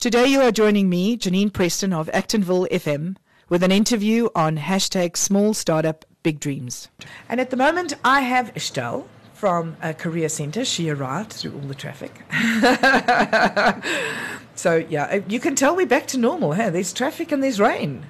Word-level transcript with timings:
Today 0.00 0.28
you 0.28 0.40
are 0.42 0.52
joining 0.52 0.88
me, 0.88 1.16
Janine 1.16 1.52
Preston 1.52 1.92
of 1.92 2.08
Actonville 2.14 2.70
FM, 2.70 3.16
with 3.48 3.64
an 3.64 3.72
interview 3.72 4.28
on 4.32 4.56
hashtag 4.56 5.16
small 5.16 5.54
startup 5.54 6.04
big 6.22 6.38
dreams. 6.38 6.88
And 7.28 7.40
at 7.40 7.50
the 7.50 7.56
moment 7.56 7.94
I 8.04 8.20
have 8.20 8.56
Estelle 8.56 9.08
from 9.34 9.76
a 9.82 9.92
career 9.92 10.28
centre. 10.28 10.64
She 10.64 10.88
arrived 10.88 11.32
through 11.32 11.54
all 11.54 11.66
the 11.66 11.74
traffic. 11.74 12.12
so 14.54 14.76
yeah, 14.88 15.06
uh, 15.06 15.20
you 15.26 15.40
can 15.40 15.56
tell 15.56 15.74
we're 15.74 15.84
back 15.84 16.06
to 16.08 16.16
normal. 16.16 16.52
Hey, 16.52 16.70
there's 16.70 16.92
traffic 16.92 17.32
and 17.32 17.42
there's 17.42 17.58
rain. 17.58 18.06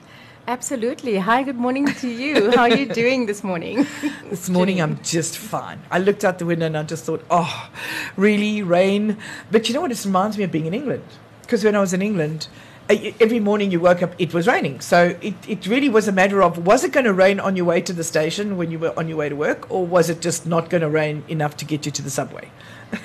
Absolutely. 0.46 1.16
Hi, 1.16 1.43
good 1.43 1.57
morning 1.57 1.86
to 1.86 2.09
you. 2.11 2.50
How 2.50 2.64
are 2.64 2.77
you 2.77 2.84
doing 3.02 3.25
this 3.25 3.43
morning? 3.43 3.86
this 4.29 4.50
morning 4.50 4.82
I'm 4.82 5.02
just 5.02 5.39
fine. 5.39 5.80
I 5.91 6.00
looked 6.00 6.23
out 6.23 6.39
the 6.39 6.45
window 6.45 6.66
and 6.66 6.77
I 6.77 6.82
just 6.82 7.07
thought, 7.07 7.25
oh, 7.30 7.70
really, 8.16 8.62
rain? 8.62 9.16
But 9.50 9.70
you 9.70 9.75
know 9.75 9.80
what? 9.80 9.91
It 9.91 10.05
reminds 10.05 10.36
me 10.36 10.45
of 10.45 10.52
being 10.52 10.66
in 10.66 10.75
England. 10.75 11.05
Because 11.49 11.65
when 11.65 11.75
I 11.75 11.80
was 11.80 11.95
in 11.95 12.03
England, 12.03 12.46
uh, 12.91 12.96
every 13.21 13.41
morning 13.41 13.71
you 13.71 13.81
woke 13.81 14.03
up, 14.03 14.14
it 14.18 14.35
was 14.35 14.46
raining. 14.46 14.81
So 14.81 15.17
it, 15.22 15.32
it 15.49 15.67
really 15.67 15.89
was 15.89 16.07
a 16.07 16.13
matter 16.13 16.43
of 16.43 16.67
was 16.67 16.85
it 16.85 16.93
going 16.93 17.07
to 17.07 17.14
rain 17.14 17.41
on 17.41 17.57
your 17.57 17.64
way 17.64 17.81
to 17.81 17.95
the 17.95 18.05
station 18.05 18.59
when 18.59 18.71
you 18.71 18.79
were 18.79 18.93
on 18.99 19.09
your 19.09 19.17
way 19.17 19.31
to 19.31 19.35
work, 19.35 19.71
or 19.71 19.86
was 19.86 20.11
it 20.11 20.21
just 20.21 20.45
not 20.45 20.69
going 20.69 20.82
to 20.82 20.91
rain 20.91 21.25
enough 21.27 21.57
to 21.57 21.64
get 21.64 21.86
you 21.86 21.93
to 21.93 22.03
the 22.03 22.11
subway? 22.11 22.50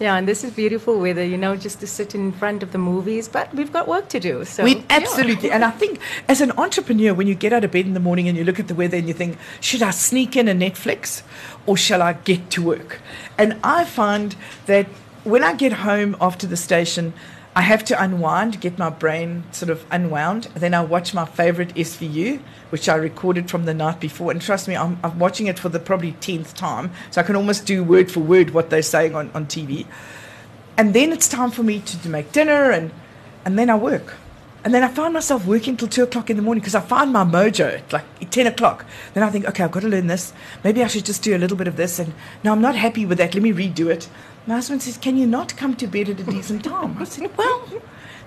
yeah, 0.00 0.16
and 0.16 0.26
this 0.26 0.42
is 0.42 0.52
beautiful 0.52 0.98
weather, 0.98 1.22
you 1.22 1.36
know, 1.36 1.54
just 1.54 1.80
to 1.80 1.86
sit 1.86 2.14
in 2.14 2.32
front 2.32 2.62
of 2.62 2.72
the 2.72 2.78
movies, 2.78 3.28
but 3.28 3.54
we've 3.54 3.72
got 3.74 3.86
work 3.86 4.08
to 4.08 4.18
do. 4.18 4.42
So 4.46 4.64
we 4.64 4.82
absolutely, 4.88 5.48
yeah. 5.48 5.56
and 5.56 5.64
I 5.66 5.70
think 5.70 6.00
as 6.28 6.40
an 6.40 6.52
entrepreneur, 6.52 7.12
when 7.12 7.26
you 7.26 7.34
get 7.34 7.52
out 7.52 7.62
of 7.62 7.72
bed 7.72 7.84
in 7.84 7.92
the 7.92 8.00
morning 8.00 8.26
and 8.26 8.38
you 8.38 8.44
look 8.44 8.58
at 8.58 8.68
the 8.68 8.74
weather 8.74 8.96
and 8.96 9.06
you 9.06 9.12
think, 9.12 9.36
should 9.60 9.82
I 9.82 9.90
sneak 9.90 10.34
in 10.34 10.48
a 10.48 10.54
Netflix 10.54 11.22
or 11.66 11.76
shall 11.76 12.00
I 12.00 12.14
get 12.14 12.48
to 12.52 12.62
work? 12.62 13.00
And 13.36 13.58
I 13.62 13.84
find 13.84 14.34
that 14.64 14.86
when 15.24 15.44
I 15.44 15.54
get 15.54 15.72
home 15.72 16.16
after 16.20 16.46
the 16.46 16.56
station, 16.56 17.12
I 17.54 17.60
have 17.60 17.84
to 17.86 18.02
unwind, 18.02 18.60
get 18.60 18.78
my 18.78 18.88
brain 18.88 19.44
sort 19.52 19.68
of 19.68 19.84
unwound. 19.90 20.44
Then 20.54 20.72
I 20.72 20.82
watch 20.82 21.12
my 21.12 21.26
favorite 21.26 21.74
SVU, 21.74 22.40
which 22.70 22.88
I 22.88 22.94
recorded 22.94 23.50
from 23.50 23.66
the 23.66 23.74
night 23.74 24.00
before. 24.00 24.30
And 24.30 24.40
trust 24.40 24.68
me, 24.68 24.76
I'm, 24.76 24.98
I'm 25.04 25.18
watching 25.18 25.48
it 25.48 25.58
for 25.58 25.68
the 25.68 25.78
probably 25.78 26.12
10th 26.12 26.54
time. 26.54 26.90
So 27.10 27.20
I 27.20 27.24
can 27.24 27.36
almost 27.36 27.66
do 27.66 27.84
word 27.84 28.10
for 28.10 28.20
word 28.20 28.50
what 28.50 28.70
they're 28.70 28.80
saying 28.80 29.14
on, 29.14 29.30
on 29.34 29.46
TV. 29.46 29.86
And 30.78 30.94
then 30.94 31.12
it's 31.12 31.28
time 31.28 31.50
for 31.50 31.62
me 31.62 31.80
to, 31.80 32.02
to 32.02 32.08
make 32.08 32.32
dinner, 32.32 32.70
and, 32.70 32.90
and 33.44 33.58
then 33.58 33.68
I 33.68 33.76
work. 33.76 34.14
And 34.64 34.72
then 34.72 34.82
I 34.82 34.88
find 34.88 35.12
myself 35.12 35.44
working 35.44 35.76
till 35.76 35.88
two 35.88 36.04
o'clock 36.04 36.30
in 36.30 36.36
the 36.36 36.42
morning 36.42 36.60
because 36.60 36.76
I 36.76 36.80
find 36.80 37.12
my 37.12 37.24
mojo 37.24 37.78
at 37.78 37.92
like 37.92 38.30
10 38.30 38.46
o'clock. 38.46 38.86
Then 39.12 39.24
I 39.24 39.30
think, 39.30 39.44
okay, 39.46 39.64
I've 39.64 39.72
got 39.72 39.80
to 39.80 39.88
learn 39.88 40.06
this. 40.06 40.32
Maybe 40.62 40.82
I 40.82 40.86
should 40.86 41.04
just 41.04 41.22
do 41.22 41.36
a 41.36 41.38
little 41.38 41.56
bit 41.56 41.66
of 41.66 41.76
this. 41.76 41.98
And 41.98 42.14
no, 42.44 42.52
I'm 42.52 42.60
not 42.60 42.76
happy 42.76 43.04
with 43.04 43.18
that. 43.18 43.34
Let 43.34 43.42
me 43.42 43.52
redo 43.52 43.90
it. 43.90 44.08
My 44.46 44.54
husband 44.54 44.82
says, 44.82 44.96
Can 44.98 45.16
you 45.16 45.26
not 45.26 45.56
come 45.56 45.76
to 45.76 45.86
bed 45.86 46.08
at 46.08 46.20
a 46.20 46.24
decent 46.24 46.64
time? 46.64 46.96
I 46.98 47.04
said, 47.04 47.36
Well, 47.36 47.68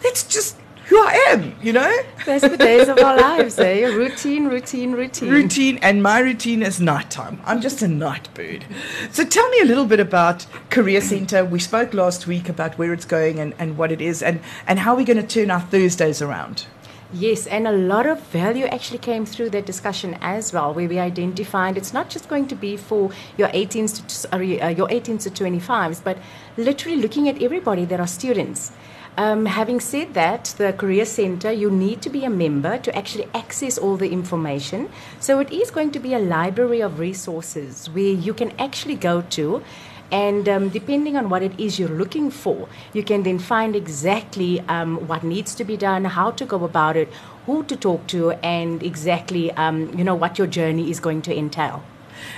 that's 0.02 0.24
just 0.24 0.58
who 0.86 0.98
I 1.00 1.14
am, 1.30 1.56
you 1.64 1.74
know? 1.74 1.98
That's 2.26 2.48
the 2.48 2.58
days 2.58 2.88
of 2.88 3.00
our 3.00 3.18
lives, 3.18 3.58
eh? 3.58 3.86
Routine, 3.88 4.46
routine, 4.48 4.92
routine. 4.92 5.32
Routine, 5.32 5.80
and 5.82 6.04
my 6.04 6.20
routine 6.20 6.62
is 6.62 6.80
nighttime. 6.80 7.42
I'm 7.44 7.60
just 7.60 7.82
a 7.82 7.88
night 7.88 8.30
bird. 8.36 8.66
So 9.12 9.26
tell 9.26 9.50
me 9.50 9.62
a 9.62 9.66
little 9.66 9.86
bit 9.86 10.00
about 10.00 10.46
Career 10.70 11.02
Centre. 11.02 11.44
We 11.44 11.60
spoke 11.60 11.94
last 11.96 12.28
week 12.28 12.50
about 12.50 12.78
where 12.78 12.94
it's 12.94 13.06
going 13.06 13.40
and, 13.40 13.56
and 13.58 13.78
what 13.78 13.92
it 13.92 14.00
is 14.00 14.22
and, 14.22 14.40
and 14.68 14.78
how 14.80 14.96
we're 14.96 15.06
going 15.06 15.18
to 15.18 15.28
turn 15.28 15.50
our 15.50 15.62
Thursdays 15.62 16.22
around. 16.22 16.68
Yes, 17.14 17.46
and 17.46 17.68
a 17.68 17.72
lot 17.72 18.08
of 18.08 18.20
value 18.20 18.66
actually 18.66 18.98
came 18.98 19.26
through 19.26 19.52
that 19.52 19.66
discussion 19.66 20.18
as 20.22 20.52
well, 20.52 20.74
where 20.74 20.90
we 20.90 20.98
identified 20.98 21.78
it's 21.78 21.94
not 21.94 22.10
just 22.10 22.28
going 22.28 22.48
to 22.48 22.56
be 22.56 22.76
for 22.78 23.12
your 23.38 23.48
18s 23.50 24.24
to 24.24 24.36
uh, 24.36 24.40
your 24.40 24.88
18s 24.88 25.24
to 25.24 25.30
25s, 25.30 26.04
but 26.04 26.18
literally 26.58 26.98
looking 26.98 27.30
at 27.30 27.42
everybody 27.42 27.86
that 27.86 28.00
are 28.00 28.08
students. 28.08 28.72
Um, 29.18 29.46
having 29.46 29.80
said 29.80 30.14
that, 30.16 30.56
the 30.58 30.74
Career 30.74 31.06
Centre, 31.06 31.52
you 31.52 31.72
need 31.72 32.02
to 32.02 32.10
be 32.10 32.26
a 32.26 32.30
member 32.30 32.78
to 32.80 32.94
actually 32.98 33.30
access 33.34 33.78
all 33.78 33.96
the 33.96 34.12
information. 34.12 34.90
So 35.22 35.40
it 35.40 35.52
is 35.54 35.72
going 35.72 35.92
to 35.92 36.00
be 36.00 36.14
a 36.14 36.20
library 36.20 36.82
of 36.82 37.00
resources 37.00 37.90
where 37.92 38.12
you 38.12 38.34
can 38.34 38.52
actually 38.60 38.96
go 38.96 39.22
to 39.22 39.64
and 40.12 40.48
um, 40.48 40.70
depending 40.70 41.18
on 41.18 41.30
what 41.30 41.42
it 41.42 41.60
is 41.60 41.80
you're 41.80 41.90
looking 41.90 42.30
for, 42.30 42.70
you 42.94 43.04
can 43.04 43.24
then 43.24 43.40
find 43.40 43.76
exactly 43.76 44.62
um, 44.62 45.08
what 45.08 45.24
needs 45.24 45.56
to 45.56 45.64
be 45.64 45.78
done, 45.78 46.06
how 46.06 46.32
to 46.32 46.46
go 46.46 46.64
about 46.64 46.96
it, 46.96 47.10
who 47.46 47.64
to 47.64 47.76
talk 47.76 48.08
to, 48.08 48.32
and 48.32 48.82
exactly 48.84 49.52
um, 49.54 49.98
you 49.98 50.04
know 50.04 50.16
what 50.16 50.38
your 50.38 50.48
journey 50.48 50.90
is 50.90 51.00
going 51.00 51.22
to 51.24 51.36
entail. 51.36 51.84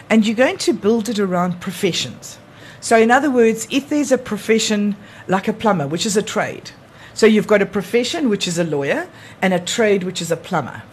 And 0.09 0.25
you're 0.25 0.35
going 0.35 0.57
to 0.59 0.73
build 0.73 1.09
it 1.09 1.19
around 1.19 1.61
professions. 1.61 2.39
So, 2.79 2.97
in 2.97 3.11
other 3.11 3.29
words, 3.29 3.67
if 3.69 3.89
there's 3.89 4.11
a 4.11 4.17
profession 4.17 4.95
like 5.27 5.47
a 5.47 5.53
plumber, 5.53 5.87
which 5.87 6.05
is 6.05 6.15
a 6.15 6.21
trade, 6.21 6.71
so 7.13 7.25
you've 7.25 7.47
got 7.47 7.61
a 7.61 7.65
profession, 7.65 8.29
which 8.29 8.47
is 8.47 8.57
a 8.59 8.63
lawyer, 8.63 9.09
and 9.41 9.53
a 9.53 9.59
trade, 9.59 10.03
which 10.03 10.21
is 10.21 10.31
a 10.31 10.37
plumber. 10.37 10.83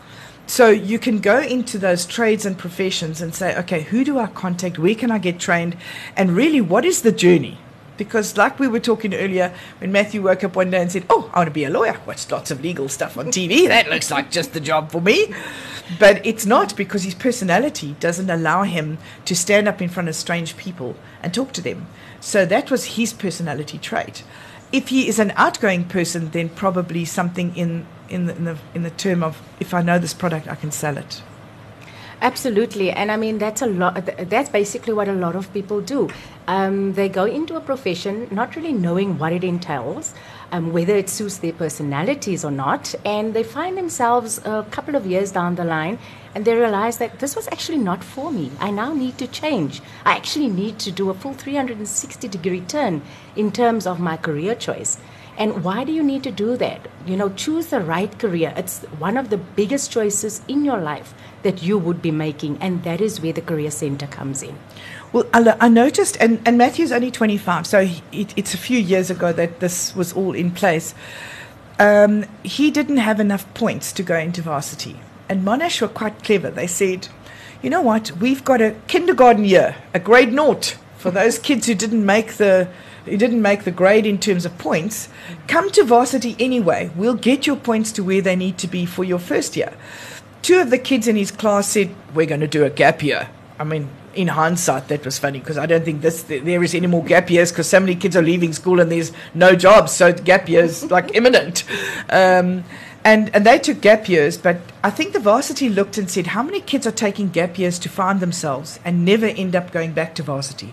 So 0.47 0.69
you 0.69 0.99
can 0.99 1.21
go 1.21 1.41
into 1.41 1.79
those 1.79 2.05
trades 2.05 2.45
and 2.45 2.57
professions 2.59 3.21
and 3.23 3.35
say, 3.35 3.57
okay, 3.61 3.83
who 3.83 4.05
do 4.05 4.19
I 4.19 4.27
contact? 4.27 4.79
Where 4.79 4.95
can 4.95 5.11
I 5.11 5.19
get 5.19 5.39
trained? 5.39 5.77
And 6.17 6.37
really, 6.37 6.61
what 6.61 6.85
is 6.85 7.03
the 7.03 7.13
journey? 7.13 7.59
Because, 7.97 8.37
like 8.37 8.59
we 8.59 8.67
were 8.67 8.81
talking 8.81 9.15
earlier, 9.15 9.55
when 9.79 9.93
Matthew 9.93 10.21
woke 10.21 10.43
up 10.43 10.57
one 10.57 10.71
day 10.71 10.83
and 10.83 10.91
said, 10.91 11.07
Oh, 11.09 11.31
I 11.33 11.39
want 11.39 11.47
to 11.47 11.53
be 11.53 11.65
a 11.65 11.71
lawyer, 11.71 12.01
watched 12.07 12.31
lots 12.33 12.51
of 12.51 12.61
legal 12.61 12.89
stuff 12.89 13.17
on 13.17 13.27
TV. 13.27 13.69
That 13.69 13.89
looks 13.89 14.11
like 14.11 14.31
just 14.31 14.53
the 14.53 14.61
job 14.61 14.91
for 14.91 15.01
me. 15.01 15.33
But 15.99 16.25
it's 16.27 16.45
not 16.45 16.77
because 16.77 17.05
his 17.05 17.15
personality 17.15 17.95
doesn't 18.01 18.31
allow 18.31 18.65
him 18.65 18.99
to 19.27 19.37
stand 19.37 19.69
up 19.69 19.81
in 19.81 19.89
front 19.89 20.09
of 20.09 20.17
strange 20.17 20.57
people 20.57 20.97
and 21.23 21.33
talk 21.33 21.53
to 21.53 21.61
them. 21.61 21.87
So 22.21 22.45
that 22.47 22.71
was 22.71 22.97
his 22.97 23.13
personality 23.13 23.79
trait. 23.79 24.25
If 24.75 24.89
he 24.89 25.07
is 25.07 25.21
an 25.21 25.33
outgoing 25.37 25.85
person, 25.85 26.31
then 26.31 26.49
probably 26.49 27.05
something 27.05 27.57
in 27.57 27.87
in 28.09 28.27
the, 28.27 28.35
in 28.37 28.45
the 28.45 28.59
in 28.75 28.83
the 28.83 28.91
term 28.91 29.23
of 29.23 29.41
if 29.61 29.73
I 29.73 29.83
know 29.83 30.01
this 30.01 30.13
product, 30.13 30.49
I 30.49 30.57
can 30.57 30.73
sell 30.73 30.99
it. 30.99 31.23
Absolutely, 32.25 32.91
and 32.91 33.13
I 33.13 33.19
mean 33.19 33.37
that's 33.37 33.61
a 33.61 33.67
lot. 33.67 33.97
That's 34.31 34.49
basically 34.49 34.95
what 34.95 35.09
a 35.09 35.13
lot 35.13 35.37
of 35.37 35.53
people 35.53 35.83
do. 35.83 36.09
Um, 36.49 36.95
they 36.95 37.07
go 37.07 37.27
into 37.27 37.55
a 37.55 37.61
profession 37.61 38.29
not 38.31 38.57
really 38.57 38.73
knowing 38.73 39.19
what 39.19 39.35
it 39.35 39.45
entails, 39.45 40.15
um, 40.51 40.73
whether 40.73 40.97
it 40.97 41.11
suits 41.11 41.37
their 41.37 41.53
personalities 41.53 42.43
or 42.43 42.51
not, 42.51 42.95
and 43.05 43.35
they 43.35 43.43
find 43.43 43.77
themselves 43.77 44.39
a 44.47 44.67
couple 44.71 44.95
of 44.97 45.07
years 45.07 45.33
down 45.33 45.57
the 45.57 45.65
line, 45.65 45.99
and 46.35 46.47
they 46.47 46.55
realize 46.55 46.97
that 46.97 47.19
this 47.19 47.37
was 47.37 47.47
actually 47.49 47.77
not 47.77 48.03
for 48.03 48.33
me. 48.33 48.51
I 48.59 48.71
now 48.71 48.95
need 48.95 49.19
to 49.19 49.27
change. 49.27 49.83
I 50.07 50.17
actually 50.17 50.49
need 50.49 50.79
to 50.79 50.91
do 50.91 51.11
a 51.11 51.15
full 51.15 51.35
360 51.35 52.27
degree 52.29 52.63
turn 52.63 53.03
in 53.37 53.53
terms 53.53 53.87
of 53.87 54.01
my 54.01 54.17
career 54.17 54.55
choice. 54.55 54.97
And 55.37 55.65
why 55.65 55.85
do 55.85 55.93
you 55.93 56.03
need 56.03 56.23
to 56.25 56.31
do 56.31 56.57
that? 56.57 56.87
You 57.07 57.17
know, 57.17 57.29
choose 57.31 57.67
the 57.67 57.81
right 57.81 58.17
career. 58.19 58.53
It's 58.57 58.83
one 58.99 59.17
of 59.17 59.31
the 59.31 59.37
biggest 59.37 59.91
choices 59.91 60.43
in 60.47 60.65
your 60.65 60.79
life 60.79 61.13
that 61.43 61.63
you 61.63 61.77
would 61.79 62.01
be 62.01 62.11
making, 62.11 62.59
and 62.61 62.83
that 62.85 63.01
is 63.01 63.21
where 63.21 63.33
the 63.33 63.43
Career 63.43 63.71
Centre 63.71 64.07
comes 64.07 64.43
in. 64.43 64.59
Well, 65.13 65.29
I 65.33 65.69
noticed, 65.69 66.17
and, 66.21 66.41
and 66.47 66.59
Matthew's 66.59 66.91
only 66.91 67.11
25, 67.11 67.67
so 67.67 67.89
it, 68.11 68.35
it's 68.37 68.55
a 68.55 68.59
few 68.59 68.79
years 68.79 69.11
ago 69.11 69.33
that 69.33 69.61
this 69.61 69.95
was 69.95 70.13
all 70.13 70.35
in 70.35 70.51
place. 70.51 70.95
Um, 71.79 72.25
he 72.43 72.71
didn't 72.71 72.97
have 72.97 73.21
enough 73.21 73.53
points 73.55 73.93
to 73.93 74.03
go 74.03 74.17
into 74.17 74.43
varsity. 74.43 75.01
And 75.29 75.45
Monash 75.45 75.81
were 75.81 75.89
quite 75.89 76.23
clever. 76.25 76.51
They 76.51 76.67
said, 76.67 77.09
you 77.63 77.71
know 77.71 77.81
what, 77.81 78.13
we've 78.13 78.45
got 78.45 78.61
a 78.61 78.73
kindergarten 78.89 79.45
year, 79.45 79.77
a 79.93 80.01
grade 80.01 80.33
naught 80.33 80.77
for 80.99 81.11
those 81.11 81.39
kids 81.39 81.67
who 81.67 81.75
didn't 81.75 82.05
make 82.05 82.35
the 82.35 82.69
you 83.07 83.17
didn't 83.17 83.43
make 83.43 83.65
the 83.65 83.71
grade 83.71 84.07
in 84.07 84.19
terms 84.19 84.45
of 84.45 84.57
points, 84.59 85.09
come 85.47 85.71
to 85.73 85.85
varsity 85.85 86.37
anyway. 86.39 86.91
We'll 86.97 87.15
get 87.15 87.47
your 87.47 87.57
points 87.57 87.93
to 87.93 88.05
where 88.05 88.21
they 88.21 88.37
need 88.37 88.59
to 88.59 88.69
be 88.69 88.87
for 88.87 89.05
your 89.05 89.19
first 89.19 89.57
year. 89.57 89.75
Two 90.43 90.61
of 90.61 90.71
the 90.71 90.79
kids 90.79 91.09
in 91.09 91.17
his 91.17 91.31
class 91.31 91.69
said, 91.69 91.95
We're 92.15 92.27
going 92.27 92.41
to 92.41 92.49
do 92.49 92.65
a 92.65 92.71
gap 92.71 93.03
year. 93.03 93.29
I 93.59 93.65
mean, 93.65 93.89
in 94.15 94.29
hindsight, 94.29 94.89
that 94.89 95.05
was 95.05 95.19
funny 95.19 95.39
because 95.39 95.59
I 95.59 95.67
don't 95.67 95.85
think 95.85 96.03
this 96.03 96.23
there 96.23 96.63
is 96.63 96.75
any 96.75 96.87
more 96.87 97.05
gap 97.05 97.31
years 97.31 97.51
because 97.51 97.69
so 97.69 97.81
many 97.81 97.95
kids 97.95 98.17
are 98.17 98.23
leaving 98.23 98.53
school 98.53 98.81
and 98.81 98.91
there's 98.91 99.13
no 99.35 99.55
jobs, 99.55 99.93
so 99.93 100.13
gap 100.13 100.49
years 100.49 100.91
like 100.91 101.15
imminent. 101.15 101.65
Um, 102.11 102.65
and 103.05 103.35
and 103.35 103.45
they 103.45 103.59
took 103.59 103.81
gap 103.81 104.09
years, 104.09 104.37
but 104.39 104.59
I 104.83 104.91
think 104.91 105.13
the 105.13 105.21
varsity 105.21 105.69
looked 105.69 105.99
and 105.99 106.11
said, 106.11 106.29
how 106.29 106.43
many 106.43 106.61
kids 106.61 106.87
are 106.87 106.93
taking 106.93 107.29
gap 107.29 107.59
years 107.59 107.79
to 107.81 107.89
find 107.89 108.21
themselves 108.21 108.81
and 108.85 109.05
never 109.05 109.27
end 109.27 109.55
up 109.55 109.73
going 109.73 109.93
back 109.93 110.15
to 110.17 110.23
varsity? 110.23 110.73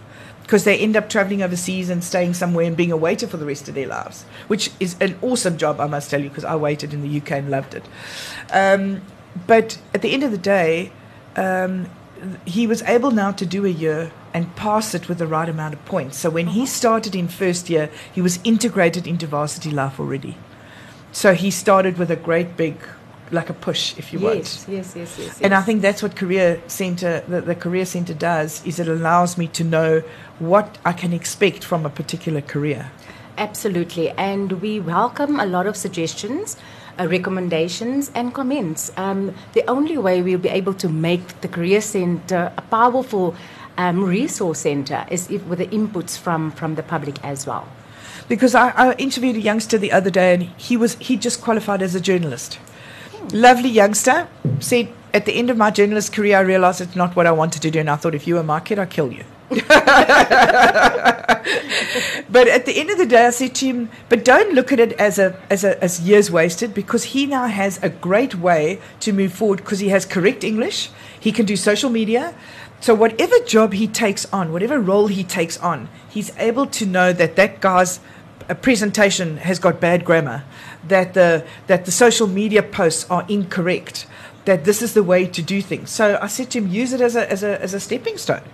Because 0.51 0.65
they 0.65 0.77
end 0.77 0.97
up 0.97 1.07
traveling 1.07 1.41
overseas 1.41 1.89
and 1.89 2.03
staying 2.03 2.33
somewhere 2.33 2.65
and 2.65 2.75
being 2.75 2.91
a 2.91 2.97
waiter 2.97 3.25
for 3.25 3.37
the 3.37 3.45
rest 3.45 3.69
of 3.69 3.73
their 3.73 3.87
lives, 3.87 4.23
which 4.49 4.69
is 4.81 4.97
an 4.99 5.17
awesome 5.21 5.57
job, 5.57 5.79
I 5.79 5.87
must 5.87 6.11
tell 6.11 6.21
you, 6.21 6.27
because 6.27 6.43
I 6.43 6.57
waited 6.57 6.93
in 6.93 7.01
the 7.01 7.21
UK 7.21 7.31
and 7.31 7.49
loved 7.49 7.73
it. 7.73 7.85
Um, 8.51 9.01
but 9.47 9.77
at 9.93 10.01
the 10.01 10.11
end 10.11 10.23
of 10.23 10.31
the 10.31 10.37
day, 10.37 10.91
um, 11.37 11.89
he 12.43 12.67
was 12.67 12.81
able 12.81 13.11
now 13.11 13.31
to 13.31 13.45
do 13.45 13.65
a 13.65 13.69
year 13.69 14.11
and 14.33 14.53
pass 14.57 14.93
it 14.93 15.07
with 15.07 15.19
the 15.19 15.25
right 15.25 15.47
amount 15.47 15.73
of 15.73 15.85
points. 15.85 16.17
So 16.17 16.29
when 16.29 16.47
he 16.47 16.65
started 16.65 17.15
in 17.15 17.29
first 17.29 17.69
year, 17.69 17.89
he 18.11 18.21
was 18.21 18.37
integrated 18.43 19.07
into 19.07 19.27
varsity 19.27 19.71
life 19.71 20.01
already. 20.01 20.35
So 21.13 21.33
he 21.33 21.49
started 21.49 21.97
with 21.97 22.11
a 22.11 22.17
great 22.17 22.57
big 22.57 22.75
like 23.31 23.49
a 23.49 23.53
push, 23.53 23.97
if 23.97 24.13
you 24.13 24.19
yes, 24.19 24.23
want. 24.23 24.37
Yes, 24.37 24.67
yes, 24.67 24.95
yes, 24.95 25.19
yes. 25.19 25.41
And 25.41 25.53
I 25.53 25.61
think 25.61 25.81
that's 25.81 26.03
what 26.03 26.15
Career 26.15 26.61
Centre, 26.67 27.23
the, 27.27 27.41
the 27.41 27.55
Career 27.55 27.85
Centre 27.85 28.13
does, 28.13 28.65
is 28.65 28.79
it 28.79 28.87
allows 28.87 29.37
me 29.37 29.47
to 29.47 29.63
know 29.63 30.03
what 30.39 30.77
I 30.85 30.93
can 30.93 31.13
expect 31.13 31.63
from 31.63 31.85
a 31.85 31.89
particular 31.89 32.41
career. 32.41 32.91
Absolutely. 33.37 34.09
And 34.11 34.61
we 34.61 34.79
welcome 34.79 35.39
a 35.39 35.45
lot 35.45 35.65
of 35.65 35.75
suggestions, 35.75 36.57
uh, 36.99 37.07
recommendations, 37.07 38.11
and 38.13 38.33
comments. 38.33 38.91
Um, 38.97 39.33
the 39.53 39.63
only 39.69 39.97
way 39.97 40.21
we'll 40.21 40.39
be 40.39 40.49
able 40.49 40.73
to 40.75 40.89
make 40.89 41.41
the 41.41 41.47
Career 41.47 41.81
Center 41.81 42.51
a 42.57 42.61
powerful 42.61 43.35
um, 43.77 44.03
resource 44.03 44.59
center 44.59 45.05
is 45.09 45.29
if, 45.31 45.43
with 45.45 45.59
the 45.59 45.67
inputs 45.67 46.17
from, 46.17 46.51
from 46.51 46.75
the 46.75 46.83
public 46.83 47.23
as 47.23 47.47
well. 47.47 47.67
Because 48.27 48.55
I, 48.55 48.69
I 48.69 48.93
interviewed 48.93 49.35
a 49.35 49.41
youngster 49.41 49.77
the 49.77 49.91
other 49.91 50.09
day 50.09 50.33
and 50.33 50.43
he 50.57 50.77
was 50.77 50.95
he 50.99 51.17
just 51.17 51.41
qualified 51.41 51.81
as 51.81 51.95
a 51.95 51.99
journalist. 51.99 52.59
Lovely 53.31 53.69
youngster. 53.69 54.27
Said 54.59 54.91
at 55.13 55.25
the 55.25 55.33
end 55.33 55.49
of 55.49 55.57
my 55.57 55.71
journalist 55.71 56.13
career 56.13 56.37
I 56.37 56.41
realized 56.41 56.81
it's 56.81 56.95
not 56.95 57.15
what 57.15 57.27
I 57.27 57.31
wanted 57.31 57.61
to 57.61 57.71
do 57.71 57.79
and 57.79 57.89
I 57.89 57.95
thought 57.95 58.15
if 58.15 58.27
you 58.27 58.35
were 58.35 58.43
my 58.43 58.59
kid 58.59 58.79
I'd 58.79 58.89
kill 58.89 59.11
you. 59.11 59.23
but 59.51 59.59
at 62.47 62.65
the 62.65 62.73
end 62.77 62.89
of 62.89 62.97
the 62.97 63.05
day, 63.05 63.25
I 63.25 63.31
said 63.31 63.53
to 63.55 63.65
him, 63.65 63.89
but 64.07 64.23
don't 64.23 64.53
look 64.53 64.71
at 64.71 64.79
it 64.79 64.93
as 64.93 65.19
a 65.19 65.37
as 65.49 65.65
a 65.65 65.81
as 65.83 65.99
years 65.99 66.31
wasted 66.31 66.73
because 66.73 67.03
he 67.03 67.25
now 67.25 67.47
has 67.47 67.77
a 67.83 67.89
great 67.89 68.35
way 68.35 68.79
to 69.01 69.11
move 69.11 69.33
forward 69.33 69.57
because 69.57 69.79
he 69.79 69.89
has 69.89 70.05
correct 70.05 70.45
English, 70.45 70.89
he 71.19 71.33
can 71.33 71.45
do 71.45 71.57
social 71.57 71.89
media. 71.89 72.33
So 72.79 72.95
whatever 72.95 73.37
job 73.45 73.73
he 73.73 73.87
takes 73.87 74.25
on, 74.31 74.53
whatever 74.53 74.79
role 74.79 75.07
he 75.07 75.25
takes 75.25 75.57
on, 75.57 75.89
he's 76.09 76.31
able 76.37 76.65
to 76.67 76.85
know 76.85 77.11
that 77.11 77.35
that 77.35 77.59
guy's 77.59 77.99
presentation 78.61 79.37
has 79.37 79.59
got 79.59 79.79
bad 79.79 80.05
grammar, 80.05 80.43
that 80.91 81.13
the 81.13 81.43
that 81.67 81.85
the 81.85 81.91
social 81.91 82.27
media 82.27 82.61
posts 82.61 83.09
are 83.09 83.25
incorrect, 83.27 84.05
that 84.45 84.65
this 84.65 84.81
is 84.81 84.93
the 84.93 85.03
way 85.03 85.25
to 85.25 85.41
do 85.41 85.61
things. 85.61 85.89
So 85.89 86.19
I 86.21 86.27
said 86.27 86.51
to 86.51 86.59
him, 86.59 86.67
use 86.67 86.93
it 86.93 87.01
as 87.01 87.15
a 87.15 87.29
as 87.31 87.43
a 87.43 87.61
as 87.61 87.73
a 87.73 87.79
stepping 87.79 88.17
stone. 88.17 88.47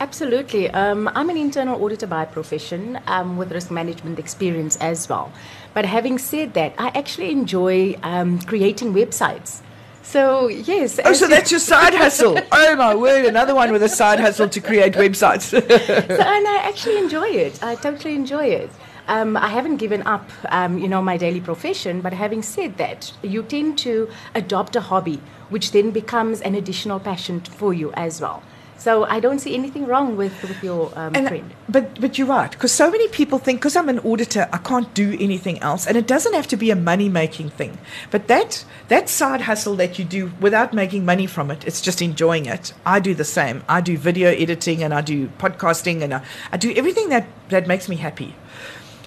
Absolutely. 0.00 0.70
Um, 0.70 1.10
I'm 1.14 1.28
an 1.28 1.36
internal 1.36 1.82
auditor 1.84 2.06
by 2.06 2.24
profession 2.24 2.98
um, 3.06 3.36
with 3.36 3.52
risk 3.52 3.70
management 3.70 4.18
experience 4.18 4.76
as 4.80 5.06
well. 5.10 5.30
But 5.74 5.84
having 5.84 6.16
said 6.16 6.54
that, 6.54 6.72
I 6.78 6.88
actually 6.88 7.30
enjoy 7.30 7.98
um, 8.02 8.40
creating 8.40 8.94
websites. 8.94 9.60
So, 10.02 10.48
yes. 10.48 10.98
Oh, 11.04 11.12
so 11.12 11.28
that's 11.28 11.50
your 11.50 11.60
side 11.60 11.94
hustle. 11.94 12.38
oh, 12.52 12.76
my 12.76 12.94
word. 12.94 13.26
Another 13.26 13.54
one 13.54 13.70
with 13.72 13.82
a 13.82 13.90
side 13.90 14.18
hustle 14.18 14.48
to 14.48 14.60
create 14.60 14.94
websites. 14.94 15.50
so, 15.50 15.58
and 15.58 16.48
I 16.48 16.60
actually 16.64 16.96
enjoy 16.96 17.28
it. 17.28 17.62
I 17.62 17.74
totally 17.74 18.14
enjoy 18.14 18.46
it. 18.46 18.70
Um, 19.08 19.36
I 19.36 19.48
haven't 19.48 19.76
given 19.76 20.02
up, 20.06 20.30
um, 20.50 20.78
you 20.78 20.88
know, 20.88 21.02
my 21.02 21.16
daily 21.16 21.40
profession. 21.40 22.00
But 22.00 22.12
having 22.12 22.42
said 22.42 22.76
that, 22.78 23.12
you 23.22 23.42
tend 23.42 23.78
to 23.78 24.08
adopt 24.34 24.76
a 24.76 24.80
hobby, 24.80 25.20
which 25.48 25.72
then 25.72 25.90
becomes 25.90 26.40
an 26.40 26.54
additional 26.54 27.00
passion 27.00 27.40
for 27.40 27.74
you 27.74 27.92
as 27.94 28.20
well. 28.20 28.42
So 28.78 29.04
I 29.04 29.20
don't 29.20 29.40
see 29.40 29.54
anything 29.54 29.86
wrong 29.86 30.16
with, 30.16 30.32
with 30.42 30.64
your 30.64 30.90
um, 30.96 31.14
And- 31.14 31.28
friend. 31.28 31.50
But 31.68 32.00
but 32.00 32.16
you're 32.16 32.26
right 32.26 32.50
because 32.50 32.72
so 32.72 32.90
many 32.90 33.08
people 33.08 33.38
think 33.38 33.60
because 33.60 33.76
I'm 33.76 33.90
an 33.90 33.98
auditor 34.00 34.48
I 34.54 34.56
can't 34.58 34.92
do 34.94 35.16
anything 35.20 35.58
else, 35.62 35.86
and 35.86 35.96
it 35.98 36.06
doesn't 36.06 36.32
have 36.32 36.46
to 36.48 36.56
be 36.56 36.70
a 36.70 36.76
money 36.76 37.08
making 37.10 37.50
thing. 37.50 37.76
But 38.10 38.26
that 38.28 38.64
that 38.88 39.08
side 39.10 39.42
hustle 39.42 39.76
that 39.76 39.98
you 39.98 40.04
do 40.06 40.32
without 40.40 40.72
making 40.72 41.04
money 41.04 41.26
from 41.26 41.50
it, 41.50 41.64
it's 41.66 41.82
just 41.82 42.00
enjoying 42.00 42.46
it. 42.46 42.72
I 42.86 43.00
do 43.00 43.14
the 43.14 43.24
same. 43.24 43.62
I 43.68 43.82
do 43.82 43.98
video 43.98 44.30
editing 44.30 44.82
and 44.82 44.94
I 44.94 45.02
do 45.02 45.28
podcasting 45.38 46.02
and 46.02 46.14
I, 46.14 46.22
I 46.50 46.56
do 46.56 46.72
everything 46.74 47.10
that 47.10 47.26
that 47.50 47.66
makes 47.66 47.86
me 47.86 47.96
happy. 47.96 48.34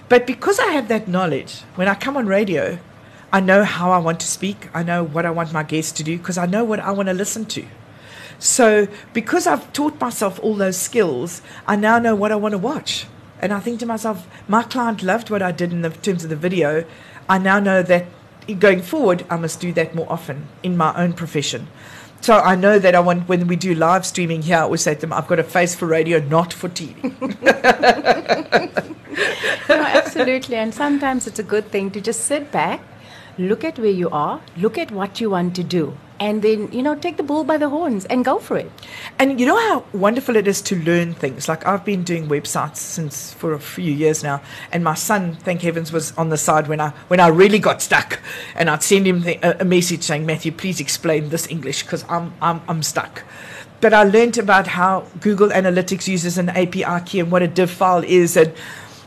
But 0.08 0.26
because 0.26 0.58
I 0.58 0.72
have 0.72 0.88
that 0.88 1.08
knowledge, 1.08 1.60
when 1.76 1.88
I 1.88 1.94
come 1.94 2.16
on 2.16 2.26
radio, 2.26 2.78
I 3.32 3.40
know 3.40 3.64
how 3.64 3.90
I 3.90 3.98
want 3.98 4.20
to 4.20 4.26
speak. 4.26 4.68
I 4.74 4.82
know 4.82 5.02
what 5.02 5.26
I 5.26 5.30
want 5.30 5.52
my 5.52 5.62
guests 5.62 5.92
to 5.92 6.04
do 6.04 6.18
because 6.18 6.38
I 6.38 6.46
know 6.46 6.62
what 6.62 6.80
I 6.80 6.92
want 6.92 7.08
to 7.08 7.14
listen 7.14 7.46
to. 7.46 7.64
So, 8.38 8.86
because 9.12 9.46
I've 9.46 9.72
taught 9.72 10.00
myself 10.00 10.38
all 10.42 10.54
those 10.54 10.76
skills, 10.76 11.40
I 11.66 11.76
now 11.76 11.98
know 11.98 12.14
what 12.14 12.32
I 12.32 12.36
want 12.36 12.52
to 12.52 12.58
watch. 12.58 13.06
And 13.40 13.52
I 13.52 13.60
think 13.60 13.80
to 13.80 13.86
myself, 13.86 14.26
my 14.46 14.62
client 14.62 15.02
loved 15.02 15.30
what 15.30 15.42
I 15.42 15.52
did 15.52 15.72
in 15.72 15.82
the 15.82 15.90
terms 15.90 16.24
of 16.24 16.30
the 16.30 16.36
video. 16.36 16.84
I 17.28 17.38
now 17.38 17.58
know 17.58 17.82
that 17.82 18.06
going 18.58 18.82
forward, 18.82 19.24
I 19.30 19.36
must 19.36 19.60
do 19.60 19.72
that 19.72 19.94
more 19.94 20.10
often 20.10 20.48
in 20.62 20.76
my 20.76 20.94
own 20.96 21.14
profession. 21.14 21.68
So 22.20 22.38
I 22.38 22.54
know 22.54 22.78
that 22.78 22.94
I 22.94 23.00
want 23.00 23.28
when 23.28 23.46
we 23.46 23.56
do 23.56 23.74
live 23.74 24.06
streaming 24.06 24.42
here, 24.42 24.58
I 24.58 24.60
always 24.60 24.82
say 24.82 24.94
to 24.94 25.00
them, 25.00 25.12
I've 25.12 25.26
got 25.26 25.38
a 25.38 25.44
face 25.44 25.74
for 25.74 25.86
radio, 25.86 26.20
not 26.20 26.52
for 26.52 26.68
TV. 26.68 27.00
no, 29.68 29.76
absolutely. 29.76 30.56
And 30.56 30.74
sometimes 30.74 31.26
it's 31.26 31.38
a 31.38 31.42
good 31.42 31.70
thing 31.70 31.90
to 31.92 32.00
just 32.00 32.22
sit 32.22 32.50
back, 32.50 32.80
look 33.38 33.64
at 33.64 33.78
where 33.78 33.90
you 33.90 34.10
are, 34.10 34.40
look 34.56 34.78
at 34.78 34.90
what 34.90 35.20
you 35.20 35.30
want 35.30 35.54
to 35.56 35.62
do, 35.62 35.96
and 36.20 36.42
then, 36.42 36.70
you 36.72 36.82
know, 36.82 36.94
take 36.94 37.16
the 37.16 37.22
bull 37.22 37.44
by 37.44 37.56
the 37.56 37.68
horns 37.68 38.04
and 38.06 38.24
go 38.24 38.38
for 38.38 38.56
it. 38.56 38.70
And 39.18 39.40
you 39.40 39.46
know 39.46 39.56
how 39.68 39.84
wonderful 39.92 40.36
it 40.36 40.46
is 40.46 40.62
to 40.62 40.76
learn 40.76 41.12
things. 41.12 41.48
Like 41.48 41.66
I've 41.66 41.84
been 41.84 42.04
doing 42.04 42.28
websites 42.28 42.76
since 42.76 43.32
for 43.34 43.52
a 43.52 43.58
few 43.58 43.92
years 43.92 44.22
now, 44.22 44.40
and 44.72 44.84
my 44.84 44.94
son, 44.94 45.34
thank 45.34 45.62
heavens, 45.62 45.92
was 45.92 46.16
on 46.16 46.28
the 46.28 46.36
side 46.36 46.68
when 46.68 46.80
I 46.80 46.90
when 47.08 47.20
I 47.20 47.28
really 47.28 47.58
got 47.58 47.82
stuck, 47.82 48.20
and 48.54 48.70
I'd 48.70 48.82
send 48.82 49.06
him 49.06 49.22
the, 49.22 49.38
a, 49.42 49.62
a 49.62 49.64
message 49.64 50.02
saying, 50.02 50.24
"Matthew, 50.24 50.52
please 50.52 50.80
explain 50.80 51.30
this 51.30 51.48
English 51.48 51.82
because 51.82 52.04
I'm 52.08 52.32
I'm 52.40 52.62
I'm 52.68 52.82
stuck." 52.82 53.24
But 53.80 53.92
I 53.92 54.04
learned 54.04 54.38
about 54.38 54.66
how 54.66 55.04
Google 55.20 55.50
Analytics 55.50 56.08
uses 56.08 56.38
an 56.38 56.48
API 56.48 57.04
key 57.04 57.20
and 57.20 57.30
what 57.30 57.42
a 57.42 57.48
div 57.48 57.70
file 57.70 58.02
is, 58.04 58.36
and 58.36 58.52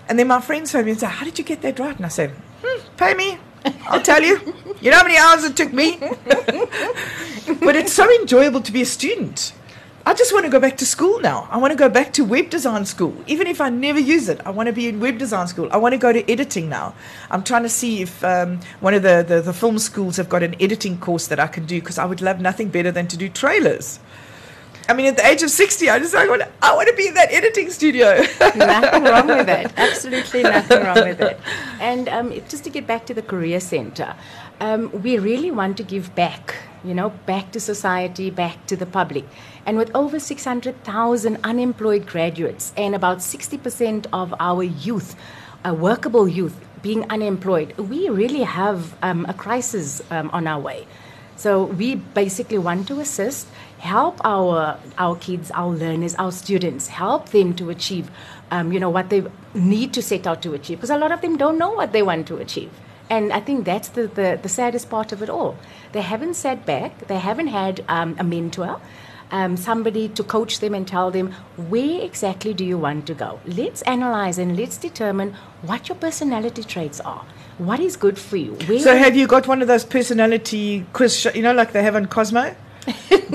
and 0.09 0.17
then 0.17 0.27
my 0.27 0.41
friends 0.41 0.71
phone 0.71 0.85
me 0.85 0.91
and 0.91 0.99
say, 0.99 1.07
"How 1.07 1.25
did 1.25 1.37
you 1.37 1.45
get 1.45 1.61
that 1.61 1.79
right?" 1.79 1.95
And 1.95 2.05
I 2.05 2.09
said, 2.09 2.31
hmm, 2.63 2.79
"Pay 2.97 3.13
me." 3.13 3.39
I'll 3.87 4.01
tell 4.01 4.23
you. 4.23 4.53
You 4.81 4.91
know 4.91 4.97
how 4.97 5.03
many 5.03 5.17
hours 5.17 5.43
it 5.43 5.55
took 5.55 5.73
me? 5.73 5.97
but 7.61 7.75
it's 7.75 7.93
so 7.93 8.09
enjoyable 8.21 8.61
to 8.61 8.71
be 8.71 8.81
a 8.81 8.85
student. 8.85 9.53
I 10.05 10.13
just 10.13 10.31
want 10.31 10.45
to 10.45 10.49
go 10.49 10.59
back 10.59 10.77
to 10.77 10.85
school 10.85 11.19
now. 11.19 11.49
I 11.51 11.57
want 11.57 11.71
to 11.71 11.77
go 11.77 11.89
back 11.89 12.13
to 12.13 12.23
web 12.23 12.49
design 12.49 12.85
school. 12.85 13.13
Even 13.27 13.45
if 13.45 13.59
I 13.59 13.67
never 13.69 13.99
use 13.99 14.29
it, 14.29 14.39
I 14.45 14.51
want 14.51 14.67
to 14.67 14.73
be 14.73 14.87
in 14.87 15.01
web 15.01 15.17
design 15.17 15.47
school. 15.47 15.67
I 15.69 15.75
want 15.75 15.93
to 15.93 15.97
go 15.97 16.13
to 16.13 16.31
editing 16.31 16.69
now. 16.69 16.95
I'm 17.29 17.43
trying 17.43 17.63
to 17.63 17.69
see 17.69 18.03
if 18.03 18.23
um, 18.23 18.61
one 18.79 18.93
of 18.93 19.03
the, 19.03 19.25
the, 19.27 19.41
the 19.41 19.51
film 19.51 19.77
schools 19.79 20.15
have 20.15 20.29
got 20.29 20.43
an 20.43 20.55
editing 20.61 20.97
course 20.97 21.27
that 21.27 21.41
I 21.41 21.47
can 21.47 21.65
do 21.65 21.81
because 21.81 21.97
I 21.97 22.05
would 22.05 22.21
love 22.21 22.39
nothing 22.39 22.69
better 22.69 22.89
than 22.89 23.09
to 23.09 23.17
do 23.17 23.27
trailers. 23.27 23.99
I 24.89 24.93
mean, 24.93 25.07
at 25.07 25.17
the 25.17 25.25
age 25.25 25.43
of 25.43 25.51
60, 25.51 25.89
I 25.89 25.99
just 25.99 26.15
I 26.15 26.27
want, 26.27 26.43
I 26.61 26.73
want 26.73 26.87
to 26.87 26.95
be 26.95 27.07
in 27.07 27.13
that 27.15 27.31
editing 27.31 27.69
studio. 27.69 28.25
nothing 28.55 29.03
wrong 29.03 29.27
with 29.27 29.49
it. 29.49 29.71
Absolutely 29.77 30.43
nothing 30.43 30.81
wrong 30.83 30.95
with 30.95 31.19
it. 31.19 31.39
And 31.81 32.07
um, 32.07 32.31
just 32.47 32.63
to 32.63 32.69
get 32.69 32.87
back 32.87 33.05
to 33.07 33.13
the 33.13 33.21
career 33.21 33.59
center, 33.59 34.15
um, 34.61 34.89
we 35.03 35.17
really 35.17 35.51
want 35.51 35.75
to 35.77 35.83
give 35.83 36.15
back, 36.15 36.55
you 36.85 36.93
know, 36.93 37.09
back 37.25 37.51
to 37.51 37.59
society, 37.59 38.29
back 38.29 38.65
to 38.67 38.77
the 38.77 38.85
public. 38.85 39.25
And 39.65 39.77
with 39.77 39.91
over 39.93 40.19
600,000 40.19 41.37
unemployed 41.43 42.05
graduates 42.07 42.71
and 42.77 42.95
about 42.95 43.17
60% 43.17 44.07
of 44.13 44.33
our 44.39 44.63
youth, 44.63 45.15
uh, 45.65 45.73
workable 45.73 46.29
youth, 46.29 46.57
being 46.81 47.09
unemployed, 47.09 47.77
we 47.77 48.07
really 48.07 48.43
have 48.43 48.95
um, 49.01 49.25
a 49.27 49.33
crisis 49.33 50.01
um, 50.11 50.29
on 50.31 50.47
our 50.47 50.61
way. 50.61 50.87
So 51.35 51.65
we 51.65 51.95
basically 51.95 52.57
want 52.57 52.87
to 52.87 52.99
assist, 52.99 53.47
help 53.79 54.19
our 54.23 54.79
our 54.97 55.15
kids, 55.15 55.51
our 55.51 55.69
learners, 55.69 56.15
our 56.15 56.31
students, 56.31 56.87
help 56.87 57.29
them 57.29 57.53
to 57.55 57.69
achieve, 57.69 58.09
um, 58.51 58.71
you 58.71 58.79
know, 58.79 58.89
what 58.89 59.09
they 59.09 59.23
need 59.53 59.93
to 59.93 60.01
set 60.01 60.27
out 60.27 60.41
to 60.41 60.53
achieve. 60.53 60.77
Because 60.77 60.89
a 60.89 60.97
lot 60.97 61.11
of 61.11 61.21
them 61.21 61.37
don't 61.37 61.57
know 61.57 61.71
what 61.71 61.91
they 61.91 62.01
want 62.03 62.27
to 62.27 62.37
achieve, 62.37 62.71
and 63.09 63.31
I 63.31 63.39
think 63.39 63.65
that's 63.65 63.89
the 63.89 64.07
the, 64.07 64.39
the 64.41 64.49
saddest 64.49 64.89
part 64.89 65.11
of 65.11 65.21
it 65.21 65.29
all. 65.29 65.57
They 65.91 66.01
haven't 66.01 66.35
sat 66.35 66.65
back. 66.65 67.07
They 67.07 67.19
haven't 67.19 67.47
had 67.47 67.83
um, 67.87 68.15
a 68.19 68.23
mentor. 68.23 68.79
Um, 69.29 69.57
somebody 69.57 70.07
to 70.07 70.23
coach 70.23 70.61
them 70.61 70.73
and 70.73 70.87
tell 70.87 71.11
them 71.11 71.33
where 71.57 72.01
exactly 72.01 72.53
do 72.53 72.63
you 72.63 72.77
want 72.77 73.07
to 73.07 73.13
go. 73.13 73.41
Let's 73.45 73.81
analyze 73.81 74.37
and 74.37 74.55
let's 74.55 74.77
determine 74.77 75.35
what 75.63 75.89
your 75.89 75.97
personality 75.97 76.63
traits 76.63 77.01
are. 77.01 77.25
What 77.57 77.81
is 77.81 77.97
good 77.97 78.17
for 78.17 78.37
you? 78.37 78.53
Where 78.53 78.79
So 78.79 78.95
have 78.95 79.17
you 79.17 79.27
got 79.27 79.45
one 79.45 79.61
of 79.61 79.67
those 79.67 79.83
personality 79.83 80.85
quiz, 80.93 81.19
sh- 81.19 81.35
you 81.35 81.41
know, 81.41 81.51
like 81.51 81.73
they 81.73 81.83
have 81.83 81.97
on 81.97 82.05
Cosmo? 82.05 82.55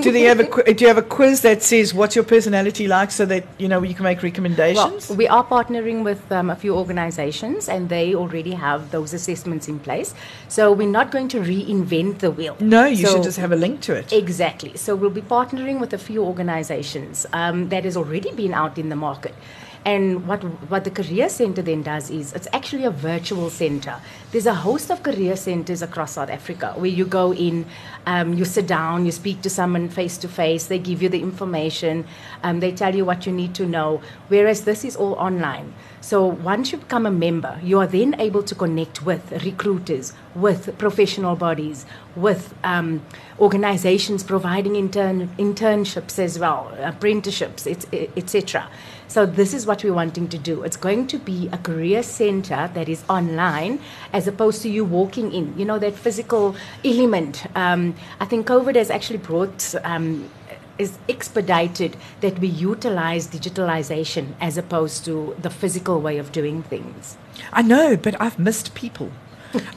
Do 0.01 0.11
they 0.11 0.23
have 0.23 0.39
a 0.39 0.73
do 0.73 0.83
you 0.83 0.87
have 0.87 0.97
a 0.97 1.03
quiz 1.03 1.41
that 1.41 1.61
says 1.61 1.93
what's 1.93 2.15
your 2.15 2.25
personality 2.25 2.87
like, 2.87 3.11
so 3.11 3.25
that 3.25 3.43
you 3.57 3.67
know 3.67 3.81
you 3.83 3.93
can 3.93 4.03
make 4.03 4.23
recommendations? 4.23 5.09
Well, 5.09 5.17
we 5.17 5.27
are 5.27 5.45
partnering 5.45 6.03
with 6.03 6.31
um, 6.31 6.49
a 6.49 6.55
few 6.55 6.75
organizations 6.75 7.69
and 7.69 7.89
they 7.89 8.15
already 8.15 8.51
have 8.51 8.91
those 8.91 9.13
assessments 9.13 9.67
in 9.67 9.79
place. 9.79 10.13
So 10.47 10.71
we're 10.71 10.87
not 10.99 11.11
going 11.11 11.27
to 11.29 11.39
reinvent 11.39 12.19
the 12.19 12.31
wheel. 12.31 12.55
no, 12.59 12.85
you 12.85 13.05
So- 13.05 13.13
should 13.13 13.23
just 13.23 13.37
have 13.37 13.51
a 13.51 13.55
link 13.55 13.81
to 13.81 13.93
it. 13.95 14.11
Exactly. 14.11 14.75
So 14.75 14.95
we'll 14.95 15.09
be 15.09 15.21
partnering 15.21 15.79
with 15.79 15.93
a 15.93 15.97
few 15.97 16.23
organizations 16.23 17.25
um, 17.33 17.69
that 17.69 17.83
has 17.85 17.95
already 17.97 18.31
been 18.31 18.53
out 18.53 18.77
in 18.77 18.89
the 18.89 18.95
market. 18.95 19.35
And 19.85 20.25
what 20.27 20.41
what 20.69 20.85
the 20.85 20.91
career 20.91 21.27
center 21.27 21.61
then 21.61 21.83
does 21.83 22.09
is 22.09 22.31
it's 22.33 22.47
actually 22.53 22.85
a 22.85 22.91
virtual 22.91 23.49
center. 23.49 23.99
There's 24.31 24.45
a 24.45 24.53
host 24.53 24.89
of 24.89 25.03
career 25.03 25.35
centers 25.35 25.81
across 25.81 26.13
South 26.13 26.29
Africa 26.29 26.73
where 26.77 26.89
you 26.89 27.05
go 27.05 27.33
in, 27.33 27.65
um, 28.05 28.33
you 28.33 28.45
sit 28.45 28.65
down, 28.65 29.05
you 29.05 29.11
speak 29.11 29.41
to 29.41 29.49
someone 29.49 29.89
face 29.89 30.17
to 30.19 30.29
face. 30.29 30.67
They 30.67 30.79
give 30.79 31.01
you 31.01 31.09
the 31.09 31.21
information, 31.21 32.05
um, 32.43 32.61
they 32.61 32.71
tell 32.71 32.95
you 32.95 33.03
what 33.03 33.25
you 33.25 33.33
need 33.33 33.53
to 33.55 33.65
know. 33.65 34.01
Whereas 34.29 34.63
this 34.63 34.85
is 34.85 34.95
all 34.95 35.13
online. 35.15 35.73
So 35.99 36.25
once 36.25 36.73
you 36.73 36.79
become 36.79 37.05
a 37.05 37.11
member, 37.11 37.57
you 37.63 37.79
are 37.79 37.87
then 37.87 38.19
able 38.19 38.43
to 38.43 38.55
connect 38.55 39.05
with 39.05 39.31
recruiters, 39.43 40.11
with 40.35 40.77
professional 40.77 41.37
bodies, 41.37 41.85
with 42.15 42.53
um, 42.63 43.01
organizations 43.39 44.21
providing 44.21 44.75
intern- 44.75 45.29
internships 45.37 46.19
as 46.19 46.37
well, 46.37 46.75
apprenticeships, 46.81 47.65
etc. 47.67 48.69
So 49.13 49.27
this 49.27 49.53
is 49.53 49.67
what 49.67 49.83
we're 49.83 49.93
wanting 49.93 50.27
to 50.29 50.39
do. 50.39 50.63
It's 50.63 50.75
going 50.75 51.05
to 51.05 51.19
be 51.19 51.47
a 51.51 51.59
career 51.59 52.01
center 52.01 52.71
that 52.73 52.89
is 52.89 53.03
online, 53.07 53.79
as 54.11 54.27
opposed 54.27 54.63
to 54.63 54.69
you 54.69 54.83
walking 54.83 55.31
in. 55.31 55.53
You 55.55 55.65
know 55.65 55.77
that 55.77 55.93
physical 55.93 56.55
element. 56.83 57.45
Um, 57.55 57.93
I 58.19 58.25
think 58.25 58.47
COVID 58.47 58.73
has 58.75 58.89
actually 58.89 59.19
brought. 59.19 59.75
Um, 59.83 60.31
is 60.79 60.97
expedited 61.07 61.95
that 62.21 62.39
we 62.39 62.47
utilize 62.47 63.27
digitalization 63.27 64.33
as 64.41 64.57
opposed 64.57 65.05
to 65.05 65.35
the 65.39 65.51
physical 65.51 66.01
way 66.01 66.17
of 66.17 66.31
doing 66.31 66.63
things. 66.63 67.15
I 67.51 67.61
know, 67.61 67.95
but 67.95 68.19
I've 68.19 68.39
missed 68.39 68.73
people. 68.73 69.11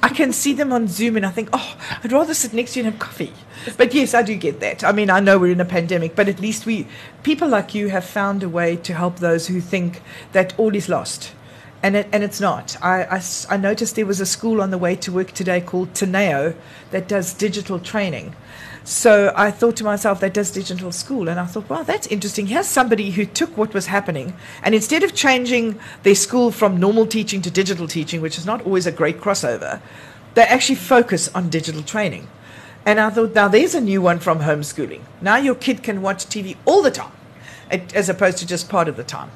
I 0.02 0.08
can 0.08 0.32
see 0.32 0.52
them 0.52 0.72
on 0.72 0.88
Zoom 0.88 1.16
and 1.16 1.26
I 1.26 1.30
think, 1.30 1.50
oh, 1.52 1.76
I'd 2.02 2.12
rather 2.12 2.34
sit 2.34 2.52
next 2.52 2.72
to 2.72 2.80
you 2.80 2.86
and 2.86 2.94
have 2.94 3.00
coffee. 3.00 3.32
But 3.76 3.92
yes, 3.92 4.14
I 4.14 4.22
do 4.22 4.34
get 4.36 4.60
that. 4.60 4.84
I 4.84 4.92
mean, 4.92 5.10
I 5.10 5.20
know 5.20 5.38
we're 5.38 5.52
in 5.52 5.60
a 5.60 5.66
pandemic, 5.66 6.16
but 6.16 6.28
at 6.28 6.40
least 6.40 6.66
we, 6.66 6.86
people 7.22 7.48
like 7.48 7.74
you, 7.74 7.88
have 7.88 8.04
found 8.04 8.42
a 8.42 8.48
way 8.48 8.76
to 8.76 8.94
help 8.94 9.18
those 9.18 9.48
who 9.48 9.60
think 9.60 10.02
that 10.32 10.58
all 10.58 10.74
is 10.74 10.88
lost. 10.88 11.32
And, 11.82 11.94
it, 11.94 12.08
and 12.10 12.22
it's 12.22 12.40
not. 12.40 12.76
I, 12.82 13.04
I, 13.04 13.22
I 13.50 13.56
noticed 13.56 13.96
there 13.96 14.06
was 14.06 14.20
a 14.20 14.26
school 14.26 14.62
on 14.62 14.70
the 14.70 14.78
way 14.78 14.96
to 14.96 15.12
work 15.12 15.32
today 15.32 15.60
called 15.60 15.92
Teneo 15.92 16.56
that 16.90 17.06
does 17.06 17.34
digital 17.34 17.78
training. 17.78 18.34
So 18.86 19.32
I 19.34 19.50
thought 19.50 19.74
to 19.78 19.84
myself, 19.84 20.20
that 20.20 20.32
does 20.32 20.52
digital 20.52 20.92
school. 20.92 21.28
And 21.28 21.40
I 21.40 21.46
thought, 21.46 21.68
wow, 21.68 21.82
that's 21.82 22.06
interesting. 22.06 22.46
Here's 22.46 22.68
somebody 22.68 23.10
who 23.10 23.26
took 23.26 23.56
what 23.56 23.74
was 23.74 23.86
happening 23.86 24.36
and 24.62 24.76
instead 24.76 25.02
of 25.02 25.12
changing 25.12 25.80
their 26.04 26.14
school 26.14 26.52
from 26.52 26.78
normal 26.78 27.04
teaching 27.04 27.42
to 27.42 27.50
digital 27.50 27.88
teaching, 27.88 28.20
which 28.20 28.38
is 28.38 28.46
not 28.46 28.62
always 28.62 28.86
a 28.86 28.92
great 28.92 29.20
crossover, 29.20 29.80
they 30.34 30.44
actually 30.44 30.76
focus 30.76 31.26
on 31.34 31.50
digital 31.50 31.82
training. 31.82 32.28
And 32.84 33.00
I 33.00 33.10
thought, 33.10 33.34
now 33.34 33.48
there's 33.48 33.74
a 33.74 33.80
new 33.80 34.00
one 34.00 34.20
from 34.20 34.38
homeschooling. 34.38 35.00
Now 35.20 35.34
your 35.34 35.56
kid 35.56 35.82
can 35.82 36.00
watch 36.00 36.26
TV 36.26 36.56
all 36.64 36.80
the 36.80 36.92
time, 36.92 37.10
as 37.72 38.08
opposed 38.08 38.38
to 38.38 38.46
just 38.46 38.68
part 38.68 38.86
of 38.86 38.96
the 38.96 39.02
time. 39.02 39.32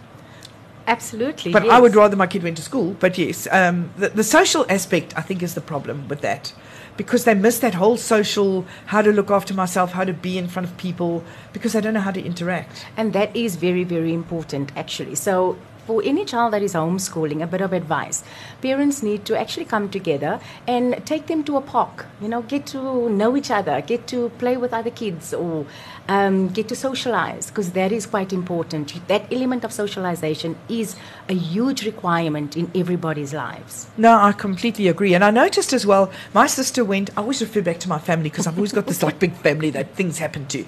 Absolutely. 0.86 1.52
But 1.52 1.64
yes. 1.64 1.72
I 1.72 1.80
would 1.80 1.96
rather 1.96 2.14
my 2.14 2.28
kid 2.28 2.44
went 2.44 2.56
to 2.58 2.62
school. 2.62 2.94
But 3.00 3.18
yes, 3.18 3.48
um, 3.50 3.90
the, 3.96 4.10
the 4.10 4.24
social 4.24 4.64
aspect, 4.68 5.12
I 5.16 5.22
think, 5.22 5.42
is 5.42 5.54
the 5.54 5.60
problem 5.60 6.06
with 6.06 6.20
that 6.20 6.52
because 7.00 7.24
they 7.24 7.32
miss 7.32 7.60
that 7.60 7.72
whole 7.72 7.96
social 7.96 8.66
how 8.84 9.00
to 9.00 9.10
look 9.10 9.30
after 9.30 9.54
myself, 9.54 9.92
how 9.92 10.04
to 10.04 10.12
be 10.12 10.36
in 10.36 10.46
front 10.46 10.68
of 10.68 10.76
people, 10.76 11.24
because 11.54 11.72
they 11.72 11.80
don't 11.80 11.94
know 11.94 12.00
how 12.00 12.10
to 12.10 12.22
interact. 12.22 12.84
And 12.94 13.14
that 13.14 13.34
is 13.34 13.56
very, 13.56 13.84
very 13.84 14.12
important, 14.12 14.70
actually. 14.76 15.14
So 15.14 15.56
for 15.86 16.02
any 16.04 16.26
child 16.26 16.52
that 16.52 16.62
is 16.62 16.74
homeschooling, 16.74 17.42
a 17.42 17.46
bit 17.46 17.62
of 17.62 17.72
advice. 17.72 18.22
Parents 18.60 19.02
need 19.02 19.24
to 19.24 19.38
actually 19.38 19.64
come 19.64 19.88
together 19.88 20.38
and 20.66 21.04
take 21.06 21.26
them 21.26 21.42
to 21.44 21.56
a 21.56 21.62
park, 21.62 22.04
you 22.20 22.28
know, 22.28 22.42
get 22.42 22.66
to 22.66 23.08
know 23.08 23.34
each 23.34 23.50
other, 23.50 23.80
get 23.80 24.06
to 24.08 24.28
play 24.38 24.58
with 24.58 24.74
other 24.74 24.90
kids 24.90 25.32
or 25.32 25.64
um, 26.10 26.48
get 26.48 26.66
to 26.68 26.74
socialize 26.74 27.46
because 27.46 27.70
that 27.70 27.92
is 27.92 28.04
quite 28.04 28.32
important. 28.32 29.00
That 29.06 29.32
element 29.32 29.64
of 29.64 29.72
socialization 29.72 30.56
is 30.68 30.96
a 31.28 31.34
huge 31.34 31.86
requirement 31.86 32.56
in 32.56 32.68
everybody's 32.74 33.32
lives. 33.32 33.86
No, 33.96 34.18
I 34.18 34.32
completely 34.32 34.88
agree. 34.88 35.14
And 35.14 35.22
I 35.24 35.30
noticed 35.30 35.72
as 35.72 35.86
well, 35.86 36.10
my 36.34 36.48
sister 36.48 36.84
went, 36.84 37.10
I 37.16 37.20
always 37.20 37.40
refer 37.40 37.62
back 37.62 37.78
to 37.80 37.88
my 37.88 38.00
family 38.00 38.28
because 38.28 38.48
I've 38.48 38.56
always 38.56 38.72
got 38.72 38.88
this 38.88 39.04
like 39.04 39.20
big 39.20 39.34
family 39.34 39.70
that 39.70 39.94
things 39.94 40.18
happen 40.18 40.46
to. 40.46 40.64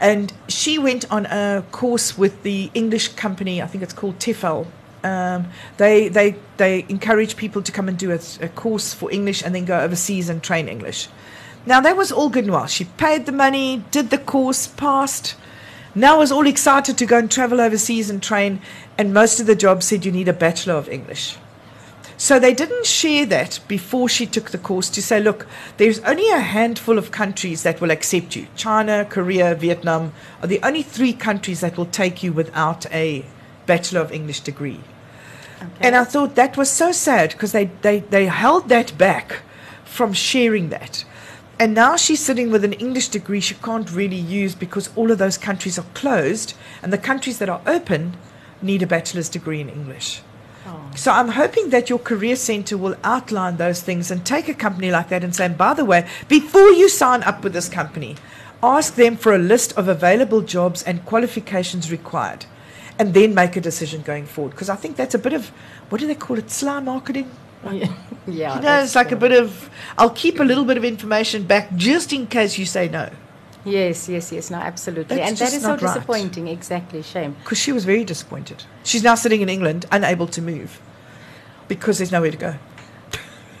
And 0.00 0.32
she 0.48 0.76
went 0.76 1.08
on 1.08 1.26
a 1.26 1.64
course 1.70 2.18
with 2.18 2.42
the 2.42 2.68
English 2.74 3.08
company, 3.14 3.62
I 3.62 3.68
think 3.68 3.84
it's 3.84 3.94
called 3.94 4.18
TEFL. 4.18 4.66
Um, 5.04 5.46
they, 5.76 6.08
they, 6.08 6.34
they 6.56 6.84
encourage 6.88 7.36
people 7.36 7.62
to 7.62 7.70
come 7.70 7.88
and 7.88 7.96
do 7.96 8.10
a, 8.10 8.18
a 8.40 8.48
course 8.48 8.92
for 8.92 9.08
English 9.12 9.44
and 9.44 9.54
then 9.54 9.66
go 9.66 9.78
overseas 9.78 10.28
and 10.28 10.42
train 10.42 10.68
English. 10.68 11.08
Now, 11.66 11.80
that 11.80 11.96
was 11.96 12.10
all 12.10 12.28
good 12.28 12.44
and 12.44 12.52
well. 12.52 12.66
She 12.66 12.84
paid 12.84 13.26
the 13.26 13.32
money, 13.32 13.84
did 13.90 14.10
the 14.10 14.18
course, 14.18 14.66
passed. 14.66 15.36
Now 15.94 16.18
was 16.18 16.30
all 16.30 16.46
excited 16.46 16.96
to 16.98 17.06
go 17.06 17.18
and 17.18 17.30
travel 17.30 17.60
overseas 17.60 18.10
and 18.10 18.22
train, 18.22 18.60
and 18.96 19.12
most 19.12 19.40
of 19.40 19.46
the 19.46 19.56
jobs 19.56 19.86
said 19.86 20.04
you 20.04 20.12
need 20.12 20.28
a 20.28 20.32
Bachelor 20.32 20.74
of 20.74 20.88
English. 20.88 21.36
So 22.16 22.38
they 22.38 22.52
didn't 22.52 22.84
share 22.84 23.24
that 23.26 23.60
before 23.66 24.08
she 24.08 24.26
took 24.26 24.50
the 24.50 24.58
course 24.58 24.90
to 24.90 25.02
say, 25.02 25.20
look, 25.20 25.46
there's 25.78 26.00
only 26.00 26.30
a 26.30 26.38
handful 26.38 26.98
of 26.98 27.10
countries 27.10 27.62
that 27.62 27.80
will 27.80 27.90
accept 27.90 28.36
you. 28.36 28.46
China, 28.56 29.06
Korea, 29.08 29.54
Vietnam 29.54 30.12
are 30.42 30.46
the 30.46 30.60
only 30.62 30.82
three 30.82 31.14
countries 31.14 31.60
that 31.60 31.78
will 31.78 31.86
take 31.86 32.22
you 32.22 32.32
without 32.32 32.84
a 32.92 33.24
Bachelor 33.66 34.02
of 34.02 34.12
English 34.12 34.40
degree. 34.40 34.80
Okay. 35.56 35.70
And 35.80 35.96
I 35.96 36.04
thought 36.04 36.34
that 36.34 36.56
was 36.56 36.70
so 36.70 36.92
sad 36.92 37.32
because 37.32 37.52
they, 37.52 37.70
they, 37.80 38.00
they 38.00 38.26
held 38.26 38.68
that 38.68 38.96
back 38.98 39.40
from 39.84 40.12
sharing 40.12 40.68
that. 40.68 41.04
And 41.60 41.74
now 41.74 41.94
she's 41.94 42.24
sitting 42.24 42.50
with 42.50 42.64
an 42.64 42.72
English 42.72 43.08
degree 43.08 43.38
she 43.38 43.54
can't 43.54 43.92
really 43.92 44.16
use 44.16 44.54
because 44.54 44.88
all 44.96 45.10
of 45.10 45.18
those 45.18 45.36
countries 45.36 45.78
are 45.78 45.84
closed, 45.92 46.54
and 46.82 46.90
the 46.90 46.96
countries 46.96 47.38
that 47.38 47.50
are 47.50 47.60
open 47.66 48.16
need 48.62 48.80
a 48.82 48.86
bachelor's 48.86 49.28
degree 49.28 49.60
in 49.60 49.68
English. 49.68 50.22
Oh. 50.66 50.90
So 50.96 51.12
I'm 51.12 51.28
hoping 51.28 51.68
that 51.68 51.90
your 51.90 51.98
career 51.98 52.36
center 52.36 52.78
will 52.78 52.96
outline 53.04 53.58
those 53.58 53.82
things 53.82 54.10
and 54.10 54.24
take 54.24 54.48
a 54.48 54.54
company 54.54 54.90
like 54.90 55.10
that 55.10 55.22
and 55.22 55.36
say, 55.36 55.48
by 55.48 55.74
the 55.74 55.84
way, 55.84 56.08
before 56.28 56.70
you 56.70 56.88
sign 56.88 57.22
up 57.24 57.44
with 57.44 57.52
this 57.52 57.68
company, 57.68 58.16
ask 58.62 58.94
them 58.94 59.18
for 59.18 59.34
a 59.34 59.38
list 59.38 59.76
of 59.76 59.86
available 59.86 60.40
jobs 60.40 60.82
and 60.82 61.04
qualifications 61.04 61.92
required, 61.92 62.46
and 62.98 63.12
then 63.12 63.34
make 63.34 63.54
a 63.54 63.60
decision 63.60 64.00
going 64.00 64.24
forward. 64.24 64.52
Because 64.52 64.70
I 64.70 64.76
think 64.76 64.96
that's 64.96 65.14
a 65.14 65.18
bit 65.18 65.34
of 65.34 65.48
what 65.90 66.00
do 66.00 66.06
they 66.06 66.14
call 66.14 66.38
it, 66.38 66.50
sly 66.50 66.80
marketing? 66.80 67.30
yeah, 67.70 67.92
yeah. 68.26 68.56
You 68.56 68.62
know, 68.62 68.82
it's 68.82 68.94
like 68.94 69.08
true. 69.08 69.16
a 69.16 69.20
bit 69.20 69.32
of. 69.32 69.70
I'll 69.98 70.10
keep 70.10 70.40
a 70.40 70.44
little 70.44 70.64
bit 70.64 70.76
of 70.76 70.84
information 70.84 71.44
back 71.44 71.74
just 71.76 72.12
in 72.12 72.26
case 72.26 72.56
you 72.58 72.64
say 72.64 72.88
no. 72.88 73.10
Yes, 73.64 74.08
yes, 74.08 74.32
yes. 74.32 74.50
No, 74.50 74.56
absolutely. 74.58 75.16
That's 75.16 75.28
and 75.28 75.38
that 75.38 75.52
is 75.52 75.62
so 75.62 75.70
right. 75.70 75.80
disappointing. 75.80 76.48
Exactly. 76.48 77.02
Shame. 77.02 77.36
Because 77.42 77.58
she 77.58 77.72
was 77.72 77.84
very 77.84 78.04
disappointed. 78.04 78.64
She's 78.84 79.02
now 79.02 79.14
sitting 79.14 79.42
in 79.42 79.48
England, 79.48 79.84
unable 79.92 80.26
to 80.28 80.40
move 80.40 80.80
because 81.68 81.98
there's 81.98 82.10
nowhere 82.10 82.30
to 82.30 82.36
go. 82.36 82.54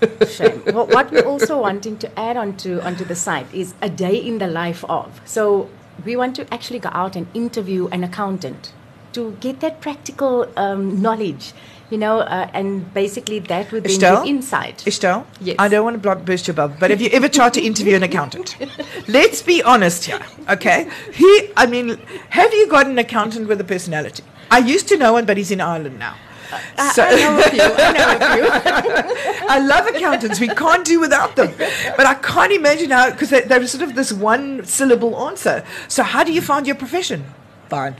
Shame. 0.26 0.62
Well, 0.66 0.86
what 0.86 1.10
we're 1.10 1.26
also 1.26 1.60
wanting 1.60 1.98
to 1.98 2.18
add 2.18 2.36
onto 2.38 2.80
onto 2.80 3.04
the 3.04 3.14
site 3.14 3.52
is 3.54 3.74
a 3.82 3.90
day 3.90 4.16
in 4.16 4.38
the 4.38 4.46
life 4.46 4.84
of. 4.88 5.20
So 5.26 5.68
we 6.04 6.16
want 6.16 6.36
to 6.36 6.52
actually 6.52 6.78
go 6.78 6.90
out 6.92 7.16
and 7.16 7.26
interview 7.34 7.88
an 7.88 8.02
accountant 8.02 8.72
to 9.12 9.36
get 9.40 9.60
that 9.60 9.80
practical 9.80 10.48
um, 10.56 11.02
knowledge 11.02 11.52
you 11.90 11.98
know, 11.98 12.20
uh, 12.20 12.48
and 12.54 12.92
basically 12.94 13.40
that 13.40 13.70
would 13.72 13.84
Estelle? 13.84 14.24
you 14.24 14.30
insight. 14.30 14.86
Estelle, 14.86 15.26
yes. 15.40 15.56
I 15.58 15.68
don't 15.68 15.84
want 15.84 16.02
to 16.02 16.16
burst 16.16 16.46
your 16.46 16.54
bubble, 16.54 16.76
but 16.78 16.90
have 16.90 17.00
you 17.00 17.10
ever 17.12 17.28
tried 17.28 17.54
to 17.54 17.60
interview 17.60 17.96
an 17.96 18.02
accountant? 18.02 18.56
Let's 19.08 19.42
be 19.42 19.62
honest 19.62 20.04
here, 20.04 20.20
okay? 20.48 20.88
He, 21.12 21.50
I 21.56 21.66
mean, 21.66 21.98
have 22.30 22.52
you 22.54 22.68
got 22.68 22.86
an 22.86 22.98
accountant 22.98 23.48
with 23.48 23.60
a 23.60 23.64
personality? 23.64 24.22
I 24.50 24.58
used 24.58 24.88
to 24.88 24.96
know 24.96 25.14
one, 25.14 25.26
but 25.26 25.36
he's 25.36 25.50
in 25.50 25.60
Ireland 25.60 25.98
now. 25.98 26.16
Uh, 26.52 26.92
so 26.92 27.04
I, 27.04 27.14
know 27.14 27.38
a 27.38 27.42
few. 27.42 27.60
I 27.62 27.92
know 27.92 28.16
a 28.16 28.92
few. 28.92 29.46
I 29.48 29.58
love 29.60 29.86
accountants. 29.86 30.40
We 30.40 30.48
can't 30.48 30.84
do 30.84 30.98
without 30.98 31.36
them. 31.36 31.52
But 31.96 32.06
I 32.06 32.14
can't 32.14 32.52
imagine 32.52 32.90
how, 32.90 33.10
because 33.10 33.30
they, 33.30 33.42
they're 33.42 33.64
sort 33.66 33.82
of 33.82 33.94
this 33.94 34.12
one 34.12 34.64
syllable 34.64 35.16
answer. 35.28 35.64
So, 35.88 36.02
how 36.02 36.24
do 36.24 36.32
you 36.32 36.40
find 36.40 36.66
your 36.66 36.76
profession? 36.76 37.24
Fine. 37.68 37.96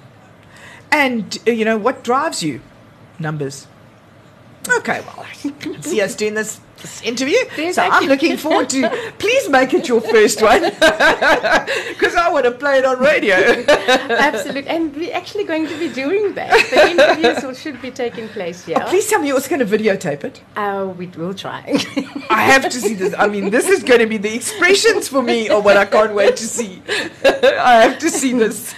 And, 0.90 1.38
uh, 1.46 1.52
you 1.52 1.64
know, 1.64 1.76
what 1.76 2.02
drives 2.02 2.42
you? 2.42 2.60
Numbers. 3.18 3.66
Okay, 4.68 5.00
well, 5.00 5.26
I 5.28 5.50
can 5.60 5.82
see 5.82 6.00
us 6.00 6.14
doing 6.14 6.34
this, 6.34 6.60
this 6.80 7.02
interview. 7.02 7.38
There's 7.56 7.76
so 7.76 7.82
I'm 7.82 8.08
looking 8.08 8.36
forward 8.36 8.68
to. 8.70 8.88
Please 9.18 9.48
make 9.48 9.74
it 9.74 9.88
your 9.88 10.00
first 10.00 10.42
one, 10.42 10.62
because 10.62 12.14
I 12.14 12.28
want 12.30 12.44
to 12.44 12.52
play 12.52 12.78
it 12.78 12.84
on 12.84 12.98
radio. 12.98 13.36
Absolutely, 13.68 14.68
and 14.68 14.94
we're 14.94 15.14
actually 15.14 15.44
going 15.44 15.66
to 15.68 15.78
be 15.78 15.88
doing 15.88 16.34
that. 16.34 16.50
The 16.70 16.90
interviews 16.90 17.60
should 17.60 17.80
be 17.82 17.90
taking 17.90 18.28
place 18.28 18.64
here. 18.64 18.78
Oh, 18.80 18.88
please 18.88 19.08
tell 19.08 19.20
me 19.20 19.28
you're 19.28 19.36
also 19.36 19.48
going 19.48 19.66
to 19.66 19.78
videotape 19.78 20.24
it. 20.24 20.42
Uh, 20.56 20.92
we 20.96 21.06
will 21.06 21.34
try. 21.34 21.62
I 22.30 22.42
have 22.42 22.68
to 22.68 22.80
see 22.80 22.94
this. 22.94 23.14
I 23.18 23.26
mean, 23.28 23.50
this 23.50 23.68
is 23.68 23.82
going 23.82 24.00
to 24.00 24.06
be 24.06 24.16
the 24.16 24.34
expressions 24.34 25.08
for 25.08 25.22
me, 25.22 25.50
or 25.50 25.60
what 25.60 25.76
I 25.76 25.84
can't 25.84 26.14
wait 26.14 26.36
to 26.36 26.46
see. 26.46 26.82
I 27.24 27.82
have 27.82 27.98
to 27.98 28.10
see 28.10 28.32
this. 28.32 28.74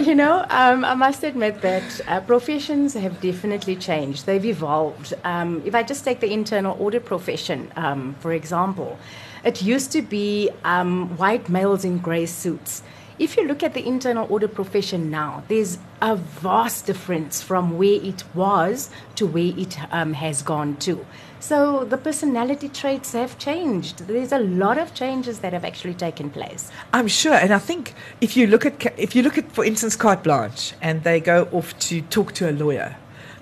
you 0.00 0.14
know, 0.14 0.44
um, 0.50 0.84
I 0.84 0.94
must 0.94 1.22
admit 1.24 1.60
that 1.62 2.00
uh, 2.06 2.20
professions 2.20 2.94
have 2.94 3.20
definitely 3.20 3.76
changed. 3.76 4.26
They've 4.26 4.44
evolved 4.44 5.14
um, 5.24 5.62
if 5.64 5.74
I 5.74 5.82
just 5.82 6.04
take 6.04 6.20
the 6.20 6.32
internal 6.32 6.76
audit 6.80 7.04
profession, 7.04 7.33
um, 7.76 8.14
for 8.20 8.32
example, 8.32 8.98
it 9.44 9.62
used 9.62 9.92
to 9.92 10.02
be 10.02 10.50
um, 10.64 11.16
white 11.16 11.48
males 11.48 11.84
in 11.84 11.98
grey 11.98 12.26
suits. 12.26 12.82
If 13.18 13.36
you 13.36 13.46
look 13.46 13.62
at 13.62 13.74
the 13.74 13.86
internal 13.86 14.26
audit 14.32 14.54
profession 14.54 15.10
now, 15.10 15.44
there's 15.48 15.78
a 16.00 16.16
vast 16.16 16.86
difference 16.86 17.42
from 17.42 17.78
where 17.78 18.00
it 18.02 18.24
was 18.34 18.90
to 19.14 19.26
where 19.26 19.52
it 19.56 19.78
um, 19.92 20.14
has 20.14 20.42
gone 20.42 20.76
to. 20.78 21.06
So 21.38 21.84
the 21.84 21.96
personality 21.98 22.68
traits 22.68 23.12
have 23.12 23.38
changed. 23.38 23.98
There's 24.08 24.32
a 24.32 24.38
lot 24.38 24.78
of 24.78 24.94
changes 24.94 25.40
that 25.40 25.52
have 25.52 25.64
actually 25.64 25.94
taken 25.94 26.30
place. 26.30 26.70
I'm 26.92 27.06
sure, 27.06 27.34
and 27.34 27.52
I 27.52 27.58
think 27.58 27.94
if 28.20 28.36
you 28.36 28.46
look 28.46 28.66
at 28.66 28.98
if 28.98 29.14
you 29.14 29.22
look 29.22 29.38
at, 29.38 29.52
for 29.52 29.64
instance, 29.64 29.94
carte 29.94 30.24
blanche, 30.24 30.72
and 30.80 31.04
they 31.04 31.20
go 31.20 31.48
off 31.52 31.78
to 31.80 32.00
talk 32.00 32.32
to 32.34 32.50
a 32.50 32.52
lawyer, 32.52 32.96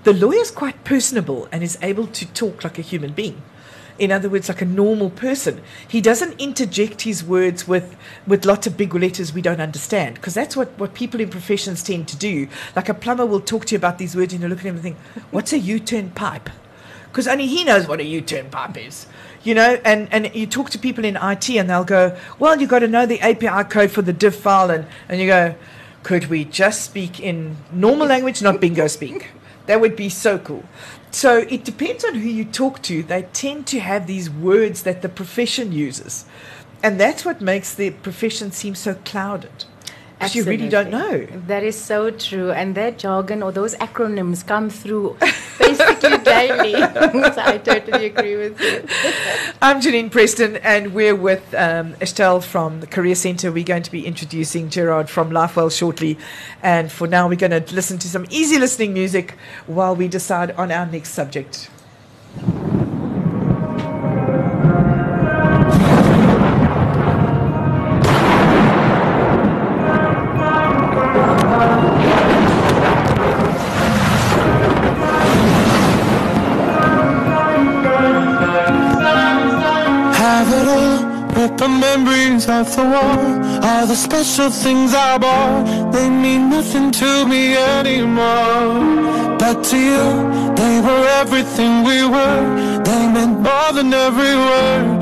The 0.04 0.12
lawyer 0.12 0.40
is 0.40 0.50
quite 0.50 0.82
personable 0.82 1.46
and 1.52 1.62
is 1.62 1.78
able 1.80 2.08
to 2.08 2.26
talk 2.26 2.64
like 2.64 2.76
a 2.76 2.82
human 2.82 3.12
being. 3.12 3.40
In 4.02 4.10
other 4.10 4.28
words, 4.28 4.48
like 4.48 4.60
a 4.60 4.64
normal 4.64 5.10
person. 5.10 5.62
He 5.86 6.00
doesn't 6.00 6.32
interject 6.40 7.02
his 7.02 7.22
words 7.22 7.68
with, 7.68 7.96
with 8.26 8.44
lots 8.44 8.66
of 8.66 8.76
big 8.76 8.92
letters 8.96 9.32
we 9.32 9.40
don't 9.40 9.60
understand, 9.60 10.16
because 10.16 10.34
that's 10.34 10.56
what, 10.56 10.76
what 10.76 10.92
people 10.92 11.20
in 11.20 11.30
professions 11.30 11.84
tend 11.84 12.08
to 12.08 12.16
do. 12.16 12.48
Like 12.74 12.88
a 12.88 12.94
plumber 12.94 13.24
will 13.24 13.38
talk 13.40 13.66
to 13.66 13.76
you 13.76 13.78
about 13.78 13.98
these 13.98 14.16
words 14.16 14.32
and 14.32 14.42
you 14.42 14.48
look 14.48 14.58
at 14.58 14.64
him 14.64 14.74
and 14.74 14.82
think, 14.82 14.96
what's 15.30 15.52
a 15.52 15.58
U-turn 15.58 16.10
pipe? 16.10 16.50
Because 17.04 17.28
only 17.28 17.46
he 17.46 17.62
knows 17.62 17.86
what 17.86 18.00
a 18.00 18.04
U-turn 18.04 18.50
pipe 18.50 18.76
is. 18.76 19.06
You 19.44 19.54
know, 19.54 19.80
and, 19.84 20.12
and 20.12 20.34
you 20.34 20.48
talk 20.48 20.70
to 20.70 20.80
people 20.80 21.04
in 21.04 21.14
IT 21.14 21.48
and 21.50 21.70
they'll 21.70 21.84
go, 21.84 22.18
well, 22.40 22.60
you've 22.60 22.70
got 22.70 22.80
to 22.80 22.88
know 22.88 23.06
the 23.06 23.20
API 23.20 23.68
code 23.70 23.92
for 23.92 24.02
the 24.02 24.12
div 24.12 24.34
file. 24.34 24.72
And, 24.72 24.84
and 25.08 25.20
you 25.20 25.28
go, 25.28 25.54
could 26.02 26.26
we 26.26 26.44
just 26.44 26.82
speak 26.84 27.20
in 27.20 27.56
normal 27.70 28.08
language, 28.08 28.42
not 28.42 28.60
bingo 28.60 28.88
speak? 28.88 29.28
That 29.66 29.80
would 29.80 29.94
be 29.94 30.08
so 30.08 30.38
cool. 30.40 30.64
So 31.12 31.38
it 31.38 31.64
depends 31.64 32.04
on 32.04 32.14
who 32.14 32.28
you 32.28 32.44
talk 32.44 32.82
to. 32.82 33.02
They 33.02 33.22
tend 33.34 33.66
to 33.68 33.80
have 33.80 34.06
these 34.06 34.30
words 34.30 34.82
that 34.82 35.02
the 35.02 35.08
profession 35.10 35.70
uses. 35.70 36.24
And 36.82 36.98
that's 36.98 37.24
what 37.24 37.40
makes 37.40 37.74
the 37.74 37.90
profession 37.90 38.50
seem 38.50 38.74
so 38.74 38.94
clouded. 38.94 39.66
Because 40.22 40.36
you 40.36 40.44
really 40.44 40.68
don't 40.68 40.90
know. 40.90 41.26
That 41.48 41.64
is 41.64 41.76
so 41.76 42.10
true. 42.12 42.52
And 42.52 42.76
that 42.76 42.96
jargon 42.96 43.42
or 43.42 43.50
those 43.50 43.74
acronyms 43.76 44.46
come 44.46 44.70
through 44.70 45.16
basically 45.58 46.18
daily. 46.18 46.72
so 46.74 47.34
I 47.38 47.58
totally 47.58 48.06
agree 48.06 48.36
with 48.36 48.60
you. 48.60 48.86
I'm 49.62 49.80
Janine 49.80 50.12
Preston, 50.12 50.58
and 50.58 50.94
we're 50.94 51.16
with 51.16 51.52
um, 51.54 51.96
Estelle 52.00 52.40
from 52.40 52.78
the 52.78 52.86
Career 52.86 53.16
Centre. 53.16 53.50
We're 53.50 53.64
going 53.64 53.82
to 53.82 53.90
be 53.90 54.06
introducing 54.06 54.70
Gerard 54.70 55.10
from 55.10 55.30
Lifewell 55.30 55.76
shortly. 55.76 56.16
And 56.62 56.92
for 56.92 57.08
now, 57.08 57.28
we're 57.28 57.34
going 57.34 57.60
to 57.60 57.74
listen 57.74 57.98
to 57.98 58.08
some 58.08 58.24
easy 58.30 58.60
listening 58.60 58.92
music 58.92 59.34
while 59.66 59.96
we 59.96 60.06
decide 60.06 60.52
on 60.52 60.70
our 60.70 60.86
next 60.86 61.10
subject. 61.10 61.68
All 83.82 83.88
the 83.88 83.96
special 83.96 84.48
things 84.48 84.94
I 84.94 85.18
bought. 85.18 85.90
They 85.90 86.08
mean 86.08 86.50
nothing 86.50 86.92
to 86.92 87.26
me 87.26 87.56
anymore. 87.56 89.36
But 89.40 89.64
to 89.70 89.76
you, 89.76 90.54
they 90.54 90.80
were 90.80 91.04
everything 91.20 91.82
we 91.82 92.04
were. 92.06 92.82
They 92.84 93.08
meant 93.08 93.40
more 93.40 93.72
than 93.72 93.92
every 93.92 94.36
word 94.36 95.01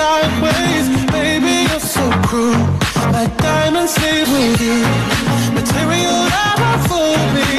dark 0.00 0.32
Baby, 1.16 1.54
you're 1.68 1.86
so 1.96 2.04
cruel. 2.28 2.64
My 3.16 3.26
diamonds 3.46 3.94
leave 4.02 4.28
with 4.36 4.60
you. 4.68 4.78
Material 5.58 6.18
never 6.36 6.72
fool 6.88 7.20
me. 7.36 7.50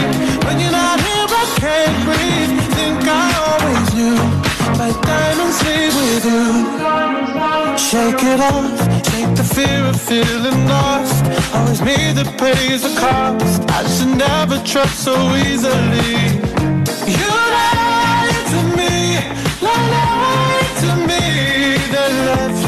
When 0.46 0.56
you're 0.62 0.78
not 0.84 0.98
here 1.08 1.30
I 1.42 1.46
can't 1.64 1.98
breathe. 2.08 2.54
Think 2.78 3.02
I 3.24 3.28
always 3.48 3.88
knew. 3.98 4.20
My 4.82 4.92
diamonds 5.12 5.58
leave 5.68 5.96
with 6.02 6.26
you. 6.34 6.46
Shake 7.90 8.24
it 8.34 8.40
off. 8.52 8.78
Take 9.12 9.32
the 9.40 9.48
fear 9.56 9.82
of 9.92 9.98
feeling 10.10 10.60
lost. 10.74 11.24
Always 11.56 11.82
me 11.90 11.98
that 12.18 12.30
pays 12.42 12.82
the 12.88 12.94
cost. 13.04 13.62
I 13.78 13.82
should 13.94 14.14
never 14.28 14.58
trust 14.72 14.96
so 15.08 15.16
easily. 15.46 16.14
You 17.18 17.30
lied 17.56 18.46
to 18.54 18.62
me. 18.80 18.94
Lied 19.68 20.72
to 20.84 20.92
me 21.10 21.61
Left 22.30 22.62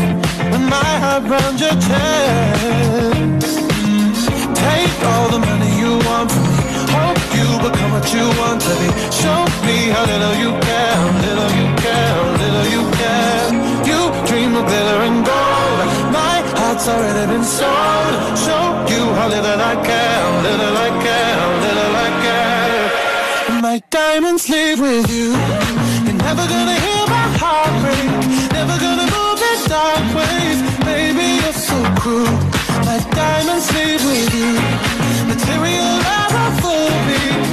my 0.74 0.92
heart 1.04 1.24
round 1.34 1.60
your 1.60 1.76
chest. 1.88 3.46
Take 4.64 4.98
all 5.12 5.28
the 5.36 5.40
money 5.40 5.72
you 5.82 5.92
want 6.08 6.32
from 6.32 6.46
me. 6.58 6.64
Hope 6.96 7.22
you 7.38 7.48
become 7.66 7.92
what 7.96 8.08
you 8.16 8.26
want 8.42 8.60
to 8.68 8.74
be. 8.82 8.90
Show 9.22 9.42
me 9.68 9.78
how 9.94 10.04
little 10.12 10.36
you 10.44 10.52
care 10.68 10.94
little 11.26 11.52
you 11.60 11.68
care, 11.86 12.18
little 12.44 12.68
you 12.76 12.84
care. 13.02 13.48
You 13.90 14.00
dream 14.28 14.56
of 14.56 14.66
glitter 14.70 15.00
and 15.08 15.20
gold. 15.26 15.80
My 16.20 16.38
heart's 16.60 16.88
already 16.88 17.26
been 17.32 17.44
sold. 17.44 18.14
Show 18.46 18.66
you 18.94 19.04
how 19.18 19.28
little 19.28 19.60
I 19.72 19.76
care 19.90 20.24
little 20.48 20.78
I 20.88 20.90
care, 21.06 21.42
little 21.66 21.96
I 22.06 22.10
care. 22.26 23.62
My 23.62 23.82
diamonds 23.90 24.50
leave 24.50 24.80
with 24.80 25.10
you. 25.10 25.30
You're 26.06 26.20
never 26.28 26.46
gonna 26.54 26.78
hear 26.86 27.04
my 27.18 27.28
heart 27.42 27.74
break 27.82 28.43
in 29.98 30.16
ways. 30.16 30.60
Baby, 30.86 31.28
you're 31.44 31.54
so 31.54 31.78
cruel. 32.02 32.36
My 32.88 33.00
diamonds 33.12 33.68
leave 33.76 34.04
with 34.06 34.34
you. 34.34 34.52
Material 35.28 35.90
never 36.10 36.62
fool. 36.62 36.94
me 37.08 37.53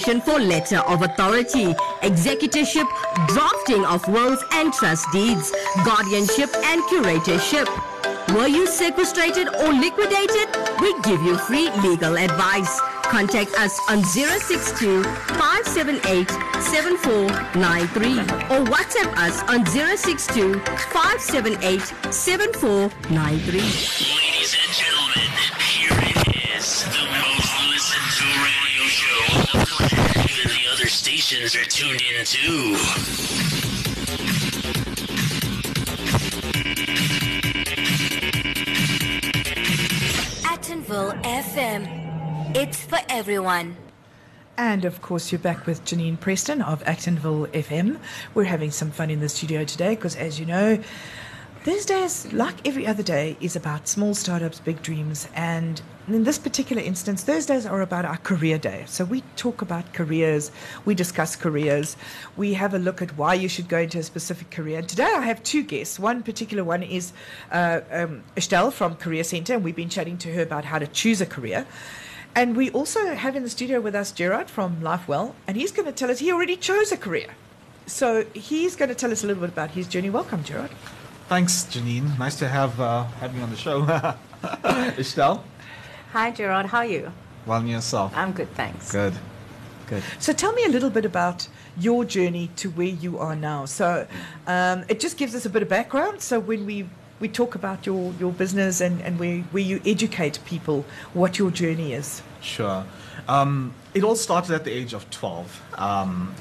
for 0.00 0.40
letter 0.40 0.78
of 0.88 1.02
authority, 1.02 1.72
executorship, 2.02 2.84
drafting 3.28 3.84
of 3.84 4.04
wills 4.08 4.42
and 4.52 4.72
trust 4.72 5.06
deeds, 5.12 5.52
guardianship 5.84 6.50
and 6.64 6.82
curatorship. 6.90 7.68
Were 8.34 8.48
you 8.48 8.66
sequestrated 8.66 9.46
or 9.46 9.72
liquidated? 9.72 10.48
We 10.80 11.00
give 11.02 11.22
you 11.22 11.38
free 11.38 11.70
legal 11.82 12.16
advice. 12.16 12.80
Contact 13.04 13.54
us 13.54 13.78
on 13.88 14.02
062 14.02 15.04
578 15.04 16.28
7493 16.60 18.18
or 18.50 18.64
WhatsApp 18.64 19.16
us 19.16 19.44
on 19.44 19.64
062 19.64 20.58
578 20.58 21.80
7493. 22.12 24.23
Other 31.36 31.48
stations 31.48 31.56
are 31.56 31.68
tuned 31.68 32.02
in 32.02 32.24
too. 32.24 32.76
Actonville 40.44 41.22
FM. 41.22 42.56
It's 42.56 42.84
for 42.84 42.98
everyone. 43.08 43.76
And 44.56 44.84
of 44.84 45.02
course, 45.02 45.32
you're 45.32 45.40
back 45.40 45.66
with 45.66 45.84
Janine 45.84 46.20
Preston 46.20 46.62
of 46.62 46.82
Actonville 46.84 47.48
FM. 47.48 47.98
We're 48.34 48.44
having 48.44 48.70
some 48.70 48.90
fun 48.90 49.10
in 49.10 49.20
the 49.20 49.28
studio 49.28 49.64
today 49.64 49.96
because, 49.96 50.14
as 50.14 50.38
you 50.38 50.46
know, 50.46 50.78
Thursdays, 51.64 52.30
like 52.30 52.68
every 52.68 52.86
other 52.86 53.02
day, 53.02 53.38
is 53.40 53.56
about 53.56 53.88
small 53.88 54.12
startups, 54.12 54.60
big 54.60 54.82
dreams. 54.82 55.26
And 55.34 55.80
in 56.08 56.22
this 56.22 56.38
particular 56.38 56.82
instance, 56.82 57.24
Thursdays 57.24 57.64
are 57.64 57.80
about 57.80 58.04
our 58.04 58.18
career 58.18 58.58
day. 58.58 58.84
So 58.86 59.06
we 59.06 59.22
talk 59.36 59.62
about 59.62 59.94
careers, 59.94 60.50
we 60.84 60.94
discuss 60.94 61.36
careers, 61.36 61.96
we 62.36 62.52
have 62.52 62.74
a 62.74 62.78
look 62.78 63.00
at 63.00 63.16
why 63.16 63.32
you 63.32 63.48
should 63.48 63.66
go 63.66 63.78
into 63.78 63.98
a 63.98 64.02
specific 64.02 64.50
career. 64.50 64.80
And 64.80 64.86
today 64.86 65.10
I 65.16 65.22
have 65.22 65.42
two 65.42 65.62
guests. 65.62 65.98
One 65.98 66.22
particular 66.22 66.64
one 66.64 66.82
is 66.82 67.14
uh, 67.50 67.80
um, 67.90 68.24
Estelle 68.36 68.70
from 68.70 68.96
Career 68.96 69.24
Center, 69.24 69.54
and 69.54 69.64
we've 69.64 69.74
been 69.74 69.88
chatting 69.88 70.18
to 70.18 70.34
her 70.34 70.42
about 70.42 70.66
how 70.66 70.78
to 70.78 70.86
choose 70.86 71.22
a 71.22 71.26
career. 71.26 71.66
And 72.34 72.58
we 72.58 72.70
also 72.72 73.14
have 73.14 73.36
in 73.36 73.42
the 73.42 73.48
studio 73.48 73.80
with 73.80 73.94
us 73.94 74.12
Gerard 74.12 74.50
from 74.50 74.82
LifeWell, 74.82 75.32
and 75.46 75.56
he's 75.56 75.72
going 75.72 75.86
to 75.86 75.92
tell 75.92 76.10
us 76.10 76.18
he 76.18 76.30
already 76.30 76.56
chose 76.56 76.92
a 76.92 76.98
career. 76.98 77.28
So 77.86 78.26
he's 78.34 78.76
going 78.76 78.90
to 78.90 78.94
tell 78.94 79.10
us 79.10 79.24
a 79.24 79.26
little 79.26 79.40
bit 79.40 79.50
about 79.50 79.70
his 79.70 79.88
journey. 79.88 80.10
Welcome, 80.10 80.44
Gerard. 80.44 80.70
Thanks, 81.28 81.64
Janine. 81.64 82.18
Nice 82.18 82.36
to 82.36 82.48
have 82.48 82.78
uh, 82.80 83.04
have 83.20 83.34
you 83.34 83.42
on 83.42 83.50
the 83.50 83.56
show. 83.56 83.82
Estelle, 84.98 85.42
Hi, 86.12 86.30
Gerard. 86.30 86.66
How 86.66 86.78
are 86.78 86.86
you? 86.86 87.12
well, 87.46 87.60
and 87.60 87.68
yourself. 87.68 88.12
I'm 88.14 88.32
good, 88.32 88.50
thanks. 88.54 88.92
Good, 88.92 89.14
good. 89.86 90.02
So 90.18 90.32
tell 90.32 90.52
me 90.52 90.64
a 90.64 90.68
little 90.68 90.90
bit 90.90 91.04
about 91.04 91.48
your 91.78 92.04
journey 92.04 92.50
to 92.56 92.70
where 92.70 92.86
you 92.86 93.18
are 93.18 93.34
now. 93.34 93.64
So 93.64 94.06
um, 94.46 94.84
it 94.88 95.00
just 95.00 95.16
gives 95.16 95.34
us 95.34 95.46
a 95.46 95.50
bit 95.50 95.62
of 95.62 95.68
background. 95.68 96.20
So 96.20 96.38
when 96.38 96.66
we 96.66 96.86
we 97.20 97.28
talk 97.28 97.54
about 97.54 97.86
your, 97.86 98.12
your 98.18 98.32
business 98.32 98.80
and, 98.80 99.00
and 99.00 99.18
where, 99.18 99.38
where 99.52 99.62
you 99.62 99.80
educate 99.86 100.38
people 100.44 100.84
what 101.14 101.38
your 101.38 101.50
journey 101.50 101.92
is. 101.94 102.22
Sure. 102.42 102.84
Um, 103.28 103.72
it 103.94 104.02
all 104.04 104.16
started 104.16 104.52
at 104.52 104.64
the 104.64 104.72
age 104.72 104.92
of 104.92 105.08
12. 105.10 105.62
Um, 105.74 106.34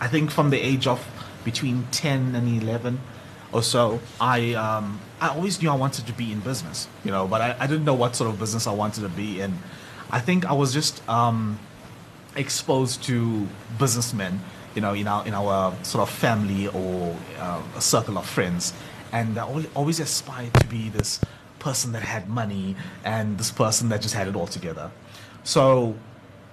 I 0.00 0.06
think 0.06 0.30
from 0.30 0.50
the 0.50 0.60
age 0.60 0.86
of 0.86 1.04
between 1.44 1.86
10 1.90 2.34
and 2.34 2.62
11 2.62 3.00
or 3.52 3.62
so, 3.62 4.00
I, 4.20 4.54
um, 4.54 5.00
I 5.20 5.28
always 5.28 5.60
knew 5.60 5.70
I 5.70 5.74
wanted 5.74 6.06
to 6.06 6.12
be 6.12 6.32
in 6.32 6.40
business, 6.40 6.86
you 7.04 7.10
know, 7.10 7.26
but 7.26 7.40
I, 7.40 7.56
I 7.58 7.66
didn't 7.66 7.84
know 7.84 7.94
what 7.94 8.14
sort 8.14 8.30
of 8.30 8.38
business 8.38 8.66
I 8.66 8.72
wanted 8.72 9.02
to 9.02 9.08
be 9.08 9.40
in. 9.40 9.58
I 10.10 10.20
think 10.20 10.44
I 10.46 10.52
was 10.52 10.72
just 10.72 11.06
um, 11.08 11.58
exposed 12.36 13.02
to 13.04 13.48
businessmen, 13.78 14.40
you 14.74 14.80
know, 14.80 14.94
in 14.94 15.06
our, 15.06 15.26
in 15.26 15.34
our 15.34 15.74
sort 15.82 16.02
of 16.02 16.14
family 16.14 16.68
or 16.68 17.16
uh, 17.38 17.62
a 17.76 17.80
circle 17.80 18.18
of 18.18 18.26
friends. 18.26 18.72
And 19.12 19.38
I 19.38 19.64
always 19.74 20.00
aspired 20.00 20.54
to 20.54 20.66
be 20.66 20.90
this 20.90 21.20
person 21.58 21.92
that 21.92 22.02
had 22.02 22.28
money 22.28 22.76
and 23.04 23.38
this 23.38 23.50
person 23.50 23.88
that 23.88 24.02
just 24.02 24.14
had 24.14 24.28
it 24.28 24.36
all 24.36 24.46
together. 24.46 24.90
So 25.42 25.96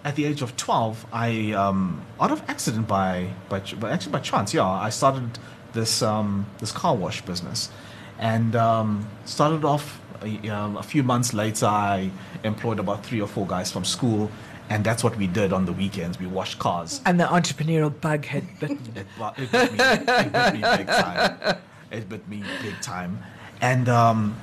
at 0.05 0.15
the 0.15 0.25
age 0.25 0.41
of 0.41 0.55
12, 0.55 1.05
I, 1.11 1.51
um, 1.51 2.05
out 2.19 2.31
of 2.31 2.41
accident 2.47 2.87
by, 2.87 3.31
by, 3.49 3.59
by, 3.59 3.91
actually 3.91 4.11
by 4.13 4.19
chance, 4.19 4.53
yeah, 4.53 4.65
I 4.65 4.89
started 4.89 5.37
this, 5.75 6.01
um, 6.01 6.47
this 6.57 6.71
car 6.71 6.95
wash 6.95 7.21
business. 7.21 7.69
And 8.17 8.55
um, 8.55 9.07
started 9.25 9.63
off 9.63 10.01
uh, 10.23 10.51
um, 10.51 10.77
a 10.77 10.83
few 10.83 11.03
months 11.03 11.33
later, 11.33 11.67
I 11.67 12.09
employed 12.43 12.79
about 12.79 13.05
three 13.05 13.21
or 13.21 13.27
four 13.27 13.45
guys 13.45 13.71
from 13.71 13.85
school. 13.85 14.31
And 14.67 14.83
that's 14.83 15.03
what 15.03 15.15
we 15.15 15.27
did 15.27 15.53
on 15.53 15.65
the 15.65 15.73
weekends. 15.73 16.19
We 16.19 16.25
washed 16.25 16.57
cars. 16.57 16.99
And 17.05 17.19
the 17.19 17.25
entrepreneurial 17.25 17.93
bug 18.01 18.25
had 18.25 18.43
bitten. 18.59 18.79
It, 18.95 19.05
it, 19.37 19.51
bit 19.51 19.71
me, 19.71 19.77
it 19.79 20.31
bit 20.33 20.53
me 20.55 20.61
big 20.77 20.87
time. 20.87 21.57
It 21.91 22.09
bit 22.09 22.27
me 22.27 22.43
big 22.63 22.81
time. 22.81 23.23
And 23.61 23.87
um, 23.87 24.35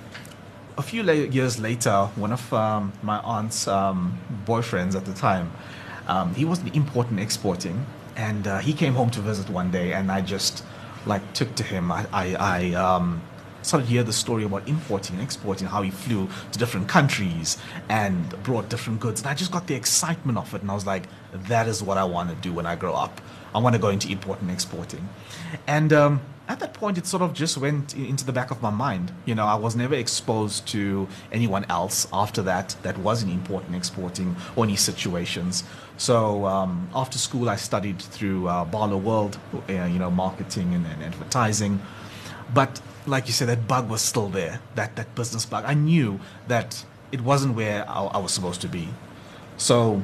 a 0.79 0.83
few 0.83 1.03
la- 1.03 1.13
years 1.13 1.59
later, 1.59 2.09
one 2.15 2.33
of 2.33 2.53
um, 2.53 2.93
my 3.03 3.19
aunt's 3.19 3.67
um, 3.67 4.19
boyfriends 4.47 4.95
at 4.95 5.05
the 5.05 5.13
time, 5.13 5.51
um, 6.07 6.35
he 6.35 6.45
was 6.45 6.61
importing 6.73 7.19
and 7.19 7.21
exporting, 7.21 7.87
and 8.17 8.47
uh, 8.47 8.59
he 8.59 8.73
came 8.73 8.95
home 8.95 9.11
to 9.11 9.21
visit 9.21 9.49
one 9.51 9.71
day, 9.71 9.93
and 9.93 10.11
I 10.11 10.21
just 10.21 10.65
like 11.07 11.33
took 11.35 11.55
to 11.57 11.63
him. 11.63 11.91
I, 11.91 12.07
I, 12.13 12.35
I 12.35 12.75
um, 12.75 13.23
started 13.63 13.87
to 13.87 13.93
hear 13.93 14.03
the 14.03 14.13
story 14.13 14.45
about 14.45 14.69
importing 14.69 15.17
and 15.17 15.25
exporting, 15.25 15.69
how 15.69 15.83
he 15.83 15.91
flew 15.91 16.29
to 16.53 16.59
different 16.59 16.89
countries 16.89 17.59
and 17.89 18.31
brought 18.43 18.69
different 18.69 19.01
goods, 19.01 19.21
and 19.21 19.29
I 19.29 19.35
just 19.35 19.51
got 19.51 19.67
the 19.67 19.75
excitement 19.75 20.39
of 20.39 20.55
it, 20.55 20.63
and 20.63 20.71
I 20.71 20.75
was 20.75 20.87
like, 20.87 21.05
that 21.33 21.69
is 21.69 21.83
what 21.83 21.99
I 21.99 22.05
want 22.05 22.31
to 22.31 22.37
do 22.37 22.53
when 22.53 22.67
I 22.67 22.77
grow 22.77 22.95
up. 22.95 23.21
I 23.55 23.59
want 23.59 23.75
to 23.75 23.81
go 23.81 23.89
into 23.89 24.11
importing 24.11 24.49
and 24.49 24.55
exporting, 24.55 25.09
and 25.67 25.93
um, 25.93 26.21
at 26.49 26.59
that 26.61 26.75
point, 26.75 26.99
it 26.99 27.07
sort 27.07 27.23
of 27.23 27.35
just 27.35 27.57
went 27.57 27.95
into 27.95 28.25
the 28.25 28.33
back 28.33 28.51
of 28.51 28.61
my 28.61 28.71
mind. 28.71 29.13
You 29.25 29.35
know, 29.35 29.47
I 29.47 29.55
was 29.55 29.77
never 29.77 29.95
exposed 29.95 30.67
to 30.69 31.07
anyone 31.31 31.65
else 31.69 32.09
after 32.13 32.43
that 32.43 32.77
that 32.83 32.99
was 32.99 33.23
in 33.23 33.31
importing, 33.31 33.75
exporting, 33.75 34.37
or 34.57 34.65
any 34.65 34.77
situations. 34.77 35.65
So 35.99 36.47
um, 36.47 36.89
after 36.95 37.19
school, 37.19 37.49
I 37.49 37.57
studied 37.57 38.01
through 38.01 38.49
uh, 38.49 38.65
Barloworld, 38.65 39.37
uh, 39.55 39.87
you 39.87 39.99
know, 39.99 40.11
marketing 40.11 40.75
and, 40.75 40.85
and 40.87 41.03
advertising. 41.05 41.81
But 42.53 42.81
like 43.07 43.27
you 43.29 43.33
said, 43.33 43.49
that 43.49 43.69
bug 43.69 43.89
was 43.89 44.03
still 44.03 44.29
there. 44.29 44.61
That 44.75 44.97
that 44.97 45.15
business 45.15 45.47
bug. 45.47 45.65
I 45.67 45.75
knew 45.75 46.19
that 46.49 46.85
it 47.13 47.21
wasn't 47.21 47.55
where 47.55 47.89
I, 47.89 48.05
I 48.05 48.19
was 48.19 48.33
supposed 48.33 48.61
to 48.63 48.69
be. 48.69 48.89
So 49.59 50.03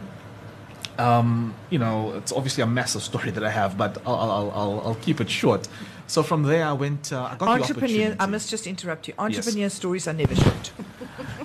um, 0.99 1.55
you 1.71 1.79
know, 1.79 2.13
it's 2.15 2.33
obviously 2.33 2.63
a 2.63 2.67
massive 2.67 3.03
story 3.11 3.31
that 3.31 3.45
I 3.45 3.51
have, 3.51 3.79
but 3.79 3.99
I'll, 4.07 4.15
I'll, 4.15 4.51
I'll, 4.51 4.81
I'll 4.87 4.95
keep 4.97 5.21
it 5.21 5.31
short. 5.31 5.69
So 6.09 6.23
from 6.23 6.43
there, 6.43 6.65
I 6.65 6.73
went. 6.73 7.13
Uh, 7.13 7.23
I 7.25 7.37
got 7.37 7.39
the 7.39 7.45
Entrepreneur, 7.63 7.85
opportunity. 7.85 8.17
I 8.19 8.27
must 8.27 8.51
just 8.51 8.67
interrupt 8.67 9.07
you. 9.09 9.15
Entrepreneur 9.19 9.69
stories 9.69 10.09
are 10.09 10.15
never 10.15 10.35
short. 10.35 10.73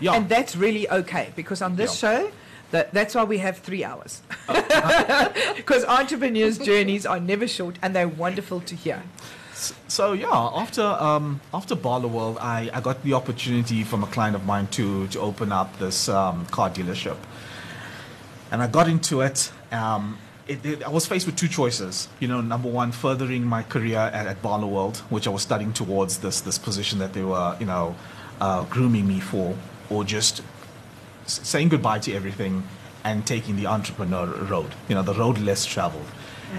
Yeah. 0.02 0.15
And 0.15 0.28
that's 0.28 0.56
really 0.58 0.89
okay 0.89 1.32
because 1.36 1.62
on 1.62 1.78
this 1.78 1.91
Yeah. 2.04 2.23
show, 2.23 2.32
that, 2.71 2.93
that's 2.93 3.15
why 3.15 3.23
we 3.23 3.38
have 3.38 3.60
three 3.60 3.86
hours. 3.86 4.21
Because 5.56 5.86
entrepreneurs' 5.86 6.58
journeys 6.58 7.06
are 7.06 7.19
never 7.21 7.47
short 7.47 7.78
and 7.82 7.95
they're 7.95 8.10
wonderful 8.10 8.60
to 8.62 8.76
hear. 8.76 9.02
So 9.88 10.12
yeah, 10.12 10.28
after 10.34 10.82
um, 10.82 11.39
after 11.54 11.76
Barloworld, 11.76 12.38
I, 12.41 12.69
I 12.73 12.82
got 12.82 13.02
the 13.04 13.13
opportunity 13.13 13.84
from 13.84 14.04
a 14.04 14.08
client 14.08 14.36
of 14.36 14.45
mine 14.45 14.67
to 14.71 15.08
to 15.08 15.19
open 15.21 15.52
up 15.54 15.78
this 15.80 16.10
um, 16.10 16.45
car 16.47 16.69
dealership, 16.69 17.17
and 18.52 18.62
I 18.62 18.67
got 18.67 18.89
into 18.89 19.21
it. 19.21 19.52
Um, 19.71 20.17
it, 20.47 20.65
it. 20.65 20.84
I 20.84 20.89
was 20.89 21.06
faced 21.06 21.25
with 21.25 21.36
two 21.36 21.47
choices. 21.47 22.08
You 22.19 22.27
know, 22.27 22.41
number 22.41 22.69
one, 22.69 22.91
furthering 22.91 23.45
my 23.45 23.63
career 23.63 23.97
at, 23.97 24.27
at 24.27 24.43
World, 24.43 24.97
which 25.10 25.27
I 25.27 25.29
was 25.29 25.41
studying 25.41 25.73
towards 25.73 26.19
this 26.19 26.41
this 26.41 26.58
position 26.58 26.99
that 26.99 27.13
they 27.13 27.23
were 27.23 27.56
you 27.60 27.65
know 27.65 27.95
uh, 28.41 28.63
grooming 28.65 29.08
me 29.08 29.19
for, 29.19 29.56
or 29.89 30.03
just 30.03 30.41
saying 31.25 31.69
goodbye 31.69 31.99
to 31.99 32.13
everything 32.13 32.63
and 33.03 33.25
taking 33.25 33.56
the 33.56 33.67
entrepreneur 33.67 34.27
road. 34.45 34.73
You 34.88 34.95
know, 34.95 35.03
the 35.03 35.13
road 35.13 35.38
less 35.39 35.65
traveled. 35.65 36.08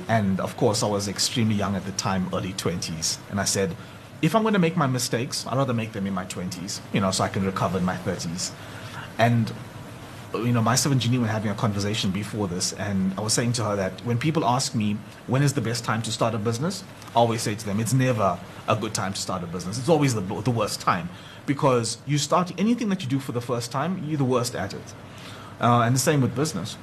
And 0.09 0.41
of 0.41 0.57
course, 0.57 0.83
I 0.83 0.87
was 0.87 1.09
extremely 1.09 1.55
young 1.55 1.77
at 1.77 1.85
the 1.85 1.93
time, 1.93 2.29
early 2.33 2.53
20s. 2.53 3.19
And 3.31 3.41
I 3.41 3.45
said, 3.45 3.77
if 4.23 4.35
I'm 4.35 4.43
going 4.43 4.55
to 4.55 4.61
make 4.61 4.77
my 4.77 4.87
mistakes, 4.87 5.47
I'd 5.47 5.57
rather 5.57 5.75
make 5.75 5.93
them 5.93 6.07
in 6.07 6.15
my 6.15 6.25
20s, 6.25 6.81
you 6.93 7.01
know, 7.01 7.11
so 7.11 7.25
I 7.25 7.29
can 7.29 7.45
recover 7.45 7.79
in 7.79 7.85
my 7.85 7.97
30s. 7.97 8.51
And, 9.19 9.53
you 10.43 10.53
know, 10.53 10.63
myself 10.63 10.93
and 10.93 11.01
Janine 11.01 11.21
were 11.21 11.27
having 11.27 11.51
a 11.51 11.55
conversation 11.55 12.11
before 12.11 12.49
this, 12.49 12.73
and 12.73 13.13
I 13.19 13.21
was 13.21 13.33
saying 13.33 13.53
to 13.55 13.65
her 13.65 13.77
that 13.77 13.93
when 14.05 14.19
people 14.19 14.45
ask 14.45 14.75
me, 14.75 14.97
when 15.27 15.43
is 15.43 15.53
the 15.55 15.61
best 15.61 15.85
time 15.85 16.03
to 16.03 16.13
start 16.13 16.35
a 16.35 16.39
business? 16.39 16.85
I 17.15 17.19
always 17.19 17.43
say 17.43 17.55
to 17.55 17.67
them, 17.67 17.81
it's 17.81 17.93
never 17.93 18.39
a 18.69 18.77
good 18.77 18.95
time 18.95 19.13
to 19.13 19.21
start 19.21 19.43
a 19.43 19.47
business. 19.47 19.79
It's 19.79 19.89
always 19.89 20.15
the, 20.15 20.21
the 20.21 20.51
worst 20.51 20.81
time. 20.81 21.09
Because 21.47 21.99
you 22.07 22.19
start 22.19 22.53
anything 22.59 22.89
that 22.89 23.03
you 23.03 23.09
do 23.09 23.21
for 23.21 23.33
the 23.33 23.41
first 23.41 23.71
time, 23.71 24.03
you're 24.07 24.19
the 24.19 24.25
worst 24.25 24.55
at 24.55 24.73
it. 24.73 24.95
Uh, 25.61 25.83
and 25.83 25.95
the 25.95 26.01
same 26.01 26.21
with 26.21 26.35
business. 26.35 26.77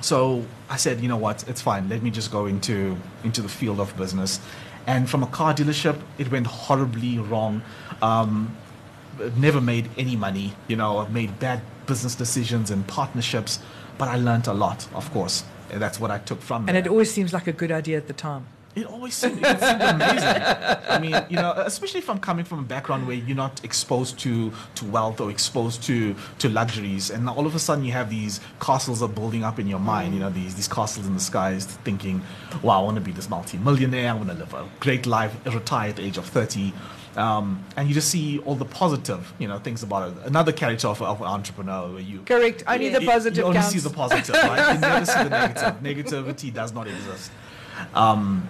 So 0.00 0.44
I 0.68 0.76
said, 0.76 1.00
you 1.00 1.08
know 1.08 1.16
what, 1.16 1.48
it's 1.48 1.60
fine. 1.60 1.88
Let 1.88 2.02
me 2.02 2.10
just 2.10 2.30
go 2.30 2.46
into 2.46 2.96
into 3.24 3.42
the 3.42 3.48
field 3.48 3.80
of 3.80 3.96
business. 3.96 4.40
And 4.86 5.10
from 5.10 5.22
a 5.22 5.26
car 5.26 5.54
dealership, 5.54 6.00
it 6.18 6.30
went 6.30 6.46
horribly 6.46 7.18
wrong. 7.18 7.62
Um, 8.00 8.56
never 9.36 9.60
made 9.60 9.90
any 9.98 10.16
money. 10.16 10.54
You 10.68 10.76
know, 10.76 11.06
made 11.08 11.38
bad 11.40 11.62
business 11.88 12.14
decisions 12.14 12.70
and 12.70 12.86
partnerships. 12.86 13.58
but 13.98 14.06
I 14.06 14.16
learned 14.16 14.46
a 14.46 14.52
lot, 14.54 14.86
of 14.94 15.10
course. 15.12 15.42
And 15.72 15.82
that's 15.82 15.98
what 15.98 16.12
I 16.12 16.18
took 16.18 16.40
from 16.40 16.62
it. 16.62 16.68
And 16.68 16.76
there. 16.76 16.84
it 16.84 16.88
always 16.88 17.10
seems 17.10 17.32
like 17.32 17.48
a 17.48 17.52
good 17.52 17.72
idea 17.72 17.96
at 17.96 18.06
the 18.06 18.12
time. 18.12 18.46
It 18.76 18.86
always 18.86 19.14
seemed, 19.14 19.40
it 19.44 19.60
seemed 19.60 19.82
amazing. 19.82 20.42
I 20.88 20.98
mean, 21.00 21.16
you 21.28 21.36
know, 21.36 21.52
especially 21.56 21.98
if 21.98 22.08
I'm 22.08 22.20
coming 22.20 22.44
from 22.44 22.60
a 22.60 22.62
background 22.62 23.08
where 23.08 23.16
you're 23.16 23.36
not 23.36 23.64
exposed 23.64 24.20
to, 24.20 24.52
to 24.76 24.84
wealth 24.84 25.20
or 25.20 25.30
exposed 25.32 25.82
to, 25.84 26.14
to 26.38 26.48
luxuries, 26.48 27.10
and 27.10 27.28
all 27.28 27.46
of 27.46 27.56
a 27.56 27.58
sudden 27.58 27.84
you 27.84 27.90
have 27.92 28.08
these 28.08 28.40
castles 28.60 29.02
are 29.02 29.08
building 29.08 29.42
up 29.42 29.58
in 29.58 29.66
your 29.66 29.80
mind. 29.80 30.14
You 30.14 30.20
know, 30.20 30.30
these 30.30 30.54
these 30.54 30.68
castles 30.68 31.06
in 31.08 31.14
the 31.14 31.20
skies, 31.20 31.66
thinking, 31.88 32.22
"Wow, 32.62 32.82
I 32.82 32.84
want 32.84 32.94
to 32.96 33.00
be 33.00 33.10
this 33.10 33.28
multi-millionaire. 33.28 34.10
I 34.10 34.14
want 34.14 34.28
to 34.28 34.36
live 34.36 34.54
a 34.54 34.68
great 34.78 35.06
life, 35.06 35.34
retire 35.44 35.88
at 35.90 35.96
the 35.96 36.02
age 36.02 36.18
of 36.18 36.26
30." 36.26 36.72
Um, 37.18 37.64
and 37.76 37.88
you 37.88 37.94
just 37.94 38.10
see 38.10 38.38
all 38.40 38.54
the 38.54 38.64
positive, 38.64 39.32
you 39.40 39.48
know, 39.48 39.58
things 39.58 39.82
about 39.82 40.12
it. 40.12 40.26
Another 40.26 40.52
character 40.52 40.86
of, 40.86 41.02
of 41.02 41.20
an 41.20 41.26
entrepreneur 41.26 41.90
where 41.90 42.00
you 42.00 42.20
Correct. 42.20 42.62
Only 42.66 42.90
the 42.90 43.00
positive 43.00 43.38
You 43.38 43.44
only 43.44 43.58
counts. 43.58 43.72
see 43.74 43.80
the 43.80 43.90
positive, 43.90 44.36
right? 44.36 44.74
You 44.74 44.80
never 44.88 45.04
see 45.04 45.24
the 45.24 45.28
negative. 45.30 45.74
Negativity 45.82 46.54
does 46.54 46.72
not 46.72 46.86
exist. 46.86 47.32
Um, 47.92 48.48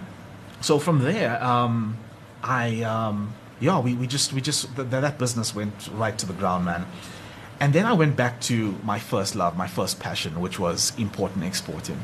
so 0.61 0.77
from 0.77 0.99
there, 0.99 1.43
um, 1.43 1.97
I 2.43 2.83
um, 2.83 3.33
yeah, 3.59 3.79
we, 3.79 3.95
we 3.95 4.05
just 4.05 4.33
we 4.33 4.41
just 4.41 4.75
th- 4.75 4.89
that 4.89 5.17
business 5.17 5.55
went 5.55 5.89
right 5.93 6.15
to 6.19 6.27
the 6.27 6.33
ground, 6.33 6.65
man. 6.65 6.85
And 7.59 7.73
then 7.73 7.85
I 7.87 7.93
went 7.93 8.15
back 8.15 8.39
to 8.41 8.77
my 8.83 8.99
first 8.99 9.35
love, 9.35 9.57
my 9.57 9.67
first 9.67 9.99
passion, 9.99 10.39
which 10.39 10.59
was 10.59 10.93
import 10.97 11.33
and 11.35 11.43
exporting. 11.43 12.01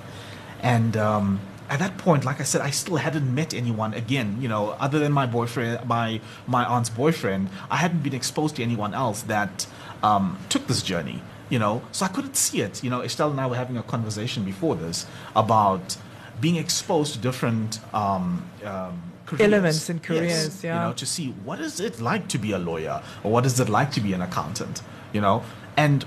And 0.61 0.97
um, 0.97 1.39
at 1.69 1.79
that 1.79 1.97
point, 1.97 2.25
like 2.25 2.39
I 2.39 2.43
said, 2.43 2.61
I 2.61 2.69
still 2.69 2.97
hadn't 2.97 3.33
met 3.33 3.53
anyone 3.53 3.93
again, 3.93 4.37
you 4.39 4.47
know, 4.47 4.69
other 4.71 4.99
than 4.99 5.11
my 5.11 5.25
boyfriend, 5.25 5.87
my 5.87 6.21
my 6.47 6.65
aunt's 6.65 6.89
boyfriend. 6.89 7.49
I 7.69 7.77
hadn't 7.77 8.03
been 8.03 8.13
exposed 8.13 8.55
to 8.57 8.63
anyone 8.63 8.93
else 8.93 9.23
that 9.23 9.67
um, 10.03 10.37
took 10.49 10.67
this 10.67 10.81
journey, 10.83 11.21
you 11.49 11.59
know. 11.59 11.81
So 11.91 12.05
I 12.05 12.09
couldn't 12.09 12.35
see 12.35 12.61
it. 12.61 12.83
You 12.83 12.89
know, 12.89 13.01
Estelle 13.01 13.31
and 13.31 13.41
I 13.41 13.47
were 13.47 13.55
having 13.55 13.77
a 13.77 13.83
conversation 13.83 14.43
before 14.43 14.75
this 14.75 15.07
about 15.35 15.97
being 16.39 16.57
exposed 16.57 17.13
to 17.13 17.19
different 17.19 17.79
um, 17.93 18.47
um, 18.63 19.01
careers. 19.25 19.41
Elements 19.41 19.89
and 19.89 19.99
Yes, 19.99 20.07
careers, 20.07 20.63
yeah. 20.63 20.81
You 20.81 20.89
know, 20.89 20.93
to 20.93 21.05
see 21.05 21.29
what 21.43 21.59
is 21.59 21.79
it 21.79 21.99
like 21.99 22.27
to 22.29 22.37
be 22.37 22.51
a 22.51 22.59
lawyer 22.59 23.01
or 23.23 23.31
what 23.31 23.45
is 23.45 23.59
it 23.59 23.69
like 23.69 23.91
to 23.93 24.01
be 24.01 24.13
an 24.13 24.21
accountant, 24.21 24.81
you 25.13 25.21
know, 25.21 25.43
and 25.75 26.05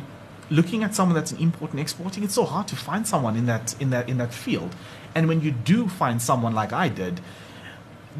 looking 0.50 0.82
at 0.82 0.94
someone 0.94 1.14
that's 1.14 1.32
in 1.32 1.38
import 1.38 1.72
and 1.72 1.80
exporting, 1.80 2.24
it's 2.24 2.34
so 2.34 2.44
hard 2.44 2.66
to 2.68 2.76
find 2.76 3.06
someone 3.06 3.36
in 3.36 3.46
that 3.46 3.74
in 3.80 3.90
that 3.90 4.08
in 4.08 4.18
that 4.18 4.32
field. 4.32 4.74
And 5.18 5.26
when 5.26 5.40
you 5.40 5.50
do 5.50 5.88
find 5.88 6.22
someone 6.22 6.54
like 6.54 6.72
I 6.72 6.88
did, 6.88 7.20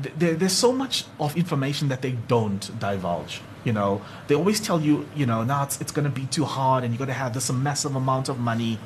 th- 0.02 0.14
there, 0.18 0.34
there's 0.34 0.52
so 0.66 0.72
much 0.72 1.04
of 1.20 1.36
information 1.36 1.86
that 1.90 2.02
they 2.02 2.10
don't 2.26 2.76
divulge. 2.80 3.40
You 3.62 3.72
know, 3.72 4.02
they 4.26 4.34
always 4.34 4.58
tell 4.58 4.80
you, 4.80 5.06
you 5.14 5.24
know, 5.24 5.44
now 5.44 5.62
it's, 5.62 5.80
it's 5.80 5.92
going 5.92 6.06
to 6.12 6.20
be 6.22 6.26
too 6.26 6.44
hard, 6.44 6.82
and 6.82 6.92
you're 6.92 6.98
going 6.98 7.06
to 7.06 7.14
have 7.24 7.34
this 7.34 7.52
massive 7.52 7.94
amount 7.94 8.28
of 8.28 8.40
money, 8.40 8.80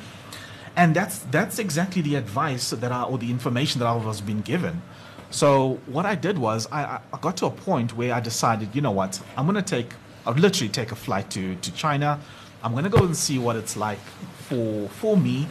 and 0.76 0.94
that's 0.94 1.20
that's 1.30 1.58
exactly 1.58 2.02
the 2.02 2.16
advice 2.16 2.68
that 2.70 2.92
I 2.92 3.02
or 3.04 3.16
the 3.16 3.30
information 3.30 3.78
that 3.80 3.86
I 3.86 3.94
was 3.96 4.20
being 4.20 4.42
given. 4.42 4.82
So 5.30 5.78
what 5.86 6.04
I 6.04 6.14
did 6.14 6.36
was 6.36 6.68
I, 6.70 7.00
I- 7.12 7.18
got 7.22 7.38
to 7.38 7.46
a 7.46 7.50
point 7.50 7.96
where 7.96 8.12
I 8.12 8.20
decided, 8.20 8.74
you 8.76 8.82
know 8.82 8.90
what, 9.00 9.18
I'm 9.38 9.46
going 9.46 9.62
to 9.64 9.70
take, 9.76 9.94
I'll 10.26 10.34
literally 10.34 10.68
take 10.68 10.92
a 10.92 10.96
flight 10.96 11.30
to 11.30 11.56
to 11.56 11.70
China. 11.72 12.20
I'm 12.62 12.72
going 12.72 12.84
to 12.84 12.90
go 12.98 13.04
and 13.04 13.16
see 13.16 13.38
what 13.38 13.56
it's 13.56 13.74
like 13.76 14.02
for 14.48 14.88
for 15.00 15.16
me, 15.16 15.46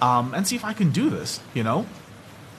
um, 0.00 0.34
and 0.34 0.46
see 0.46 0.56
if 0.56 0.64
I 0.64 0.72
can 0.72 0.90
do 0.90 1.10
this. 1.10 1.40
You 1.54 1.64
know, 1.64 1.86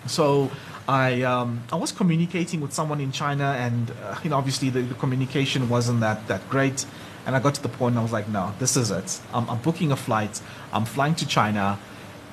so 0.07 0.51
I 0.87 1.21
um, 1.23 1.63
I 1.71 1.75
was 1.75 1.91
communicating 1.91 2.61
with 2.61 2.73
someone 2.73 3.01
in 3.01 3.11
China, 3.11 3.55
and 3.57 3.91
uh, 3.91 4.19
you 4.23 4.29
know, 4.29 4.37
obviously 4.37 4.69
the, 4.69 4.81
the 4.81 4.95
communication 4.95 5.69
wasn't 5.69 5.99
that 6.01 6.27
that 6.27 6.49
great. 6.49 6.85
And 7.25 7.35
I 7.35 7.41
got 7.41 7.55
to 7.55 7.61
the 7.61 7.67
point, 7.67 7.97
I 7.97 8.01
was 8.01 8.13
like, 8.13 8.29
no, 8.29 8.53
this 8.57 8.77
is 8.77 8.89
it. 8.89 9.19
I'm, 9.33 9.49
I'm 9.49 9.61
booking 9.61 9.91
a 9.91 9.97
flight. 9.97 10.41
I'm 10.71 10.85
flying 10.85 11.13
to 11.15 11.27
China, 11.27 11.77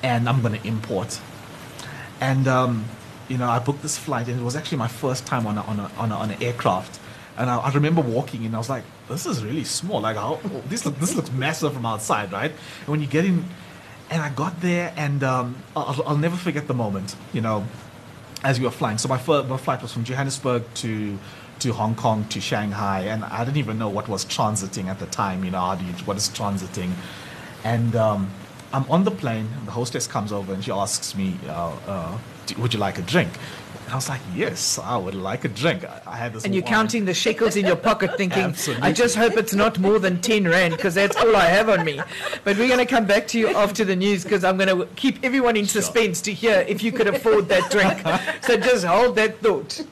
and 0.01 0.29
I'm 0.29 0.41
going 0.41 0.57
to 0.57 0.65
import. 0.65 1.19
And 2.21 2.47
um, 2.47 2.85
you 3.27 3.37
know, 3.37 3.49
I 3.49 3.59
booked 3.59 3.81
this 3.81 3.97
flight, 3.97 4.29
and 4.29 4.39
it 4.39 4.43
was 4.43 4.55
actually 4.55 4.77
my 4.77 4.87
first 4.87 5.25
time 5.25 5.45
on 5.47 5.57
a, 5.57 5.61
on 5.63 5.79
a, 5.79 5.91
on, 5.97 6.11
a, 6.11 6.15
on 6.15 6.31
an 6.31 6.41
aircraft. 6.41 7.01
And 7.37 7.49
I, 7.49 7.57
I 7.57 7.73
remember 7.73 8.01
walking 8.01 8.43
in, 8.43 8.55
I 8.55 8.57
was 8.57 8.69
like, 8.69 8.85
this 9.09 9.25
is 9.25 9.43
really 9.43 9.65
small. 9.65 9.99
Like, 9.99 10.15
how 10.15 10.39
this 10.69 10.85
look, 10.85 10.97
this 10.99 11.13
looks 11.13 11.31
massive 11.31 11.73
from 11.73 11.85
outside, 11.85 12.31
right? 12.31 12.51
And 12.51 12.87
when 12.87 13.01
you 13.01 13.07
get 13.07 13.25
in, 13.25 13.43
and 14.09 14.21
I 14.21 14.29
got 14.29 14.61
there, 14.61 14.93
and 14.95 15.23
um, 15.23 15.55
I'll, 15.75 16.03
I'll 16.05 16.17
never 16.17 16.35
forget 16.35 16.67
the 16.67 16.73
moment. 16.73 17.15
You 17.33 17.41
know, 17.41 17.65
as 18.43 18.59
we 18.59 18.65
were 18.65 18.71
flying. 18.71 18.97
So 18.97 19.09
my, 19.09 19.17
fir- 19.17 19.43
my 19.43 19.57
flight 19.57 19.81
was 19.81 19.91
from 19.91 20.03
Johannesburg 20.03 20.63
to 20.75 21.17
to 21.57 21.71
Hong 21.71 21.95
Kong 21.95 22.25
to 22.29 22.41
Shanghai, 22.41 23.01
and 23.01 23.23
I 23.23 23.45
didn't 23.45 23.57
even 23.57 23.77
know 23.77 23.89
what 23.89 24.07
was 24.09 24.25
transiting 24.25 24.85
at 24.85 24.99
the 24.99 25.05
time. 25.05 25.43
You 25.45 25.51
know, 25.51 25.73
you, 25.73 25.93
what 26.05 26.17
is 26.17 26.27
transiting? 26.29 26.91
And 27.63 27.95
um, 27.95 28.29
I'm 28.73 28.85
on 28.91 29.05
the 29.05 29.11
plane. 29.11 29.47
The 29.65 29.71
hostess 29.71 30.05
comes 30.05 30.31
over 30.31 30.53
and 30.53 30.63
she 30.63 30.71
asks 30.71 31.15
me, 31.15 31.37
uh, 31.47 31.75
uh, 31.87 32.17
"Would 32.57 32.73
you 32.73 32.79
like 32.79 32.97
a 32.97 33.01
drink?" 33.01 33.31
And 33.85 33.93
I 33.93 33.95
was 33.95 34.09
like, 34.09 34.21
"Yes, 34.35 34.79
I 34.79 34.97
would 34.97 35.13
like 35.13 35.45
a 35.45 35.47
drink." 35.47 35.85
I, 35.85 36.01
I 36.07 36.15
had 36.17 36.33
this. 36.33 36.43
And 36.43 36.53
you're 36.55 36.63
counting 36.63 37.05
the 37.05 37.13
shekels 37.13 37.55
in 37.55 37.65
your 37.65 37.75
pocket 37.75 38.11
thinking, 38.17 38.55
I 38.81 38.91
just 38.91 39.15
hope 39.15 39.37
it's 39.37 39.53
not 39.53 39.77
more 39.79 39.99
than 39.99 40.21
10 40.21 40.47
rand 40.47 40.75
because 40.75 40.95
that's 40.95 41.15
all 41.15 41.35
I 41.35 41.45
have 41.45 41.69
on 41.69 41.85
me. 41.85 42.01
But 42.43 42.57
we're 42.57 42.67
going 42.67 42.79
to 42.79 42.85
come 42.85 43.05
back 43.05 43.27
to 43.29 43.39
you 43.39 43.49
after 43.49 43.85
the 43.85 43.95
news 43.95 44.23
because 44.23 44.43
I'm 44.43 44.57
going 44.57 44.75
to 44.75 44.87
keep 44.95 45.23
everyone 45.23 45.55
in 45.55 45.67
suspense 45.67 46.19
to 46.21 46.33
hear 46.33 46.65
if 46.67 46.81
you 46.81 46.91
could 46.91 47.07
afford 47.07 47.47
that 47.49 47.69
drink. 47.69 48.01
so 48.45 48.57
just 48.57 48.85
hold 48.85 49.15
that 49.17 49.39
thought. 49.39 49.85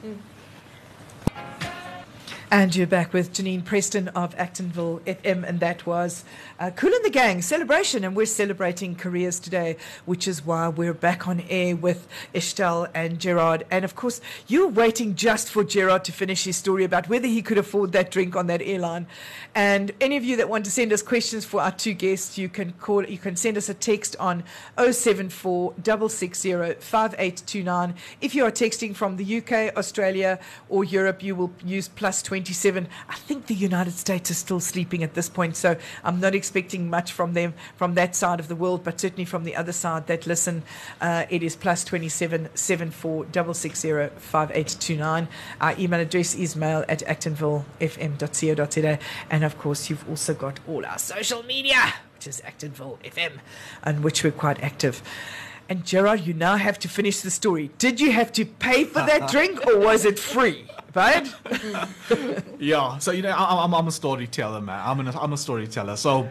And 2.54 2.76
you're 2.76 2.86
back 2.86 3.12
with 3.12 3.32
Janine 3.32 3.64
Preston 3.64 4.06
of 4.10 4.36
Actonville 4.36 5.00
FM, 5.00 5.42
and 5.42 5.58
that 5.58 5.84
was 5.86 6.22
uh, 6.60 6.70
Kool 6.70 6.92
& 6.98 7.02
the 7.02 7.10
Gang 7.10 7.42
celebration. 7.42 8.04
And 8.04 8.14
we're 8.14 8.26
celebrating 8.26 8.94
careers 8.94 9.40
today, 9.40 9.76
which 10.04 10.28
is 10.28 10.46
why 10.46 10.68
we're 10.68 10.94
back 10.94 11.26
on 11.26 11.40
air 11.50 11.74
with 11.74 12.06
Estelle 12.32 12.86
and 12.94 13.18
Gerard. 13.18 13.66
And 13.72 13.84
of 13.84 13.96
course, 13.96 14.20
you're 14.46 14.68
waiting 14.68 15.16
just 15.16 15.50
for 15.50 15.64
Gerard 15.64 16.04
to 16.04 16.12
finish 16.12 16.44
his 16.44 16.56
story 16.56 16.84
about 16.84 17.08
whether 17.08 17.26
he 17.26 17.42
could 17.42 17.58
afford 17.58 17.90
that 17.90 18.12
drink 18.12 18.36
on 18.36 18.46
that 18.46 18.62
airline. 18.62 19.08
And 19.56 19.90
any 20.00 20.16
of 20.16 20.22
you 20.22 20.36
that 20.36 20.48
want 20.48 20.64
to 20.66 20.70
send 20.70 20.92
us 20.92 21.02
questions 21.02 21.44
for 21.44 21.60
our 21.60 21.72
two 21.72 21.92
guests, 21.92 22.38
you 22.38 22.48
can 22.48 22.70
call, 22.74 23.04
you 23.04 23.18
can 23.18 23.34
send 23.34 23.56
us 23.56 23.68
a 23.68 23.74
text 23.74 24.14
on 24.20 24.44
074 24.78 25.74
660 25.76 26.74
5829. 26.78 27.94
If 28.20 28.36
you 28.36 28.44
are 28.44 28.52
texting 28.52 28.94
from 28.94 29.16
the 29.16 29.38
UK, 29.38 29.76
Australia, 29.76 30.38
or 30.68 30.84
Europe, 30.84 31.20
you 31.20 31.34
will 31.34 31.52
use 31.64 31.88
plus 31.88 32.22
27. 32.44 32.88
I 33.08 33.14
think 33.14 33.46
the 33.46 33.54
United 33.54 33.94
States 33.94 34.30
is 34.30 34.36
still 34.36 34.60
sleeping 34.60 35.02
at 35.02 35.14
this 35.14 35.30
point, 35.30 35.56
so 35.56 35.78
I'm 36.04 36.20
not 36.20 36.34
expecting 36.34 36.90
much 36.90 37.10
from 37.10 37.32
them 37.32 37.54
from 37.76 37.94
that 37.94 38.14
side 38.14 38.38
of 38.38 38.48
the 38.48 38.54
world, 38.54 38.84
but 38.84 39.00
certainly 39.00 39.24
from 39.24 39.44
the 39.44 39.56
other 39.56 39.72
side 39.72 40.08
that 40.08 40.26
listen, 40.26 40.62
uh, 41.00 41.24
it 41.30 41.42
is 41.42 41.56
plus 41.56 41.84
27 41.84 42.50
74 42.54 43.24
660 43.32 44.20
5829. 44.20 45.28
Our 45.62 45.74
email 45.78 46.00
address 46.00 46.34
is 46.34 46.54
mail 46.54 46.84
at 46.86 46.98
actonvillefm.co.za. 46.98 48.98
And 49.30 49.44
of 49.44 49.58
course, 49.58 49.88
you've 49.88 50.06
also 50.06 50.34
got 50.34 50.60
all 50.68 50.84
our 50.84 50.98
social 50.98 51.42
media, 51.44 51.94
which 52.14 52.26
is 52.26 52.42
Actonville 52.42 52.98
FM, 52.98 53.38
on 53.84 54.02
which 54.02 54.22
we're 54.22 54.32
quite 54.32 54.62
active. 54.62 55.02
And 55.68 55.84
Gerard, 55.84 56.20
you 56.20 56.34
now 56.34 56.56
have 56.56 56.78
to 56.80 56.88
finish 56.88 57.20
the 57.20 57.30
story. 57.30 57.70
Did 57.78 58.00
you 58.00 58.12
have 58.12 58.32
to 58.32 58.44
pay 58.44 58.84
for 58.84 59.00
that 59.00 59.30
drink 59.34 59.66
or 59.66 59.78
was 59.78 60.04
it 60.04 60.18
free? 60.18 60.66
Right? 60.94 61.28
Yeah. 62.58 62.98
So 62.98 63.10
you 63.10 63.22
know, 63.22 63.30
I, 63.30 63.64
I'm, 63.64 63.74
I'm 63.74 63.88
a 63.88 63.92
storyteller, 63.92 64.60
man. 64.60 64.80
I'm 64.84 65.00
an, 65.00 65.08
I'm 65.08 65.32
a 65.32 65.36
storyteller. 65.36 65.96
So 65.96 66.28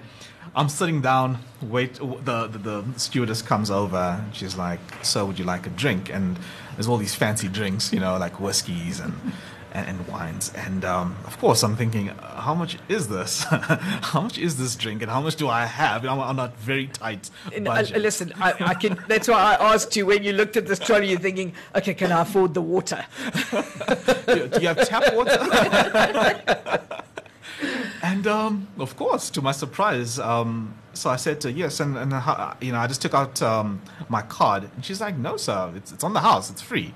I'm 0.56 0.70
sitting 0.70 1.02
down. 1.02 1.40
Wait, 1.62 1.96
the, 1.96 2.48
the 2.48 2.60
the 2.60 2.84
stewardess 2.98 3.42
comes 3.42 3.70
over. 3.70 3.98
And 3.98 4.36
she's 4.36 4.56
like, 4.56 4.80
"So, 5.04 5.26
would 5.26 5.38
you 5.38 5.46
like 5.46 5.68
a 5.68 5.70
drink?" 5.72 6.10
And 6.10 6.38
there's 6.76 6.88
all 6.88 6.98
these 6.98 7.14
fancy 7.14 7.48
drinks, 7.50 7.92
you 7.92 8.00
know, 8.00 8.18
like 8.18 8.40
whiskeys 8.40 9.00
and. 9.00 9.14
And, 9.76 9.88
and 9.88 10.08
wines, 10.08 10.54
and 10.56 10.86
um, 10.86 11.16
of 11.26 11.40
course, 11.40 11.64
I'm 11.64 11.76
thinking, 11.76 12.12
uh, 12.12 12.42
how 12.42 12.54
much 12.54 12.78
is 12.90 13.08
this? 13.08 13.44
how 13.50 14.22
much 14.22 14.38
is 14.38 14.56
this 14.56 14.76
drink, 14.76 15.02
and 15.02 15.10
how 15.10 15.20
much 15.20 15.36
do 15.36 15.50
I 15.50 15.66
have? 15.66 16.06
I'm 16.06 16.20
on 16.20 16.38
a 16.38 16.50
very 16.60 16.86
tight 16.86 17.32
And, 17.52 17.68
uh, 17.68 17.82
listen, 17.96 18.34
I, 18.40 18.54
I 18.60 18.74
can. 18.76 19.04
That's 19.08 19.28
why 19.28 19.56
I 19.56 19.74
asked 19.74 19.96
you 19.96 20.06
when 20.06 20.24
you 20.24 20.34
looked 20.34 20.58
at 20.58 20.68
this 20.68 20.78
trolley. 20.78 21.10
You're 21.10 21.20
thinking, 21.20 21.54
okay, 21.76 21.96
can 21.96 22.12
I 22.12 22.22
afford 22.22 22.54
the 22.54 22.62
water? 22.62 23.04
do 24.28 24.48
do 24.48 24.62
you 24.62 24.68
have 24.68 24.88
tap 24.88 25.12
water? 25.16 25.40
and 28.04 28.28
um, 28.28 28.68
of 28.78 28.96
course, 28.96 29.30
to 29.32 29.42
my 29.42 29.52
surprise, 29.52 30.20
um, 30.20 30.76
so 30.94 31.10
I 31.10 31.16
said 31.16 31.42
to 31.42 31.52
her, 31.52 31.58
yes, 31.58 31.80
and, 31.80 31.98
and 31.98 32.14
how, 32.14 32.56
you 32.62 32.72
know, 32.72 32.80
I 32.80 32.88
just 32.88 33.02
took 33.02 33.14
out 33.14 33.42
um, 33.42 33.82
my 34.10 34.22
card, 34.22 34.70
and 34.76 34.86
she's 34.86 35.02
like, 35.02 35.18
no, 35.18 35.38
sir, 35.38 35.72
it's, 35.76 35.92
it's 35.92 36.04
on 36.04 36.14
the 36.14 36.20
house, 36.20 36.50
it's 36.50 36.62
free. 36.62 36.94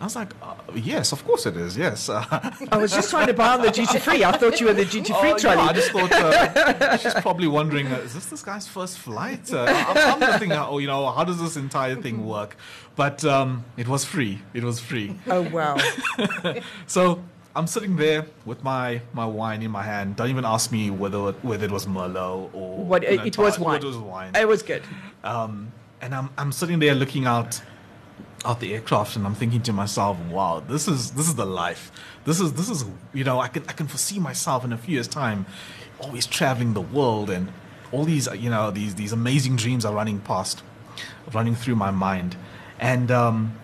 I 0.00 0.04
was 0.04 0.14
like, 0.14 0.28
uh, 0.40 0.54
yes, 0.74 1.10
of 1.12 1.24
course 1.24 1.44
it 1.46 1.56
is, 1.56 1.76
yes. 1.76 2.08
I 2.08 2.76
was 2.76 2.92
just 2.92 3.10
trying 3.10 3.26
to 3.26 3.34
buy 3.34 3.54
on 3.54 3.62
the 3.62 3.68
GT3. 3.68 4.22
I 4.22 4.32
thought 4.32 4.60
you 4.60 4.66
were 4.66 4.72
the 4.72 4.84
duty 4.84 5.12
free 5.12 5.30
Oh, 5.32 5.36
no. 5.42 5.60
I 5.60 5.72
just 5.72 5.90
thought 5.90 6.12
uh, 6.12 6.96
she's 6.98 7.14
probably 7.14 7.48
wondering, 7.48 7.88
uh, 7.88 7.96
is 7.96 8.14
this 8.14 8.26
this 8.26 8.42
guy's 8.42 8.68
first 8.68 8.98
flight? 8.98 9.52
Uh, 9.52 9.64
I'm, 9.66 10.22
I'm 10.22 10.38
thinking, 10.38 10.52
oh, 10.52 10.78
you 10.78 10.86
know, 10.86 11.10
how 11.10 11.24
does 11.24 11.40
this 11.40 11.56
entire 11.56 11.96
thing 11.96 12.24
work? 12.26 12.56
But 12.94 13.24
um, 13.24 13.64
it 13.76 13.88
was 13.88 14.04
free. 14.04 14.40
It 14.54 14.62
was 14.62 14.78
free. 14.78 15.16
oh 15.26 15.42
wow! 15.42 15.76
So 16.86 17.22
I'm 17.56 17.66
sitting 17.66 17.96
there 17.96 18.26
with 18.44 18.62
my, 18.62 19.00
my 19.12 19.26
wine 19.26 19.62
in 19.62 19.70
my 19.72 19.82
hand. 19.82 20.14
Don't 20.16 20.30
even 20.30 20.44
ask 20.44 20.70
me 20.70 20.90
whether 20.90 21.32
whether 21.42 21.64
it 21.64 21.72
was 21.72 21.86
Merlot 21.86 22.54
or 22.54 22.84
What 22.84 23.02
you 23.02 23.16
know, 23.16 23.24
it 23.24 23.38
was 23.38 23.58
wine. 23.58 23.80
It 23.82 23.84
was 23.84 23.96
wine. 23.96 24.36
It 24.36 24.46
was 24.46 24.62
good. 24.62 24.82
Um, 25.24 25.72
and 26.00 26.14
I'm 26.14 26.30
I'm 26.38 26.52
sitting 26.52 26.78
there 26.78 26.94
looking 26.94 27.26
out 27.26 27.60
out 28.44 28.60
the 28.60 28.74
aircraft, 28.74 29.16
and 29.16 29.26
I'm 29.26 29.34
thinking 29.34 29.62
to 29.62 29.72
myself, 29.72 30.18
"Wow, 30.30 30.60
this 30.60 30.88
is 30.88 31.12
this 31.12 31.28
is 31.28 31.34
the 31.34 31.46
life. 31.46 31.90
This 32.24 32.40
is 32.40 32.52
this 32.54 32.68
is 32.68 32.84
you 33.12 33.24
know 33.24 33.40
I 33.40 33.48
can 33.48 33.64
I 33.68 33.72
can 33.72 33.86
foresee 33.86 34.18
myself 34.18 34.64
in 34.64 34.72
a 34.72 34.78
few 34.78 34.94
years' 34.94 35.08
time, 35.08 35.46
always 36.00 36.26
traveling 36.26 36.74
the 36.74 36.80
world, 36.80 37.30
and 37.30 37.52
all 37.92 38.04
these 38.04 38.28
you 38.34 38.50
know 38.50 38.70
these 38.70 38.94
these 38.94 39.12
amazing 39.12 39.56
dreams 39.56 39.84
are 39.84 39.94
running 39.94 40.20
past, 40.20 40.62
running 41.32 41.54
through 41.54 41.76
my 41.76 41.90
mind, 41.90 42.36
and 42.78 43.10
um, 43.10 43.58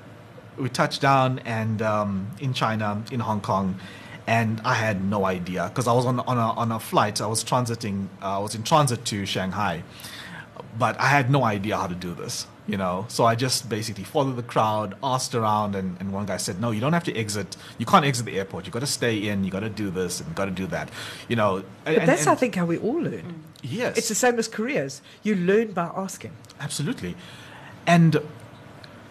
we 0.56 0.68
touched 0.68 1.00
down 1.00 1.40
and 1.40 1.82
um, 1.82 2.30
in 2.40 2.52
China, 2.52 3.02
in 3.10 3.20
Hong 3.20 3.40
Kong, 3.40 3.78
and 4.26 4.60
I 4.64 4.74
had 4.74 5.04
no 5.04 5.24
idea 5.24 5.68
because 5.68 5.86
I 5.86 5.92
was 5.92 6.06
on 6.06 6.20
on 6.20 6.38
a 6.38 6.50
on 6.52 6.72
a 6.72 6.80
flight. 6.80 7.20
I 7.20 7.26
was 7.26 7.44
transiting. 7.44 8.08
Uh, 8.22 8.36
I 8.36 8.42
was 8.42 8.54
in 8.54 8.62
transit 8.62 9.04
to 9.06 9.26
Shanghai, 9.26 9.82
but 10.78 10.98
I 10.98 11.06
had 11.06 11.30
no 11.30 11.44
idea 11.44 11.76
how 11.76 11.86
to 11.86 11.94
do 11.94 12.14
this. 12.14 12.46
You 12.66 12.78
know, 12.78 13.04
so 13.08 13.24
I 13.26 13.34
just 13.34 13.68
basically 13.68 14.04
followed 14.04 14.36
the 14.36 14.42
crowd, 14.42 14.94
asked 15.02 15.34
around, 15.34 15.74
and, 15.76 15.98
and 16.00 16.14
one 16.14 16.24
guy 16.24 16.38
said, 16.38 16.60
"No, 16.62 16.70
you 16.70 16.80
don't 16.80 16.94
have 16.94 17.04
to 17.04 17.14
exit. 17.14 17.58
You 17.76 17.84
can't 17.84 18.06
exit 18.06 18.24
the 18.24 18.38
airport. 18.38 18.64
You've 18.64 18.72
got 18.72 18.80
to 18.80 18.86
stay 18.86 19.28
in. 19.28 19.44
You've 19.44 19.52
got 19.52 19.60
to 19.60 19.68
do 19.68 19.90
this 19.90 20.20
and 20.22 20.34
got 20.34 20.46
to 20.46 20.50
do 20.50 20.66
that." 20.68 20.88
You 21.28 21.36
know, 21.36 21.62
But 21.84 22.06
that's, 22.06 22.26
I 22.26 22.34
think, 22.34 22.54
how 22.54 22.64
we 22.64 22.78
all 22.78 23.02
learn. 23.02 23.42
yes, 23.62 23.98
It's 23.98 24.08
the 24.08 24.14
same 24.14 24.38
as 24.38 24.48
careers. 24.48 25.02
You 25.22 25.34
learn 25.34 25.72
by 25.72 25.90
asking. 25.94 26.32
Absolutely. 26.58 27.16
And 27.86 28.16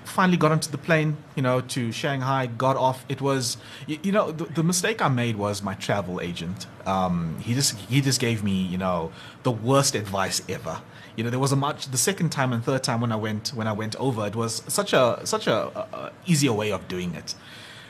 finally 0.04 0.38
got 0.38 0.52
onto 0.52 0.70
the 0.72 0.78
plane, 0.78 1.18
you 1.36 1.42
know, 1.44 1.62
to 1.62 1.92
Shanghai, 1.92 2.48
got 2.48 2.76
off. 2.76 3.06
It 3.08 3.22
was, 3.22 3.58
you, 3.88 4.00
you 4.04 4.12
know, 4.12 4.32
the, 4.32 4.46
the 4.46 4.64
mistake 4.64 5.02
I 5.02 5.08
made 5.10 5.36
was 5.36 5.62
my 5.62 5.76
travel 5.76 6.20
agent. 6.22 6.66
Um, 6.88 7.38
he 7.40 7.54
just 7.54 7.78
he 7.78 8.02
just 8.02 8.20
gave 8.20 8.44
me, 8.44 8.64
you 8.64 8.78
know, 8.80 9.12
the 9.44 9.52
worst 9.52 9.94
advice 9.96 10.42
ever. 10.50 10.82
You 11.16 11.24
know, 11.24 11.30
there 11.30 11.40
was 11.40 11.52
a 11.52 11.56
much 11.56 11.92
the 11.92 11.98
second 11.98 12.32
time 12.32 12.54
and 12.54 12.64
third 12.64 12.84
time 12.84 13.02
when 13.02 13.12
I 13.12 13.16
went 13.16 13.50
when 13.50 13.68
I 13.68 13.74
went 13.74 13.96
over, 13.98 14.26
it 14.26 14.36
was 14.36 14.64
such 14.68 14.94
a 14.94 15.22
such 15.26 15.48
a, 15.48 15.56
a, 15.78 15.98
a 15.98 16.12
easier 16.26 16.54
way 16.54 16.72
of 16.72 16.88
doing 16.88 17.14
it. 17.16 17.36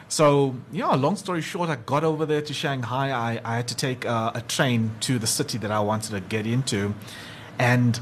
So, 0.09 0.55
yeah, 0.71 0.93
long 0.93 1.15
story 1.15 1.41
short, 1.41 1.69
I 1.69 1.75
got 1.75 2.03
over 2.03 2.25
there 2.27 2.41
to 2.41 2.53
Shanghai. 2.53 3.11
I, 3.11 3.41
I 3.43 3.55
had 3.55 3.67
to 3.69 3.75
take 3.75 4.05
uh, 4.05 4.31
a 4.35 4.41
train 4.41 4.91
to 4.99 5.17
the 5.17 5.25
city 5.25 5.57
that 5.57 5.71
I 5.71 5.79
wanted 5.79 6.11
to 6.11 6.19
get 6.19 6.45
into. 6.45 6.93
And 7.57 7.99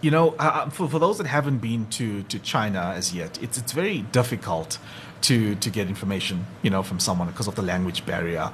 you 0.00 0.10
know, 0.10 0.34
uh, 0.38 0.70
for, 0.70 0.88
for 0.88 0.98
those 0.98 1.18
that 1.18 1.26
haven't 1.26 1.58
been 1.58 1.86
to, 1.86 2.22
to 2.24 2.38
China 2.38 2.94
as 2.96 3.14
yet, 3.14 3.42
it's 3.42 3.58
it's 3.58 3.72
very 3.72 4.02
difficult 4.02 4.78
to 5.22 5.54
to 5.56 5.70
get 5.70 5.88
information, 5.88 6.46
you 6.62 6.70
know, 6.70 6.82
from 6.82 7.00
someone 7.00 7.28
because 7.28 7.48
of 7.48 7.56
the 7.56 7.62
language 7.62 8.06
barrier. 8.06 8.52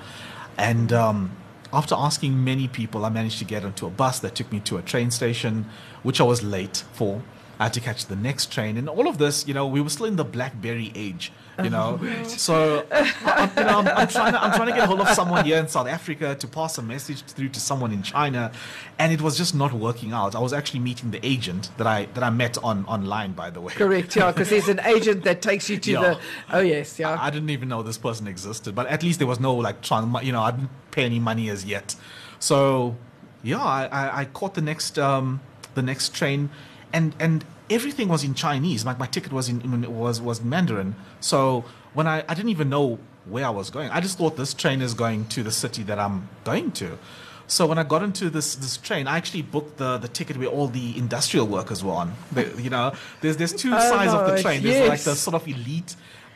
And 0.56 0.92
um, 0.92 1.36
after 1.72 1.94
asking 1.94 2.44
many 2.44 2.68
people, 2.68 3.04
I 3.04 3.08
managed 3.08 3.38
to 3.38 3.44
get 3.44 3.64
onto 3.64 3.86
a 3.86 3.90
bus 3.90 4.20
that 4.20 4.34
took 4.34 4.52
me 4.52 4.60
to 4.60 4.76
a 4.76 4.82
train 4.82 5.10
station, 5.10 5.66
which 6.02 6.20
I 6.20 6.24
was 6.24 6.42
late 6.42 6.84
for. 6.92 7.22
I 7.62 7.66
had 7.66 7.74
to 7.74 7.80
catch 7.80 8.06
the 8.06 8.16
next 8.16 8.50
train, 8.50 8.76
and 8.76 8.88
all 8.88 9.06
of 9.06 9.18
this, 9.18 9.46
you 9.46 9.54
know, 9.54 9.68
we 9.68 9.80
were 9.80 9.88
still 9.88 10.06
in 10.06 10.16
the 10.16 10.24
BlackBerry 10.24 10.90
age, 10.96 11.30
you 11.62 11.70
know. 11.70 11.96
so, 12.26 12.84
I, 12.90 13.14
I'm, 13.24 13.50
you 13.56 13.62
know, 13.70 13.78
I'm, 13.78 13.88
I'm 14.00 14.08
trying 14.08 14.32
to 14.32 14.42
I'm 14.42 14.52
trying 14.52 14.66
to 14.66 14.74
get 14.74 14.88
hold 14.88 15.00
of 15.00 15.08
someone 15.10 15.44
here 15.44 15.58
in 15.58 15.68
South 15.68 15.86
Africa 15.86 16.34
to 16.34 16.48
pass 16.48 16.76
a 16.78 16.82
message 16.82 17.22
through 17.22 17.50
to 17.50 17.60
someone 17.60 17.92
in 17.92 18.02
China, 18.02 18.50
and 18.98 19.12
it 19.12 19.20
was 19.22 19.36
just 19.36 19.54
not 19.54 19.72
working 19.72 20.12
out. 20.12 20.34
I 20.34 20.40
was 20.40 20.52
actually 20.52 20.80
meeting 20.80 21.12
the 21.12 21.24
agent 21.24 21.70
that 21.76 21.86
I 21.86 22.06
that 22.14 22.24
I 22.24 22.30
met 22.30 22.58
on 22.64 22.84
online, 22.86 23.30
by 23.32 23.48
the 23.50 23.60
way. 23.60 23.72
Correct, 23.74 24.16
yeah, 24.16 24.32
because 24.32 24.50
there's 24.50 24.66
an 24.66 24.80
agent 24.80 25.22
that 25.22 25.40
takes 25.40 25.70
you 25.70 25.78
to 25.78 25.90
Yeah. 25.92 26.00
the. 26.00 26.18
Oh, 26.52 26.60
yes, 26.62 26.98
yeah. 26.98 27.10
I, 27.10 27.28
I 27.28 27.30
didn't 27.30 27.50
even 27.50 27.68
know 27.68 27.84
this 27.84 27.96
person 27.98 28.26
existed, 28.26 28.74
but 28.74 28.88
at 28.88 29.04
least 29.04 29.20
there 29.20 29.28
was 29.28 29.38
no 29.38 29.54
like, 29.54 29.82
tran- 29.82 30.24
you 30.24 30.32
know, 30.32 30.42
I 30.42 30.50
didn't 30.50 30.70
pay 30.90 31.04
any 31.04 31.20
money 31.20 31.48
as 31.48 31.64
yet. 31.64 31.94
So 32.40 32.96
yeah, 33.44 33.62
I, 33.62 33.84
I, 33.86 34.20
I 34.20 34.24
caught 34.24 34.54
the 34.54 34.62
next 34.62 34.98
um, 34.98 35.40
the 35.74 35.82
next 35.82 36.12
train, 36.12 36.50
and 36.92 37.14
and 37.18 37.44
everything 37.70 38.08
was 38.08 38.24
in 38.24 38.34
Chinese. 38.34 38.84
My, 38.84 38.94
my 38.96 39.06
ticket 39.06 39.32
was 39.32 39.48
in 39.48 39.94
was 39.94 40.20
was 40.20 40.42
Mandarin. 40.42 40.94
So 41.20 41.64
when 41.94 42.06
I 42.06 42.24
I 42.28 42.34
didn't 42.34 42.50
even 42.50 42.68
know 42.68 42.98
where 43.24 43.46
I 43.46 43.50
was 43.50 43.70
going, 43.70 43.90
I 43.90 44.00
just 44.00 44.18
thought 44.18 44.36
this 44.36 44.52
train 44.54 44.82
is 44.82 44.94
going 44.94 45.26
to 45.28 45.42
the 45.42 45.50
city 45.52 45.82
that 45.84 45.98
I'm 45.98 46.28
going 46.44 46.72
to. 46.72 46.98
So 47.46 47.66
when 47.66 47.78
I 47.78 47.82
got 47.82 48.02
into 48.02 48.30
this 48.30 48.54
this 48.54 48.76
train, 48.78 49.06
I 49.06 49.16
actually 49.16 49.42
booked 49.42 49.76
the, 49.76 49.98
the 49.98 50.08
ticket 50.08 50.36
where 50.38 50.48
all 50.48 50.68
the 50.68 50.96
industrial 50.96 51.46
workers 51.46 51.84
were 51.84 51.92
on. 51.92 52.14
You 52.58 52.70
know, 52.70 52.92
there's 53.20 53.36
there's 53.36 53.52
two 53.52 53.72
Oh, 53.74 53.78
sides 53.78 54.12
of 54.14 54.26
the 54.26 54.40
train. 54.42 54.62
There's 54.62 54.88
like 54.88 55.00
the 55.00 55.14
sort 55.14 55.34
of 55.34 55.46
elite 55.46 55.94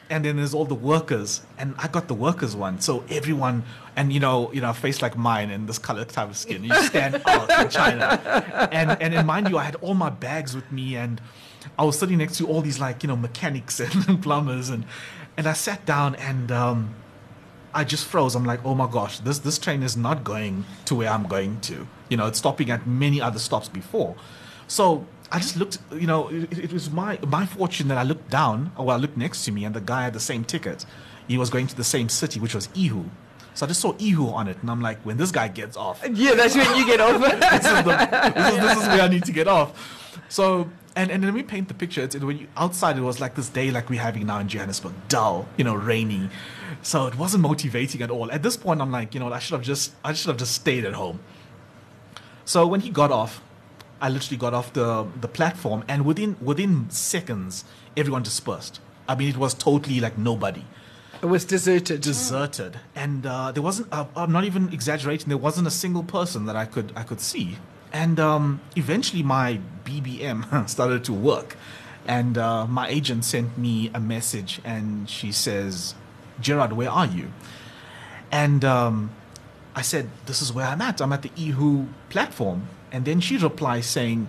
and 0.09 0.25
then 0.25 0.37
there's 0.37 0.55
all 0.55 0.65
the 0.65 0.75
workers 0.75 1.43
and 1.59 1.75
i 1.79 1.89
got 1.89 2.09
the 2.09 2.15
workers 2.15 2.55
one 2.55 2.81
so 2.81 3.05
everyone 3.11 3.63
and 3.97 4.13
you 4.13 4.21
know 4.21 4.53
you 4.53 4.61
know 4.61 4.71
a 4.71 4.75
face 4.75 5.03
like 5.03 5.17
mine 5.17 5.51
and 5.51 5.69
this 5.69 5.79
color 5.79 6.05
type 6.05 6.31
of 6.31 6.37
skin 6.37 6.63
you 6.65 6.75
stand 6.83 7.21
out 7.27 7.51
in 7.61 7.69
china 7.69 8.21
and 8.73 8.91
and 9.01 9.15
and 9.15 9.27
mind 9.27 9.49
you 9.49 9.59
i 9.59 9.65
had 9.65 9.75
all 9.77 9.95
my 9.95 10.11
bags 10.11 10.55
with 10.55 10.71
me 10.71 10.97
and 10.97 11.21
i 11.79 11.85
was 11.85 11.99
sitting 11.99 12.19
next 12.19 12.37
to 12.39 12.47
all 12.47 12.61
these 12.61 12.79
like 12.79 13.03
you 13.03 13.09
know 13.09 13.17
mechanics 13.17 13.81
and 14.09 14.23
plumbers 14.23 14.69
and 14.69 14.85
and 15.37 15.47
i 15.47 15.53
sat 15.53 15.85
down 15.85 16.15
and 16.17 16.53
um 16.53 16.95
I 17.75 17.85
just 17.85 18.07
froze. 18.07 18.35
I'm 18.35 18.47
like, 18.47 18.65
oh 18.65 18.75
my 18.75 18.91
gosh, 18.91 19.19
this 19.19 19.41
this 19.41 19.59
train 19.59 19.83
is 19.83 19.99
not 19.99 20.25
going 20.25 20.65
to 20.87 20.95
where 20.95 21.11
I'm 21.11 21.25
going 21.25 21.61
to. 21.63 21.87
You 22.09 22.17
know, 22.17 22.27
it's 22.27 22.39
stopping 22.39 22.71
at 22.71 22.87
many 22.87 23.21
other 23.21 23.39
stops 23.39 23.69
before. 23.69 24.17
So 24.67 25.07
I 25.31 25.39
just 25.39 25.57
looked. 25.57 25.79
You 25.93 26.07
know, 26.07 26.29
it, 26.29 26.59
it 26.59 26.73
was 26.73 26.91
my 26.91 27.19
my 27.27 27.47
fortune 27.47 27.89
that 27.89 27.99
I 27.99 28.03
looked 28.03 28.31
down, 28.31 28.73
or 28.77 28.93
I 28.93 28.97
looked 28.97 29.17
next 29.17 29.45
to 29.47 29.53
me, 29.53 29.65
and 29.65 29.75
the 29.75 29.81
guy 29.81 30.05
had 30.05 30.13
the 30.13 30.21
same 30.21 30.45
ticket. 30.45 30.87
He 31.29 31.39
was 31.39 31.51
going 31.51 31.67
to 31.67 31.77
the 31.77 31.85
same 31.85 32.09
city, 32.09 32.39
which 32.39 32.55
was 32.55 32.69
Yiwu. 32.69 33.09
So 33.55 33.65
I 33.65 33.69
just 33.69 33.81
saw 33.81 33.95
Yiwu 33.95 34.33
on 34.33 34.49
it, 34.49 34.59
and 34.61 34.71
I'm 34.71 34.81
like, 34.81 35.01
when 35.01 35.17
this 35.17 35.31
guy 35.33 35.49
gets 35.49 35.77
off, 35.77 36.05
yeah, 36.13 36.35
that's 36.35 36.55
when 36.55 36.77
you 36.77 36.87
get 36.87 37.01
off. 37.01 37.21
this, 37.21 37.65
is 37.65 37.85
the, 37.85 38.33
this, 38.35 38.55
is, 38.55 38.61
this 38.61 38.79
is 38.83 38.89
where 38.89 39.01
I 39.01 39.09
need 39.09 39.25
to 39.25 39.33
get 39.33 39.49
off. 39.49 40.21
So, 40.29 40.71
and, 40.95 41.11
and 41.11 41.25
then 41.25 41.35
we 41.35 41.43
paint 41.43 41.69
the 41.69 41.75
picture. 41.75 42.03
It's, 42.03 42.15
it, 42.15 42.23
when 42.23 42.39
you, 42.39 42.49
outside, 42.57 42.99
it 42.99 43.01
was 43.01 43.21
like 43.21 43.35
this 43.35 43.49
day 43.49 43.71
like 43.71 43.89
we're 43.89 44.01
having 44.01 44.27
now 44.27 44.39
in 44.41 44.49
Johannesburg, 44.49 44.93
dull, 45.09 45.49
you 45.57 45.65
know, 45.65 45.75
rainy. 45.75 46.29
So 46.83 47.07
it 47.07 47.17
wasn't 47.17 47.43
motivating 47.43 48.03
at 48.03 48.11
all. 48.11 48.31
At 48.31 48.43
this 48.43 48.57
point, 48.57 48.81
I'm 48.81 48.93
like, 48.93 49.15
you 49.15 49.21
know, 49.21 49.33
I 49.33 49.39
should 49.39 49.55
have 49.55 49.63
just, 49.63 49.93
I 50.05 50.13
should 50.13 50.29
have 50.29 50.37
just 50.37 50.55
stayed 50.55 50.85
at 50.85 50.93
home. 50.93 51.21
So 52.45 52.67
when 52.67 52.81
he 52.81 52.91
got 52.91 53.11
off, 53.11 53.41
I 54.01 54.09
literally 54.09 54.37
got 54.37 54.55
off 54.55 54.73
the 54.73 55.07
the 55.21 55.29
platform, 55.29 55.85
and 55.89 56.05
within 56.05 56.37
within 56.41 56.91
seconds, 56.91 57.65
everyone 57.97 58.23
dispersed. 58.23 58.81
I 59.09 59.15
mean, 59.15 59.29
it 59.29 59.37
was 59.37 59.55
totally 59.55 60.01
like 60.01 60.19
nobody 60.19 60.65
it 61.23 61.27
was 61.27 61.45
deserted. 61.45 62.01
deserted, 62.03 62.81
and 62.95 63.25
uh, 63.27 63.53
there 63.53 63.63
wasn't. 63.63 63.89
Uh, 63.93 64.07
I'm 64.15 64.33
not 64.33 64.45
even 64.45 64.73
exaggerating. 64.73 65.29
There 65.29 65.39
wasn't 65.39 65.67
a 65.67 65.71
single 65.71 66.03
person 66.03 66.47
that 66.47 66.57
I 66.57 66.67
could 66.67 66.93
I 66.95 67.03
could 67.03 67.21
see. 67.21 67.57
And 67.93 68.21
um, 68.21 68.61
eventually, 68.77 69.23
my 69.23 69.61
BBM 69.85 70.69
started 70.69 71.05
to 71.05 71.13
work, 71.13 71.57
and 72.07 72.37
uh, 72.37 72.67
my 72.67 72.89
agent 72.89 73.25
sent 73.25 73.57
me 73.57 73.91
a 73.95 74.01
message, 74.01 74.61
and 74.65 75.09
she 75.09 75.33
says, 75.33 75.95
"Gerard, 76.41 76.73
where 76.75 76.91
are 76.91 77.07
you?" 77.07 77.33
And 78.31 78.65
um, 78.65 79.11
I 79.75 79.83
said, 79.83 80.11
"This 80.27 80.43
is 80.43 80.53
where 80.53 80.67
I'm 80.67 80.83
at. 80.83 81.01
I'm 81.01 81.13
at 81.13 81.23
the 81.23 81.31
Yiwu 81.31 81.89
platform." 82.11 82.69
And 82.93 83.05
then 83.05 83.21
she 83.21 83.37
replies 83.37 83.87
saying, 83.87 84.29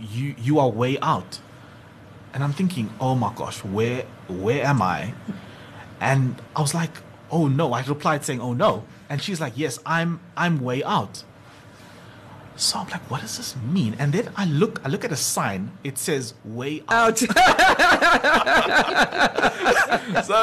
"You 0.00 0.34
you 0.38 0.58
are 0.58 0.68
way 0.68 0.98
out." 1.00 1.40
And 2.32 2.42
I'm 2.42 2.52
thinking, 2.52 2.90
"Oh 3.00 3.14
my 3.14 3.32
gosh, 3.34 3.64
where 3.64 4.04
where 4.28 4.64
am 4.64 4.82
I?" 4.82 5.14
And 6.00 6.40
I 6.54 6.60
was 6.60 6.74
like, 6.74 6.98
"Oh 7.30 7.48
no!" 7.48 7.72
I 7.72 7.82
replied 7.82 8.24
saying, 8.24 8.40
"Oh 8.40 8.52
no," 8.52 8.84
and 9.08 9.22
she's 9.22 9.40
like, 9.40 9.54
"Yes, 9.56 9.78
I'm 9.84 10.20
I'm 10.36 10.60
way 10.60 10.82
out." 10.84 11.24
So 12.56 12.80
I'm 12.80 12.88
like, 12.88 13.08
"What 13.10 13.20
does 13.20 13.36
this 13.36 13.56
mean?" 13.56 13.96
And 13.98 14.12
then 14.12 14.30
I 14.36 14.44
look 14.44 14.80
I 14.84 14.88
look 14.88 15.04
at 15.04 15.12
a 15.12 15.16
sign. 15.16 15.72
It 15.84 15.98
says 15.98 16.34
"way 16.44 16.82
out." 16.88 17.22
Out. 17.22 17.28
so 20.24 20.34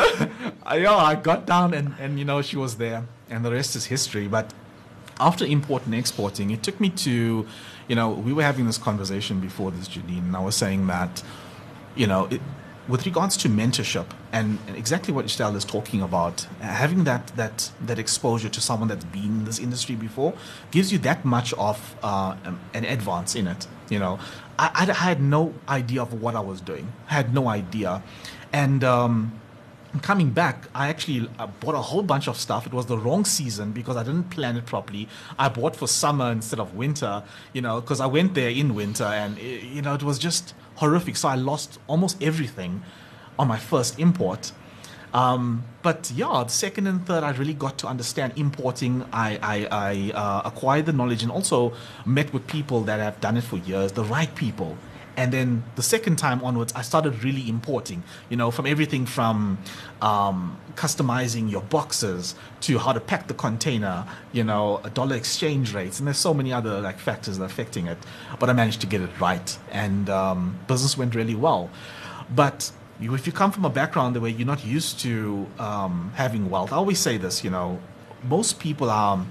I, 0.65 0.77
yeah, 0.77 0.95
I 0.95 1.15
got 1.15 1.45
down 1.45 1.73
and, 1.73 1.93
and 1.99 2.17
you 2.17 2.25
know 2.25 2.41
she 2.41 2.57
was 2.57 2.77
there, 2.77 3.03
and 3.29 3.43
the 3.43 3.51
rest 3.51 3.75
is 3.75 3.85
history. 3.85 4.27
But 4.27 4.53
after 5.19 5.45
import 5.45 5.85
and 5.85 5.95
exporting, 5.95 6.51
it 6.51 6.63
took 6.63 6.79
me 6.79 6.89
to, 6.89 7.45
you 7.87 7.95
know, 7.95 8.09
we 8.09 8.33
were 8.33 8.43
having 8.43 8.65
this 8.65 8.77
conversation 8.77 9.39
before 9.39 9.71
this, 9.71 9.87
Janine, 9.87 10.19
and 10.19 10.35
I 10.35 10.39
was 10.41 10.55
saying 10.55 10.87
that, 10.87 11.23
you 11.95 12.07
know, 12.07 12.25
it, 12.25 12.41
with 12.87 13.05
regards 13.05 13.35
to 13.37 13.49
mentorship 13.49 14.05
and, 14.31 14.59
and 14.67 14.75
exactly 14.75 15.13
what 15.13 15.25
Estelle 15.25 15.55
is 15.55 15.65
talking 15.65 16.01
about, 16.01 16.47
having 16.59 17.03
that 17.05 17.27
that 17.35 17.71
that 17.83 17.97
exposure 17.97 18.49
to 18.49 18.61
someone 18.61 18.87
that's 18.87 19.05
been 19.05 19.23
in 19.23 19.45
this 19.45 19.59
industry 19.59 19.95
before 19.95 20.33
gives 20.69 20.91
you 20.91 20.99
that 20.99 21.25
much 21.25 21.51
of 21.53 21.95
uh, 22.03 22.35
um, 22.45 22.59
an 22.73 22.85
advance 22.85 23.33
in 23.33 23.47
it. 23.47 23.65
You 23.89 23.99
know, 23.99 24.19
I, 24.59 24.85
I, 24.87 24.91
I 24.91 24.93
had 24.93 25.21
no 25.21 25.53
idea 25.67 26.01
of 26.01 26.21
what 26.21 26.35
I 26.35 26.41
was 26.41 26.61
doing. 26.61 26.91
I 27.09 27.13
had 27.13 27.33
no 27.33 27.47
idea, 27.47 28.03
and. 28.53 28.83
Um, 28.83 29.39
coming 29.99 30.31
back, 30.31 30.67
I 30.73 30.89
actually 30.89 31.29
uh, 31.39 31.47
bought 31.47 31.75
a 31.75 31.81
whole 31.81 32.03
bunch 32.03 32.27
of 32.27 32.37
stuff. 32.37 32.65
It 32.65 32.73
was 32.73 32.85
the 32.85 32.97
wrong 32.97 33.25
season 33.25 33.71
because 33.71 33.97
I 33.97 34.03
didn't 34.03 34.29
plan 34.29 34.57
it 34.57 34.65
properly. 34.65 35.07
I 35.37 35.49
bought 35.49 35.75
for 35.75 35.87
summer 35.87 36.31
instead 36.31 36.59
of 36.59 36.75
winter, 36.75 37.23
you 37.53 37.61
know, 37.61 37.81
because 37.81 37.99
I 37.99 38.05
went 38.05 38.33
there 38.33 38.49
in 38.49 38.75
winter 38.75 39.05
and, 39.05 39.37
it, 39.37 39.63
you 39.63 39.81
know, 39.81 39.93
it 39.93 40.03
was 40.03 40.17
just 40.17 40.53
horrific. 40.75 41.17
So 41.17 41.27
I 41.29 41.35
lost 41.35 41.79
almost 41.87 42.21
everything 42.21 42.83
on 43.37 43.47
my 43.47 43.57
first 43.57 43.99
import. 43.99 44.51
Um, 45.13 45.63
but 45.81 46.11
yeah, 46.13 46.43
the 46.43 46.51
second 46.51 46.87
and 46.87 47.05
third, 47.05 47.23
I 47.23 47.31
really 47.31 47.53
got 47.53 47.77
to 47.79 47.87
understand 47.87 48.33
importing. 48.35 49.05
I, 49.13 49.39
I, 49.41 49.67
I 49.71 50.11
uh, 50.13 50.41
acquired 50.43 50.87
the 50.87 50.93
knowledge 50.93 51.23
and 51.23 51.31
also 51.31 51.73
met 52.05 52.33
with 52.33 52.45
people 52.47 52.81
that 52.81 52.99
have 52.99 53.21
done 53.21 53.37
it 53.37 53.45
for 53.45 53.57
years, 53.57 53.93
the 53.93 54.03
right 54.03 54.33
people. 54.35 54.77
And 55.17 55.31
then 55.31 55.63
the 55.75 55.83
second 55.83 56.17
time 56.17 56.43
onwards, 56.43 56.73
I 56.75 56.81
started 56.81 57.23
really 57.23 57.47
importing, 57.47 58.03
you 58.29 58.37
know, 58.37 58.51
from 58.51 58.65
everything 58.65 59.05
from 59.05 59.57
um, 60.01 60.57
customizing 60.75 61.49
your 61.49 61.61
boxes 61.61 62.35
to 62.61 62.77
how 62.77 62.91
to 62.93 62.99
pack 62.99 63.27
the 63.27 63.33
container, 63.33 64.05
you 64.33 64.43
know, 64.43 64.81
dollar 64.93 65.15
exchange 65.15 65.73
rates. 65.73 65.99
And 65.99 66.07
there's 66.07 66.17
so 66.17 66.33
many 66.33 66.51
other 66.51 66.81
like 66.81 66.99
factors 66.99 67.37
affecting 67.39 67.87
it. 67.87 67.97
But 68.39 68.49
I 68.49 68.53
managed 68.53 68.81
to 68.81 68.87
get 68.87 69.01
it 69.01 69.19
right. 69.19 69.57
And 69.71 70.09
um, 70.09 70.59
business 70.67 70.97
went 70.97 71.15
really 71.15 71.35
well. 71.35 71.69
But 72.33 72.71
you, 72.99 73.13
if 73.13 73.25
you 73.25 73.33
come 73.33 73.51
from 73.51 73.65
a 73.65 73.69
background 73.69 74.17
where 74.17 74.31
you're 74.31 74.47
not 74.47 74.65
used 74.65 74.99
to 75.01 75.47
um, 75.59 76.11
having 76.15 76.49
wealth, 76.49 76.73
I 76.73 76.75
always 76.75 76.99
say 76.99 77.17
this, 77.17 77.43
you 77.43 77.49
know, 77.49 77.79
most 78.23 78.59
people 78.59 78.89
are 78.89 79.25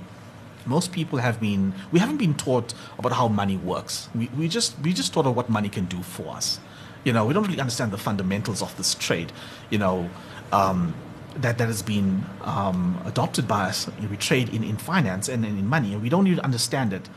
most 0.67 0.93
people 0.93 1.19
have 1.19 1.41
been 1.41 1.73
we 1.93 1.99
haven't 1.99 2.17
been 2.17 2.35
taught 2.35 2.75
about 2.99 3.13
how 3.13 3.29
money 3.29 3.57
works 3.57 4.09
we, 4.15 4.29
we 4.37 4.49
just 4.49 4.79
we 4.81 4.93
just 4.93 5.13
taught 5.13 5.27
of 5.27 5.37
what 5.37 5.49
money 5.49 5.69
can 5.69 5.85
do 5.87 6.03
for 6.03 6.29
us 6.35 6.59
you 7.05 7.13
know 7.13 7.25
we 7.25 7.35
don't 7.35 7.47
really 7.47 7.61
understand 7.61 7.93
the 7.93 7.99
fundamentals 7.99 8.63
of 8.63 8.77
this 8.77 8.95
trade 8.95 9.33
you 9.71 9.79
know 9.79 10.09
um, 10.53 10.95
that 11.37 11.59
that 11.59 11.67
has 11.67 11.83
been 11.83 12.25
um, 12.43 13.01
adopted 13.05 13.47
by 13.49 13.65
us 13.65 13.89
we 14.11 14.17
trade 14.17 14.49
in, 14.51 14.63
in 14.63 14.77
finance 14.77 15.29
and, 15.29 15.45
and 15.45 15.59
in 15.59 15.67
money 15.67 15.93
and 15.93 16.03
we 16.03 16.09
don't 16.09 16.27
even 16.27 16.41
understand 16.41 16.93
it 16.93 17.09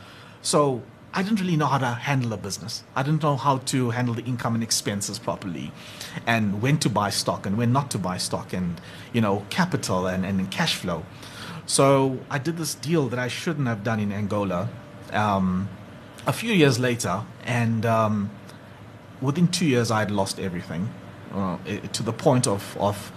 so 0.42 0.82
I 1.14 1.22
didn't 1.22 1.40
really 1.40 1.56
know 1.56 1.66
how 1.66 1.78
to 1.78 1.86
handle 1.86 2.32
a 2.34 2.36
business. 2.36 2.84
I 2.94 3.02
didn't 3.02 3.22
know 3.22 3.36
how 3.36 3.58
to 3.58 3.90
handle 3.90 4.14
the 4.14 4.22
income 4.24 4.54
and 4.54 4.62
expenses 4.62 5.18
properly, 5.18 5.72
and 6.26 6.60
when 6.60 6.78
to 6.78 6.90
buy 6.90 7.10
stock 7.10 7.46
and 7.46 7.56
when 7.56 7.72
not 7.72 7.90
to 7.92 7.98
buy 7.98 8.18
stock, 8.18 8.52
and 8.52 8.80
you 9.12 9.20
know 9.20 9.44
capital 9.48 10.06
and, 10.06 10.26
and 10.26 10.50
cash 10.50 10.74
flow. 10.74 11.04
So 11.68 12.18
I 12.30 12.38
did 12.38 12.56
this 12.56 12.74
deal 12.74 13.08
that 13.10 13.18
I 13.18 13.28
shouldn't 13.28 13.68
have 13.68 13.84
done 13.84 14.00
in 14.00 14.10
Angola 14.10 14.70
um, 15.12 15.68
a 16.26 16.32
few 16.32 16.52
years 16.52 16.78
later, 16.78 17.22
and 17.44 17.84
um, 17.84 18.30
within 19.20 19.48
two 19.48 19.66
years 19.66 19.90
I 19.90 19.98
had 19.98 20.10
lost 20.10 20.40
everything 20.40 20.88
uh, 21.34 21.58
to 21.92 22.02
the 22.02 22.12
point 22.12 22.46
of, 22.46 22.74
of, 22.78 23.12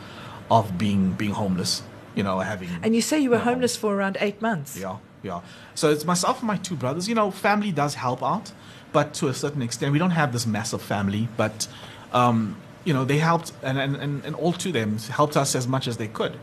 of 0.52 0.78
being, 0.78 1.14
being 1.14 1.32
homeless, 1.32 1.82
you 2.14 2.24
know, 2.24 2.40
having. 2.40 2.68
And 2.84 2.94
you 2.94 3.02
say 3.02 3.20
you 3.20 3.30
were 3.30 3.38
no 3.38 3.46
homeless 3.46 3.78
for 3.78 3.96
around 3.96 4.18
eight 4.20 4.42
months. 4.42 4.78
Yeah, 4.78 4.98
yeah. 5.24 5.40
So 5.74 5.90
it's 5.90 6.04
myself 6.04 6.40
and 6.40 6.48
my 6.48 6.58
two 6.58 6.76
brothers. 6.76 7.08
You 7.08 7.16
know, 7.16 7.32
family 7.32 7.72
does 7.72 7.96
help 7.96 8.22
out, 8.22 8.52
but 8.92 9.14
to 9.16 9.30
a 9.30 9.34
certain 9.34 9.62
extent, 9.62 9.94
we 9.94 10.00
don't 10.00 10.12
have 10.12 10.34
this 10.34 10.46
massive 10.46 10.82
family, 10.82 11.30
but. 11.38 11.68
Um, 12.12 12.58
you 12.84 12.96
know, 12.96 13.06
they 13.06 13.20
helped, 13.20 13.54
and, 13.62 13.78
and, 13.78 13.96
and, 13.96 14.26
and 14.26 14.36
all 14.36 14.54
to 14.54 14.72
them 14.72 14.98
helped 14.98 15.38
us 15.38 15.54
as 15.54 15.68
much 15.68 15.88
as 15.88 15.98
they 15.98 16.08
could. 16.08 16.36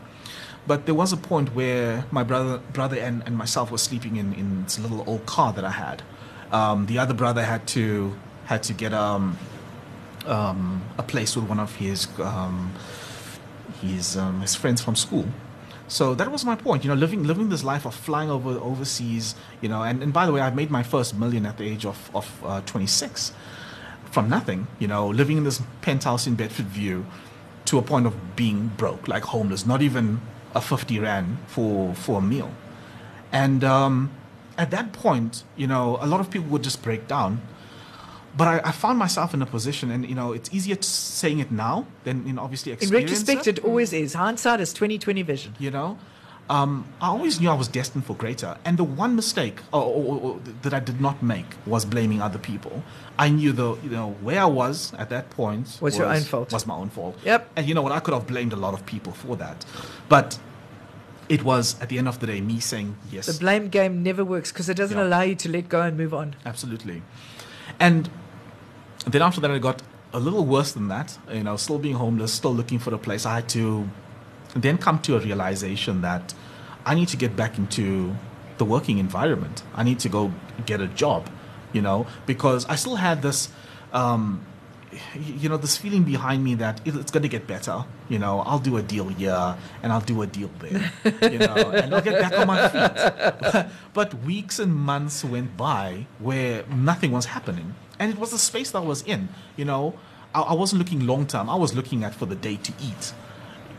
But 0.69 0.85
there 0.85 0.93
was 0.93 1.11
a 1.11 1.17
point 1.17 1.55
where 1.55 2.05
my 2.11 2.21
brother, 2.21 2.59
brother 2.73 2.99
and, 2.99 3.23
and 3.25 3.35
myself 3.35 3.71
were 3.71 3.79
sleeping 3.79 4.17
in, 4.17 4.33
in 4.33 4.65
this 4.65 4.77
little 4.77 5.03
old 5.07 5.25
car 5.25 5.51
that 5.53 5.65
I 5.65 5.71
had. 5.71 6.03
Um, 6.51 6.85
the 6.85 6.99
other 6.99 7.15
brother 7.15 7.43
had 7.43 7.65
to 7.69 8.15
had 8.45 8.61
to 8.69 8.73
get 8.73 8.93
um, 8.93 9.35
um, 10.27 10.83
a 10.99 11.01
place 11.01 11.35
with 11.35 11.45
one 11.49 11.59
of 11.59 11.73
his 11.77 12.07
um, 12.19 12.71
his 13.81 14.15
um, 14.15 14.41
his 14.41 14.53
friends 14.53 14.79
from 14.79 14.95
school. 14.95 15.25
So 15.87 16.13
that 16.13 16.31
was 16.31 16.45
my 16.45 16.55
point, 16.55 16.83
you 16.83 16.89
know, 16.91 16.95
living 16.95 17.23
living 17.23 17.49
this 17.49 17.63
life 17.63 17.87
of 17.87 17.95
flying 17.95 18.29
over 18.29 18.51
overseas, 18.51 19.33
you 19.61 19.69
know. 19.69 19.81
And, 19.81 20.03
and 20.03 20.13
by 20.13 20.27
the 20.27 20.31
way, 20.31 20.41
I 20.41 20.51
made 20.51 20.69
my 20.69 20.83
first 20.83 21.17
million 21.17 21.47
at 21.47 21.57
the 21.57 21.63
age 21.63 21.83
of 21.83 22.11
of 22.13 22.27
uh, 22.45 22.61
26 22.67 23.33
from 24.11 24.29
nothing, 24.29 24.67
you 24.77 24.87
know, 24.87 25.07
living 25.07 25.37
in 25.37 25.45
this 25.45 25.63
penthouse 25.81 26.27
in 26.27 26.37
Bedfordview 26.37 27.05
to 27.65 27.79
a 27.79 27.81
point 27.81 28.05
of 28.05 28.35
being 28.35 28.67
broke, 28.77 29.07
like 29.07 29.23
homeless, 29.23 29.65
not 29.65 29.81
even 29.81 30.21
a 30.55 30.61
50 30.61 30.99
rand 30.99 31.37
for, 31.47 31.93
for 31.95 32.19
a 32.19 32.21
meal. 32.21 32.51
And 33.31 33.63
um, 33.63 34.11
at 34.57 34.71
that 34.71 34.91
point, 34.91 35.43
you 35.55 35.67
know, 35.67 35.97
a 36.01 36.07
lot 36.07 36.19
of 36.19 36.29
people 36.29 36.49
would 36.49 36.63
just 36.63 36.81
break 36.81 37.07
down. 37.07 37.41
But 38.37 38.47
I, 38.47 38.69
I 38.69 38.71
found 38.71 38.99
myself 38.99 39.33
in 39.33 39.41
a 39.41 39.45
position, 39.45 39.89
and 39.91 40.07
you 40.07 40.15
know, 40.15 40.33
it's 40.33 40.49
easier 40.53 40.75
to 40.75 40.87
saying 40.87 41.39
it 41.39 41.51
now 41.51 41.87
than 42.03 42.27
you 42.27 42.33
know, 42.33 42.43
obviously 42.43 42.71
In 42.79 42.89
retrospect, 42.89 43.47
it 43.47 43.59
always 43.65 43.91
is. 43.91 44.13
Hindsight 44.13 44.59
is 44.61 44.71
2020 44.73 45.23
vision. 45.23 45.55
you 45.59 45.71
know 45.71 45.97
um, 46.49 46.85
i 47.01 47.07
always 47.07 47.39
knew 47.39 47.49
i 47.49 47.53
was 47.53 47.67
destined 47.67 48.03
for 48.05 48.15
greater 48.15 48.57
and 48.65 48.77
the 48.77 48.83
one 48.83 49.15
mistake 49.15 49.59
or, 49.71 49.83
or, 49.83 50.19
or, 50.19 50.39
that 50.63 50.73
i 50.73 50.79
did 50.79 50.99
not 50.99 51.21
make 51.21 51.45
was 51.67 51.85
blaming 51.85 52.21
other 52.21 52.39
people 52.39 52.83
i 53.19 53.29
knew 53.29 53.51
the 53.51 53.75
you 53.83 53.89
know 53.89 54.11
where 54.21 54.41
i 54.41 54.45
was 54.45 54.93
at 54.97 55.09
that 55.09 55.29
point 55.29 55.77
Was 55.81 55.97
your 55.97 56.07
own 56.07 56.21
fault. 56.21 56.51
was 56.51 56.65
my 56.65 56.75
own 56.75 56.89
fault 56.89 57.15
Yep. 57.23 57.49
and 57.55 57.67
you 57.67 57.73
know 57.75 57.81
what 57.83 57.91
i 57.91 57.99
could 57.99 58.13
have 58.13 58.25
blamed 58.27 58.53
a 58.53 58.55
lot 58.55 58.73
of 58.73 58.85
people 58.85 59.11
for 59.13 59.35
that 59.37 59.63
but 60.09 60.39
it 61.29 61.43
was 61.43 61.79
at 61.81 61.89
the 61.89 61.97
end 61.99 62.07
of 62.07 62.19
the 62.19 62.25
day 62.25 62.41
me 62.41 62.59
saying 62.59 62.95
yes 63.11 63.27
The 63.27 63.39
blame 63.39 63.69
game 63.69 64.01
never 64.01 64.25
works 64.25 64.51
because 64.51 64.67
it 64.69 64.73
doesn't 64.75 64.97
Yeah. 64.97 65.03
allow 65.07 65.21
you 65.21 65.35
to 65.35 65.49
let 65.49 65.69
go 65.69 65.81
and 65.81 65.95
move 65.95 66.11
on. 66.11 66.35
Absolutely. 66.43 67.03
And 67.79 68.09
then 69.05 69.21
after 69.21 69.39
that, 69.41 69.51
it 69.51 69.61
got 69.61 69.83
a 70.11 70.19
little 70.19 70.43
worse 70.43 70.71
than 70.71 70.87
that. 70.87 71.17
You 71.31 71.43
know, 71.43 71.55
still 71.55 71.77
being 71.77 71.95
homeless, 71.95 72.33
still 72.33 72.53
looking 72.55 72.79
for 72.79 72.91
a 72.95 72.97
place. 72.97 73.27
I 73.27 73.35
had 73.35 73.49
to 73.49 73.87
then 74.55 74.79
come 74.79 74.97
to 75.03 75.17
a 75.17 75.19
realization 75.19 76.01
that 76.01 76.33
I 76.85 76.95
need 76.95 77.07
to 77.09 77.17
get 77.17 77.35
back 77.35 77.57
into 77.57 78.15
the 78.57 78.65
working 78.65 78.97
environment. 78.97 79.63
I 79.73 79.83
need 79.83 79.99
to 79.99 80.09
go 80.09 80.31
get 80.65 80.81
a 80.81 80.87
job, 80.87 81.29
you 81.73 81.81
know, 81.81 82.07
because 82.25 82.65
I 82.67 82.75
still 82.75 82.95
had 82.97 83.21
this. 83.21 83.49
Um, 83.93 84.45
you 85.15 85.49
know 85.49 85.57
this 85.57 85.77
feeling 85.77 86.03
behind 86.03 86.43
me 86.43 86.55
that 86.55 86.81
it's 86.83 87.11
going 87.11 87.21
to 87.21 87.29
get 87.29 87.45
better 87.45 87.85
you 88.09 88.17
know 88.17 88.39
i'll 88.41 88.59
do 88.59 88.77
a 88.77 88.81
deal 88.81 89.07
here 89.07 89.55
and 89.83 89.93
i'll 89.93 90.01
do 90.01 90.21
a 90.23 90.27
deal 90.27 90.49
there 90.59 90.91
you 91.31 91.37
know 91.37 91.53
and 91.53 91.93
i'll 91.93 92.01
get 92.01 92.19
back 92.19 92.37
on 92.39 92.47
my 92.47 92.67
feet 92.67 93.65
but 93.93 94.13
weeks 94.23 94.57
and 94.57 94.73
months 94.73 95.23
went 95.23 95.55
by 95.55 96.07
where 96.17 96.65
nothing 96.67 97.11
was 97.11 97.25
happening 97.25 97.75
and 97.99 98.11
it 98.11 98.17
was 98.17 98.31
the 98.31 98.37
space 98.37 98.71
that 98.71 98.79
i 98.79 98.85
was 98.85 99.03
in 99.03 99.29
you 99.55 99.65
know 99.65 99.93
i, 100.33 100.41
I 100.41 100.53
wasn't 100.53 100.79
looking 100.79 101.05
long 101.05 101.27
term 101.27 101.51
i 101.51 101.55
was 101.55 101.75
looking 101.75 102.03
at 102.03 102.15
for 102.15 102.25
the 102.25 102.35
day 102.35 102.55
to 102.55 102.73
eat 102.81 103.13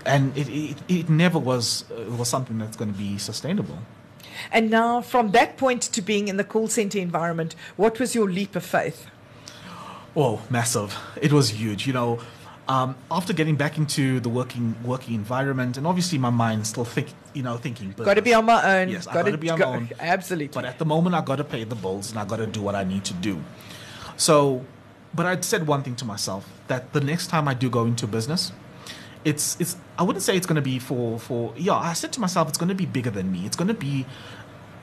and 0.07 0.37
it, 0.37 0.49
it, 0.49 0.77
it 0.89 1.09
never 1.09 1.39
was 1.39 1.85
uh, 1.91 2.11
was 2.17 2.29
something 2.29 2.59
that's 2.59 2.77
going 2.77 2.93
to 2.93 2.99
be 2.99 3.19
sustainable 3.19 3.79
And 4.53 4.71
now, 4.71 5.01
from 5.03 5.33
that 5.33 5.57
point 5.57 5.83
to 5.83 6.03
being 6.03 6.29
in 6.29 6.37
the 6.37 6.45
call 6.45 6.69
center 6.69 6.99
environment, 6.99 7.55
what 7.77 7.99
was 8.01 8.15
your 8.15 8.29
leap 8.31 8.57
of 8.57 8.65
faith? 8.65 9.07
Oh, 10.17 10.43
massive! 10.51 10.97
It 11.21 11.33
was 11.33 11.51
huge. 11.51 11.87
You 11.87 11.93
know, 11.93 12.19
um, 12.69 12.97
after 13.11 13.33
getting 13.33 13.57
back 13.57 13.79
into 13.79 14.21
the 14.21 14.29
working 14.29 14.77
working 14.85 15.15
environment, 15.15 15.77
and 15.77 15.87
obviously 15.87 16.19
my 16.19 16.31
mind 16.31 16.67
still 16.67 16.85
think, 16.85 17.09
you 17.35 17.43
know, 17.43 17.57
thinking. 17.57 17.93
Got 17.93 18.15
to 18.15 18.23
be 18.23 18.35
on 18.35 18.45
my 18.45 18.81
own. 18.81 18.89
Yes, 18.89 19.07
got 19.07 19.27
to 19.27 19.37
be 19.37 19.51
on 19.51 19.59
go- 19.59 19.71
my 19.71 19.77
own. 19.77 19.89
Absolutely. 20.01 20.55
But 20.55 20.65
at 20.65 20.79
the 20.79 20.85
moment, 20.85 21.15
I 21.15 21.21
got 21.21 21.37
to 21.37 21.45
pay 21.45 21.65
the 21.65 21.75
bills 21.75 22.11
and 22.11 22.19
I 22.19 22.25
got 22.25 22.37
to 22.37 22.47
do 22.47 22.63
what 22.63 22.75
I 22.75 22.85
need 22.85 23.05
to 23.07 23.15
do. 23.15 23.43
So, 24.17 24.65
but 25.15 25.27
I'd 25.27 25.45
said 25.45 25.67
one 25.67 25.83
thing 25.83 25.97
to 25.97 26.05
myself 26.05 26.49
that 26.69 26.93
the 26.93 27.01
next 27.01 27.27
time 27.29 27.49
I 27.49 27.55
do 27.55 27.69
go 27.71 27.85
into 27.85 28.07
business, 28.07 28.53
it's 29.25 29.61
it's 29.61 29.77
I 29.99 30.03
wouldn't 30.03 30.23
say 30.23 30.37
it's 30.37 30.47
going 30.47 30.57
to 30.57 30.63
be 30.63 30.79
for 30.79 31.19
for 31.19 31.53
yeah. 31.57 31.75
I 31.75 31.93
said 31.93 32.13
to 32.15 32.21
myself 32.21 32.49
it's 32.49 32.59
going 32.59 32.69
to 32.69 32.75
be 32.75 32.87
bigger 32.87 33.11
than 33.11 33.31
me. 33.31 33.47
It's 33.47 33.57
going 33.57 33.69
to 33.69 33.75
be 33.75 34.07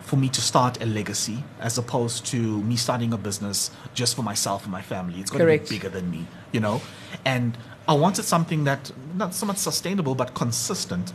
for 0.02 0.16
me 0.16 0.30
to 0.30 0.42
start 0.42 0.82
a 0.82 0.86
legacy 0.86 1.44
as 1.60 1.78
opposed 1.78 2.26
to 2.26 2.38
me 2.64 2.78
starting 2.78 3.12
a 3.12 3.18
business 3.18 3.72
just 3.94 4.16
for 4.16 4.24
myself 4.24 4.64
and 4.64 4.72
my 4.72 4.82
family. 4.82 5.20
It's 5.20 5.30
going 5.30 5.44
Correct. 5.44 5.66
to 5.66 5.74
be 5.74 5.78
bigger 5.78 5.90
than 5.90 6.10
me, 6.10 6.26
you 6.54 6.62
know. 6.62 6.82
And 7.26 7.58
I 7.88 7.94
wanted 7.94 8.24
something 8.24 8.64
that 8.64 8.92
not 9.16 9.34
so 9.34 9.46
much 9.46 9.58
sustainable 9.58 10.16
but 10.16 10.34
consistent. 10.34 11.12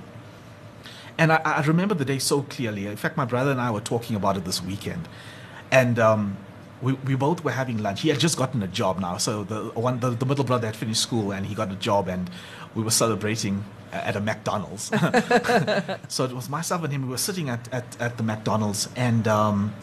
And 1.17 1.33
I, 1.33 1.41
I 1.45 1.63
remember 1.63 1.95
the 1.95 2.05
day 2.05 2.19
so 2.19 2.43
clearly. 2.43 2.87
In 2.87 2.97
fact, 2.97 3.17
my 3.17 3.25
brother 3.25 3.51
and 3.51 3.61
I 3.61 3.71
were 3.71 3.81
talking 3.81 4.17
about 4.17 4.37
it 4.37 4.45
this 4.45 4.63
weekend, 4.63 5.09
and 5.71 5.99
um, 5.99 6.37
we, 6.83 6.95
we 6.95 7.15
both 7.15 7.45
were 7.45 7.53
having 7.53 7.79
lunch. 7.79 8.01
He 8.01 8.09
had 8.09 8.19
just 8.19 8.37
gotten 8.37 8.63
a 8.63 8.67
job 8.67 8.99
now, 8.99 9.17
so 9.19 9.45
the 9.45 9.65
one 9.75 10.01
the, 10.01 10.11
the 10.11 10.27
middle 10.27 10.45
brother 10.45 10.67
had 10.67 10.77
finished 10.77 11.03
school 11.03 11.33
and 11.33 11.47
he 11.47 11.55
got 11.55 11.71
a 11.71 11.77
job, 11.77 12.09
and 12.09 12.31
we 12.75 12.83
were 12.83 12.91
celebrating 12.91 13.65
at 13.93 14.17
a 14.17 14.21
McDonald's. 14.21 14.85
so 16.09 16.25
it 16.25 16.33
was 16.33 16.49
myself 16.49 16.83
and 16.85 16.93
him. 16.93 17.03
We 17.03 17.09
were 17.09 17.19
sitting 17.19 17.49
at, 17.49 17.73
at, 17.73 18.01
at 18.01 18.17
the 18.17 18.23
McDonald's, 18.23 18.89
and 18.97 19.29
um, 19.29 19.75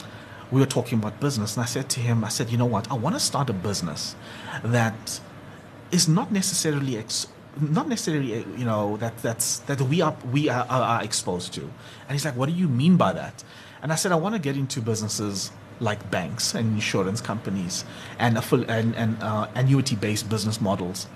we 0.51 0.59
were 0.59 0.67
talking 0.67 0.99
about 0.99 1.19
business. 1.19 1.55
And 1.55 1.63
I 1.63 1.67
said 1.67 1.89
to 1.89 1.99
him, 1.99 2.23
I 2.23 2.29
said, 2.29 2.49
you 2.49 2.57
know 2.57 2.65
what? 2.65 2.91
I 2.91 2.95
want 2.95 3.15
to 3.15 3.19
start 3.19 3.49
a 3.49 3.53
business 3.53 4.15
that 4.63 5.19
is 5.91 6.07
not 6.07 6.31
necessarily 6.31 6.97
ex- 6.97 7.27
not 7.59 7.87
necessarily 7.87 8.35
uh, 8.35 8.43
you 8.57 8.65
know 8.65 8.97
that 8.97 9.17
that's 9.21 9.59
that 9.59 9.81
we 9.81 10.01
are 10.01 10.15
we 10.31 10.49
are, 10.49 10.65
are, 10.69 10.81
are 10.81 11.03
exposed 11.03 11.53
to 11.53 11.61
and 11.61 12.11
he's 12.11 12.23
like 12.23 12.35
what 12.35 12.47
do 12.47 12.55
you 12.55 12.67
mean 12.67 12.95
by 12.95 13.11
that 13.11 13.43
and 13.81 13.91
i 13.91 13.95
said 13.95 14.11
i 14.11 14.15
want 14.15 14.35
to 14.35 14.39
get 14.39 14.55
into 14.55 14.79
businesses 14.81 15.51
like 15.79 16.11
banks 16.11 16.53
and 16.53 16.73
insurance 16.73 17.21
companies 17.21 17.85
and 18.19 18.41
full 18.43 18.63
and, 18.69 18.95
and 18.95 19.21
uh, 19.21 19.47
annuity 19.55 19.95
based 19.95 20.29
business 20.29 20.61
models 20.61 21.07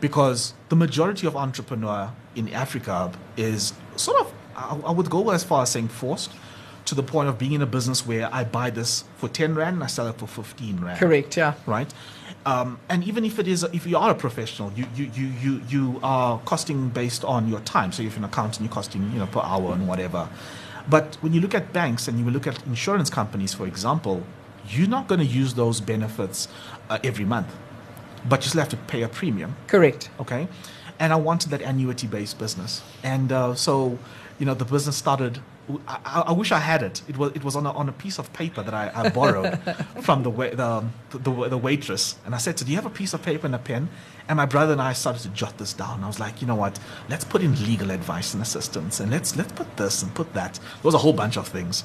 because 0.00 0.54
the 0.68 0.76
majority 0.76 1.26
of 1.26 1.36
entrepreneur 1.36 2.12
in 2.34 2.48
africa 2.50 3.12
is 3.36 3.72
sort 3.96 4.20
of 4.20 4.32
I, 4.56 4.90
would 4.90 5.10
go 5.10 5.30
as 5.30 5.44
far 5.44 5.62
as 5.62 5.70
saying 5.70 5.88
forced 5.88 6.30
to 6.86 6.94
the 6.94 7.02
point 7.02 7.28
of 7.28 7.38
being 7.38 7.52
in 7.52 7.62
a 7.62 7.66
business 7.66 8.06
where 8.06 8.32
i 8.32 8.44
buy 8.44 8.70
this 8.70 9.04
for 9.16 9.28
10 9.28 9.54
rand 9.54 9.74
and 9.74 9.84
i 9.84 9.86
sell 9.86 10.08
it 10.08 10.18
for 10.18 10.26
15 10.26 10.80
rand 10.80 10.98
Correct, 10.98 11.36
yeah. 11.36 11.54
right? 11.66 11.92
Um, 12.46 12.78
and 12.88 13.02
even 13.02 13.24
if 13.24 13.40
it 13.40 13.48
is, 13.48 13.64
if 13.72 13.88
you 13.88 13.98
are 13.98 14.12
a 14.12 14.14
professional, 14.14 14.72
you, 14.74 14.86
you, 14.94 15.10
you, 15.14 15.26
you, 15.42 15.62
you 15.68 16.00
are 16.04 16.38
costing 16.44 16.90
based 16.90 17.24
on 17.24 17.48
your 17.48 17.58
time. 17.60 17.90
So 17.90 18.04
if 18.04 18.12
you're 18.12 18.18
an 18.18 18.24
accountant, 18.24 18.64
you're 18.64 18.72
costing, 18.72 19.02
you 19.12 19.18
know, 19.18 19.26
per 19.26 19.40
hour 19.40 19.72
and 19.72 19.88
whatever. 19.88 20.28
But 20.88 21.16
when 21.22 21.32
you 21.32 21.40
look 21.40 21.56
at 21.56 21.72
banks 21.72 22.06
and 22.06 22.20
you 22.20 22.30
look 22.30 22.46
at 22.46 22.64
insurance 22.64 23.10
companies, 23.10 23.52
for 23.52 23.66
example, 23.66 24.22
you're 24.68 24.88
not 24.88 25.08
going 25.08 25.18
to 25.18 25.26
use 25.26 25.54
those 25.54 25.80
benefits 25.80 26.46
uh, 26.88 27.00
every 27.02 27.24
month, 27.24 27.52
but 28.28 28.42
you 28.42 28.48
still 28.48 28.60
have 28.60 28.68
to 28.68 28.76
pay 28.76 29.02
a 29.02 29.08
premium 29.08 29.56
Correct. 29.66 30.10
okay 30.20 30.48
and 30.98 31.12
i 31.12 31.16
wanted 31.16 31.50
that 31.50 31.62
annuity 31.62 32.06
based 32.06 32.38
business 32.38 32.82
and 33.02 33.32
uh, 33.32 33.54
so 33.54 33.98
you 34.38 34.46
know 34.46 34.54
the 34.54 34.64
business 34.64 34.96
started 34.96 35.40
I, 35.88 36.24
I 36.28 36.32
wish 36.32 36.52
I 36.52 36.60
had 36.60 36.82
it. 36.82 37.02
It 37.08 37.16
was 37.16 37.32
it 37.34 37.42
was 37.42 37.56
on 37.56 37.66
a, 37.66 37.72
on 37.72 37.88
a 37.88 37.92
piece 37.92 38.18
of 38.18 38.32
paper 38.32 38.62
that 38.62 38.72
I, 38.72 38.90
I 38.94 39.08
borrowed 39.08 39.58
from 40.02 40.22
the, 40.22 40.30
the, 40.30 40.84
the 41.18 41.48
the 41.48 41.58
waitress, 41.58 42.16
and 42.24 42.34
I 42.34 42.38
said, 42.38 42.58
"So 42.58 42.64
do 42.64 42.70
you 42.70 42.76
have 42.76 42.86
a 42.86 42.90
piece 42.90 43.14
of 43.14 43.22
paper 43.22 43.46
and 43.46 43.54
a 43.54 43.58
pen?" 43.58 43.88
And 44.28 44.36
my 44.36 44.46
brother 44.46 44.72
and 44.72 44.80
I 44.80 44.92
started 44.92 45.22
to 45.22 45.28
jot 45.30 45.58
this 45.58 45.72
down. 45.72 46.04
I 46.04 46.06
was 46.06 46.20
like, 46.20 46.40
"You 46.40 46.46
know 46.46 46.54
what? 46.54 46.78
Let's 47.08 47.24
put 47.24 47.42
in 47.42 47.60
legal 47.64 47.90
advice 47.90 48.32
and 48.32 48.42
assistance, 48.42 49.00
and 49.00 49.10
let's 49.10 49.36
let's 49.36 49.52
put 49.52 49.76
this 49.76 50.02
and 50.02 50.14
put 50.14 50.32
that." 50.34 50.54
There 50.54 50.84
was 50.84 50.94
a 50.94 50.98
whole 50.98 51.12
bunch 51.12 51.36
of 51.36 51.48
things. 51.48 51.82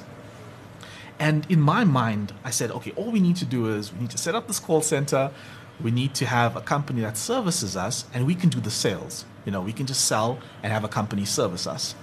And 1.20 1.46
in 1.50 1.62
my 1.62 1.84
mind, 1.84 2.34
I 2.44 2.50
said, 2.50 2.72
okay, 2.72 2.94
all 2.96 3.12
we 3.12 3.20
need 3.20 3.36
to 3.36 3.46
do 3.46 3.72
is 3.76 3.94
we 3.94 4.00
need 4.00 4.10
to 4.10 4.18
set 4.18 4.34
up 4.34 4.48
this 4.48 4.60
call 4.60 4.82
center. 4.82 5.30
We 5.84 5.92
need 5.92 6.14
to 6.16 6.26
have 6.26 6.56
a 6.56 6.62
company 6.62 7.02
that 7.02 7.18
services 7.18 7.76
us, 7.76 8.06
and 8.14 8.26
we 8.26 8.36
can 8.36 8.50
do 8.50 8.60
the 8.60 8.72
sales. 8.72 9.26
You 9.46 9.52
know, 9.52 9.62
we 9.62 9.74
can 9.74 9.86
just 9.86 10.06
sell 10.06 10.40
and 10.64 10.72
have 10.72 10.84
a 10.84 10.88
company 10.88 11.26
service 11.26 11.68
us. 11.68 11.96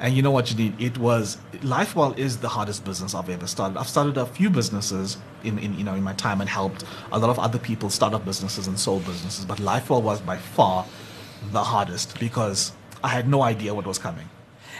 And 0.00 0.14
you 0.14 0.22
know 0.22 0.30
what, 0.30 0.46
Janine? 0.46 0.80
It 0.80 0.96
was 0.96 1.38
LifeWell 1.54 2.16
is 2.16 2.38
the 2.38 2.48
hardest 2.48 2.84
business 2.84 3.14
I've 3.14 3.28
ever 3.28 3.46
started. 3.46 3.78
I've 3.78 3.88
started 3.88 4.16
a 4.16 4.26
few 4.26 4.48
businesses 4.48 5.18
in, 5.42 5.58
in 5.58 5.76
you 5.76 5.84
know 5.84 5.94
in 5.94 6.02
my 6.02 6.12
time 6.14 6.40
and 6.40 6.48
helped 6.48 6.84
a 7.10 7.18
lot 7.18 7.30
of 7.30 7.38
other 7.38 7.58
people 7.58 7.90
start 7.90 8.14
up 8.14 8.24
businesses 8.24 8.68
and 8.68 8.78
sold 8.78 9.04
businesses, 9.04 9.44
but 9.44 9.58
LifeWell 9.58 10.02
was 10.02 10.20
by 10.20 10.36
far 10.36 10.86
the 11.52 11.64
hardest 11.64 12.18
because 12.20 12.72
I 13.02 13.08
had 13.08 13.28
no 13.28 13.42
idea 13.42 13.74
what 13.74 13.86
was 13.86 13.98
coming. 13.98 14.28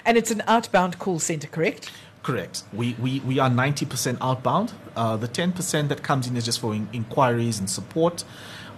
And 0.04 0.16
it's 0.16 0.30
an 0.30 0.42
outbound 0.46 0.98
call 0.98 1.18
center, 1.18 1.48
correct? 1.48 1.90
Correct. 2.22 2.64
We, 2.72 2.94
we, 3.00 3.20
we 3.20 3.38
are 3.38 3.48
90% 3.48 4.18
outbound. 4.20 4.72
Uh, 4.96 5.16
the 5.16 5.28
10% 5.28 5.88
that 5.88 6.02
comes 6.02 6.26
in 6.26 6.36
is 6.36 6.44
just 6.44 6.60
for 6.60 6.74
in- 6.74 6.88
inquiries 6.92 7.58
and 7.58 7.70
support, 7.70 8.24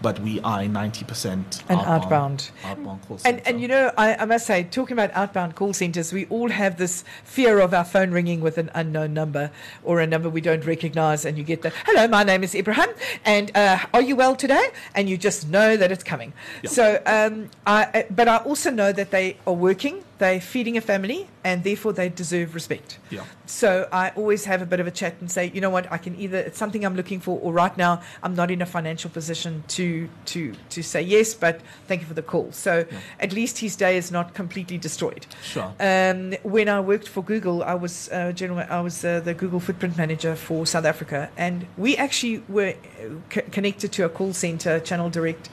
but 0.02 0.18
we 0.20 0.40
are 0.40 0.60
90% 0.60 1.62
and 1.68 1.80
outbound. 1.80 2.50
outbound 2.64 3.02
call 3.08 3.16
And, 3.16 3.20
center. 3.22 3.42
and 3.46 3.60
you 3.60 3.68
know, 3.68 3.92
I, 3.98 4.14
I 4.16 4.24
must 4.26 4.46
say, 4.46 4.64
talking 4.64 4.92
about 4.94 5.10
outbound 5.14 5.56
call 5.56 5.72
centers, 5.72 6.12
we 6.12 6.26
all 6.26 6.48
have 6.50 6.76
this 6.76 7.02
fear 7.24 7.58
of 7.60 7.74
our 7.74 7.84
phone 7.84 8.10
ringing 8.12 8.40
with 8.40 8.56
an 8.56 8.70
unknown 8.74 9.14
number 9.14 9.50
or 9.82 10.00
a 10.00 10.06
number 10.06 10.28
we 10.30 10.40
don't 10.40 10.64
recognize. 10.64 11.24
And 11.24 11.36
you 11.36 11.44
get 11.44 11.62
the, 11.62 11.70
hello, 11.86 12.06
my 12.08 12.22
name 12.22 12.44
is 12.44 12.54
Ibrahim, 12.54 12.90
and 13.24 13.50
uh, 13.56 13.78
are 13.92 14.02
you 14.02 14.16
well 14.16 14.36
today? 14.36 14.68
And 14.94 15.08
you 15.08 15.16
just 15.18 15.48
know 15.48 15.76
that 15.76 15.90
it's 15.90 16.04
coming. 16.04 16.32
So, 16.66 17.02
um, 17.06 17.50
I- 17.66 18.06
but 18.10 18.28
I 18.28 18.36
also 18.38 18.70
know 18.70 18.92
that 18.92 19.10
they 19.10 19.36
are 19.46 19.52
working, 19.54 20.04
they're 20.20 20.40
feeding 20.40 20.76
a 20.76 20.80
family, 20.80 21.26
and 21.42 21.64
therefore 21.64 21.92
they 21.92 22.08
deserve 22.08 22.54
respect. 22.54 22.98
Yeah. 23.10 23.24
So 23.46 23.88
I 23.90 24.10
always 24.10 24.44
have 24.44 24.62
a 24.62 24.66
bit 24.66 24.78
of 24.78 24.86
a 24.86 24.90
chat 24.90 25.14
and 25.20 25.30
say, 25.30 25.50
you 25.54 25.60
know 25.60 25.70
what, 25.70 25.90
I 25.90 25.98
can 25.98 26.14
either 26.20 26.38
it's 26.38 26.58
something 26.58 26.84
I'm 26.84 26.94
looking 26.94 27.20
for, 27.20 27.40
or 27.40 27.52
right 27.52 27.76
now 27.76 28.02
I'm 28.22 28.34
not 28.36 28.50
in 28.50 28.62
a 28.62 28.66
financial 28.66 29.10
position 29.10 29.64
to 29.68 30.08
to 30.26 30.54
to 30.74 30.82
say 30.82 31.02
yes, 31.02 31.34
but 31.34 31.60
thank 31.88 32.02
you 32.02 32.06
for 32.06 32.14
the 32.14 32.22
call. 32.22 32.52
So 32.52 32.86
at 33.18 33.32
least 33.32 33.58
his 33.58 33.74
day 33.76 33.96
is 33.96 34.12
not 34.12 34.34
completely 34.34 34.78
destroyed. 34.78 35.26
Sure. 35.42 35.72
Um, 35.80 36.34
when 36.42 36.68
I 36.68 36.80
worked 36.80 37.08
for 37.08 37.24
Google, 37.24 37.62
I 37.64 37.74
was 37.74 38.10
uh, 38.12 38.32
general, 38.32 38.64
I 38.68 38.80
was 38.80 39.04
uh, 39.04 39.20
the 39.20 39.34
Google 39.34 39.60
footprint 39.60 39.96
manager 39.96 40.36
for 40.36 40.66
South 40.66 40.84
Africa, 40.84 41.30
and 41.36 41.66
we 41.78 41.96
actually 41.96 42.42
were 42.48 42.74
uh, 42.74 43.34
c- 43.34 43.48
connected 43.50 43.90
to 43.92 44.04
a 44.04 44.08
call 44.08 44.34
center, 44.34 44.80
Channel 44.80 45.08
Direct, 45.08 45.48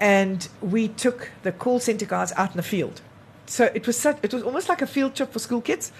and 0.00 0.48
we 0.60 0.88
took 0.88 1.30
the 1.44 1.52
call 1.52 1.78
center 1.78 2.06
guys 2.06 2.32
out 2.32 2.50
in 2.50 2.56
the 2.56 2.62
field. 2.64 3.00
So 3.52 3.70
it 3.74 3.86
was 3.86 3.98
such, 3.98 4.16
it 4.22 4.32
was 4.32 4.42
almost 4.42 4.70
like 4.70 4.80
a 4.80 4.86
field 4.86 5.14
trip 5.14 5.30
for 5.30 5.38
school 5.38 5.60
kids, 5.60 5.92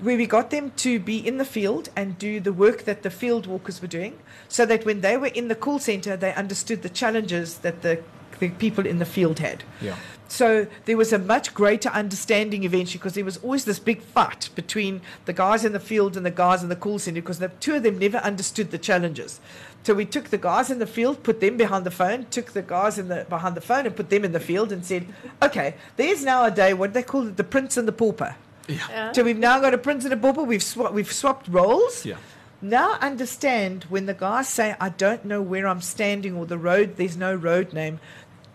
where 0.00 0.16
we 0.16 0.26
got 0.26 0.50
them 0.50 0.72
to 0.78 0.98
be 0.98 1.24
in 1.24 1.36
the 1.36 1.44
field 1.44 1.88
and 1.94 2.18
do 2.18 2.40
the 2.40 2.52
work 2.52 2.82
that 2.82 3.04
the 3.04 3.10
field 3.10 3.46
walkers 3.46 3.80
were 3.80 3.86
doing, 3.86 4.18
so 4.48 4.66
that 4.66 4.84
when 4.84 5.02
they 5.02 5.16
were 5.16 5.28
in 5.28 5.46
the 5.46 5.54
call 5.54 5.78
center, 5.78 6.16
they 6.16 6.34
understood 6.34 6.82
the 6.82 6.88
challenges 6.88 7.58
that 7.58 7.82
the, 7.82 8.02
the 8.40 8.48
people 8.48 8.84
in 8.84 8.98
the 8.98 9.04
field 9.04 9.38
had. 9.38 9.62
Yeah. 9.80 9.94
So 10.28 10.66
there 10.86 10.96
was 10.96 11.12
a 11.12 11.18
much 11.18 11.54
greater 11.54 11.88
understanding 11.90 12.64
eventually 12.64 12.98
because 12.98 13.14
there 13.14 13.24
was 13.24 13.36
always 13.38 13.64
this 13.64 13.78
big 13.78 14.02
fight 14.02 14.50
between 14.54 15.00
the 15.24 15.32
guys 15.32 15.64
in 15.64 15.72
the 15.72 15.80
field 15.80 16.16
and 16.16 16.26
the 16.26 16.30
guys 16.30 16.62
in 16.62 16.68
the 16.68 16.76
call 16.76 16.98
center 16.98 17.20
because 17.20 17.38
the 17.38 17.48
two 17.60 17.76
of 17.76 17.82
them 17.82 17.98
never 17.98 18.18
understood 18.18 18.70
the 18.70 18.78
challenges. 18.78 19.40
So 19.84 19.94
we 19.94 20.04
took 20.04 20.30
the 20.30 20.38
guys 20.38 20.68
in 20.68 20.80
the 20.80 20.86
field, 20.86 21.22
put 21.22 21.40
them 21.40 21.56
behind 21.56 21.86
the 21.86 21.92
phone, 21.92 22.26
took 22.30 22.52
the 22.52 22.62
guys 22.62 22.98
in 22.98 23.06
the 23.06 23.24
behind 23.28 23.56
the 23.56 23.60
phone 23.60 23.86
and 23.86 23.94
put 23.94 24.10
them 24.10 24.24
in 24.24 24.32
the 24.32 24.40
field 24.40 24.72
and 24.72 24.84
said, 24.84 25.06
okay, 25.40 25.74
there's 25.96 26.24
now 26.24 26.44
a 26.44 26.50
day 26.50 26.74
what 26.74 26.92
they 26.92 27.04
call 27.04 27.28
it 27.28 27.36
the 27.36 27.44
prince 27.44 27.76
and 27.76 27.86
the 27.86 27.92
pauper. 27.92 28.34
yeah. 28.68 29.12
So 29.12 29.22
we've 29.22 29.38
now 29.38 29.60
got 29.60 29.74
a 29.74 29.78
prince 29.78 30.04
and 30.04 30.12
a 30.12 30.16
pauper. 30.16 30.42
We've 30.42 30.60
swa- 30.60 30.92
we've 30.92 31.12
swapped 31.12 31.46
roles. 31.46 32.04
Yeah. 32.04 32.16
Now 32.60 32.94
understand 33.00 33.84
when 33.84 34.06
the 34.06 34.14
guys 34.14 34.48
say, 34.48 34.74
I 34.80 34.88
don't 34.88 35.24
know 35.24 35.40
where 35.40 35.68
I'm 35.68 35.82
standing 35.82 36.34
or 36.34 36.46
the 36.46 36.58
road, 36.58 36.96
there's 36.96 37.16
no 37.16 37.34
road 37.34 37.72
name, 37.72 38.00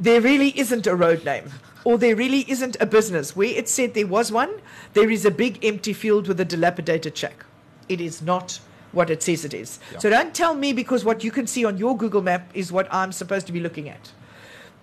there 0.02 0.20
really 0.20 0.58
isn't 0.60 0.88
a 0.88 0.96
road 0.96 1.24
name. 1.24 1.50
Or 1.84 1.98
there 1.98 2.16
really 2.16 2.50
isn't 2.50 2.76
a 2.80 2.86
business. 2.86 3.36
Where 3.36 3.48
it 3.48 3.70
said 3.70 3.94
there 3.94 4.08
was 4.08 4.32
one, 4.32 4.52
there 4.94 5.10
is 5.10 5.26
a 5.26 5.32
big 5.32 5.64
empty 5.64 5.94
field 5.94 6.28
with 6.28 6.40
a 6.40 6.46
dilapidated 6.46 7.18
shack. 7.18 7.46
It 7.88 8.02
is 8.02 8.22
not 8.22 8.60
what 8.92 9.10
it 9.10 9.24
says 9.24 9.46
it 9.46 9.54
is. 9.54 9.80
So 10.00 10.10
don't 10.10 10.34
tell 10.36 10.54
me 10.54 10.74
because 10.74 11.06
what 11.06 11.24
you 11.24 11.32
can 11.32 11.48
see 11.48 11.64
on 11.64 11.78
your 11.78 11.96
Google 11.96 12.22
map 12.22 12.50
is 12.54 12.72
what 12.72 12.92
I'm 12.94 13.12
supposed 13.12 13.48
to 13.48 13.54
be 13.54 13.60
looking 13.60 13.88
at. 13.90 14.12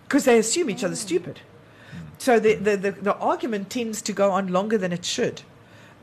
Because 0.04 0.24
they 0.24 0.38
assume 0.38 0.70
each 0.70 0.82
other's 0.82 1.00
stupid. 1.00 1.40
So 2.16 2.40
the, 2.40 2.54
the, 2.54 2.76
the, 2.76 2.90
the 2.92 3.16
argument 3.16 3.70
tends 3.70 4.00
to 4.02 4.12
go 4.12 4.30
on 4.30 4.48
longer 4.48 4.78
than 4.78 4.92
it 4.92 5.04
should. 5.04 5.42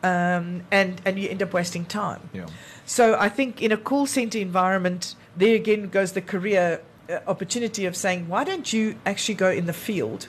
Um, 0.04 0.64
and, 0.72 1.02
and 1.04 1.18
you 1.18 1.30
end 1.30 1.42
up 1.42 1.52
wasting 1.52 1.86
time. 1.86 2.30
Yeah. 2.32 2.46
So 2.86 3.18
I 3.20 3.28
think 3.28 3.62
in 3.62 3.72
a 3.72 3.78
call 3.78 4.06
center 4.06 4.38
environment, 4.38 5.16
there 5.36 5.56
again 5.56 5.90
goes 5.90 6.12
the 6.12 6.22
career 6.22 6.82
opportunity 7.28 7.86
of 7.86 7.96
saying, 7.96 8.28
why 8.28 8.44
don't 8.44 8.72
you 8.74 8.96
actually 9.06 9.36
go 9.36 9.50
in 9.50 9.66
the 9.66 9.74
field 9.74 10.28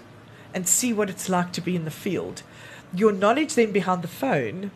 and 0.55 0.69
see 0.69 0.93
what 0.93 1.11
it's 1.11 1.29
like 1.29 1.53
to 1.53 1.61
be 1.61 1.77
in 1.77 1.85
the 1.85 1.91
field? 1.91 2.43
Your 2.95 3.13
knowledge 3.13 3.55
then 3.55 3.73
behind 3.73 4.03
the 4.03 4.09
phone 4.09 4.71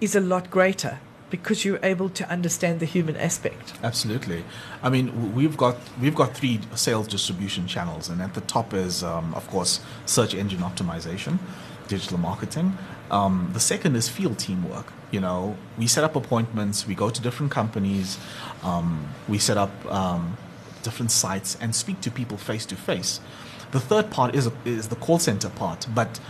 is 0.00 0.14
a 0.14 0.20
lot 0.20 0.50
greater 0.50 0.98
because 1.30 1.64
you're 1.64 1.78
able 1.82 2.08
to 2.10 2.28
understand 2.28 2.80
the 2.80 2.86
human 2.86 3.16
aspect. 3.16 3.74
Absolutely. 3.82 4.44
I 4.82 4.88
mean, 4.90 5.34
we've 5.34 5.56
got 5.56 5.76
we've 6.00 6.14
got 6.14 6.36
three 6.36 6.60
sales 6.74 7.06
distribution 7.06 7.66
channels, 7.66 8.08
and 8.08 8.20
at 8.20 8.34
the 8.34 8.40
top 8.42 8.74
is, 8.74 9.04
um, 9.04 9.32
of 9.34 9.46
course, 9.48 9.80
search 10.06 10.34
engine 10.34 10.60
optimization, 10.60 11.38
digital 11.86 12.18
marketing. 12.18 12.76
Um, 13.10 13.50
the 13.52 13.60
second 13.60 13.96
is 13.96 14.08
field 14.08 14.38
teamwork. 14.38 14.86
You 15.10 15.20
know, 15.20 15.56
we 15.78 15.86
set 15.86 16.04
up 16.04 16.16
appointments, 16.16 16.86
we 16.86 16.94
go 16.94 17.10
to 17.10 17.20
different 17.20 17.52
companies, 17.52 18.18
um, 18.62 19.08
we 19.28 19.38
set 19.38 19.56
up 19.56 19.70
um, 19.86 20.36
different 20.82 21.10
sites 21.10 21.56
and 21.60 21.74
speak 21.74 22.00
to 22.02 22.10
people 22.10 22.36
face 22.36 22.66
to 22.66 22.76
face. 22.76 23.20
The 23.72 23.80
third 23.80 24.10
part 24.10 24.34
is 24.34 24.50
is 24.64 24.88
the 24.88 24.96
call 24.96 25.18
center 25.18 25.50
part, 25.50 25.86
but 25.94 26.20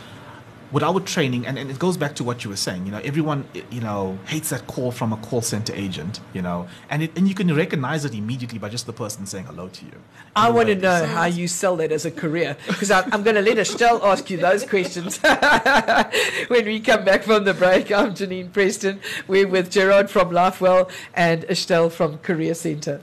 with 0.72 0.82
our 0.82 1.00
training, 1.00 1.46
and, 1.46 1.58
and 1.58 1.70
it 1.70 1.78
goes 1.78 1.96
back 1.96 2.14
to 2.16 2.24
what 2.24 2.44
you 2.44 2.50
were 2.50 2.56
saying, 2.56 2.86
you 2.86 2.92
know, 2.92 3.00
everyone, 3.02 3.44
eh, 3.54 3.62
you 3.70 3.80
know, 3.80 4.18
hates 4.26 4.50
that 4.50 4.66
call 4.66 4.92
from 4.92 5.12
a 5.12 5.16
call 5.16 5.42
center 5.42 5.74
agent, 5.74 6.20
you 6.32 6.42
know, 6.42 6.68
and 6.90 7.02
it, 7.02 7.16
and 7.16 7.28
you 7.28 7.34
can 7.34 7.54
recognize 7.54 8.04
it 8.04 8.14
immediately 8.14 8.58
by 8.58 8.68
just 8.68 8.86
the 8.86 8.92
person 8.92 9.26
saying 9.26 9.44
hello 9.46 9.68
to 9.68 9.84
you. 9.84 9.92
I 10.36 10.50
want 10.50 10.68
to 10.68 10.76
know 10.76 11.06
how 11.06 11.24
you 11.24 11.48
sell 11.48 11.76
that 11.76 11.90
as 11.90 12.04
a 12.04 12.10
career 12.10 12.56
because 12.68 12.90
I'm, 12.90 13.22
going 13.22 13.36
to 13.36 13.42
let 13.42 13.58
Estelle 13.58 14.04
ask 14.04 14.30
you 14.30 14.36
those 14.36 14.64
questions 14.64 15.18
when 16.48 16.64
we 16.64 16.80
come 16.80 17.04
back 17.04 17.24
from 17.24 17.44
the 17.44 17.54
break. 17.54 17.90
I'm 17.90 18.14
Janine 18.14 18.52
Preston. 18.52 19.00
We're 19.26 19.48
with 19.48 19.70
Gerard 19.70 20.08
from 20.08 20.30
Lifewell 20.30 20.90
and 21.14 21.44
Estelle 21.44 21.90
from 21.90 22.18
Career 22.18 22.54
Centre. 22.54 23.02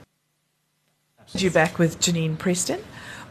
You're 1.34 1.50
back 1.50 1.78
with 1.78 2.00
Janine 2.00 2.38
Preston 2.38 2.82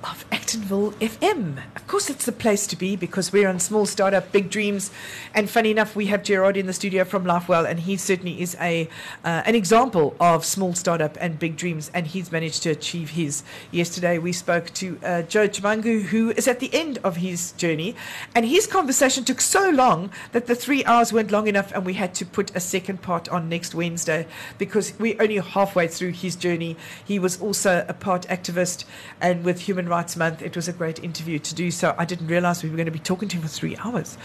of 0.10 0.30
Actonville 0.30 0.94
FM. 0.94 1.62
Of 1.76 1.86
course, 1.86 2.10
it's 2.10 2.26
the 2.26 2.32
place 2.32 2.66
to 2.68 2.78
be 2.78 2.96
because 2.96 3.34
we're 3.34 3.50
on 3.50 3.60
small 3.60 3.86
startup, 3.86 4.32
big 4.32 4.50
dreams. 4.50 4.90
And 5.34 5.50
funny 5.50 5.72
enough, 5.72 5.96
we 5.96 6.06
have 6.06 6.24
Gerard 6.24 6.56
in 6.56 6.66
the 6.66 6.74
studio 6.74 7.04
from 7.04 7.26
Lifewell, 7.26 7.70
and 7.70 7.82
he 7.82 7.98
certainly 7.98 8.42
is 8.42 8.56
a 8.62 8.88
uh, 9.26 9.44
an 9.46 9.56
example 9.56 10.16
of 10.20 10.46
small 10.46 10.74
startup 10.74 11.18
and 11.20 11.38
big 11.38 11.58
dreams. 11.58 11.92
And 11.94 12.08
he's 12.08 12.32
managed 12.32 12.64
to 12.64 12.70
achieve 12.70 13.12
his. 13.12 13.44
Yesterday, 13.72 14.18
we 14.18 14.32
spoke 14.32 14.74
to 14.76 14.98
uh, 15.04 15.22
Joe 15.24 15.50
Chimangu, 15.50 16.04
who 16.04 16.32
is 16.32 16.48
at 16.48 16.60
the 16.60 16.74
end 16.74 17.00
of 17.04 17.18
his 17.18 17.52
journey, 17.54 17.96
and 18.34 18.46
his 18.46 18.66
conversation 18.66 19.26
took 19.26 19.42
so 19.42 19.70
long 19.70 20.10
that 20.32 20.48
the 20.48 20.56
three 20.56 20.86
hours 20.86 21.12
weren't 21.12 21.32
long 21.32 21.48
enough, 21.48 21.74
and 21.74 21.86
we 21.86 21.94
had 21.94 22.16
to 22.16 22.26
put 22.26 22.56
a 22.56 22.62
second 22.62 23.02
part 23.02 23.28
on 23.30 23.50
next 23.50 23.76
Wednesday 23.76 24.26
because 24.58 24.94
we're 25.00 25.22
only 25.22 25.38
halfway 25.38 25.88
through 25.88 26.12
his 26.12 26.38
journey. 26.38 26.78
He 27.04 27.20
was 27.20 27.42
also 27.42 27.86
a 27.90 27.94
part 27.94 28.24
activist, 28.28 28.86
and 29.20 29.44
with 29.44 29.62
Human 29.62 29.90
Rights 29.90 29.97
Month, 29.98 30.16
month. 30.16 30.42
It 30.44 30.56
was 30.56 30.68
a 30.68 30.74
great 30.74 31.04
interview 31.04 31.40
to 31.40 31.56
do. 31.56 31.72
So 31.72 31.96
I 31.98 32.06
didn't 32.06 32.28
realize 32.28 32.62
we 32.62 32.70
were 32.70 32.76
going 32.76 32.86
to 32.86 32.92
be 32.92 33.00
talking 33.00 33.28
to 33.30 33.38
him 33.38 33.42
for 33.42 33.48
three 33.48 33.76
hours. 33.78 34.16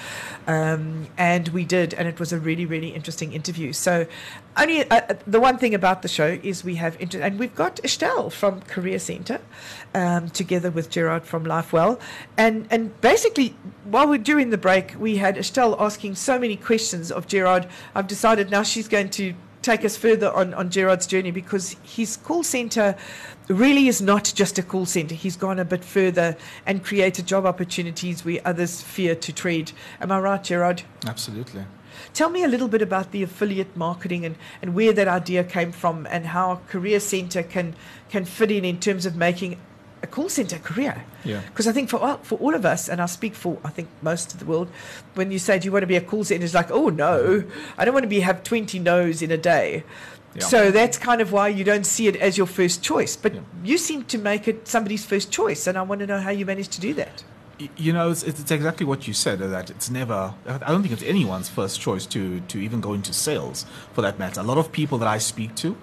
Um, 0.46 1.06
and 1.16 1.48
we 1.48 1.64
did. 1.64 1.94
And 1.94 2.06
it 2.06 2.20
was 2.20 2.30
a 2.30 2.38
really, 2.38 2.66
really 2.66 2.90
interesting 2.90 3.32
interview. 3.32 3.72
So 3.72 4.06
only 4.58 4.90
uh, 4.90 5.14
the 5.26 5.40
one 5.40 5.56
thing 5.56 5.74
about 5.74 6.02
the 6.02 6.08
show 6.08 6.38
is 6.42 6.62
we 6.62 6.74
have, 6.74 7.00
inter- 7.00 7.22
and 7.22 7.38
we've 7.38 7.54
got 7.54 7.80
Estelle 7.82 8.28
from 8.28 8.60
Career 8.62 8.98
Center 8.98 9.40
um, 9.94 10.28
together 10.28 10.70
with 10.70 10.90
Gerard 10.90 11.24
from 11.24 11.46
LifeWell. 11.46 11.98
And, 12.36 12.68
and 12.70 13.00
basically, 13.00 13.56
while 13.84 14.06
we're 14.06 14.18
doing 14.18 14.50
the 14.50 14.58
break, 14.58 14.94
we 14.98 15.16
had 15.16 15.38
Estelle 15.38 15.74
asking 15.80 16.16
so 16.16 16.38
many 16.38 16.56
questions 16.56 17.10
of 17.10 17.26
Gerard. 17.26 17.66
I've 17.94 18.08
decided 18.08 18.50
now 18.50 18.62
she's 18.62 18.88
going 18.88 19.08
to 19.10 19.32
take 19.62 19.84
us 19.84 19.96
further 19.96 20.32
on, 20.32 20.52
on 20.54 20.70
Gerard's 20.70 21.06
journey 21.06 21.30
because 21.30 21.76
his 21.82 22.16
call 22.16 22.42
center 22.42 22.96
really 23.48 23.88
is 23.88 24.02
not 24.02 24.32
just 24.34 24.58
a 24.58 24.62
call 24.62 24.86
center. 24.86 25.14
He's 25.14 25.36
gone 25.36 25.58
a 25.58 25.64
bit 25.64 25.84
further 25.84 26.36
and 26.66 26.84
created 26.84 27.26
job 27.26 27.46
opportunities 27.46 28.24
where 28.24 28.40
others 28.44 28.82
fear 28.82 29.14
to 29.14 29.32
tread. 29.32 29.72
Am 30.00 30.12
I 30.12 30.18
right, 30.20 30.42
Gerard? 30.42 30.82
Absolutely. 31.06 31.64
Tell 32.14 32.30
me 32.30 32.42
a 32.42 32.48
little 32.48 32.68
bit 32.68 32.82
about 32.82 33.12
the 33.12 33.22
affiliate 33.22 33.76
marketing 33.76 34.24
and, 34.24 34.36
and 34.60 34.74
where 34.74 34.92
that 34.92 35.08
idea 35.08 35.44
came 35.44 35.72
from 35.72 36.06
and 36.10 36.26
how 36.26 36.60
Career 36.68 37.00
Center 37.00 37.42
can, 37.42 37.74
can 38.10 38.24
fit 38.24 38.50
in 38.50 38.64
in 38.64 38.80
terms 38.80 39.06
of 39.06 39.16
making 39.16 39.58
a 40.02 40.06
call 40.06 40.28
center 40.28 40.58
career. 40.58 41.04
Yeah. 41.24 41.40
Because 41.46 41.66
I 41.66 41.72
think 41.72 41.88
for 41.88 41.98
all, 41.98 42.16
for 42.18 42.36
all 42.38 42.54
of 42.54 42.64
us, 42.66 42.88
and 42.88 43.00
I 43.00 43.06
speak 43.06 43.34
for 43.34 43.58
I 43.64 43.70
think 43.70 43.88
most 44.02 44.32
of 44.34 44.40
the 44.40 44.44
world, 44.46 44.68
when 45.14 45.30
you 45.30 45.38
say 45.38 45.58
do 45.58 45.66
you 45.66 45.72
want 45.72 45.82
to 45.82 45.86
be 45.86 45.96
a 45.96 46.00
call 46.00 46.24
center, 46.24 46.44
it's 46.44 46.54
like 46.54 46.70
oh 46.70 46.88
no, 46.88 47.44
I 47.78 47.84
don't 47.84 47.94
want 47.94 48.04
to 48.04 48.08
be 48.08 48.20
have 48.20 48.42
twenty 48.42 48.78
no's 48.78 49.22
in 49.22 49.30
a 49.30 49.36
day. 49.38 49.84
Yeah. 50.34 50.44
So 50.46 50.70
that's 50.70 50.96
kind 50.96 51.20
of 51.20 51.30
why 51.30 51.48
you 51.48 51.62
don't 51.62 51.84
see 51.84 52.06
it 52.08 52.16
as 52.16 52.38
your 52.38 52.46
first 52.46 52.82
choice, 52.82 53.16
but 53.16 53.34
Yeah. 53.34 53.40
you 53.62 53.76
seem 53.76 54.04
to 54.04 54.16
make 54.18 54.48
it 54.48 54.66
somebody's 54.66 55.04
first 55.04 55.30
choice, 55.30 55.66
and 55.66 55.76
I 55.76 55.82
want 55.82 56.00
to 56.00 56.06
know 56.06 56.20
how 56.20 56.30
you 56.30 56.46
managed 56.46 56.72
to 56.72 56.80
do 56.80 56.94
that. 56.94 57.22
You 57.76 57.92
know, 57.92 58.10
it's, 58.10 58.22
it's 58.24 58.50
exactly 58.50 58.86
what 58.86 59.06
you 59.06 59.12
said. 59.14 59.38
That 59.40 59.70
it's 59.70 59.90
never. 59.90 60.34
I 60.46 60.58
don't 60.72 60.82
think 60.82 60.94
it's 60.94 61.02
anyone's 61.02 61.48
first 61.50 61.80
choice 61.80 62.06
to 62.06 62.40
to 62.40 62.58
even 62.58 62.80
go 62.80 62.94
into 62.94 63.12
sales, 63.12 63.66
for 63.92 64.00
that 64.02 64.18
matter. 64.18 64.40
A 64.40 64.42
lot 64.42 64.58
of 64.58 64.72
people 64.72 64.96
that 64.98 65.06
I 65.06 65.18
speak 65.18 65.54
to, 65.56 65.76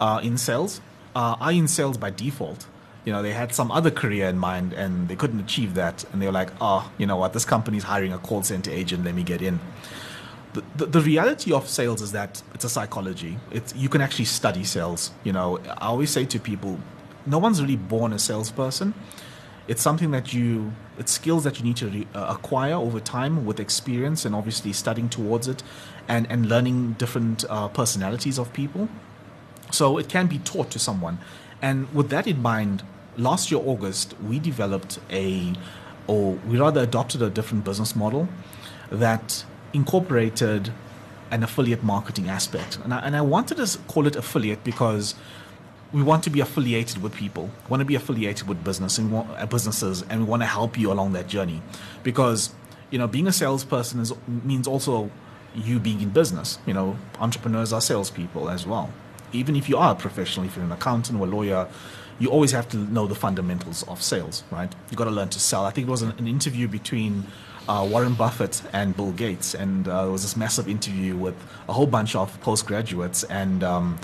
uh, 0.00 0.18
in 0.24 0.38
sales, 0.38 0.80
uh, 1.14 1.36
are 1.38 1.52
in 1.52 1.68
sales 1.68 1.96
by 1.98 2.10
default. 2.10 2.66
You 3.04 3.12
know, 3.12 3.22
they 3.22 3.32
had 3.32 3.54
some 3.54 3.70
other 3.72 3.90
career 3.90 4.28
in 4.28 4.38
mind 4.38 4.72
and 4.74 5.08
they 5.08 5.16
couldn't 5.16 5.40
achieve 5.40 5.74
that, 5.74 6.04
and 6.12 6.20
they 6.20 6.26
were 6.26 6.32
like, 6.32 6.50
"Oh, 6.60 6.90
you 6.98 7.06
know 7.06 7.16
what? 7.16 7.32
This 7.32 7.44
company's 7.44 7.84
hiring 7.84 8.12
a 8.12 8.18
call 8.18 8.42
center 8.42 8.70
agent. 8.70 9.04
Let 9.04 9.14
me 9.14 9.22
get 9.22 9.40
in." 9.42 9.60
The, 10.52 10.64
the, 10.76 10.86
the 10.86 11.00
reality 11.00 11.52
of 11.52 11.68
sales 11.68 12.02
is 12.02 12.12
that 12.12 12.42
it's 12.54 12.64
a 12.64 12.68
psychology. 12.68 13.38
It's 13.50 13.74
you 13.74 13.88
can 13.88 14.00
actually 14.00 14.26
study 14.26 14.64
sales. 14.64 15.12
You 15.24 15.32
know, 15.32 15.58
I 15.78 15.86
always 15.86 16.10
say 16.10 16.24
to 16.26 16.38
people, 16.40 16.78
no 17.26 17.38
one's 17.38 17.60
really 17.62 17.76
born 17.76 18.12
a 18.12 18.18
salesperson 18.18 18.94
it's 19.70 19.82
something 19.82 20.10
that 20.10 20.34
you 20.34 20.72
it's 20.98 21.12
skills 21.12 21.44
that 21.44 21.58
you 21.58 21.64
need 21.64 21.76
to 21.76 21.86
re, 21.86 22.06
uh, 22.12 22.36
acquire 22.36 22.74
over 22.74 22.98
time 22.98 23.46
with 23.46 23.60
experience 23.60 24.24
and 24.24 24.34
obviously 24.34 24.72
studying 24.72 25.08
towards 25.08 25.46
it 25.46 25.62
and 26.08 26.26
and 26.28 26.46
learning 26.46 26.94
different 26.94 27.44
uh, 27.48 27.68
personalities 27.68 28.36
of 28.36 28.52
people 28.52 28.88
so 29.70 29.96
it 29.96 30.08
can 30.08 30.26
be 30.26 30.38
taught 30.40 30.70
to 30.72 30.78
someone 30.78 31.18
and 31.62 31.92
with 31.94 32.08
that 32.10 32.26
in 32.26 32.40
mind 32.40 32.82
last 33.16 33.50
year 33.50 33.60
august 33.64 34.14
we 34.28 34.38
developed 34.38 34.98
a 35.10 35.52
or 36.06 36.32
we 36.48 36.58
rather 36.58 36.80
adopted 36.82 37.22
a 37.22 37.30
different 37.30 37.64
business 37.64 37.94
model 37.94 38.28
that 38.90 39.44
incorporated 39.72 40.72
an 41.30 41.42
affiliate 41.42 41.82
marketing 41.84 42.28
aspect 42.28 42.78
and 42.82 42.92
I, 42.92 42.98
and 43.00 43.16
I 43.16 43.20
wanted 43.20 43.56
to 43.58 43.78
call 43.88 44.06
it 44.06 44.16
affiliate 44.16 44.64
because 44.64 45.14
we 45.92 46.02
want 46.02 46.22
to 46.24 46.30
be 46.30 46.40
affiliated 46.40 47.02
with 47.02 47.14
people, 47.14 47.50
want 47.68 47.80
to 47.80 47.84
be 47.84 47.94
affiliated 47.94 48.46
with 48.46 48.62
business 48.62 48.98
and 48.98 49.10
wa- 49.10 49.26
uh, 49.36 49.46
businesses, 49.46 50.02
and 50.08 50.20
we 50.20 50.26
want 50.26 50.42
to 50.42 50.46
help 50.46 50.78
you 50.78 50.92
along 50.92 51.12
that 51.14 51.26
journey. 51.26 51.62
Because 52.02 52.54
you 52.90 52.98
know, 52.98 53.06
being 53.06 53.26
a 53.26 53.32
salesperson 53.32 54.00
is 54.00 54.12
means 54.26 54.66
also 54.66 55.10
you 55.54 55.80
being 55.80 56.00
in 56.00 56.10
business. 56.10 56.58
You 56.66 56.74
know, 56.74 56.96
entrepreneurs 57.18 57.72
are 57.72 57.80
salespeople 57.80 58.48
as 58.48 58.66
well. 58.66 58.92
Even 59.32 59.56
if 59.56 59.68
you 59.68 59.76
are 59.76 59.92
a 59.92 59.94
professional, 59.94 60.46
if 60.46 60.56
you're 60.56 60.64
an 60.64 60.72
accountant 60.72 61.20
or 61.20 61.26
a 61.26 61.30
lawyer, 61.30 61.68
you 62.18 62.28
always 62.28 62.52
have 62.52 62.68
to 62.70 62.76
know 62.76 63.06
the 63.06 63.14
fundamentals 63.14 63.82
of 63.84 64.02
sales, 64.02 64.44
right? 64.50 64.72
You've 64.90 64.98
got 64.98 65.04
to 65.04 65.10
learn 65.10 65.28
to 65.30 65.40
sell. 65.40 65.64
I 65.64 65.70
think 65.70 65.88
it 65.88 65.90
was 65.90 66.02
an, 66.02 66.12
an 66.18 66.28
interview 66.28 66.68
between 66.68 67.26
uh, 67.68 67.86
Warren 67.90 68.14
Buffett 68.14 68.62
and 68.72 68.96
Bill 68.96 69.12
Gates, 69.12 69.54
and 69.54 69.88
uh, 69.88 70.02
there 70.02 70.12
was 70.12 70.22
this 70.22 70.36
massive 70.36 70.68
interview 70.68 71.16
with 71.16 71.36
a 71.68 71.72
whole 71.72 71.86
bunch 71.86 72.14
of 72.14 72.40
postgraduates 72.40 73.24
and. 73.24 73.62
Um, 73.64 73.98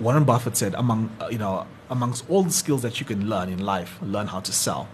Warren 0.00 0.24
Buffett 0.24 0.56
said, 0.56 0.74
among 0.74 1.14
uh, 1.20 1.28
you 1.30 1.38
know, 1.38 1.68
amongst 1.88 2.28
all 2.28 2.42
the 2.42 2.50
skills 2.50 2.82
that 2.82 2.98
you 2.98 3.06
can 3.06 3.28
learn 3.28 3.48
in 3.48 3.60
life, 3.60 3.96
learn 4.02 4.26
how 4.26 4.40
to 4.40 4.52
sell. 4.52 4.88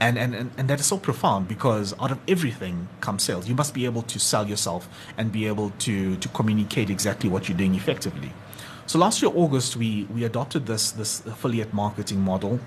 And, 0.00 0.16
and, 0.16 0.34
and, 0.34 0.50
and 0.56 0.70
that 0.70 0.78
is 0.78 0.86
so 0.86 0.96
profound 0.96 1.48
because 1.48 1.92
out 2.00 2.12
of 2.12 2.18
everything 2.28 2.88
comes 3.00 3.24
sales. 3.24 3.48
You 3.48 3.54
must 3.54 3.74
be 3.74 3.84
able 3.84 4.02
to 4.02 4.18
sell 4.20 4.48
yourself 4.48 4.88
and 5.16 5.32
be 5.32 5.46
able 5.46 5.70
to, 5.80 6.16
to 6.16 6.28
communicate 6.28 6.88
exactly 6.88 7.28
what 7.28 7.48
you're 7.48 7.58
doing 7.58 7.74
effectively. 7.74 8.32
So 8.86 8.98
last 8.98 9.20
year, 9.20 9.32
August, 9.34 9.76
we, 9.76 10.04
we 10.04 10.24
adopted 10.24 10.66
this, 10.66 10.92
this 10.92 11.26
affiliate 11.26 11.74
marketing 11.74 12.20
model 12.20 12.60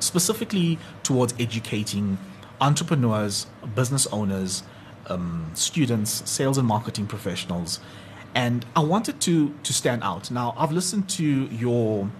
specifically 0.00 0.78
towards 1.02 1.34
educating 1.38 2.18
entrepreneurs, 2.60 3.46
business 3.74 4.06
owners, 4.08 4.62
um, 5.08 5.50
students, 5.54 6.28
sales 6.28 6.58
and 6.58 6.66
marketing 6.66 7.06
professionals. 7.06 7.80
And 8.34 8.64
I 8.76 8.80
wanted 8.80 9.20
to 9.22 9.54
to 9.62 9.72
stand 9.72 10.02
out. 10.02 10.30
Now 10.30 10.54
I've 10.56 10.72
listened 10.72 11.08
to 11.10 11.24
your 11.24 12.10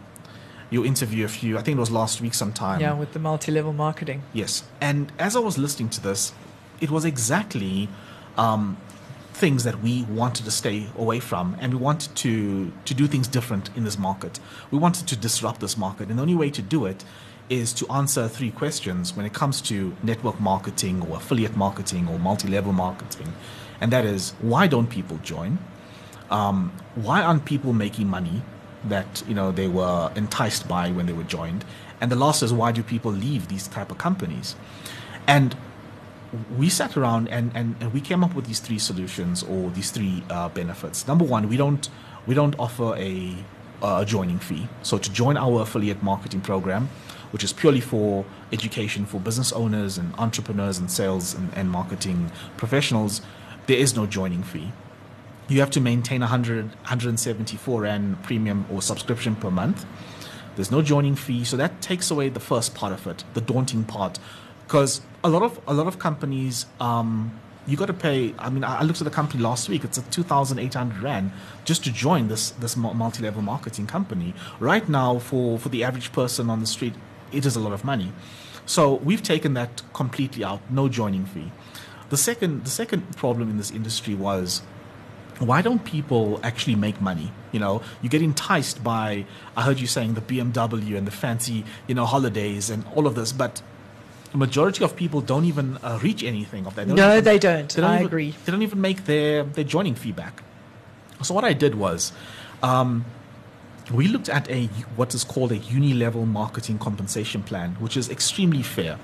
your 0.71 0.85
interview 0.85 1.25
a 1.25 1.29
few. 1.29 1.59
I 1.59 1.63
think 1.63 1.77
it 1.77 1.81
was 1.81 1.91
last 1.91 2.21
week 2.21 2.35
sometime. 2.35 2.81
Yeah, 2.81 2.93
with 2.93 3.13
the 3.13 3.19
multi-level 3.19 3.73
marketing. 3.73 4.23
Yes. 4.33 4.65
And 4.81 5.13
as 5.19 5.37
I 5.37 5.41
was 5.41 5.59
listening 5.59 5.89
to 5.91 6.01
this, 6.01 6.33
it 6.81 6.91
was 6.91 7.05
exactly 7.05 7.89
um, 8.37 8.77
things 9.33 9.65
that 9.65 9.83
we 9.83 10.05
wanted 10.05 10.45
to 10.45 10.51
stay 10.51 10.87
away 10.97 11.21
from, 11.21 11.57
and 11.61 11.75
we 11.75 11.81
wanted 11.81 12.15
to 12.17 12.73
to 12.85 12.95
do 12.95 13.07
things 13.07 13.29
different 13.29 13.71
in 13.77 13.85
this 13.85 13.99
market. 13.99 14.41
We 14.71 14.79
wanted 14.79 15.07
to 15.09 15.17
disrupt 15.17 15.61
this 15.61 15.77
market, 15.77 16.09
and 16.09 16.19
the 16.19 16.23
only 16.23 16.35
way 16.35 16.51
to 16.51 16.63
do 16.63 16.87
it 16.87 17.05
is 17.49 17.73
to 17.73 17.87
answer 17.91 18.29
three 18.29 18.51
questions 18.51 19.17
when 19.17 19.25
it 19.25 19.33
comes 19.33 19.63
to 19.63 19.97
network 20.03 20.39
marketing 20.39 21.03
or 21.09 21.17
affiliate 21.17 21.57
marketing 21.57 22.07
or 22.09 22.19
multi-level 22.19 22.73
marketing, 22.73 23.33
and 23.81 23.91
that 23.91 24.05
is 24.05 24.35
why 24.41 24.67
don't 24.67 24.89
people 24.89 25.19
join? 25.23 25.59
um, 26.31 26.73
why 26.95 27.23
aren't 27.23 27.45
people 27.45 27.73
making 27.73 28.09
money 28.09 28.43
that 28.85 29.23
you 29.27 29.35
know 29.35 29.51
they 29.53 29.69
were 29.69 30.13
enticed 30.15 30.69
by 30.69 30.91
when 30.91 31.07
they 31.07 31.13
were 31.13 31.25
joined. 31.25 31.65
And 32.01 32.13
the 32.13 32.17
last 32.17 32.43
is 32.43 32.53
why 32.53 32.73
do 32.73 32.83
people 32.83 33.11
leave 33.11 33.49
these 33.49 33.67
type 33.67 33.91
of 33.91 33.99
companies? 33.99 34.55
And 35.27 35.57
we 36.57 36.69
sat 36.69 36.97
around 36.97 37.29
and, 37.29 37.51
and, 37.55 37.75
and 37.81 37.93
we 37.93 38.01
came 38.01 38.23
up 38.23 38.35
with 38.35 38.47
these 38.47 38.61
three 38.61 38.79
solutions 38.79 39.43
or 39.43 39.71
these 39.71 39.91
three 39.91 40.23
uh, 40.31 40.49
benefits. 40.51 41.07
Number 41.09 41.25
one 41.25 41.49
we 41.49 41.57
don't 41.57 41.89
we 42.27 42.35
don't 42.35 42.55
offer 42.59 42.95
a, 42.97 43.35
a 43.83 44.05
joining 44.05 44.39
fee. 44.39 44.69
So 44.83 44.99
to 44.99 45.13
join 45.13 45.37
our 45.37 45.63
affiliate 45.63 46.03
marketing 46.03 46.43
program 46.43 46.89
which 47.31 47.45
is 47.45 47.53
purely 47.53 47.81
for 47.81 48.25
education 48.53 49.05
for 49.05 49.21
business 49.21 49.53
owners 49.53 49.99
and 49.99 50.15
entrepreneurs 50.17 50.79
and 50.79 50.91
sales 50.91 51.35
and, 51.35 51.53
and 51.55 51.71
marketing 51.71 52.31
professionals 52.57 53.21
there 53.67 53.77
is 53.77 53.95
no 53.95 54.07
joining 54.07 54.43
fee 54.43 54.73
you 55.49 55.61
have 55.61 55.71
to 55.71 55.81
maintain 55.81 56.21
100 56.21 56.67
174 56.67 57.81
rand 57.81 58.23
premium 58.23 58.67
or 58.71 58.83
subscription 58.83 59.35
per 59.35 59.51
month. 59.51 59.87
There's 60.57 60.71
no 60.71 60.83
joining 60.83 61.15
fee 61.15 61.45
so 61.45 61.57
that 61.57 61.81
takes 61.81 62.11
away 62.11 62.29
the 62.29 62.41
first 62.41 62.75
part 62.75 62.93
of 62.93 63.07
it 63.07 63.25
the 63.35 63.41
daunting 63.41 63.85
part. 63.85 64.19
Because 64.67 65.01
a 65.25 65.29
lot 65.29 65.43
of 65.43 65.61
a 65.67 65.73
lot 65.73 65.87
of 65.87 65.99
companies 65.99 66.67
um, 66.81 67.41
you 67.67 67.77
got 67.77 67.87
to 67.87 67.93
pay 67.93 68.35
i 68.39 68.49
mean 68.49 68.65
i 68.65 68.83
looked 68.83 69.01
at 69.01 69.05
the 69.05 69.11
company 69.11 69.43
last 69.43 69.69
week 69.69 69.85
it's 69.85 69.99
a 69.99 70.03
2800 70.03 71.03
rand 71.03 71.31
just 71.67 71.85
to 71.85 71.93
join 71.93 72.29
this 72.29 72.51
this 72.53 72.77
multi-level 72.77 73.43
marketing 73.43 73.87
company. 73.87 74.35
Right 74.61 74.89
now 74.89 75.19
for 75.19 75.59
for 75.59 75.69
the 75.69 75.85
average 75.85 76.13
person 76.13 76.51
on 76.51 76.61
the 76.61 76.67
street 76.67 76.95
it 77.33 77.47
is 77.47 77.57
a 77.57 77.61
lot 77.61 77.73
of 77.73 77.85
money. 77.85 78.13
So 78.67 78.95
we've 78.97 79.23
taken 79.23 79.55
that 79.55 79.83
completely 79.95 80.45
out 80.45 80.61
no 80.71 80.89
joining 80.89 81.25
fee. 81.25 81.51
The 82.11 82.17
second 82.17 82.65
the 82.65 82.71
second 82.71 83.17
problem 83.17 83.51
in 83.51 83.57
this 83.57 83.71
industry 83.71 84.15
was 84.15 84.63
why 85.39 85.63
don't 85.63 85.85
people 85.85 86.41
actually 86.43 86.75
make 86.75 87.01
money? 87.01 87.33
You 87.53 87.61
know, 87.61 87.83
you 88.03 88.09
get 88.09 88.23
enticed 88.23 88.83
by, 88.83 89.25
I 89.57 89.63
heard 89.63 89.79
you 89.81 89.87
saying 89.87 90.15
the 90.15 90.21
BMW 90.21 90.97
and 90.97 91.07
the 91.07 91.11
fancy, 91.13 91.65
you 91.87 91.95
know, 91.95 92.07
holidays 92.07 92.71
and 92.71 92.85
all 92.95 93.07
of 93.07 93.15
this, 93.15 93.33
but 93.33 93.63
the 94.33 94.39
majority 94.39 94.85
of 94.85 94.97
people 94.97 95.21
don't 95.21 95.45
even 95.45 95.79
uh, 95.79 95.99
reach 96.03 96.23
anything 96.23 96.67
of 96.67 96.75
that. 96.75 96.89
No, 96.89 97.13
even- 97.13 97.25
they 97.25 97.39
don't. 97.39 97.79
I 97.79 97.95
even- 97.97 98.07
agree. 98.07 98.35
They 98.45 98.53
don't 98.53 98.63
even 98.63 98.81
make 98.81 99.05
their, 99.07 99.45
their 99.45 99.65
joining 99.65 99.95
feedback. 99.95 100.43
So 101.23 101.35
what 101.35 101.45
I 101.45 101.53
did 101.53 101.75
was, 101.75 102.13
um, 102.63 103.05
we 103.93 104.07
looked 104.07 104.29
at 104.29 104.49
a 104.51 104.67
what 104.97 105.15
is 105.15 105.25
called 105.25 105.51
a 105.51 105.57
uni-level 105.57 106.27
marketing 106.27 106.79
compensation 106.79 107.43
plan, 107.43 107.77
which 107.81 107.97
is 107.97 108.11
extremely 108.11 108.63
fair. 108.63 108.99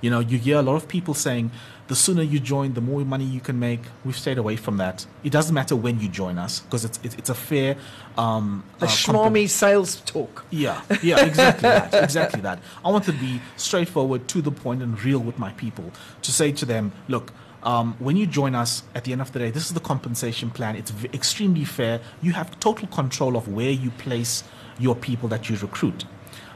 You 0.00 0.10
know, 0.10 0.18
you 0.20 0.38
hear 0.38 0.58
a 0.58 0.62
lot 0.62 0.74
of 0.74 0.88
people 0.88 1.14
saying, 1.14 1.50
the 1.88 1.94
sooner 1.94 2.22
you 2.22 2.40
join, 2.40 2.74
the 2.74 2.80
more 2.80 3.00
money 3.04 3.24
you 3.24 3.40
can 3.40 3.58
make. 3.58 3.80
We've 4.04 4.16
stayed 4.18 4.38
away 4.38 4.56
from 4.56 4.76
that. 4.78 5.06
It 5.22 5.30
doesn't 5.30 5.54
matter 5.54 5.76
when 5.76 6.00
you 6.00 6.08
join 6.08 6.36
us 6.38 6.60
because 6.60 6.84
it's, 6.84 6.98
it's 7.04 7.14
it's 7.16 7.30
a 7.30 7.34
fair. 7.34 7.76
Um, 8.18 8.64
The 8.78 8.86
uh, 8.86 8.88
schmarmy 8.88 9.48
sales 9.48 9.96
talk. 10.04 10.44
yeah, 10.50 10.80
yeah, 11.02 11.24
exactly 11.24 11.62
that. 11.68 11.94
Exactly 11.94 12.40
that. 12.42 12.58
I 12.84 12.90
want 12.90 13.04
to 13.04 13.12
be 13.12 13.40
straightforward, 13.56 14.26
to 14.28 14.42
the 14.42 14.50
point, 14.50 14.82
and 14.82 15.00
real 15.02 15.20
with 15.20 15.38
my 15.38 15.52
people. 15.52 15.92
To 16.22 16.32
say 16.32 16.50
to 16.52 16.64
them, 16.64 16.92
look, 17.08 17.32
um, 17.62 17.94
when 17.98 18.16
you 18.16 18.26
join 18.26 18.54
us, 18.54 18.82
at 18.94 19.04
the 19.04 19.12
end 19.12 19.20
of 19.20 19.32
the 19.32 19.38
day, 19.38 19.50
this 19.50 19.66
is 19.66 19.74
the 19.74 19.80
compensation 19.80 20.50
plan. 20.50 20.76
It's 20.76 20.90
v- 20.90 21.08
extremely 21.14 21.64
fair. 21.64 22.00
You 22.22 22.32
have 22.32 22.58
total 22.60 22.88
control 22.88 23.36
of 23.36 23.48
where 23.48 23.70
you 23.70 23.90
place 23.92 24.42
your 24.78 24.94
people 24.96 25.28
that 25.30 25.48
you 25.48 25.56
recruit. 25.56 26.04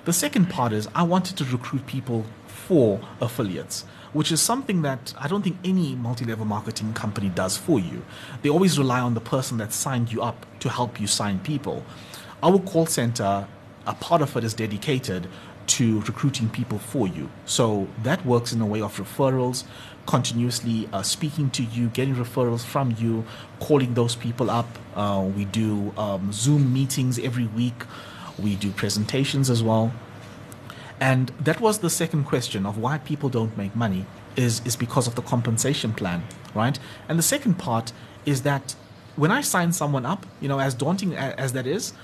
The 0.06 0.12
second 0.12 0.48
part 0.50 0.72
is 0.72 0.88
I 0.94 1.02
wanted 1.02 1.36
to 1.38 1.44
recruit 1.44 1.86
people 1.86 2.24
for 2.46 3.00
affiliates, 3.20 3.84
which 4.12 4.32
is 4.32 4.40
something 4.40 4.82
that 4.82 5.14
I 5.18 5.28
don't 5.28 5.42
think 5.42 5.58
any 5.64 5.94
multi 5.94 6.24
level 6.24 6.44
marketing 6.44 6.92
company 6.92 7.28
does 7.28 7.56
for 7.56 7.78
you. 7.78 8.04
They 8.42 8.48
always 8.48 8.78
rely 8.78 9.00
on 9.00 9.14
the 9.14 9.20
person 9.20 9.58
that 9.58 9.72
signed 9.72 10.12
you 10.12 10.22
up 10.22 10.46
to 10.60 10.68
help 10.68 11.00
you 11.00 11.06
sign 11.06 11.38
people. 11.40 11.84
Our 12.42 12.58
call 12.58 12.86
center, 12.86 13.46
a 13.86 13.94
part 13.94 14.22
of 14.22 14.36
it 14.36 14.44
is 14.44 14.54
dedicated 14.54 15.28
to 15.66 16.00
recruiting 16.00 16.48
people 16.48 16.78
for 16.78 17.06
you. 17.06 17.30
So 17.44 17.86
that 18.02 18.24
works 18.26 18.52
in 18.52 18.60
a 18.60 18.66
way 18.66 18.80
of 18.80 18.96
referrals, 18.96 19.64
continuously 20.06 20.88
uh, 20.92 21.02
speaking 21.02 21.50
to 21.50 21.62
you, 21.62 21.88
getting 21.88 22.16
referrals 22.16 22.64
from 22.64 22.96
you, 22.98 23.24
calling 23.60 23.94
those 23.94 24.16
people 24.16 24.50
up. 24.50 24.66
Uh, 24.96 25.30
we 25.36 25.44
do 25.44 25.94
um, 25.96 26.32
Zoom 26.32 26.72
meetings 26.72 27.18
every 27.20 27.46
week. 27.46 27.84
We 28.42 28.56
do 28.56 28.72
presentations 28.72 29.48
as 29.48 29.62
well. 29.62 29.92
And 31.00 31.28
that 31.40 31.60
was 31.60 31.78
the 31.78 31.90
second 31.90 32.24
question 32.24 32.66
of 32.66 32.76
why 32.76 32.98
people 32.98 33.30
don't 33.30 33.56
make 33.56 33.74
money 33.74 34.04
is, 34.36 34.60
is 34.66 34.76
because 34.76 35.06
of 35.06 35.14
the 35.14 35.22
compensation 35.22 35.92
plan, 35.94 36.22
right? 36.54 36.78
And 37.08 37.18
the 37.18 37.22
second 37.22 37.54
part 37.54 37.92
is 38.26 38.42
that 38.42 38.74
when 39.16 39.30
I 39.30 39.40
sign 39.40 39.72
someone 39.72 40.04
up, 40.04 40.26
you 40.40 40.48
know, 40.48 40.60
as 40.60 40.74
daunting 40.74 41.16
as 41.16 41.52
that 41.54 41.66
is, 41.66 41.94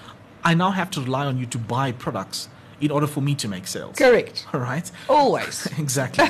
I 0.43 0.55
now 0.55 0.71
have 0.71 0.91
to 0.93 1.01
rely 1.01 1.27
on 1.27 1.39
you 1.39 1.47
to 1.47 1.59
buy 1.59 1.93
products 1.93 2.49
in 2.81 2.91
order 2.91 3.07
for 3.07 3.21
me 3.21 3.35
to 3.35 3.49
make 3.49 3.67
sales. 3.67 3.97
Correct. 3.97 4.47
All 4.53 4.61
right. 4.61 4.91
Always. 5.09 5.67
exactly. 5.79 6.29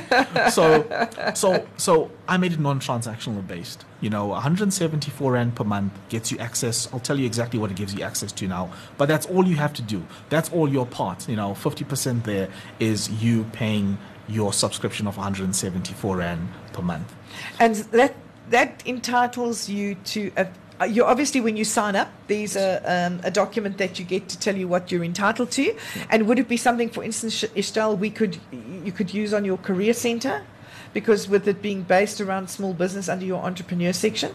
So, 0.50 0.86
so, 1.34 1.66
so 1.76 2.10
I 2.28 2.36
made 2.36 2.52
it 2.52 2.60
non-transactional 2.60 3.46
based. 3.46 3.84
You 4.00 4.10
know, 4.10 4.26
174 4.26 5.32
rand 5.32 5.56
per 5.56 5.64
month 5.64 5.92
gets 6.08 6.30
you 6.30 6.38
access. 6.38 6.88
I'll 6.92 7.00
tell 7.00 7.18
you 7.18 7.26
exactly 7.26 7.58
what 7.58 7.70
it 7.70 7.76
gives 7.76 7.94
you 7.94 8.02
access 8.02 8.30
to 8.32 8.46
now. 8.46 8.72
But 8.96 9.06
that's 9.06 9.26
all 9.26 9.46
you 9.46 9.56
have 9.56 9.72
to 9.74 9.82
do. 9.82 10.04
That's 10.28 10.52
all 10.52 10.68
your 10.68 10.86
part. 10.86 11.28
You 11.28 11.36
know, 11.36 11.52
50% 11.52 12.24
there 12.24 12.48
is 12.78 13.10
you 13.22 13.44
paying 13.52 13.98
your 14.28 14.52
subscription 14.52 15.06
of 15.06 15.16
174 15.16 16.16
rand 16.16 16.48
per 16.72 16.82
month. 16.82 17.14
And 17.58 17.74
that 17.74 18.14
that 18.50 18.82
entitles 18.86 19.68
you 19.68 19.96
to 19.96 20.30
a. 20.36 20.46
uh, 20.80 20.84
You 20.84 21.04
obviously, 21.04 21.40
when 21.40 21.56
you 21.56 21.64
sign 21.64 21.96
up, 21.96 22.08
there's 22.28 22.56
a, 22.56 22.82
um, 22.84 23.20
a 23.24 23.30
document 23.30 23.78
that 23.78 23.98
you 23.98 24.04
get 24.04 24.28
to 24.28 24.38
tell 24.38 24.56
you 24.56 24.68
what 24.68 24.90
you're 24.90 25.04
entitled 25.04 25.50
to. 25.52 25.74
And 26.10 26.26
would 26.26 26.38
it 26.38 26.48
be 26.48 26.56
something, 26.56 26.90
for 26.90 27.02
instance, 27.02 27.34
Sh- 27.34 27.44
Estelle, 27.56 27.96
we 27.96 28.10
could 28.10 28.38
you 28.84 28.92
could 28.92 29.12
use 29.14 29.32
on 29.32 29.44
your 29.44 29.58
career 29.58 29.94
center, 29.94 30.42
because 30.92 31.28
with 31.28 31.46
it 31.48 31.60
being 31.60 31.82
based 31.82 32.20
around 32.20 32.48
small 32.48 32.72
business 32.72 33.08
under 33.08 33.24
your 33.24 33.42
entrepreneur 33.44 33.92
section. 33.92 34.32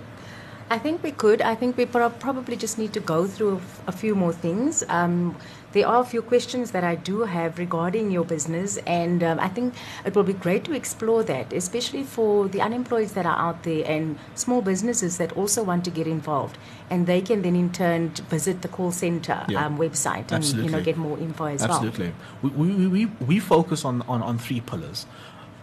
I 0.70 0.78
think 0.80 1.04
we 1.04 1.12
could. 1.12 1.42
I 1.42 1.56
think 1.56 1.76
we 1.76 1.86
pro- 1.86 2.10
probably 2.10 2.56
just 2.56 2.78
need 2.78 2.94
to 2.94 3.02
go 3.02 3.28
through 3.28 3.60
a 3.88 3.92
few 3.92 4.16
more 4.16 4.32
things. 4.32 4.84
Um, 4.88 5.36
there 5.74 5.88
are 5.88 6.01
a 6.01 6.05
few 6.05 6.22
questions 6.22 6.72
that 6.72 6.84
I 6.84 6.95
do 6.95 7.22
have 7.22 7.57
regarding 7.57 8.11
your 8.11 8.26
business, 8.26 8.78
and 8.86 9.24
um, 9.24 9.39
I 9.39 9.47
think 9.47 9.74
it 10.05 10.15
will 10.15 10.24
be 10.24 10.34
great 10.34 10.63
to 10.65 10.74
explore 10.74 11.24
that, 11.24 11.53
especially 11.53 12.03
for 12.03 12.47
the 12.47 12.61
unemployed 12.61 13.09
that 13.09 13.26
are 13.26 13.38
out 13.38 13.63
there 13.63 13.84
and 13.86 14.17
small 14.36 14.61
businesses 14.61 15.17
that 15.17 15.32
also 15.38 15.63
want 15.63 15.86
to 15.86 15.91
get 15.91 16.07
involved. 16.07 16.57
And 16.89 17.07
they 17.07 17.22
can 17.22 17.41
then, 17.41 17.55
in 17.55 17.72
turn, 17.72 18.09
visit 18.30 18.61
the 18.61 18.67
call 18.67 18.91
center 18.91 19.45
Yeah. 19.47 19.65
um, 19.65 19.78
website 19.78 20.32
and 20.32 20.43
you 20.43 20.69
know 20.69 20.82
get 20.82 20.97
more 20.97 21.17
info 21.17 21.45
as 21.45 21.61
well. 21.61 21.72
Absolutely. 21.72 22.13
We, 22.41 22.49
we, 22.49 22.88
we, 22.88 23.05
we 23.05 23.39
focus 23.39 23.86
on, 23.86 24.01
on, 24.03 24.22
on 24.22 24.38
three 24.38 24.59
pillars. 24.61 25.05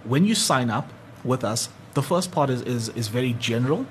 When 0.05 0.25
you 0.25 0.35
sign 0.35 0.71
up 0.71 0.89
with 1.25 1.45
us, 1.45 1.69
the 1.95 2.03
first 2.03 2.31
part 2.33 2.49
is, 2.49 2.63
is, 2.63 2.89
is 2.91 3.09
very 3.09 3.35
general, 3.35 3.85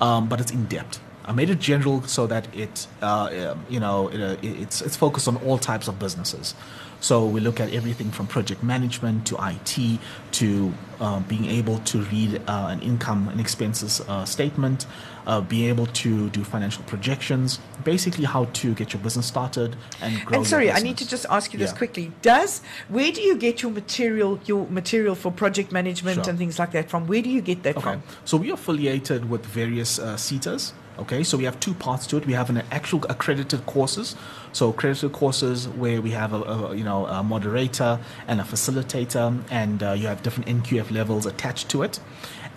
um, 0.00 0.28
but 0.28 0.40
it's 0.40 0.50
in 0.50 0.64
depth. 0.66 1.00
I 1.30 1.32
made 1.32 1.48
it 1.48 1.60
general 1.60 2.02
so 2.02 2.26
that 2.26 2.52
it, 2.52 2.88
uh, 3.00 3.52
um, 3.52 3.64
you 3.68 3.78
know, 3.78 4.08
it, 4.08 4.20
uh, 4.20 4.36
it's, 4.42 4.82
it's 4.82 4.96
focused 4.96 5.28
on 5.28 5.36
all 5.36 5.58
types 5.58 5.86
of 5.86 5.96
businesses. 5.96 6.56
So 6.98 7.24
we 7.24 7.38
look 7.38 7.60
at 7.60 7.72
everything 7.72 8.10
from 8.10 8.26
project 8.26 8.64
management 8.64 9.28
to 9.28 9.36
IT 9.40 10.00
to 10.32 10.74
uh, 11.00 11.20
being 11.20 11.44
able 11.46 11.78
to 11.78 12.02
read 12.02 12.42
uh, 12.48 12.66
an 12.70 12.80
income 12.80 13.28
and 13.28 13.40
expenses 13.40 14.00
uh, 14.08 14.24
statement, 14.24 14.86
uh, 15.24 15.40
being 15.40 15.68
able 15.68 15.86
to 15.86 16.30
do 16.30 16.42
financial 16.42 16.82
projections, 16.82 17.60
basically 17.84 18.24
how 18.24 18.46
to 18.46 18.74
get 18.74 18.92
your 18.92 19.00
business 19.00 19.26
started 19.26 19.76
and 20.02 20.22
grow. 20.26 20.38
And 20.38 20.46
sorry, 20.46 20.72
I 20.72 20.80
need 20.80 20.96
to 20.96 21.08
just 21.08 21.26
ask 21.30 21.52
you 21.52 21.60
this 21.60 21.70
Yeah. 21.70 21.78
quickly. 21.78 22.10
Does 22.22 22.60
where 22.88 23.12
do 23.12 23.20
you 23.22 23.36
get 23.36 23.62
your 23.62 23.70
material, 23.70 24.40
your 24.46 24.66
material 24.66 25.14
for 25.14 25.30
project 25.30 25.70
management 25.70 26.16
Sure. 26.16 26.28
and 26.28 26.36
things 26.36 26.58
like 26.58 26.72
that 26.72 26.90
from? 26.90 27.06
Where 27.06 27.22
do 27.22 27.30
you 27.30 27.40
get 27.40 27.62
that 27.62 27.76
Okay. 27.76 27.92
from? 27.92 28.02
So 28.24 28.36
we 28.36 28.50
are 28.50 28.54
affiliated 28.54 29.30
with 29.30 29.46
various 29.46 30.00
uh, 30.00 30.16
SETAs. 30.16 30.72
Okay, 30.98 31.22
so 31.22 31.38
we 31.38 31.44
have 31.44 31.58
two 31.60 31.72
parts 31.72 32.06
to 32.08 32.16
it. 32.18 32.26
We 32.26 32.34
have 32.34 32.50
an 32.50 32.62
actual 32.70 33.04
accredited 33.08 33.64
courses. 33.64 34.16
So 34.52 34.70
accredited 34.70 35.12
courses 35.12 35.66
where 35.68 36.02
we 36.02 36.10
have 36.10 36.32
a, 36.32 36.42
a 36.42 36.76
you 36.76 36.84
know 36.84 37.06
a 37.06 37.22
moderator 37.22 37.98
and 38.26 38.40
a 38.40 38.44
facilitator, 38.44 39.42
and 39.50 39.82
uh, 39.82 39.92
you 39.92 40.08
have 40.08 40.22
different 40.22 40.48
NQF 40.48 40.90
levels 40.90 41.26
attached 41.26 41.68
to 41.70 41.82
it. 41.82 42.00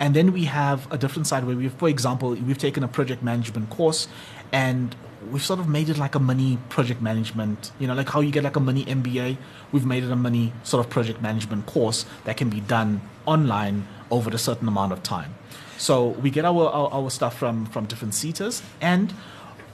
And 0.00 0.14
then 0.14 0.32
we 0.32 0.44
have 0.44 0.90
a 0.92 0.98
different 0.98 1.26
side 1.26 1.44
where 1.44 1.56
we've, 1.56 1.72
for 1.72 1.88
example, 1.88 2.30
we've 2.30 2.58
taken 2.58 2.82
a 2.82 2.88
project 2.88 3.22
management 3.22 3.70
course, 3.70 4.08
and 4.52 4.94
we've 5.30 5.44
sort 5.44 5.60
of 5.60 5.68
made 5.68 5.88
it 5.88 5.96
like 5.96 6.14
a 6.14 6.20
mini 6.20 6.58
project 6.68 7.00
management. 7.00 7.70
You 7.78 7.86
know, 7.86 7.94
like 7.94 8.08
how 8.08 8.20
you 8.20 8.30
get 8.30 8.44
like 8.44 8.56
a 8.56 8.60
mini 8.60 8.84
MBA. 8.84 9.36
We've 9.72 9.86
made 9.86 10.04
it 10.04 10.10
a 10.10 10.16
mini 10.16 10.52
sort 10.64 10.84
of 10.84 10.90
project 10.90 11.22
management 11.22 11.66
course 11.66 12.04
that 12.24 12.36
can 12.36 12.50
be 12.50 12.60
done 12.60 13.00
online 13.24 13.86
over 14.10 14.30
a 14.30 14.38
certain 14.38 14.68
amount 14.68 14.92
of 14.92 15.02
time. 15.02 15.34
So 15.78 16.08
we 16.08 16.30
get 16.30 16.44
our 16.44 16.68
our, 16.68 16.92
our 16.92 17.10
stuff 17.10 17.36
from 17.36 17.66
from 17.66 17.86
different 17.86 18.14
SETAs, 18.14 18.62
and 18.80 19.12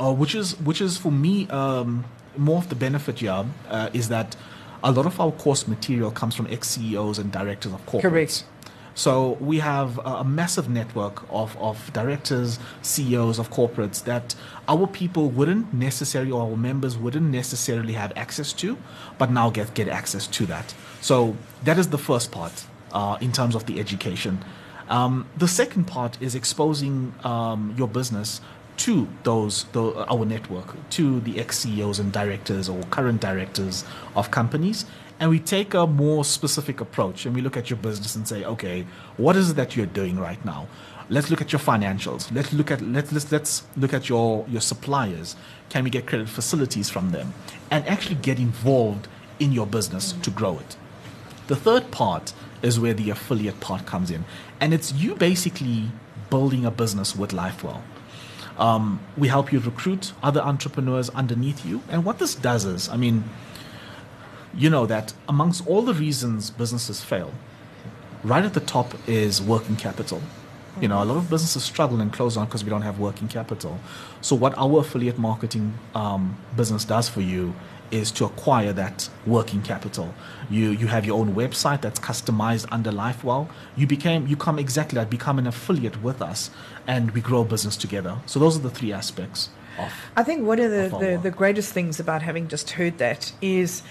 uh, 0.01 0.12
which 0.12 0.34
is 0.34 0.59
which 0.61 0.80
is 0.80 0.96
for 0.98 1.12
me 1.12 1.48
um, 1.48 2.05
more 2.36 2.59
of 2.59 2.68
the 2.68 2.74
benefit 2.74 3.20
here 3.20 3.44
uh, 3.68 3.90
is 3.92 4.09
that 4.09 4.36
a 4.82 4.90
lot 4.90 5.07
of 5.07 5.20
our 5.20 5.32
course 5.32 5.68
material 5.68 6.11
comes 6.11 6.34
from 6.34 6.46
ex 6.48 6.68
CEOs 6.68 7.18
and 7.18 7.30
directors 7.32 7.72
of 7.72 7.84
corporates. 7.86 8.01
Correct. 8.03 8.44
So 8.94 9.38
we 9.40 9.61
have 9.61 9.98
a, 10.05 10.24
massive 10.24 10.68
network 10.68 11.22
of, 11.30 11.57
of 11.59 11.92
directors, 11.92 12.59
CEOs 12.82 13.38
of 13.38 13.51
corporates 13.51 14.05
that 14.05 14.34
our 14.68 14.86
people 14.86 15.30
wouldn't 15.30 15.72
necessarily, 15.72 16.30
or 16.30 16.51
our 16.51 16.57
members 16.57 16.98
wouldn't 16.98 17.30
necessarily 17.30 17.92
have 17.94 18.12
access 18.16 18.53
to, 18.55 18.76
but 19.16 19.30
now 19.30 19.48
get, 19.48 19.72
get 19.74 19.88
access 19.88 20.26
to 20.26 20.46
that. 20.46 20.74
So 21.01 21.36
that 21.64 21.78
is 21.78 21.88
the 21.88 21.98
first 21.98 22.32
part 22.32 22.66
uh, 22.92 23.16
in 23.20 23.32
terms 23.32 23.55
of 23.55 23.64
the 23.66 23.80
education. 23.80 24.44
Um, 24.91 25.26
the 25.36 25.49
second 25.49 25.84
part 25.84 26.20
is 26.20 26.34
exposing 26.34 27.14
um, 27.24 27.74
your 27.78 27.88
business 27.88 28.41
to 28.78 29.09
those 29.22 29.64
the, 29.72 30.05
our 30.07 30.24
network, 30.24 30.74
to 30.91 31.20
the 31.20 31.38
ex 31.38 31.61
CEOs 31.61 31.99
and 31.99 32.12
directors 32.12 32.68
or 32.68 32.82
current 32.84 33.20
directors 33.20 33.84
of 34.16 34.30
companies, 34.30 34.84
and 35.20 35.30
we 35.30 35.38
take 35.38 35.74
a 35.74 35.86
more 35.86 36.24
specific 36.24 36.80
approach 36.80 37.26
and 37.26 37.34
we 37.34 37.43
look 37.43 37.57
at 37.57 37.70
your 37.70 37.76
business 37.76 38.16
and 38.16 38.26
say, 38.26 38.43
okay, 38.45 38.86
what 39.18 39.36
is 39.36 39.51
it 39.51 39.57
that 39.57 39.76
you're 39.76 39.86
doing 39.86 40.18
right 40.18 40.43
now? 40.45 40.66
Let's 41.11 41.30
look 41.30 41.41
at 41.41 41.53
your 41.53 41.61
financials. 41.61 42.32
Let's 42.34 42.53
look 42.53 42.70
at 42.70 42.80
let's 42.80 43.12
let's, 43.12 43.30
let's 43.30 43.62
look 43.76 43.93
at 43.93 44.09
your 44.09 44.47
your 44.49 44.61
suppliers. 44.61 45.36
Can 45.68 45.84
we 45.84 45.91
get 45.91 46.07
credit 46.07 46.28
facilities 46.28 46.88
from 46.88 47.11
them? 47.11 47.34
And 47.70 47.86
actually 47.86 48.16
get 48.16 48.38
involved 48.38 49.09
in 49.38 49.53
your 49.53 49.66
business 49.66 50.12
to 50.12 50.30
grow 50.30 50.59
it. 50.59 50.76
The 51.49 51.57
third 51.57 51.91
part 51.91 52.32
is 52.63 52.79
where 52.79 52.95
the 52.95 53.11
affiliate 53.11 53.61
part 53.61 53.87
comes 53.87 54.11
in, 54.11 54.25
and 54.61 54.75
it's 54.75 54.93
you 54.93 55.15
basically 55.15 55.91
building 56.29 56.65
a 56.65 56.71
business 56.71 57.17
with 57.17 57.31
LifeWell. 57.31 57.83
Um, 58.59 59.01
we 59.17 59.29
help 59.29 59.53
you 59.53 59.59
recruit 59.59 60.13
other 60.23 60.41
entrepreneurs 60.41 61.09
underneath 61.11 61.65
you, 61.65 61.83
and 61.89 62.05
what 62.05 62.19
this 62.19 62.35
does 62.35 62.65
is, 62.65 62.89
I 62.89 62.97
mean, 62.97 63.25
you 64.55 64.69
know 64.69 64.87
that 64.87 65.13
amongst 65.29 65.67
all 65.67 65.83
the 65.83 65.95
reasons 65.95 66.51
businesses 66.51 67.03
fail, 67.03 67.33
right 68.23 68.45
at 68.45 68.55
the 68.55 68.61
top 68.61 68.95
is 69.09 69.41
working 69.41 69.77
capital. 69.77 70.21
You 70.81 70.89
know, 70.89 71.03
a 71.03 71.05
lot 71.05 71.17
of 71.17 71.29
businesses 71.29 71.65
struggle 71.65 72.01
and 72.01 72.13
close 72.13 72.37
down 72.37 72.47
because 72.47 72.65
we 72.65 72.71
don't 72.71 72.83
have 72.83 72.99
working 72.99 73.29
capital. 73.29 73.79
So, 74.21 74.37
what 74.37 74.57
our 74.57 74.81
affiliate 74.81 75.19
marketing 75.19 75.75
um, 75.95 76.39
business 76.57 76.85
does 76.85 77.09
for 77.09 77.21
you 77.21 77.55
is 77.91 78.11
to 78.12 78.24
acquire 78.24 78.72
that 78.72 79.09
working 79.26 79.62
capital. 79.62 80.14
You 80.49 80.70
you 80.70 80.86
have 80.88 81.05
your 81.05 81.18
own 81.18 81.34
website 81.34 81.80
that's 81.80 82.01
customized 82.01 82.66
under 82.70 82.91
LifeWell. 82.91 83.49
You 83.76 83.86
became 83.86 84.26
you 84.26 84.36
come 84.36 84.59
exactly 84.59 84.97
that, 84.97 85.11
become 85.11 85.38
an 85.38 85.47
affiliate 85.47 86.03
with 86.03 86.22
us, 86.22 86.51
and 86.86 87.11
we 87.12 87.20
grow 87.20 87.45
business 87.45 87.76
together. 87.76 88.18
So 88.26 88.38
those 88.38 88.57
are 88.57 88.61
the 88.61 88.70
three 88.70 88.93
aspects 88.93 89.51
of 89.78 89.93
I 90.16 90.22
think 90.22 90.47
one 90.47 90.61
of 90.61 90.70
the, 90.70 90.86
of 90.86 91.01
the, 91.01 91.20
the 91.22 91.30
greatest 91.30 91.72
things 91.72 92.01
about 92.01 92.22
having 92.22 92.49
just 92.49 92.70
heard 92.70 92.99
that 92.99 93.32
is 93.41 93.82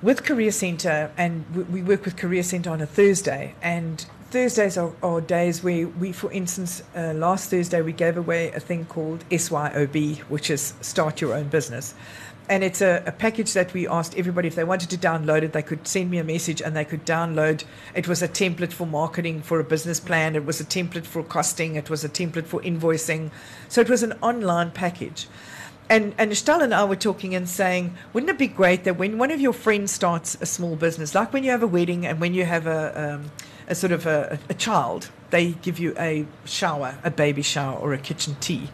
with 0.00 0.24
Career 0.24 0.52
Centre, 0.52 1.10
and 1.16 1.44
we, 1.54 1.62
we 1.64 1.82
work 1.82 2.04
with 2.04 2.16
Career 2.16 2.42
Centre 2.42 2.70
on 2.70 2.80
a 2.80 2.86
Thursday, 2.86 3.54
and 3.62 4.06
Thursdays 4.30 4.76
are, 4.76 4.92
are 5.02 5.20
days 5.20 5.64
where 5.64 5.88
we, 5.88 6.12
for 6.12 6.30
instance, 6.30 6.82
uh, 6.94 7.14
last 7.14 7.50
Thursday 7.50 7.80
we 7.80 7.92
gave 7.92 8.16
away 8.16 8.52
a 8.52 8.60
thing 8.60 8.84
called 8.84 9.24
SYOB, 9.30 10.18
which 10.28 10.50
is 10.50 10.74
Start 10.82 11.20
Your 11.20 11.34
Own 11.34 11.48
Business. 11.48 11.94
And 12.48 12.64
it's 12.64 12.80
a, 12.80 13.02
a 13.06 13.12
package 13.12 13.52
that 13.52 13.74
we 13.74 13.86
asked 13.86 14.16
everybody 14.16 14.48
if 14.48 14.54
they 14.54 14.64
wanted 14.64 14.88
to 14.90 14.96
download 14.96 15.42
it, 15.42 15.52
they 15.52 15.62
could 15.62 15.86
send 15.86 16.10
me 16.10 16.18
a 16.18 16.24
message 16.24 16.62
and 16.62 16.74
they 16.74 16.84
could 16.84 17.04
download. 17.04 17.64
It 17.94 18.08
was 18.08 18.22
a 18.22 18.28
template 18.28 18.72
for 18.72 18.86
marketing 18.86 19.42
for 19.42 19.60
a 19.60 19.64
business 19.64 20.00
plan, 20.00 20.34
it 20.34 20.46
was 20.46 20.60
a 20.60 20.64
template 20.64 21.04
for 21.04 21.22
costing, 21.22 21.76
it 21.76 21.90
was 21.90 22.04
a 22.04 22.08
template 22.08 22.46
for 22.46 22.60
invoicing. 22.62 23.30
So 23.68 23.82
it 23.82 23.90
was 23.90 24.02
an 24.02 24.14
online 24.22 24.70
package. 24.70 25.28
And 25.90 26.14
and 26.18 26.32
Stal 26.32 26.62
and 26.62 26.74
I 26.74 26.84
were 26.84 26.96
talking 26.96 27.34
and 27.34 27.48
saying, 27.48 27.96
wouldn't 28.12 28.30
it 28.30 28.38
be 28.38 28.46
great 28.46 28.84
that 28.84 28.98
when 28.98 29.18
one 29.18 29.30
of 29.30 29.40
your 29.40 29.54
friends 29.54 29.92
starts 29.92 30.36
a 30.40 30.46
small 30.46 30.76
business, 30.76 31.14
like 31.14 31.32
when 31.32 31.44
you 31.44 31.50
have 31.50 31.62
a 31.62 31.66
wedding 31.66 32.06
and 32.06 32.20
when 32.20 32.34
you 32.34 32.44
have 32.44 32.66
a 32.66 33.14
um, 33.14 33.30
a 33.68 33.74
sort 33.74 33.92
of 33.92 34.06
a, 34.06 34.38
a 34.48 34.54
child, 34.54 35.10
they 35.30 35.52
give 35.52 35.78
you 35.78 35.94
a 35.98 36.26
shower, 36.44 36.98
a 37.04 37.10
baby 37.10 37.42
shower, 37.42 37.78
or 37.78 37.92
a 37.92 37.98
kitchen 37.98 38.36
tea. 38.40 38.70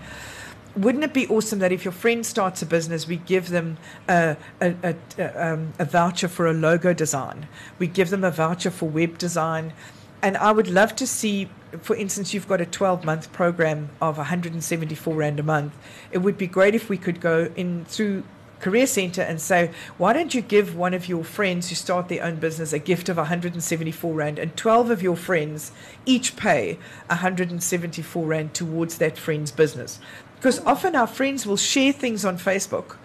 Wouldn't 0.77 1.05
it 1.05 1.15
be 1.15 1.29
awesome 1.29 1.61
that 1.61 1.71
if 1.71 1.85
your 1.85 1.93
friend 1.93 2.27
starts 2.27 2.61
a 2.61 2.67
business, 2.67 3.07
we 3.07 3.17
give 3.17 3.51
them 3.51 3.77
a, 4.09 4.37
a, 4.61 4.75
a, 4.83 4.95
a, 5.19 5.53
um, 5.53 5.73
a 5.79 5.85
voucher 5.85 6.27
for 6.27 6.47
a 6.49 6.53
logo 6.53 6.93
design? 6.93 7.47
We 7.79 7.87
give 7.87 8.11
them 8.11 8.25
a 8.25 8.31
voucher 8.33 8.73
for 8.73 8.89
web 8.89 9.17
design. 9.17 9.73
And 10.21 10.37
I 10.37 10.51
would 10.51 10.69
love 10.69 10.97
to 10.97 11.07
see, 11.07 11.49
for 11.81 11.95
instance, 11.95 12.35
you've 12.35 12.49
got 12.49 12.61
a 12.61 12.67
12 12.67 13.05
month 13.05 13.33
program 13.33 13.91
of 14.01 14.17
174 14.17 15.15
Rand 15.15 15.39
a 15.39 15.45
month. 15.45 15.75
It 16.11 16.19
would 16.19 16.37
be 16.37 16.49
great 16.49 16.75
if 16.75 16.89
we 16.89 16.97
could 16.97 17.21
go 17.21 17.53
in 17.55 17.85
through 17.85 18.25
Career 18.65 18.87
Centre 18.87 19.21
and 19.21 19.39
say, 19.41 19.71
why 19.99 20.15
don't 20.15 20.35
you 20.35 20.41
give 20.41 20.75
one 20.75 20.95
of 20.95 21.07
your 21.07 21.23
friends 21.23 21.69
who 21.69 21.75
start 21.75 22.09
their 22.09 22.25
own 22.25 22.37
business 22.37 22.73
a 22.73 22.79
gift 22.79 23.11
of 23.11 23.19
174 23.19 24.15
Rand 24.15 24.39
and 24.39 24.57
12 24.57 24.91
of 24.91 25.03
your 25.03 25.17
friends 25.17 25.71
each 26.07 26.35
pay 26.35 26.79
174 27.09 28.27
Rand 28.27 28.55
towards 28.55 28.97
that 28.97 29.19
friend's 29.19 29.53
business? 29.53 30.01
Because 30.45 30.61
often 30.67 30.95
our 30.95 31.07
friends 31.07 31.47
will 31.47 31.57
share 31.57 31.91
things 31.91 32.23
on 32.23 32.37
Facebook, 32.37 32.97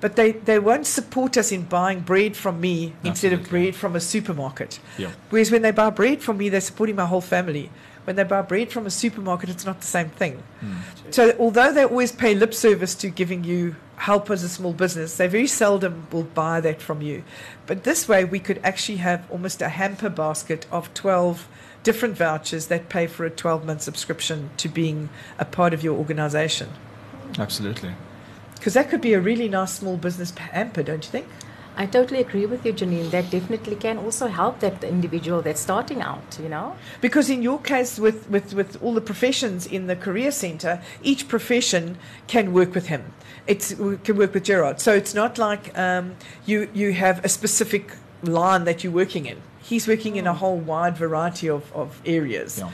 but 0.00 0.16
they, 0.16 0.32
they 0.32 0.58
won't 0.58 0.84
support 0.84 1.36
us 1.36 1.52
in 1.52 1.62
buying 1.62 2.00
bread 2.00 2.36
from 2.36 2.60
me 2.60 2.92
instead 3.04 3.32
of 3.32 3.48
bread 3.48 3.76
from 3.76 3.94
a 3.94 4.00
supermarket. 4.00 4.80
Yeah. 4.98 5.12
Whereas 5.30 5.52
when 5.52 5.62
they 5.62 5.70
buy 5.70 5.90
bread 5.90 6.22
from 6.22 6.38
me, 6.38 6.48
they're 6.48 6.60
supporting 6.60 6.96
my 6.96 7.06
whole 7.06 7.20
family. 7.20 7.70
When 8.02 8.16
they 8.16 8.24
buy 8.24 8.42
bread 8.42 8.72
from 8.72 8.84
a 8.84 8.90
supermarket, 8.90 9.48
it's 9.48 9.64
not 9.64 9.78
the 9.78 9.86
same 9.86 10.08
thing. 10.08 10.42
Hmm. 10.58 10.72
So 11.12 11.36
although 11.38 11.72
they 11.72 11.84
always 11.84 12.10
pay 12.10 12.34
lip 12.34 12.52
service 12.52 12.96
to 12.96 13.10
giving 13.10 13.44
you 13.44 13.76
help 13.94 14.28
as 14.28 14.42
a 14.42 14.48
small 14.48 14.72
business, 14.72 15.18
they 15.18 15.28
very 15.28 15.46
seldom 15.46 16.08
will 16.10 16.24
buy 16.24 16.60
that 16.62 16.82
from 16.82 17.00
you. 17.00 17.22
But 17.66 17.84
this 17.84 18.08
way, 18.08 18.24
we 18.24 18.40
could 18.40 18.58
actually 18.64 18.98
have 18.98 19.24
almost 19.30 19.62
a 19.62 19.68
hamper 19.68 20.10
basket 20.10 20.66
of 20.72 20.92
12 20.94 21.46
different 21.84 22.16
vouchers 22.16 22.66
that 22.66 22.88
pay 22.88 23.06
for 23.06 23.24
a 23.24 23.30
12 23.30 23.64
month 23.64 23.82
subscription 23.82 24.50
to 24.56 24.68
being 24.68 25.10
a 25.38 25.44
part 25.44 25.72
of 25.72 25.84
your 25.84 25.96
organization. 25.96 26.70
Absolutely. 27.38 27.94
Because 28.54 28.74
that 28.74 28.90
could 28.90 29.00
be 29.00 29.14
a 29.14 29.20
really 29.20 29.48
nice 29.48 29.74
small 29.74 29.96
business 29.96 30.30
hamper, 30.30 30.82
don't 30.82 31.04
you 31.04 31.10
think? 31.10 31.26
I 31.76 31.86
totally 31.86 32.20
agree 32.20 32.44
with 32.44 32.66
you, 32.66 32.72
Janine. 32.72 33.10
That 33.12 33.30
definitely 33.30 33.76
can 33.76 33.98
also 33.98 34.26
help 34.26 34.58
that 34.60 34.82
individual 34.82 35.42
that's 35.42 35.60
starting 35.60 36.02
out, 36.02 36.36
you 36.42 36.48
know? 36.48 36.74
Because 37.00 37.30
in 37.30 37.40
your 37.40 37.60
case, 37.60 38.00
with, 38.00 38.28
with, 38.28 38.52
with 38.52 38.82
all 38.82 38.94
the 38.94 39.00
professions 39.00 39.64
in 39.64 39.86
the 39.86 39.94
career 39.94 40.32
centre, 40.32 40.82
each 41.04 41.28
profession 41.28 41.96
can 42.26 42.52
work 42.52 42.74
with 42.74 42.88
him. 42.88 43.14
It 43.46 43.74
can 44.02 44.16
work 44.16 44.34
with 44.34 44.42
Gerard. 44.42 44.80
So 44.80 44.92
it's 44.92 45.14
not 45.14 45.38
like 45.38 45.76
um, 45.78 46.16
you 46.44 46.68
you 46.74 46.92
have 46.92 47.24
a 47.24 47.28
specific 47.28 47.92
line 48.22 48.64
that 48.64 48.82
you're 48.82 48.92
working 48.92 49.26
in. 49.26 49.40
He's 49.62 49.86
working 49.86 50.16
in 50.16 50.26
a 50.26 50.34
whole 50.34 50.58
wide 50.58 50.96
variety 50.96 51.48
of, 51.48 51.72
of 51.72 52.02
areas. 52.04 52.58
Yeah. 52.58 52.70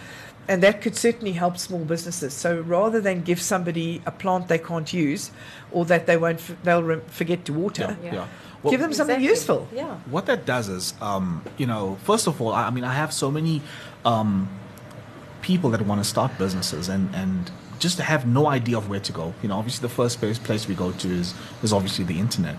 And 0.49 0.62
that 0.62 0.82
could 0.82 0.95
certainly 0.97 1.32
help 1.32 1.57
small 1.59 1.84
businesses. 1.84 2.34
So 2.34 2.61
rather 2.61 3.01
than 3.01 3.22
give 3.22 3.40
somebody 3.40 4.03
a 4.07 4.11
plant 4.11 4.49
they 4.49 4.59
can't 4.59 4.92
use, 4.92 5.30
or 5.72 5.84
that 5.86 6.07
they 6.07 6.16
won't, 6.18 6.38
f- 6.38 6.57
they'll 6.64 6.82
re- 6.82 7.01
forget 7.07 7.45
to 7.47 7.53
water, 7.53 7.97
Yeah. 8.03 8.07
Yeah. 8.11 8.14
yeah. 8.14 8.26
Well, 8.62 8.70
give 8.70 8.80
them 8.80 8.92
something 8.95 9.16
Exactly. 9.16 9.28
useful. 9.30 9.68
Yeah. 9.74 9.97
what 10.11 10.24
that 10.26 10.47
does 10.47 10.68
is, 10.68 10.95
um, 11.01 11.42
you 11.59 11.66
know, 11.66 11.97
first 12.05 12.26
of 12.26 12.40
all, 12.40 12.53
I, 12.53 12.66
I 12.68 12.70
mean, 12.70 12.84
I 12.84 12.95
have 12.95 13.12
so 13.12 13.30
many 13.30 13.61
um, 14.07 14.49
people 15.42 15.70
that 15.70 15.82
want 15.82 16.01
to 16.03 16.09
start 16.09 16.36
businesses 16.38 16.88
and, 16.88 17.14
and 17.14 17.51
just 17.78 17.99
have 17.99 18.26
no 18.26 18.47
idea 18.47 18.76
of 18.78 18.88
where 18.88 19.01
to 19.01 19.12
go. 19.12 19.34
You 19.42 19.49
know, 19.51 19.57
obviously, 19.59 19.82
the 19.88 19.95
first 19.95 20.18
place, 20.18 20.38
place 20.38 20.66
we 20.68 20.74
go 20.74 20.92
to 20.92 21.09
is, 21.11 21.34
is 21.62 21.72
obviously 21.72 22.05
the 22.05 22.18
internet. 22.18 22.57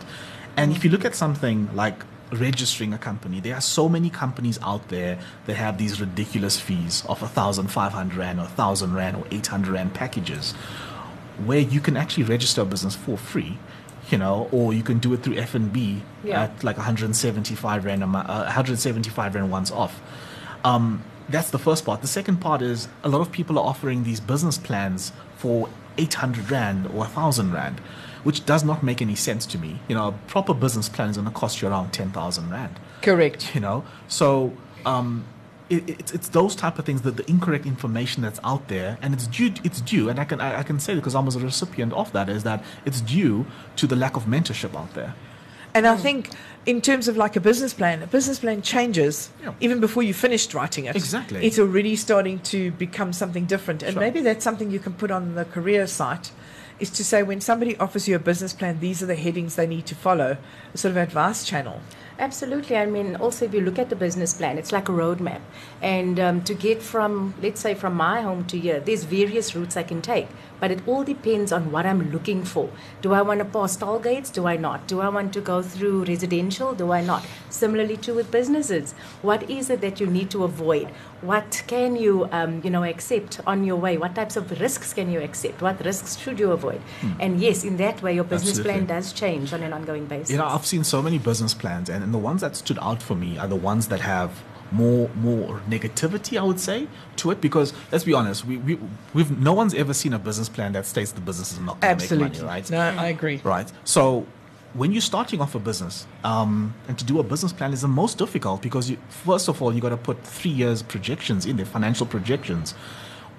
And 0.57 0.71
if 0.71 0.83
you 0.83 0.89
look 0.91 1.05
at 1.05 1.15
something 1.15 1.69
like 1.73 2.03
registering 2.31 2.93
a 2.93 2.97
company, 2.97 3.39
there 3.39 3.55
are 3.55 3.61
so 3.61 3.87
many 3.87 4.09
companies 4.09 4.59
out 4.61 4.89
there 4.89 5.19
that 5.45 5.55
have 5.55 5.77
these 5.77 5.99
ridiculous 6.01 6.59
fees 6.59 7.03
of 7.07 7.21
a 7.21 7.27
thousand 7.27 7.67
five 7.67 7.93
hundred 7.93 8.17
rand 8.17 8.39
or 8.39 8.45
thousand 8.45 8.93
rand 8.93 9.17
or 9.17 9.25
eight 9.31 9.47
hundred 9.47 9.73
rand 9.73 9.93
packages, 9.93 10.53
where 11.45 11.59
you 11.59 11.79
can 11.79 11.95
actually 11.97 12.23
register 12.23 12.61
a 12.61 12.65
business 12.65 12.95
for 12.95 13.17
free. 13.17 13.57
You 14.11 14.19
know, 14.19 14.47
or 14.51 14.71
you 14.71 14.83
can 14.83 14.99
do 14.99 15.13
it 15.13 15.23
through 15.23 15.33
FNB 15.37 16.01
Yeah. 16.23 16.43
at 16.43 16.63
like 16.63 16.77
175 16.77 17.85
rand 17.85 18.03
a 18.03 18.05
uh, 18.05 18.43
175 18.43 19.33
rand 19.33 19.49
once 19.49 19.71
off. 19.71 19.99
Um, 20.63 21.03
that's 21.27 21.49
the 21.49 21.57
first 21.57 21.85
part. 21.85 22.01
The 22.01 22.07
second 22.07 22.37
part 22.37 22.61
is 22.61 22.87
a 23.03 23.09
lot 23.09 23.21
of 23.21 23.31
people 23.31 23.57
are 23.57 23.65
offering 23.65 24.03
these 24.03 24.19
business 24.19 24.59
plans 24.59 25.11
for 25.37 25.69
800 25.97 26.51
rand 26.51 26.85
or 26.85 26.99
1000 26.99 27.51
rand, 27.51 27.81
which 28.25 28.45
does 28.45 28.63
not 28.63 28.83
make 28.83 29.01
any 29.01 29.15
sense 29.15 29.45
to 29.45 29.57
me. 29.57 29.71
You 29.87 29.95
know, 29.95 30.07
a 30.09 30.11
proper 30.33 30.53
business 30.53 30.89
plan 30.89 31.09
is 31.09 31.15
going 31.17 31.27
to 31.33 31.33
cost 31.33 31.61
you 31.61 31.67
around 31.69 31.91
10,000 31.91 32.49
rand 32.49 32.75
Correct. 33.01 33.53
you 33.55 33.61
know 33.61 33.83
so 34.07 34.51
um 34.85 35.23
it, 35.69 35.81
it's, 35.89 36.11
it's 36.17 36.29
those 36.29 36.53
type 36.55 36.77
of 36.79 36.85
things 36.85 37.01
that 37.03 37.15
the 37.17 37.25
incorrect 37.29 37.65
information 37.65 38.21
that's 38.25 38.39
out 38.43 38.67
there 38.67 38.97
and 39.01 39.13
it's 39.15 39.27
due 39.37 39.51
it's 39.63 39.79
due 39.81 40.09
and 40.09 40.19
i 40.19 40.25
can 40.25 40.39
i, 40.41 40.59
I 40.61 40.63
can 40.63 40.79
say 40.79 40.93
because 40.95 41.15
i 41.15 41.19
was 41.19 41.35
a 41.35 41.39
recipient 41.39 41.91
of 41.93 42.11
that 42.13 42.27
is 42.29 42.41
that 42.43 42.63
it's 42.85 43.01
due 43.01 43.45
to 43.79 43.87
the 43.87 43.95
lack 43.95 44.15
of 44.19 44.23
mentorship 44.25 44.73
out 44.81 44.93
there 44.99 45.13
And 45.75 45.85
I 45.85 45.97
think, 45.97 46.29
in 46.65 46.79
terms 46.89 47.05
of 47.09 47.15
like 47.23 47.35
a 47.35 47.41
business 47.49 47.73
plan, 47.79 47.97
a 48.01 48.07
business 48.17 48.39
plan 48.43 48.61
changes 48.73 49.15
Yeah. 49.43 49.65
even 49.65 49.77
before 49.85 50.03
you 50.07 50.13
finished 50.13 50.49
writing 50.57 50.83
it. 50.89 50.95
Exactly. 50.95 51.39
It's 51.47 51.59
already 51.63 51.95
starting 51.97 52.37
to 52.53 52.59
become 52.85 53.11
something 53.21 53.45
different. 53.53 53.83
And 53.83 53.91
Sure. 53.93 54.03
maybe 54.05 54.19
that's 54.27 54.43
something 54.49 54.71
you 54.75 54.79
can 54.87 54.93
put 55.03 55.11
on 55.17 55.23
the 55.39 55.45
career 55.55 55.83
site 55.99 56.31
is 56.79 56.89
to 56.91 57.03
say 57.05 57.23
when 57.23 57.41
somebody 57.41 57.77
offers 57.77 58.07
you 58.07 58.15
a 58.15 58.19
business 58.19 58.53
plan, 58.53 58.79
these 58.79 59.01
are 59.01 59.05
the 59.05 59.15
headings 59.15 59.55
they 59.55 59.67
need 59.67 59.85
to 59.87 59.95
follow, 59.95 60.37
a 60.73 60.77
sort 60.77 60.91
of 60.91 60.97
advice 60.97 61.45
channel. 61.45 61.81
Absolutely. 62.17 62.77
I 62.77 62.85
mean, 62.85 63.15
also, 63.17 63.45
if 63.45 63.53
you 63.53 63.61
look 63.61 63.77
at 63.77 63.89
the 63.89 63.95
business 63.95 64.33
plan, 64.33 64.57
it's 64.57 64.71
like 64.71 64.87
a 64.87 64.91
roadmap. 64.91 65.41
And 65.81 66.19
um, 66.19 66.43
to 66.43 66.53
get 66.53 66.81
from, 66.81 67.33
let's 67.41 67.59
say, 67.59 67.73
from 67.73 67.95
my 67.95 68.21
home 68.21 68.45
to 68.45 68.57
here, 68.57 68.79
there's 68.79 69.03
various 69.03 69.53
routes 69.55 69.75
I 69.75 69.83
can 69.83 70.01
take. 70.01 70.27
But 70.59 70.71
it 70.71 70.87
all 70.87 71.03
depends 71.03 71.51
on 71.51 71.71
what 71.73 71.85
I'm 71.85 72.11
looking 72.13 72.45
for. 72.45 72.69
Do 73.01 73.11
I 73.13 73.21
want 73.21 73.39
to 73.39 73.45
pass 73.45 73.75
toll 73.75 73.99
gates? 73.99 74.29
Do 74.29 74.47
I 74.47 74.55
not? 74.55 74.87
Do 74.87 75.01
I 75.01 75.09
want 75.09 75.33
to 75.33 75.41
go 75.41 75.61
through 75.61 76.05
residential? 76.05 76.73
Do 76.73 76.91
I 76.93 77.01
not? 77.01 77.25
Similarly, 77.49 77.97
too 77.97 78.13
with 78.13 78.31
businesses. 78.31 78.93
What 79.21 79.49
is 79.49 79.69
it 79.69 79.81
that 79.81 79.99
you 79.99 80.07
need 80.07 80.29
to 80.31 80.45
avoid? 80.45 80.87
What 81.21 81.63
can 81.67 81.97
you, 81.97 82.29
um, 82.31 82.61
you 82.63 82.69
know, 82.69 82.83
accept 82.85 83.41
on 83.45 83.65
your 83.65 83.75
way? 83.75 83.97
What 83.97 84.15
types 84.15 84.37
of 84.37 84.49
risks 84.61 84.93
can 84.93 85.11
you 85.11 85.21
accept? 85.21 85.61
What 85.61 85.83
risks 85.83 86.17
should 86.17 86.39
you 86.39 86.51
avoid? 86.51 86.81
And 87.19 87.41
yes, 87.41 87.63
in 87.65 87.75
that 87.77 88.01
way, 88.01 88.15
your 88.15 88.23
business 88.23 88.59
plan 88.59 88.85
does 88.85 89.11
change 89.11 89.51
on 89.51 89.61
an 89.63 89.73
ongoing 89.73 90.05
basis. 90.05 90.31
you 90.31 90.37
know 90.37 90.45
i've 90.45 90.65
seen 90.65 90.83
so 90.83 91.01
many 91.01 91.17
business 91.17 91.53
plans 91.53 91.89
and, 91.89 92.03
and 92.05 92.13
the 92.13 92.23
ones 92.29 92.39
that 92.41 92.55
stood 92.55 92.79
out 92.89 93.01
for 93.07 93.15
me 93.15 93.37
are 93.41 93.47
the 93.55 93.55
ones 93.71 93.87
that 93.89 93.99
have 93.99 94.29
more 94.71 95.09
more 95.15 95.61
negativity 95.69 96.33
i 96.39 96.43
would 96.49 96.59
say 96.59 96.87
to 97.15 97.29
it 97.31 97.39
because 97.39 97.69
let's 97.91 98.03
be 98.03 98.13
honest 98.19 98.45
we, 98.45 98.57
we 98.57 98.73
we've 99.13 99.31
no 99.49 99.53
one's 99.53 99.73
ever 99.75 99.93
seen 99.93 100.13
a 100.13 100.19
business 100.19 100.49
plan 100.49 100.71
that 100.73 100.85
states 100.85 101.11
the 101.11 101.21
business 101.21 101.51
is 101.53 101.59
not 101.59 101.79
going 101.81 101.97
to 101.97 102.15
make 102.15 102.19
money 102.33 102.39
right 102.53 102.71
No, 102.71 102.79
I 102.79 103.07
agree. 103.15 103.37
right? 103.43 103.69
So 103.83 104.25
when 104.73 104.91
you're 104.91 105.01
starting 105.13 105.39
off 105.39 105.55
a 105.55 105.59
business, 105.59 106.05
um, 106.25 106.73
and 106.89 106.95
to 106.99 107.05
do 107.05 107.19
a 107.19 107.23
business 107.23 107.53
plan 107.53 107.71
is 107.73 107.81
the 107.81 107.87
most 107.87 108.17
difficult 108.17 108.61
because 108.61 108.89
you, 108.89 108.97
first 109.09 109.47
of 109.47 109.61
all, 109.61 109.73
you 109.73 109.79
got 109.79 109.93
to 109.99 110.01
put 110.09 110.17
three 110.25 110.51
years 110.51 110.83
projections 110.83 111.45
in 111.45 111.55
there, 111.55 111.65
financial 111.77 112.05
projections 112.05 112.73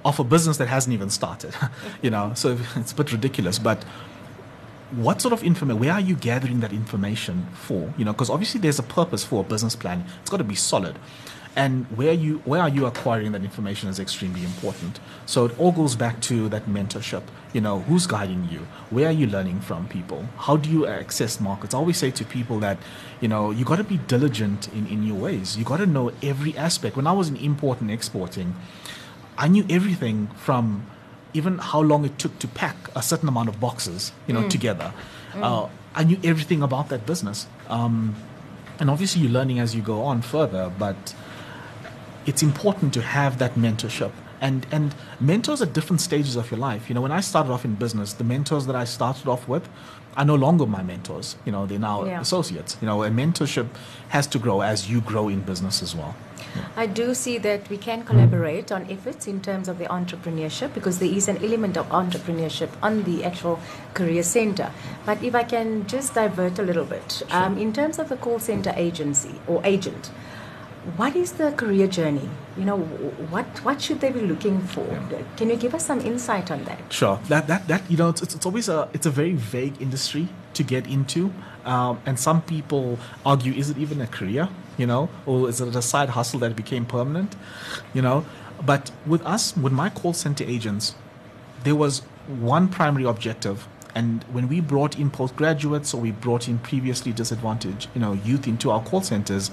of 0.05 0.19
a 0.19 0.25
business 0.25 0.57
that 0.57 0.69
hasn't 0.69 0.95
even 0.95 1.11
started, 1.11 1.53
you 2.05 2.09
know. 2.15 2.33
So 2.35 2.57
it's 2.77 2.93
a 2.93 2.95
bit 2.95 3.13
ridiculous, 3.13 3.59
but 3.59 3.85
what 4.91 5.21
sort 5.21 5.33
of 5.33 5.43
information 5.43 5.81
where 5.81 5.93
are 5.93 6.01
you 6.01 6.15
gathering 6.15 6.61
that 6.61 6.73
information 6.73 7.47
for? 7.55 7.93
You 7.97 8.05
know 8.05 8.13
because 8.13 8.31
obviously 8.31 8.61
there's 8.61 8.79
a 8.79 8.85
purpose 8.85 9.25
for 9.25 9.41
a 9.41 9.45
business 9.45 9.77
plan. 9.77 10.05
It's 10.21 10.31
got 10.31 10.39
to 10.39 10.45
be 10.45 10.55
solid. 10.55 10.99
And 11.57 11.87
where 11.97 12.13
you 12.13 12.43
where 12.45 12.61
are 12.61 12.69
you 12.69 12.85
acquiring 12.85 13.33
that 13.33 13.43
information 13.43 13.89
is 13.89 13.99
extremely 13.99 14.45
important. 14.45 15.01
So 15.25 15.47
it 15.47 15.59
all 15.59 15.73
goes 15.73 15.97
back 15.97 16.21
to 16.23 16.51
that 16.51 16.67
mentorship. 16.67 17.23
You 17.55 17.63
know 17.63 17.81
who's 17.81 18.07
guiding 18.07 18.49
you? 18.51 18.67
Where 18.91 19.09
are 19.09 19.13
you 19.13 19.27
learning 19.27 19.61
from 19.61 19.89
people? 19.89 20.27
How 20.37 20.57
do 20.59 20.69
you 20.71 20.87
access 20.87 21.41
markets? 21.41 21.73
I 21.75 21.79
always 21.79 21.97
say 21.97 22.11
to 22.11 22.25
people 22.25 22.59
that 22.61 22.79
you 23.21 23.29
know 23.29 23.51
you 23.51 23.65
got 23.65 23.77
to 23.77 23.85
be 23.85 23.97
diligent 23.97 24.69
in, 24.69 24.87
in 24.87 25.03
your 25.03 25.17
ways. 25.17 25.57
You 25.57 25.65
got 25.65 25.79
to 25.79 25.87
know 25.87 26.13
every 26.23 26.57
aspect. 26.57 26.95
When 26.97 27.07
i 27.07 27.13
was 27.13 27.29
in 27.29 27.37
import 27.37 27.81
and 27.81 27.91
exporting 27.91 28.55
I 29.39 29.49
knew 29.49 29.67
everything 29.69 30.29
from 30.37 30.87
even 31.37 31.59
how 31.59 31.81
long 31.81 32.05
it 32.05 32.19
took 32.19 32.39
to 32.39 32.49
pack 32.49 32.77
a 32.97 33.03
certain 33.03 33.29
amount 33.29 33.49
of 33.49 33.61
boxes, 33.61 34.13
you 34.27 34.35
know, 34.35 34.49
together. 34.49 34.93
Uh, 35.35 35.69
I 35.95 36.03
knew 36.05 36.19
everything 36.25 36.63
about 36.63 36.89
that 36.89 37.05
business. 37.07 37.47
Um, 37.69 38.15
and 38.81 38.89
obviously 38.91 39.23
you're 39.23 39.31
learning 39.31 39.59
as 39.59 39.75
you 39.75 39.83
go 39.83 40.03
on 40.03 40.23
further, 40.23 40.73
but 40.79 41.15
it's 42.27 42.43
important 42.43 42.95
to 42.95 43.03
have 43.03 43.39
that 43.39 43.55
mentorship. 43.55 44.13
And, 44.41 44.67
and 44.71 44.95
mentors 45.21 45.63
at 45.63 45.73
different 45.73 46.01
stages 46.01 46.37
of 46.37 46.51
your 46.51 46.61
life. 46.61 46.89
You 46.89 46.95
know, 46.95 47.01
when 47.01 47.13
I 47.13 47.21
started 47.21 47.51
off 47.53 47.65
in 47.65 47.75
business, 47.75 48.13
the 48.15 48.25
mentors 48.25 48.67
that 48.67 48.77
I 48.77 48.85
started 48.85 49.29
off 49.29 49.49
with 49.49 49.69
are 50.17 50.25
no 50.25 50.35
longer 50.35 50.67
my 50.67 50.83
mentors. 50.83 51.37
You 51.47 51.53
know, 51.53 51.67
they're 51.67 51.79
now 51.79 52.05
Yeah. 52.05 52.21
associates. 52.21 52.77
You 52.81 52.87
know, 52.87 53.03
and 53.03 53.19
mentorship 53.19 53.69
has 54.09 54.27
to 54.29 54.39
grow 54.39 54.61
as 54.63 54.91
you 54.91 55.01
grow 55.01 55.29
in 55.29 55.41
business 55.41 55.83
as 55.83 55.95
well. 55.95 56.15
I 56.77 56.87
do 56.87 57.15
see 57.15 57.39
that 57.39 57.69
we 57.69 57.79
can 57.79 58.05
collaborate 58.05 58.73
on 58.73 58.91
efforts 58.91 59.27
in 59.27 59.41
terms 59.41 59.69
of 59.69 59.79
the 59.79 59.87
entrepreneurship 59.87 60.75
because 60.75 60.99
there 60.99 61.09
is 61.09 61.29
an 61.29 61.39
element 61.45 61.77
of 61.77 61.89
entrepreneurship 61.89 62.71
on 62.83 63.03
the 63.05 63.25
actual 63.25 63.59
career 63.95 64.23
center. 64.23 64.71
But 65.05 65.23
if 65.23 65.35
I 65.35 65.45
can 65.45 65.87
just 65.87 66.15
divert 66.15 66.59
a 66.59 66.63
little 66.63 66.85
bit, 66.85 67.23
um, 67.31 67.59
in 67.59 67.73
terms 67.73 67.99
of 67.99 68.09
the 68.09 68.17
call 68.17 68.39
center 68.39 68.73
agency 68.77 69.41
or 69.47 69.61
agent, 69.65 70.11
what 70.97 71.17
is 71.17 71.33
the 71.33 71.51
career 71.53 71.89
journey? 71.89 72.29
You 72.57 72.65
know, 72.65 72.79
what 72.79 73.47
what 73.65 73.83
should 73.83 74.01
they 74.01 74.11
be 74.11 74.21
looking 74.21 74.61
for? 74.61 74.87
Can 75.37 75.51
you 75.51 75.57
give 75.57 75.75
us 75.75 75.85
some 75.85 76.01
insight 76.01 76.51
on 76.51 76.65
that? 76.65 76.93
Sure. 76.93 77.19
That 77.29 77.49
that 77.49 77.67
that 77.67 77.91
you 77.91 77.97
know, 77.97 78.11
it's, 78.11 78.23
it's, 78.23 78.35
it's 78.37 78.47
always 78.47 78.69
a 78.69 78.89
it's 78.93 79.07
a 79.07 79.11
very 79.11 79.33
vague 79.33 79.83
industry 79.83 80.29
to 80.55 80.63
get 80.63 80.87
into, 80.87 81.33
um, 81.65 82.01
and 82.07 82.19
some 82.19 82.41
people 82.41 82.99
argue, 83.25 83.53
is 83.53 83.69
it 83.69 83.79
even 83.79 84.01
a 84.01 84.07
career? 84.07 84.49
You 84.77 84.87
know, 84.87 85.09
or 85.25 85.49
is 85.49 85.61
it 85.61 85.75
a 85.75 85.83
side 85.83 86.11
hustle 86.11 86.41
that 86.41 86.55
became 86.55 86.85
permanent? 86.85 87.35
You 87.95 88.03
know, 88.03 88.27
but 88.65 88.91
with 89.07 89.23
us, 89.23 89.57
with 89.57 89.73
my 89.73 89.89
call 89.91 90.13
center 90.13 90.45
agents, 90.45 90.95
there 91.65 91.75
was 91.75 92.01
one 92.27 92.69
primary 92.69 93.05
objective. 93.05 93.67
And 93.95 94.23
when 94.25 94.49
we 94.49 94.61
brought 94.61 94.99
in 94.99 95.11
postgraduates 95.11 95.95
or 95.95 96.01
we 96.03 96.11
brought 96.11 96.49
in 96.49 96.59
previously 96.59 97.13
disadvantaged, 97.13 97.89
you 97.95 98.01
know, 98.01 98.13
youth 98.13 98.47
into 98.47 98.71
our 98.71 98.83
call 98.83 99.01
centers, 99.01 99.51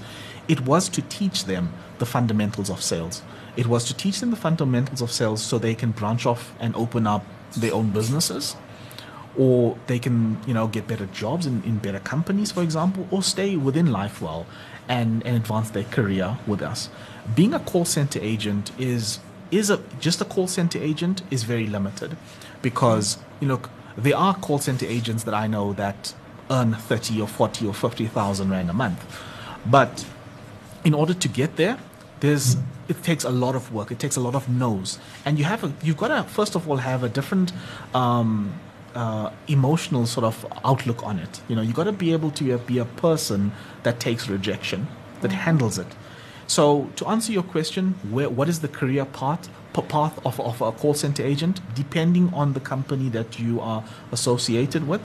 it 0.48 0.60
was 0.60 0.90
to 0.90 1.00
teach 1.02 1.46
them 1.46 1.72
the 1.98 2.04
fundamentals 2.04 2.68
of 2.68 2.82
sales. 2.82 3.22
It 3.56 3.66
was 3.66 3.84
to 3.84 3.94
teach 3.94 4.20
them 4.20 4.30
the 4.30 4.36
fundamentals 4.36 5.00
of 5.00 5.10
sales 5.10 5.42
so 5.42 5.58
they 5.58 5.74
can 5.74 5.92
branch 5.92 6.26
off 6.26 6.52
and 6.60 6.76
open 6.76 7.06
up 7.06 7.24
their 7.56 7.72
own 7.72 7.90
businesses 7.90 8.56
or 9.36 9.76
they 9.86 9.98
can 9.98 10.38
you 10.46 10.54
know 10.54 10.66
get 10.66 10.86
better 10.86 11.06
jobs 11.06 11.46
in, 11.46 11.62
in 11.64 11.78
better 11.78 11.98
companies 12.00 12.52
for 12.52 12.62
example 12.62 13.06
or 13.10 13.22
stay 13.22 13.56
within 13.56 13.86
lifewell 13.86 14.46
and, 14.88 15.24
and 15.26 15.36
advance 15.36 15.70
their 15.70 15.84
career 15.84 16.38
with 16.46 16.62
us. 16.62 16.90
Being 17.34 17.54
a 17.54 17.60
call 17.60 17.84
center 17.84 18.18
agent 18.22 18.70
is 18.78 19.20
is 19.50 19.70
a 19.70 19.80
just 20.00 20.20
a 20.20 20.24
call 20.24 20.48
center 20.48 20.78
agent 20.82 21.22
is 21.30 21.44
very 21.44 21.66
limited 21.66 22.16
because 22.62 23.18
you 23.40 23.60
there 23.96 24.16
are 24.16 24.34
call 24.34 24.58
center 24.58 24.86
agents 24.86 25.22
that 25.24 25.34
i 25.34 25.46
know 25.46 25.72
that 25.74 26.12
earn 26.50 26.74
30 26.74 27.20
or 27.20 27.28
40 27.28 27.66
or 27.66 27.74
50,000 27.74 28.50
rand 28.50 28.70
a 28.70 28.72
month. 28.72 29.04
But 29.66 30.06
in 30.84 30.94
order 30.94 31.14
to 31.14 31.28
get 31.28 31.56
there 31.56 31.78
there's 32.20 32.56
it 32.86 33.02
takes 33.02 33.24
a 33.24 33.30
lot 33.30 33.54
of 33.54 33.72
work. 33.72 33.90
It 33.90 33.98
takes 33.98 34.16
a 34.16 34.20
lot 34.20 34.34
of 34.34 34.48
no's. 34.48 34.98
And 35.24 35.38
you 35.38 35.44
have 35.44 35.64
a, 35.64 35.72
you've 35.82 35.96
got 35.96 36.08
to 36.08 36.22
first 36.24 36.54
of 36.54 36.68
all 36.68 36.78
have 36.78 37.02
a 37.02 37.08
different 37.08 37.52
um, 37.94 38.58
uh, 38.94 39.30
emotional 39.48 40.06
sort 40.06 40.24
of 40.24 40.46
outlook 40.64 41.04
on 41.04 41.18
it. 41.18 41.40
You 41.48 41.56
know 41.56 41.62
you 41.62 41.72
got 41.72 41.84
to 41.84 41.92
be 41.92 42.12
able 42.12 42.30
to 42.32 42.58
be 42.58 42.78
a 42.78 42.84
person 42.84 43.52
that 43.82 44.00
takes 44.00 44.28
rejection 44.28 44.86
that 45.20 45.32
handles 45.32 45.78
it. 45.78 45.88
So 46.46 46.90
to 46.96 47.06
answer 47.08 47.32
your 47.32 47.42
question 47.42 47.94
where 48.10 48.28
what 48.28 48.48
is 48.48 48.60
the 48.60 48.68
career 48.68 49.04
path 49.04 49.48
path 49.72 50.24
of, 50.24 50.38
of 50.40 50.60
a 50.60 50.70
call 50.70 50.94
center 50.94 51.24
agent? 51.24 51.60
Depending 51.74 52.32
on 52.32 52.52
the 52.52 52.60
company 52.60 53.08
that 53.10 53.38
you 53.38 53.60
are 53.60 53.84
associated 54.12 54.86
with. 54.86 55.02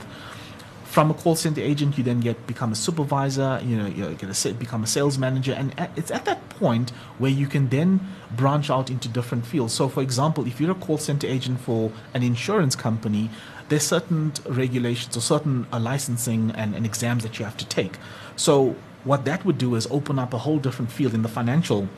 From 0.84 1.10
a 1.10 1.14
call 1.14 1.36
center 1.36 1.60
agent 1.60 1.96
you 1.98 2.04
then 2.04 2.20
get 2.20 2.46
become 2.48 2.72
a 2.72 2.74
supervisor 2.74 3.60
you 3.64 3.76
know 3.76 3.86
you 3.86 4.12
get 4.14 4.28
a 4.46 4.54
become 4.54 4.82
a 4.82 4.88
sales 4.88 5.18
manager 5.18 5.52
and 5.52 5.78
at, 5.78 5.90
it's 5.96 6.10
at 6.10 6.24
that 6.24 6.48
point 6.48 6.90
where 7.18 7.30
you 7.30 7.46
can 7.46 7.68
then 7.68 8.00
branch 8.32 8.70
out 8.70 8.90
into 8.90 9.08
different 9.08 9.46
fields. 9.46 9.72
So 9.72 9.88
for 9.88 10.02
example 10.02 10.46
if 10.46 10.60
you're 10.60 10.72
a 10.72 10.74
call 10.74 10.98
center 10.98 11.28
agent 11.28 11.60
for 11.60 11.92
an 12.12 12.22
insurance 12.22 12.74
company 12.74 13.30
there's 13.70 13.86
certain 13.86 14.32
regulations 14.46 15.16
or 15.16 15.20
certain 15.20 15.66
uh, 15.72 15.80
licensing 15.80 16.50
and, 16.50 16.74
and 16.74 16.84
exams 16.84 17.22
that 17.22 17.38
you 17.38 17.44
have 17.44 17.56
to 17.56 17.66
take 17.66 17.96
so 18.36 18.76
what 19.04 19.24
that 19.24 19.44
would 19.46 19.56
do 19.56 19.74
is 19.74 19.86
open 19.90 20.18
up 20.18 20.34
a 20.34 20.38
whole 20.38 20.58
different 20.58 20.92
field 20.92 21.14
in 21.14 21.22
the 21.22 21.28
financial 21.28 21.88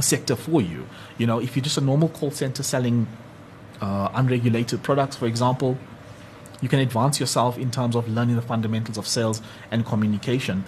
sector 0.00 0.34
for 0.34 0.62
you 0.62 0.86
you 1.18 1.26
know 1.26 1.38
if 1.38 1.54
you're 1.54 1.62
just 1.62 1.76
a 1.76 1.82
normal 1.82 2.08
call 2.08 2.30
center 2.30 2.62
selling 2.62 3.06
uh, 3.82 4.08
unregulated 4.14 4.82
products 4.82 5.16
for 5.16 5.26
example 5.26 5.76
you 6.60 6.68
can 6.68 6.78
advance 6.78 7.18
yourself 7.18 7.58
in 7.58 7.70
terms 7.70 7.96
of 7.96 8.08
learning 8.08 8.36
the 8.36 8.42
fundamentals 8.42 8.98
of 8.98 9.06
sales 9.06 9.40
and 9.70 9.84
communication. 9.86 10.64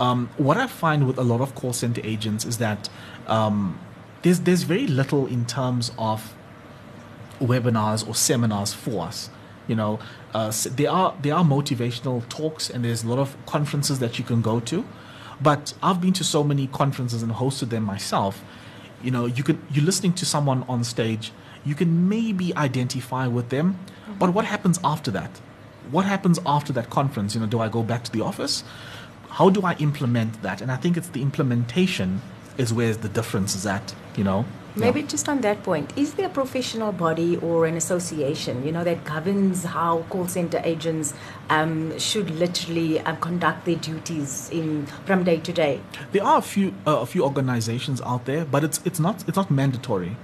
Um, 0.00 0.30
what 0.36 0.56
I 0.56 0.66
find 0.66 1.06
with 1.06 1.18
a 1.18 1.22
lot 1.22 1.40
of 1.40 1.54
call 1.54 1.72
center 1.72 2.00
agents 2.04 2.44
is 2.44 2.58
that 2.58 2.88
um, 3.26 3.78
there's 4.22 4.40
there's 4.40 4.62
very 4.62 4.86
little 4.86 5.26
in 5.26 5.44
terms 5.46 5.92
of 5.98 6.34
webinars 7.40 8.06
or 8.06 8.14
seminars 8.14 8.72
for 8.72 9.04
us. 9.04 9.30
You 9.72 9.76
know, 9.76 9.98
uh, 10.34 10.52
there 10.76 10.90
are 10.90 11.14
there 11.22 11.34
are 11.34 11.42
motivational 11.42 12.28
talks 12.28 12.68
and 12.68 12.84
there's 12.84 13.04
a 13.04 13.08
lot 13.08 13.18
of 13.18 13.34
conferences 13.46 14.00
that 14.00 14.18
you 14.18 14.24
can 14.30 14.42
go 14.42 14.60
to, 14.60 14.84
but 15.40 15.72
I've 15.82 15.98
been 15.98 16.12
to 16.20 16.24
so 16.24 16.44
many 16.44 16.66
conferences 16.66 17.22
and 17.22 17.32
hosted 17.32 17.70
them 17.70 17.84
myself. 17.84 18.44
You 19.02 19.12
know, 19.12 19.24
you 19.24 19.42
can 19.42 19.56
you're 19.72 19.86
listening 19.86 20.12
to 20.20 20.26
someone 20.26 20.60
on 20.68 20.84
stage, 20.84 21.32
you 21.64 21.74
can 21.74 21.90
maybe 22.06 22.54
identify 22.54 23.26
with 23.28 23.48
them, 23.48 23.78
but 24.18 24.34
what 24.34 24.44
happens 24.44 24.78
after 24.84 25.10
that? 25.12 25.40
What 25.90 26.04
happens 26.04 26.38
after 26.44 26.70
that 26.74 26.90
conference? 26.90 27.34
You 27.34 27.40
know, 27.40 27.46
do 27.46 27.60
I 27.60 27.70
go 27.70 27.82
back 27.82 28.04
to 28.04 28.12
the 28.12 28.20
office? 28.20 28.62
How 29.38 29.48
do 29.48 29.62
I 29.62 29.72
implement 29.88 30.42
that? 30.42 30.60
And 30.60 30.70
I 30.70 30.76
think 30.76 30.98
it's 30.98 31.08
the 31.08 31.22
implementation 31.22 32.20
is 32.58 32.74
where 32.74 32.92
the 32.92 33.08
difference 33.08 33.56
is 33.56 33.64
at. 33.64 33.94
You 34.18 34.24
know, 34.24 34.44
Maybe 34.74 35.02
just 35.02 35.28
on 35.28 35.42
that 35.42 35.62
point, 35.62 35.92
is 35.96 36.14
there 36.14 36.26
a 36.26 36.30
professional 36.30 36.92
body 36.92 37.36
or 37.36 37.66
an 37.66 37.76
association, 37.76 38.64
you 38.64 38.72
know, 38.72 38.84
that 38.84 39.04
governs 39.04 39.64
how 39.64 40.04
call 40.08 40.26
center 40.28 40.62
agents 40.64 41.12
um, 41.50 41.98
should 41.98 42.30
literally 42.30 42.98
um, 43.00 43.18
conduct 43.18 43.66
their 43.66 43.76
duties 43.76 44.48
in 44.50 44.86
from 45.04 45.24
day 45.24 45.38
to 45.40 45.52
day? 45.52 45.80
There 46.12 46.24
are 46.24 46.38
a 46.38 46.42
few 46.42 46.72
uh, 46.86 47.00
a 47.00 47.06
few 47.06 47.22
organizations 47.22 48.00
out 48.00 48.24
there, 48.24 48.46
but 48.46 48.64
it's 48.64 48.80
it's 48.86 48.98
not 48.98 49.28
it's 49.28 49.36
not 49.36 49.50
mandatory, 49.50 50.16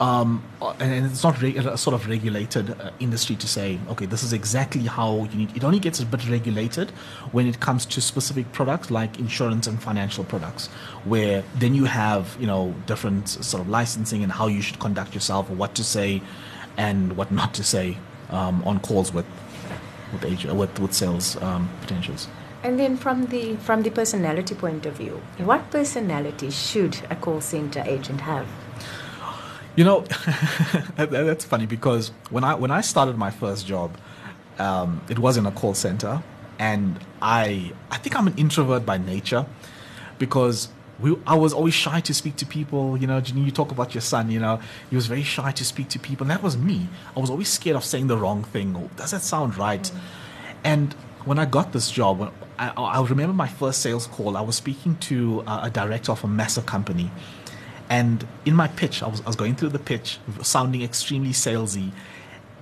um, 0.00 0.42
and, 0.80 1.06
it's 1.06 1.22
not 1.22 1.40
a 1.42 1.78
sort 1.78 1.94
of 1.94 2.08
regulated 2.08 2.70
uh, 2.70 2.90
industry 2.98 3.36
to 3.36 3.46
say 3.46 3.78
okay 3.88 4.06
this 4.06 4.22
is 4.22 4.32
exactly 4.32 4.82
how 4.82 5.24
you 5.30 5.38
need. 5.38 5.56
It 5.56 5.64
only 5.64 5.78
gets 5.78 6.00
a 6.00 6.06
bit 6.06 6.28
regulated 6.28 6.90
when 7.32 7.46
it 7.46 7.60
comes 7.60 7.86
to 7.86 8.00
specific 8.00 8.50
products 8.52 8.90
like 8.90 9.18
insurance 9.18 9.66
and 9.66 9.80
financial 9.82 10.24
products, 10.24 10.66
where 11.04 11.44
then 11.56 11.74
you 11.74 11.84
have 11.84 12.36
you 12.40 12.46
know 12.46 12.74
different 12.86 13.28
sort 13.28 13.60
of 13.60 13.68
licensing 13.68 14.22
and 14.22 14.32
how 14.32 14.46
you 14.48 14.62
should 14.62 14.78
conduct 14.78 15.14
yourself, 15.14 15.48
what 15.50 15.74
to 15.76 15.84
say, 15.84 16.22
and 16.76 17.16
what 17.16 17.30
not 17.30 17.54
to 17.54 17.64
say 17.64 17.96
um, 18.30 18.62
on 18.64 18.80
calls 18.80 19.12
with 19.12 19.26
with 20.12 20.24
age, 20.24 20.44
with 20.44 20.78
with 20.80 20.92
sales 20.92 21.40
um, 21.42 21.68
potentials. 21.80 22.28
And 22.64 22.80
then 22.80 22.96
from 22.96 23.26
the 23.26 23.56
from 23.56 23.82
the 23.82 23.90
personality 23.90 24.54
point 24.54 24.86
of 24.86 24.94
view, 24.94 25.20
what 25.38 25.70
personality 25.70 26.50
should 26.50 26.98
a 27.10 27.16
call 27.16 27.40
center 27.40 27.84
agent 27.86 28.22
have? 28.22 28.46
You 29.76 29.84
know, 29.84 30.00
that, 30.96 31.08
that- 31.10 31.24
that's 31.24 31.44
funny 31.44 31.66
because 31.66 32.10
when 32.30 32.44
I 32.44 32.54
when 32.54 32.70
I 32.70 32.80
started 32.80 33.16
my 33.18 33.30
first 33.30 33.66
job, 33.66 33.96
um, 34.58 35.00
it 35.08 35.18
was 35.18 35.36
in 35.36 35.46
a 35.46 35.50
call 35.50 35.74
center, 35.74 36.22
and 36.58 36.98
I 37.20 37.72
I 37.90 37.96
think 37.98 38.16
I'm 38.16 38.26
an 38.28 38.34
introvert 38.36 38.86
by 38.86 38.98
nature, 38.98 39.46
because 40.18 40.68
we 41.00 41.16
I 41.26 41.34
was 41.34 41.52
always 41.52 41.74
shy 41.74 42.00
to 42.00 42.14
speak 42.14 42.36
to 42.36 42.46
people. 42.46 42.96
You 42.96 43.08
know, 43.08 43.18
you 43.18 43.50
talk 43.50 43.72
about 43.72 43.94
your 43.94 44.00
son. 44.02 44.30
You 44.30 44.38
know, 44.38 44.60
he 44.90 44.96
was 44.96 45.06
very 45.08 45.24
shy 45.24 45.50
to 45.50 45.64
speak 45.64 45.88
to 45.90 45.98
people, 45.98 46.24
and 46.24 46.30
that 46.30 46.42
was 46.42 46.56
me. 46.56 46.88
I 47.16 47.20
was 47.20 47.30
always 47.30 47.48
scared 47.48 47.76
of 47.76 47.84
saying 47.84 48.06
the 48.06 48.16
wrong 48.16 48.44
thing. 48.44 48.76
Or, 48.76 48.88
Does 48.96 49.10
that 49.10 49.22
sound 49.22 49.56
right? 49.58 49.90
And 50.62 50.94
when 51.24 51.38
I 51.38 51.46
got 51.46 51.72
this 51.72 51.90
job, 51.90 52.32
I, 52.58 52.68
I 52.70 53.02
remember 53.04 53.32
my 53.34 53.48
first 53.48 53.80
sales 53.80 54.06
call. 54.06 54.36
I 54.36 54.40
was 54.40 54.54
speaking 54.56 54.96
to 54.98 55.42
a, 55.48 55.62
a 55.64 55.70
director 55.70 56.12
of 56.12 56.22
a 56.22 56.28
massive 56.28 56.64
company, 56.66 57.10
and 57.88 58.26
in 58.44 58.54
my 58.54 58.68
pitch, 58.68 59.02
I 59.02 59.08
was, 59.08 59.20
I 59.22 59.26
was 59.26 59.36
going 59.36 59.56
through 59.56 59.70
the 59.70 59.78
pitch, 59.78 60.18
sounding 60.42 60.82
extremely 60.82 61.30
salesy, 61.30 61.92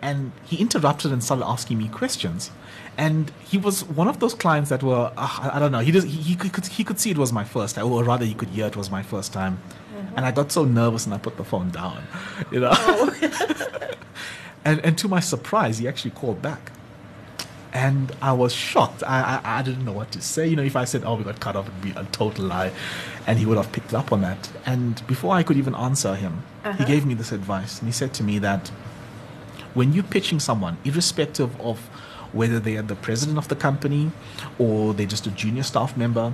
and 0.00 0.32
he 0.44 0.56
interrupted 0.56 1.12
and 1.12 1.22
started 1.22 1.44
asking 1.46 1.78
me 1.78 1.88
questions. 1.88 2.50
And 2.98 3.30
he 3.44 3.56
was 3.56 3.84
one 3.84 4.08
of 4.08 4.20
those 4.20 4.34
clients 4.34 4.68
that 4.70 4.82
were, 4.82 5.12
uh, 5.16 5.50
I 5.52 5.58
don't 5.58 5.72
know, 5.72 5.78
he, 5.78 5.92
does, 5.92 6.04
he, 6.04 6.10
he, 6.10 6.34
could, 6.34 6.66
he 6.66 6.84
could 6.84 7.00
see 7.00 7.10
it 7.10 7.18
was 7.18 7.32
my 7.32 7.44
first 7.44 7.76
time, 7.76 7.86
or 7.86 8.04
rather, 8.04 8.24
he 8.24 8.34
could 8.34 8.48
hear 8.50 8.66
it 8.66 8.76
was 8.76 8.90
my 8.90 9.02
first 9.02 9.32
time. 9.32 9.58
And 10.16 10.26
I 10.26 10.30
got 10.30 10.52
so 10.52 10.64
nervous 10.64 11.06
and 11.06 11.14
I 11.14 11.18
put 11.18 11.36
the 11.36 11.44
phone 11.44 11.70
down, 11.70 12.02
you 12.50 12.60
know. 12.60 12.72
and, 14.64 14.80
and 14.80 14.98
to 14.98 15.08
my 15.08 15.20
surprise, 15.20 15.78
he 15.78 15.88
actually 15.88 16.10
called 16.10 16.42
back 16.42 16.72
and 17.72 18.12
I 18.20 18.32
was 18.32 18.52
shocked. 18.52 19.02
I, 19.04 19.40
I 19.42 19.58
I 19.58 19.62
didn't 19.62 19.84
know 19.84 19.92
what 19.92 20.12
to 20.12 20.20
say. 20.20 20.46
You 20.46 20.56
know, 20.56 20.62
if 20.62 20.76
I 20.76 20.84
said, 20.84 21.04
"Oh, 21.04 21.14
we 21.14 21.24
got 21.24 21.40
cut 21.40 21.56
off," 21.56 21.68
it'd 21.68 21.80
be 21.80 21.90
a 21.98 22.04
total 22.12 22.44
lie, 22.46 22.72
and 23.26 23.38
he 23.38 23.46
would 23.46 23.56
have 23.56 23.72
picked 23.72 23.94
up 23.94 24.12
on 24.12 24.20
that. 24.22 24.50
And 24.66 25.04
before 25.06 25.34
I 25.34 25.42
could 25.42 25.56
even 25.56 25.74
answer 25.74 26.14
him, 26.14 26.42
he 26.78 26.84
gave 26.84 27.06
me 27.06 27.14
this 27.14 27.32
advice, 27.32 27.78
and 27.78 27.88
he 27.88 27.92
said 27.92 28.12
to 28.14 28.22
me 28.22 28.38
that 28.40 28.70
when 29.74 29.92
you're 29.92 30.04
pitching 30.04 30.38
someone, 30.38 30.76
irrespective 30.84 31.58
of 31.60 31.78
whether 32.32 32.58
they 32.58 32.76
are 32.76 32.82
the 32.82 32.94
president 32.94 33.38
of 33.38 33.48
the 33.48 33.56
company 33.56 34.10
or 34.58 34.94
they're 34.94 35.06
just 35.06 35.26
a 35.26 35.30
junior 35.30 35.62
staff 35.62 35.96
member, 35.96 36.32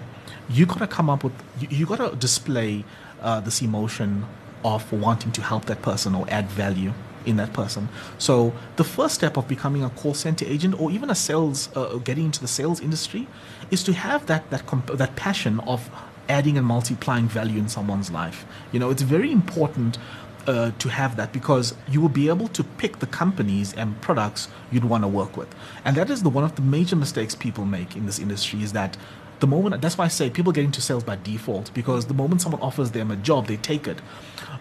you 0.48 0.66
got 0.66 0.78
to 0.78 0.86
come 0.86 1.10
up 1.10 1.24
with, 1.24 1.32
you, 1.60 1.68
you 1.70 1.86
got 1.86 1.98
to 1.98 2.16
display 2.16 2.84
uh, 3.20 3.40
this 3.40 3.60
emotion 3.62 4.24
of 4.64 4.92
wanting 4.92 5.32
to 5.32 5.42
help 5.42 5.64
that 5.66 5.82
person 5.82 6.14
or 6.14 6.26
add 6.30 6.48
value 6.48 6.92
in 7.26 7.36
that 7.36 7.52
person. 7.52 7.88
So 8.18 8.52
the 8.76 8.84
first 8.84 9.14
step 9.14 9.36
of 9.36 9.48
becoming 9.48 9.82
a 9.84 9.90
call 9.90 10.14
center 10.14 10.44
agent 10.46 10.80
or 10.80 10.90
even 10.90 11.10
a 11.10 11.14
sales, 11.14 11.68
uh, 11.76 11.96
getting 11.98 12.26
into 12.26 12.40
the 12.40 12.48
sales 12.48 12.80
industry, 12.80 13.26
is 13.70 13.82
to 13.84 13.92
have 13.92 14.26
that 14.26 14.50
that 14.50 14.66
comp- 14.66 14.96
that 14.96 15.16
passion 15.16 15.60
of 15.60 15.90
adding 16.28 16.58
and 16.58 16.66
multiplying 16.66 17.28
value 17.28 17.58
in 17.58 17.68
someone's 17.68 18.10
life. 18.10 18.44
You 18.72 18.80
know, 18.80 18.90
it's 18.90 19.02
very 19.02 19.32
important. 19.32 19.98
Uh, 20.46 20.72
to 20.78 20.88
have 20.88 21.16
that 21.16 21.30
because 21.30 21.74
you 21.90 22.00
will 22.00 22.08
be 22.08 22.26
able 22.26 22.48
to 22.48 22.64
pick 22.64 23.00
the 23.00 23.06
companies 23.06 23.74
and 23.74 24.00
products 24.00 24.48
you'd 24.70 24.84
want 24.84 25.04
to 25.04 25.08
work 25.08 25.36
with 25.36 25.54
and 25.84 25.94
that 25.94 26.08
is 26.08 26.22
the 26.22 26.30
one 26.30 26.42
of 26.42 26.56
the 26.56 26.62
major 26.62 26.96
mistakes 26.96 27.34
people 27.34 27.66
make 27.66 27.94
in 27.94 28.06
this 28.06 28.18
industry 28.18 28.62
is 28.62 28.72
that 28.72 28.96
the 29.40 29.46
moment 29.46 29.82
that's 29.82 29.98
why 29.98 30.06
I 30.06 30.08
say 30.08 30.30
people 30.30 30.52
get 30.52 30.64
into 30.64 30.80
sales 30.80 31.04
by 31.04 31.16
default 31.16 31.70
because 31.74 32.06
the 32.06 32.14
moment 32.14 32.40
someone 32.40 32.62
offers 32.62 32.92
them 32.92 33.10
a 33.10 33.16
job 33.16 33.46
they 33.46 33.58
take 33.58 33.86
it 33.86 34.00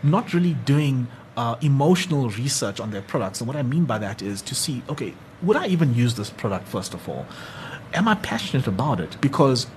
not 0.03 0.33
really 0.33 0.55
doing 0.65 1.07
uh, 1.37 1.55
emotional 1.61 2.29
research 2.31 2.79
on 2.79 2.91
their 2.91 3.03
products. 3.03 3.39
And 3.39 3.47
what 3.47 3.55
I 3.55 3.63
mean 3.63 3.85
by 3.85 3.99
that 3.99 4.21
is 4.21 4.41
to 4.41 4.55
see, 4.55 4.81
okay, 4.89 5.13
would 5.43 5.55
I 5.55 5.67
even 5.67 5.93
use 5.93 6.15
this 6.15 6.29
product 6.29 6.67
first 6.67 6.93
of 6.93 7.07
all? 7.07 7.25
Am 7.93 8.07
I 8.07 8.15
passionate 8.15 8.67
about 8.67 8.99
it? 8.99 9.15
Because 9.21 9.67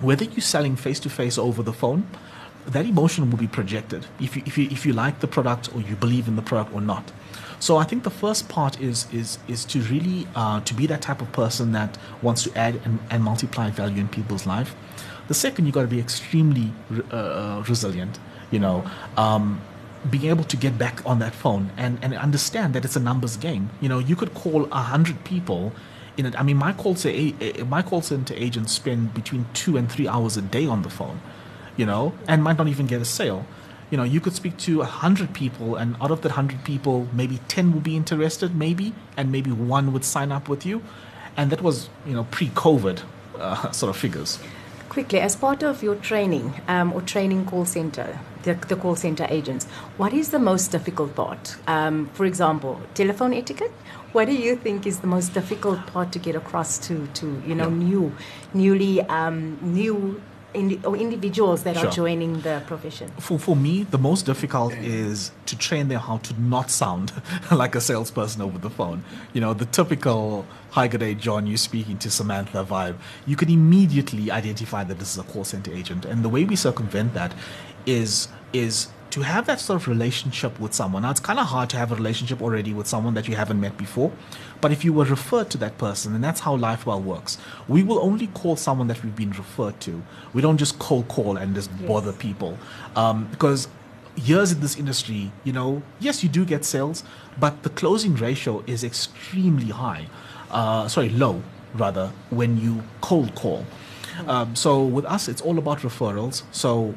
whether 0.00 0.24
you're 0.24 0.40
selling 0.40 0.74
face 0.74 0.98
to 1.00 1.10
face 1.10 1.38
over 1.38 1.62
the 1.62 1.72
phone, 1.72 2.08
that 2.66 2.84
emotion 2.84 3.30
will 3.30 3.38
be 3.38 3.46
projected 3.46 4.06
if 4.20 4.36
you, 4.36 4.42
if 4.44 4.58
you 4.58 4.66
if 4.72 4.84
you 4.84 4.92
like 4.92 5.20
the 5.20 5.28
product 5.28 5.72
or 5.72 5.80
you 5.82 5.94
believe 5.94 6.26
in 6.26 6.34
the 6.34 6.42
product 6.42 6.74
or 6.74 6.80
not. 6.80 7.12
So 7.60 7.76
I 7.76 7.84
think 7.84 8.02
the 8.02 8.10
first 8.10 8.48
part 8.48 8.80
is 8.80 9.06
is 9.12 9.38
is 9.46 9.64
to 9.66 9.80
really 9.82 10.26
uh, 10.34 10.60
to 10.62 10.74
be 10.74 10.86
that 10.88 11.02
type 11.02 11.22
of 11.22 11.30
person 11.32 11.72
that 11.72 11.96
wants 12.22 12.42
to 12.42 12.58
add 12.58 12.80
and, 12.84 12.98
and 13.10 13.22
multiply 13.22 13.70
value 13.70 14.00
in 14.00 14.08
people's 14.08 14.46
life. 14.46 14.74
The 15.28 15.34
second, 15.34 15.66
you 15.66 15.72
got 15.72 15.82
to 15.82 15.88
be 15.88 16.00
extremely 16.00 16.72
uh, 17.10 17.62
resilient. 17.68 18.18
You 18.50 18.60
know, 18.60 18.84
um, 19.16 19.60
being 20.10 20.26
able 20.26 20.44
to 20.44 20.56
get 20.56 20.78
back 20.78 21.04
on 21.04 21.18
that 21.18 21.34
phone 21.34 21.70
and, 21.76 21.98
and 22.02 22.14
understand 22.14 22.74
that 22.74 22.84
it's 22.84 22.96
a 22.96 23.00
numbers 23.00 23.36
game. 23.36 23.70
You 23.80 23.88
know, 23.88 23.98
you 23.98 24.16
could 24.16 24.34
call 24.34 24.64
a 24.66 24.82
hundred 24.82 25.24
people 25.24 25.72
in 26.16 26.26
it. 26.26 26.38
I 26.38 26.42
mean, 26.42 26.56
my 26.56 26.72
call 26.72 26.94
center, 26.94 27.64
my 27.64 27.82
call 27.82 28.02
center 28.02 28.34
agents 28.34 28.72
spend 28.72 29.14
between 29.14 29.46
two 29.54 29.76
and 29.76 29.90
three 29.90 30.08
hours 30.08 30.36
a 30.36 30.42
day 30.42 30.66
on 30.66 30.82
the 30.82 30.90
phone, 30.90 31.20
you 31.76 31.86
know, 31.86 32.14
and 32.26 32.42
might 32.42 32.58
not 32.58 32.68
even 32.68 32.86
get 32.86 33.00
a 33.00 33.04
sale. 33.04 33.46
You 33.90 33.96
know, 33.96 34.02
you 34.02 34.20
could 34.20 34.34
speak 34.34 34.56
to 34.58 34.80
a 34.80 34.84
hundred 34.84 35.32
people, 35.32 35.76
and 35.76 35.96
out 36.00 36.10
of 36.10 36.22
that 36.22 36.32
hundred 36.32 36.64
people, 36.64 37.06
maybe 37.12 37.38
ten 37.46 37.72
will 37.72 37.80
be 37.80 37.96
interested, 37.96 38.56
maybe, 38.56 38.94
and 39.16 39.30
maybe 39.30 39.52
one 39.52 39.92
would 39.92 40.04
sign 40.04 40.32
up 40.32 40.48
with 40.48 40.66
you, 40.66 40.82
and 41.36 41.52
that 41.52 41.62
was, 41.62 41.88
you 42.04 42.14
know, 42.14 42.26
pre-COVID 42.30 43.02
uh, 43.38 43.70
sort 43.80 43.90
of 43.90 43.96
figures. 43.96 44.40
Quickly, 44.96 45.20
as 45.20 45.36
part 45.36 45.62
of 45.62 45.82
your 45.82 45.96
training 45.96 46.54
um, 46.68 46.90
or 46.94 47.02
training 47.02 47.44
call 47.44 47.66
center, 47.66 48.18
the, 48.44 48.54
the, 48.54 48.76
call 48.76 48.96
center 48.96 49.26
agents, 49.28 49.66
what 49.98 50.14
is 50.14 50.30
the 50.30 50.38
most 50.38 50.72
difficult 50.72 51.14
part? 51.14 51.58
Um, 51.66 52.08
for 52.14 52.24
example, 52.24 52.80
telephone 52.94 53.34
etiquette. 53.34 53.72
What 54.12 54.24
do 54.24 54.32
you 54.32 54.56
think 54.56 54.86
is 54.86 55.00
the 55.00 55.06
most 55.06 55.34
difficult 55.34 55.86
part 55.86 56.12
to 56.12 56.18
get 56.18 56.34
across 56.34 56.78
to, 56.88 57.06
to 57.08 57.42
you 57.46 57.54
know, 57.54 57.68
yeah. 57.68 57.76
new, 57.76 58.12
newly, 58.54 59.02
um, 59.02 59.58
new 59.60 60.22
indi- 60.54 60.80
or 60.84 60.96
individuals 60.96 61.62
that 61.64 61.76
sure. 61.76 61.88
are 61.88 61.90
joining 61.90 62.40
the 62.40 62.62
profession? 62.66 63.10
For, 63.18 63.38
for 63.38 63.56
me, 63.56 63.84
the 63.84 63.98
most 63.98 64.26
difficult 64.26 64.72
is 64.74 65.30
to 65.46 65.56
train 65.56 65.88
them 65.88 66.00
how 66.00 66.18
to 66.18 66.40
not 66.40 66.70
sound 66.70 67.12
like 67.50 67.74
a 67.74 67.80
salesperson 67.80 68.42
over 68.42 68.58
the 68.58 68.70
phone. 68.70 69.04
You 69.32 69.40
know, 69.40 69.54
the 69.54 69.66
typical 69.66 70.46
hi, 70.70 70.88
good 70.88 71.00
day, 71.00 71.14
John, 71.14 71.46
you 71.46 71.56
speaking 71.56 71.96
to 71.98 72.10
Samantha 72.10 72.62
vibe. 72.62 72.96
You 73.26 73.34
can 73.34 73.48
immediately 73.48 74.30
identify 74.30 74.84
that 74.84 74.98
this 74.98 75.12
is 75.12 75.18
a 75.18 75.22
call 75.22 75.44
center 75.44 75.72
agent. 75.72 76.04
And 76.04 76.22
the 76.22 76.28
way 76.28 76.44
we 76.44 76.54
circumvent 76.54 77.14
that 77.14 77.32
is 77.86 78.28
is 78.52 78.88
to 79.10 79.22
have 79.22 79.46
that 79.46 79.60
sort 79.60 79.80
of 79.80 79.88
relationship 79.88 80.58
with 80.58 80.74
someone. 80.74 81.02
Now, 81.02 81.10
it's 81.10 81.20
kind 81.20 81.38
of 81.38 81.46
hard 81.46 81.70
to 81.70 81.76
have 81.76 81.92
a 81.92 81.94
relationship 81.94 82.42
already 82.42 82.72
with 82.72 82.86
someone 82.86 83.14
that 83.14 83.28
you 83.28 83.36
haven't 83.36 83.60
met 83.60 83.76
before. 83.76 84.12
But 84.60 84.72
if 84.72 84.84
you 84.84 84.92
were 84.92 85.04
referred 85.04 85.50
to 85.50 85.58
that 85.58 85.78
person, 85.78 86.14
and 86.14 86.22
that's 86.22 86.40
how 86.40 86.56
LifeWell 86.56 87.02
works, 87.02 87.38
we 87.68 87.82
will 87.82 87.98
only 88.00 88.26
call 88.28 88.56
someone 88.56 88.88
that 88.88 89.02
we've 89.02 89.16
been 89.16 89.30
referred 89.30 89.80
to. 89.80 90.02
We 90.32 90.42
don't 90.42 90.58
just 90.58 90.78
cold 90.78 91.08
call 91.08 91.36
and 91.36 91.54
just 91.54 91.70
yes. 91.78 91.88
bother 91.88 92.12
people. 92.12 92.58
Um, 92.94 93.28
because 93.30 93.68
years 94.16 94.52
in 94.52 94.60
this 94.60 94.76
industry, 94.76 95.30
you 95.44 95.52
know, 95.52 95.82
yes, 96.00 96.22
you 96.22 96.28
do 96.28 96.44
get 96.44 96.64
sales, 96.64 97.04
but 97.38 97.62
the 97.62 97.70
closing 97.70 98.14
ratio 98.16 98.64
is 98.66 98.82
extremely 98.82 99.68
high. 99.68 100.06
Uh, 100.50 100.88
sorry, 100.88 101.10
low, 101.10 101.42
rather, 101.74 102.10
when 102.30 102.58
you 102.58 102.82
cold 103.00 103.34
call. 103.34 103.64
Um, 104.26 104.56
so 104.56 104.82
with 104.82 105.04
us, 105.04 105.28
it's 105.28 105.42
all 105.42 105.58
about 105.58 105.80
referrals. 105.80 106.42
So 106.50 106.94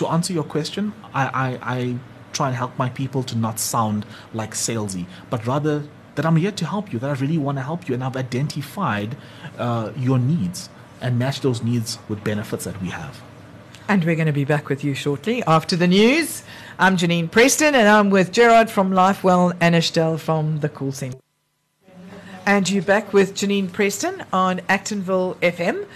to 0.00 0.08
answer 0.08 0.32
your 0.32 0.44
question, 0.44 0.94
I, 1.12 1.26
I, 1.26 1.74
I 1.74 1.96
try 2.32 2.48
and 2.48 2.56
help 2.56 2.78
my 2.78 2.88
people 2.88 3.22
to 3.24 3.36
not 3.36 3.60
sound 3.60 4.06
like 4.32 4.52
salesy, 4.54 5.04
but 5.28 5.46
rather 5.46 5.84
that 6.14 6.24
I'm 6.24 6.36
here 6.36 6.52
to 6.52 6.64
help 6.64 6.90
you, 6.90 6.98
that 7.00 7.10
I 7.10 7.20
really 7.20 7.36
want 7.36 7.58
to 7.58 7.62
help 7.62 7.86
you, 7.86 7.94
and 7.94 8.02
I've 8.02 8.16
identified 8.16 9.14
uh, 9.58 9.92
your 9.96 10.18
needs 10.18 10.70
and 11.02 11.18
match 11.18 11.42
those 11.42 11.62
needs 11.62 11.98
with 12.08 12.24
benefits 12.24 12.64
that 12.64 12.80
we 12.80 12.88
have. 12.88 13.22
And 13.88 14.02
we're 14.02 14.14
going 14.14 14.26
to 14.26 14.32
be 14.32 14.46
back 14.46 14.70
with 14.70 14.82
you 14.84 14.94
shortly 14.94 15.42
after 15.42 15.76
the 15.76 15.86
news. 15.86 16.44
I'm 16.78 16.96
Janine 16.96 17.30
Preston, 17.30 17.74
and 17.74 17.86
I'm 17.86 18.08
with 18.08 18.32
Gerard 18.32 18.70
from 18.70 18.92
LifeWell 18.92 19.54
and 19.60 19.74
Estelle 19.74 20.16
from 20.16 20.60
the 20.60 20.70
Call 20.70 20.92
Center. 20.92 21.18
And 22.46 22.70
you're 22.70 22.82
back 22.82 23.12
with 23.12 23.34
Janine 23.34 23.70
Preston 23.70 24.24
on 24.32 24.60
Actonville 24.60 25.36
FM. 25.36 25.86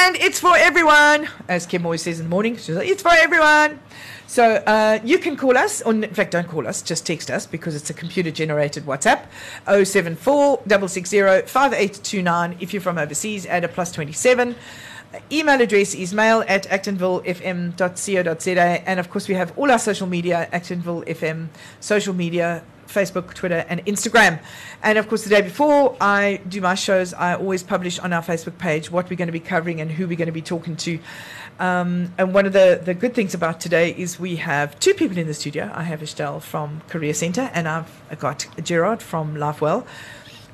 And 0.00 0.14
it's 0.16 0.38
for 0.38 0.56
everyone, 0.56 1.28
as 1.48 1.66
Kim 1.66 1.84
always 1.84 2.02
says 2.02 2.20
in 2.20 2.26
the 2.26 2.30
morning. 2.30 2.56
She's 2.56 2.76
like, 2.76 2.88
it's 2.88 3.02
for 3.02 3.10
everyone. 3.12 3.80
So 4.28 4.44
uh, 4.44 5.00
you 5.02 5.18
can 5.18 5.36
call 5.36 5.58
us, 5.58 5.82
or 5.82 5.92
in 5.92 6.14
fact, 6.14 6.30
don't 6.30 6.46
call 6.46 6.68
us, 6.68 6.82
just 6.82 7.04
text 7.04 7.32
us 7.32 7.46
because 7.46 7.74
it's 7.74 7.90
a 7.90 7.94
computer 7.94 8.30
generated 8.30 8.84
WhatsApp 8.84 9.26
074 9.66 10.58
660 10.68 11.48
5829 11.48 12.56
if 12.60 12.72
you're 12.72 12.80
from 12.80 12.96
overseas, 12.96 13.44
add 13.46 13.64
a 13.64 13.68
plus 13.68 13.90
27. 13.90 14.54
Email 15.32 15.60
address 15.60 15.94
is 15.94 16.14
mail 16.14 16.44
at 16.46 16.68
actonvillefm.co.za. 16.68 18.88
And 18.88 19.00
of 19.00 19.10
course, 19.10 19.26
we 19.26 19.34
have 19.34 19.52
all 19.58 19.68
our 19.68 19.80
social 19.80 20.06
media, 20.06 20.48
Actonville 20.52 21.08
FM, 21.08 21.48
social 21.80 22.14
media, 22.14 22.62
Facebook, 22.88 23.34
Twitter, 23.34 23.64
and 23.68 23.84
Instagram. 23.86 24.40
And 24.82 24.98
of 24.98 25.08
course, 25.08 25.24
the 25.24 25.30
day 25.30 25.42
before 25.42 25.96
I 26.00 26.40
do 26.48 26.60
my 26.60 26.74
shows, 26.74 27.14
I 27.14 27.34
always 27.34 27.62
publish 27.62 27.98
on 27.98 28.12
our 28.12 28.22
Facebook 28.22 28.58
page 28.58 28.90
what 28.90 29.08
we're 29.08 29.16
going 29.16 29.28
to 29.28 29.32
be 29.32 29.40
covering 29.40 29.80
and 29.80 29.90
who 29.90 30.08
we're 30.08 30.16
going 30.16 30.26
to 30.26 30.32
be 30.32 30.42
talking 30.42 30.76
to. 30.76 30.98
Um, 31.58 32.12
and 32.18 32.32
one 32.34 32.46
of 32.46 32.52
the, 32.52 32.80
the 32.82 32.94
good 32.94 33.14
things 33.14 33.34
about 33.34 33.60
today 33.60 33.90
is 33.90 34.18
we 34.18 34.36
have 34.36 34.78
two 34.78 34.94
people 34.94 35.18
in 35.18 35.26
the 35.26 35.34
studio. 35.34 35.70
I 35.74 35.82
have 35.84 36.02
Estelle 36.02 36.40
from 36.40 36.82
Career 36.88 37.14
Center, 37.14 37.50
and 37.52 37.68
I've 37.68 38.18
got 38.18 38.46
Gerard 38.62 39.02
from 39.02 39.34
LifeWell. 39.34 39.84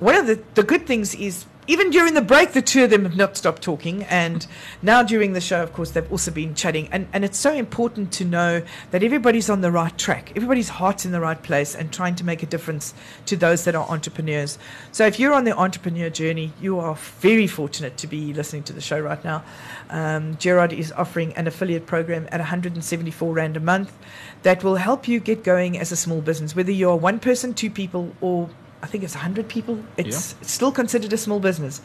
One 0.01 0.17
of 0.17 0.27
the, 0.27 0.43
the 0.55 0.63
good 0.63 0.87
things 0.87 1.15
is 1.15 1.47
even 1.67 1.91
during 1.91 2.15
the 2.15 2.23
break, 2.23 2.53
the 2.53 2.63
two 2.63 2.85
of 2.85 2.91
them 2.91 3.05
have 3.05 3.17
not 3.17 3.37
stopped 3.37 3.63
talking. 3.63 4.03
And 4.05 4.47
now 4.83 5.03
during 5.03 5.33
the 5.33 5.41
show, 5.41 5.63
of 5.63 5.73
course, 5.73 5.93
they've 5.93 6.11
also 6.11 6.31
been 6.31 6.55
chatting. 6.55 6.89
And, 6.93 7.09
and 7.13 7.25
it's 7.25 7.39
so 7.39 7.53
important 7.53 8.13
to 8.15 8.25
know 8.25 8.63
that 8.91 9.03
everybody's 9.03 9.49
on 9.49 9.61
the 9.63 9.71
right 9.71 9.97
track. 9.97 10.33
Everybody's 10.37 10.69
heart's 10.69 11.05
in 11.05 11.13
the 11.13 11.21
right 11.21 11.43
place 11.43 11.75
and 11.75 11.93
trying 11.93 12.17
to 12.17 12.25
make 12.25 12.43
a 12.43 12.47
difference 12.47 12.93
to 13.27 13.37
those 13.37 13.65
that 13.65 13.75
are 13.75 13.89
entrepreneurs. 13.89 14.59
So 14.93 15.07
if 15.07 15.19
you're 15.19 15.33
on 15.33 15.45
the 15.45 15.57
entrepreneur 15.57 16.11
journey, 16.11 16.53
you 16.61 16.79
are 16.79 16.95
very 16.95 17.47
fortunate 17.47 17.97
to 17.99 18.07
be 18.07 18.35
listening 18.35 18.65
to 18.65 18.73
the 18.73 18.81
show 18.81 19.01
right 19.01 19.23
now. 19.25 19.43
Um, 19.89 20.37
Gerard 20.37 20.73
is 20.73 20.93
offering 20.93 21.33
an 21.35 21.47
affiliate 21.47 21.87
program 21.87 22.29
at 22.31 22.41
174 22.41 23.33
Rand 23.33 23.57
a 23.57 23.61
month 23.61 23.97
that 24.43 24.63
will 24.63 24.77
help 24.77 25.09
you 25.09 25.21
get 25.21 25.43
going 25.43 25.79
as 25.79 25.93
a 25.93 25.97
small 25.97 26.21
business, 26.21 26.55
whether 26.55 26.73
you're 26.73 26.97
one 26.97 27.19
person, 27.19 27.55
two 27.55 27.71
people, 27.71 28.15
or 28.21 28.51
I 28.85 28.87
think 28.87 29.03
it's 29.03 29.15
100 29.15 29.49
people. 29.49 29.79
It's, 29.97 30.33
yeah. 30.33 30.39
it's 30.43 30.53
still 30.53 30.71
considered 30.71 31.11
a 31.15 31.17
small 31.17 31.41
business. 31.41 31.81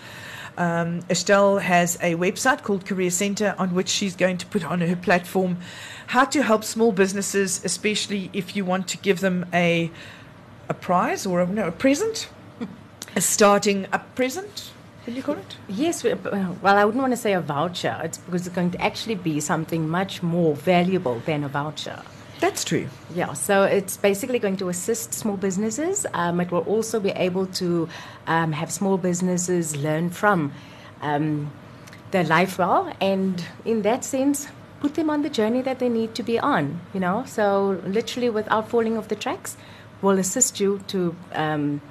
Um, 0.58 1.00
Estelle 1.10 1.60
has 1.60 1.96
a 2.02 2.16
website 2.16 2.64
called 2.64 2.86
Career 2.86 3.10
Center 3.10 3.56
on 3.58 3.74
which 3.74 3.88
she's 3.88 4.18
going 4.18 4.38
to 4.40 4.46
put 4.46 4.66
on 4.66 4.82
her 4.82 4.98
platform 4.98 5.60
how 6.08 6.26
to 6.26 6.44
help 6.44 6.66
small 6.66 6.92
businesses, 6.92 7.64
especially 7.64 8.30
if 8.34 8.54
you 8.56 8.66
want 8.66 8.90
to 8.90 8.98
give 8.98 9.22
them 9.22 9.46
a 9.54 9.90
a 10.68 10.74
prize 10.74 11.26
or 11.26 11.42
a, 11.42 11.48
no, 11.48 11.68
a 11.68 11.72
present, 11.72 12.28
a 13.16 13.22
starting 13.22 13.88
a 13.94 14.00
present. 14.00 14.72
Can 15.06 15.16
you 15.16 15.24
call 15.24 15.36
it? 15.36 15.56
Yes. 15.70 16.04
Well, 16.04 16.58
I 16.64 16.84
wouldn't 16.84 17.02
want 17.02 17.14
to 17.14 17.18
say 17.18 17.34
a 17.34 17.42
voucher. 17.42 17.98
It's 18.04 18.18
because 18.18 18.46
it's 18.46 18.56
going 18.56 18.72
to 18.72 18.82
actually 18.82 19.16
be 19.16 19.40
something 19.40 19.88
much 19.88 20.22
more 20.22 20.54
valuable 20.56 21.20
than 21.26 21.46
a 21.46 21.48
voucher. 21.48 22.04
That's 22.40 22.64
true. 22.64 22.88
Yeah, 23.14 23.34
so 23.34 23.64
it's 23.64 23.98
basically 23.98 24.40
going 24.40 24.56
to 24.58 24.70
assist 24.70 25.14
small 25.14 25.36
businesses. 25.36 26.06
Um, 26.14 26.40
it 26.40 26.52
will 26.52 26.62
also 26.62 27.00
be 27.00 27.10
able 27.10 27.48
to 27.48 27.90
um, 28.28 28.54
have 28.54 28.72
small 28.72 28.98
businesses 28.98 29.76
learn 29.76 30.10
from 30.10 30.54
um, 31.02 31.52
their 32.12 32.24
life 32.24 32.58
well, 32.58 32.94
and 33.02 33.44
in 33.66 33.82
that 33.82 34.06
sense, 34.06 34.48
put 34.80 34.96
them 34.96 35.10
on 35.10 35.22
the 35.22 35.30
journey 35.30 35.62
that 35.62 35.80
they 35.80 35.90
need 35.90 36.16
to 36.16 36.24
be 36.24 36.40
on. 36.40 36.80
You 36.94 37.02
know, 37.02 37.26
so 37.26 37.82
literally 37.86 38.30
without 38.30 38.70
falling 38.70 38.98
off 38.98 39.10
the 39.10 39.16
tracks, 39.16 39.58
will 40.02 40.18
assist 40.18 40.62
you 40.62 40.80
to 40.88 41.16
um, 41.34 41.82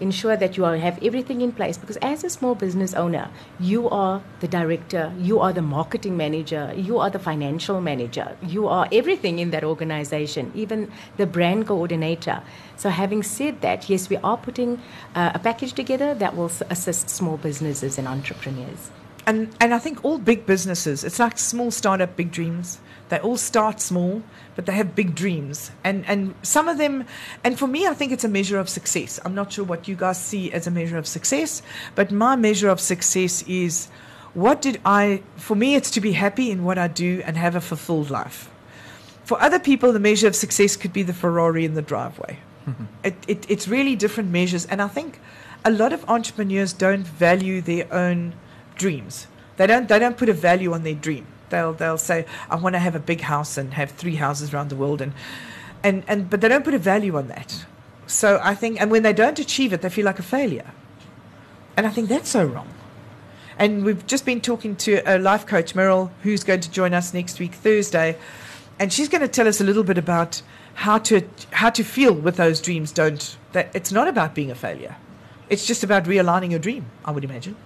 ensure 0.00 0.36
that 0.36 0.56
you 0.56 0.64
are, 0.64 0.76
have 0.76 1.02
everything 1.02 1.40
in 1.40 1.52
place 1.52 1.76
because 1.78 1.96
as 1.98 2.24
a 2.24 2.30
small 2.30 2.54
business 2.54 2.94
owner 2.94 3.30
you 3.58 3.88
are 3.88 4.22
the 4.40 4.48
director 4.48 5.12
you 5.18 5.40
are 5.40 5.52
the 5.52 5.62
marketing 5.62 6.16
manager 6.16 6.72
you 6.76 6.98
are 6.98 7.10
the 7.10 7.18
financial 7.18 7.80
manager 7.80 8.36
you 8.42 8.66
are 8.66 8.88
everything 8.92 9.38
in 9.38 9.50
that 9.50 9.64
organization 9.64 10.52
even 10.54 10.90
the 11.16 11.26
brand 11.26 11.66
coordinator. 11.66 12.42
So 12.76 12.90
having 12.90 13.22
said 13.22 13.60
that 13.60 13.88
yes 13.88 14.08
we 14.08 14.16
are 14.18 14.36
putting 14.36 14.80
uh, 15.14 15.32
a 15.34 15.38
package 15.38 15.72
together 15.72 16.14
that 16.14 16.36
will 16.36 16.52
assist 16.70 17.10
small 17.10 17.36
businesses 17.36 17.98
and 17.98 18.06
entrepreneurs 18.06 18.90
And 19.28 19.54
and 19.60 19.74
I 19.74 19.78
think 19.78 20.02
all 20.06 20.16
big 20.16 20.46
businesses, 20.46 21.04
it's 21.04 21.18
like 21.18 21.36
small 21.36 21.70
startup, 21.70 22.16
big 22.16 22.32
dreams. 22.32 22.80
They 23.10 23.18
all 23.18 23.36
start 23.36 23.78
small, 23.78 24.22
but 24.56 24.64
they 24.64 24.72
have 24.72 24.94
big 24.94 25.14
dreams. 25.14 25.70
And 25.84 26.06
and 26.06 26.34
some 26.40 26.66
of 26.66 26.78
them 26.78 27.04
and 27.44 27.58
for 27.58 27.66
me 27.66 27.86
I 27.86 27.92
think 27.92 28.10
it's 28.10 28.24
a 28.24 28.28
measure 28.28 28.58
of 28.58 28.70
success. 28.70 29.20
I'm 29.26 29.34
not 29.34 29.52
sure 29.52 29.66
what 29.66 29.86
you 29.86 29.96
guys 29.96 30.18
see 30.18 30.50
as 30.50 30.66
a 30.66 30.70
measure 30.70 30.96
of 30.96 31.06
success, 31.06 31.60
but 31.94 32.10
my 32.10 32.36
measure 32.36 32.70
of 32.70 32.80
success 32.80 33.42
is 33.42 33.88
what 34.32 34.62
did 34.62 34.80
I 34.86 35.22
for 35.36 35.54
me 35.54 35.74
it's 35.74 35.90
to 35.90 36.00
be 36.00 36.12
happy 36.12 36.50
in 36.50 36.64
what 36.64 36.78
I 36.78 36.88
do 36.88 37.22
and 37.26 37.36
have 37.36 37.54
a 37.54 37.60
fulfilled 37.60 38.08
life. 38.08 38.48
For 39.24 39.38
other 39.42 39.58
people 39.58 39.92
the 39.92 40.00
measure 40.00 40.26
of 40.26 40.36
success 40.36 40.74
could 40.74 40.94
be 40.94 41.02
the 41.02 41.12
Ferrari 41.12 41.66
in 41.66 41.74
the 41.74 41.82
driveway. 41.82 42.38
it, 43.04 43.16
it, 43.28 43.50
it's 43.50 43.68
really 43.68 43.94
different 43.94 44.30
measures. 44.30 44.64
And 44.64 44.80
I 44.80 44.88
think 44.88 45.20
a 45.66 45.70
lot 45.70 45.92
of 45.92 46.08
entrepreneurs 46.08 46.72
don't 46.72 47.06
value 47.06 47.60
their 47.60 47.92
own 47.92 48.32
dreams. 48.78 49.26
They 49.56 49.66
don't, 49.66 49.88
they 49.88 49.98
don't 49.98 50.16
put 50.16 50.28
a 50.28 50.32
value 50.32 50.72
on 50.72 50.84
their 50.84 50.94
dream. 50.94 51.26
They'll, 51.50 51.72
they'll 51.72 51.98
say, 51.98 52.26
I 52.48 52.56
want 52.56 52.74
to 52.74 52.78
have 52.78 52.94
a 52.94 53.00
big 53.00 53.22
house 53.22 53.58
and 53.58 53.74
have 53.74 53.90
three 53.90 54.16
houses 54.16 54.54
around 54.54 54.70
the 54.70 54.76
world. 54.76 55.00
And, 55.00 55.12
and, 55.82 56.04
and, 56.06 56.30
but 56.30 56.40
they 56.40 56.48
don't 56.48 56.64
put 56.64 56.74
a 56.74 56.78
value 56.78 57.16
on 57.16 57.28
that. 57.28 57.64
So 58.06 58.40
I 58.42 58.54
think, 58.54 58.80
and 58.80 58.90
when 58.90 59.02
they 59.02 59.12
don't 59.12 59.38
achieve 59.38 59.72
it, 59.72 59.82
they 59.82 59.90
feel 59.90 60.04
like 60.04 60.18
a 60.18 60.22
failure. 60.22 60.72
And 61.76 61.86
I 61.86 61.90
think 61.90 62.08
that's 62.08 62.28
so 62.28 62.44
wrong. 62.44 62.68
And 63.58 63.84
we've 63.84 64.06
just 64.06 64.24
been 64.24 64.40
talking 64.40 64.76
to 64.76 65.02
a 65.04 65.18
life 65.18 65.46
coach, 65.46 65.74
Meryl, 65.74 66.10
who's 66.22 66.44
going 66.44 66.60
to 66.60 66.70
join 66.70 66.94
us 66.94 67.12
next 67.12 67.38
week, 67.38 67.54
Thursday. 67.54 68.16
And 68.78 68.92
she's 68.92 69.08
going 69.08 69.22
to 69.22 69.28
tell 69.28 69.48
us 69.48 69.60
a 69.60 69.64
little 69.64 69.84
bit 69.84 69.98
about 69.98 70.42
how 70.74 70.98
to, 70.98 71.22
how 71.50 71.70
to 71.70 71.82
feel 71.82 72.12
with 72.14 72.36
those 72.36 72.60
dreams 72.60 72.92
don't, 72.92 73.36
that 73.52 73.74
it's 73.74 73.90
not 73.90 74.06
about 74.06 74.34
being 74.34 74.50
a 74.50 74.54
failure. 74.54 74.96
It's 75.50 75.66
just 75.66 75.82
about 75.82 76.04
realigning 76.04 76.50
your 76.50 76.60
dream, 76.60 76.86
I 77.04 77.10
would 77.10 77.24
imagine. 77.24 77.56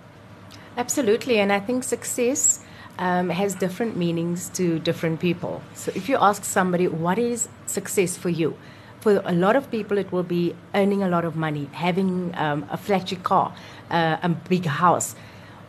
Absolutely, 0.76 1.38
and 1.38 1.52
I 1.52 1.60
think 1.60 1.84
success 1.84 2.60
um, 2.98 3.28
has 3.28 3.54
different 3.54 3.96
meanings 3.96 4.48
to 4.50 4.78
different 4.78 5.20
people. 5.20 5.62
So 5.74 5.92
if 5.94 6.08
you 6.08 6.16
ask 6.16 6.44
somebody, 6.44 6.88
what 6.88 7.18
is 7.18 7.48
success 7.66 8.16
for 8.16 8.30
you? 8.30 8.56
For 9.00 9.20
a 9.24 9.32
lot 9.32 9.56
of 9.56 9.70
people, 9.70 9.98
it 9.98 10.12
will 10.12 10.22
be 10.22 10.54
earning 10.74 11.02
a 11.02 11.08
lot 11.08 11.24
of 11.24 11.34
money, 11.36 11.68
having 11.72 12.34
um, 12.36 12.64
a 12.70 12.76
flashy 12.76 13.16
car, 13.16 13.54
uh, 13.90 14.16
a 14.22 14.28
big 14.28 14.64
house. 14.66 15.14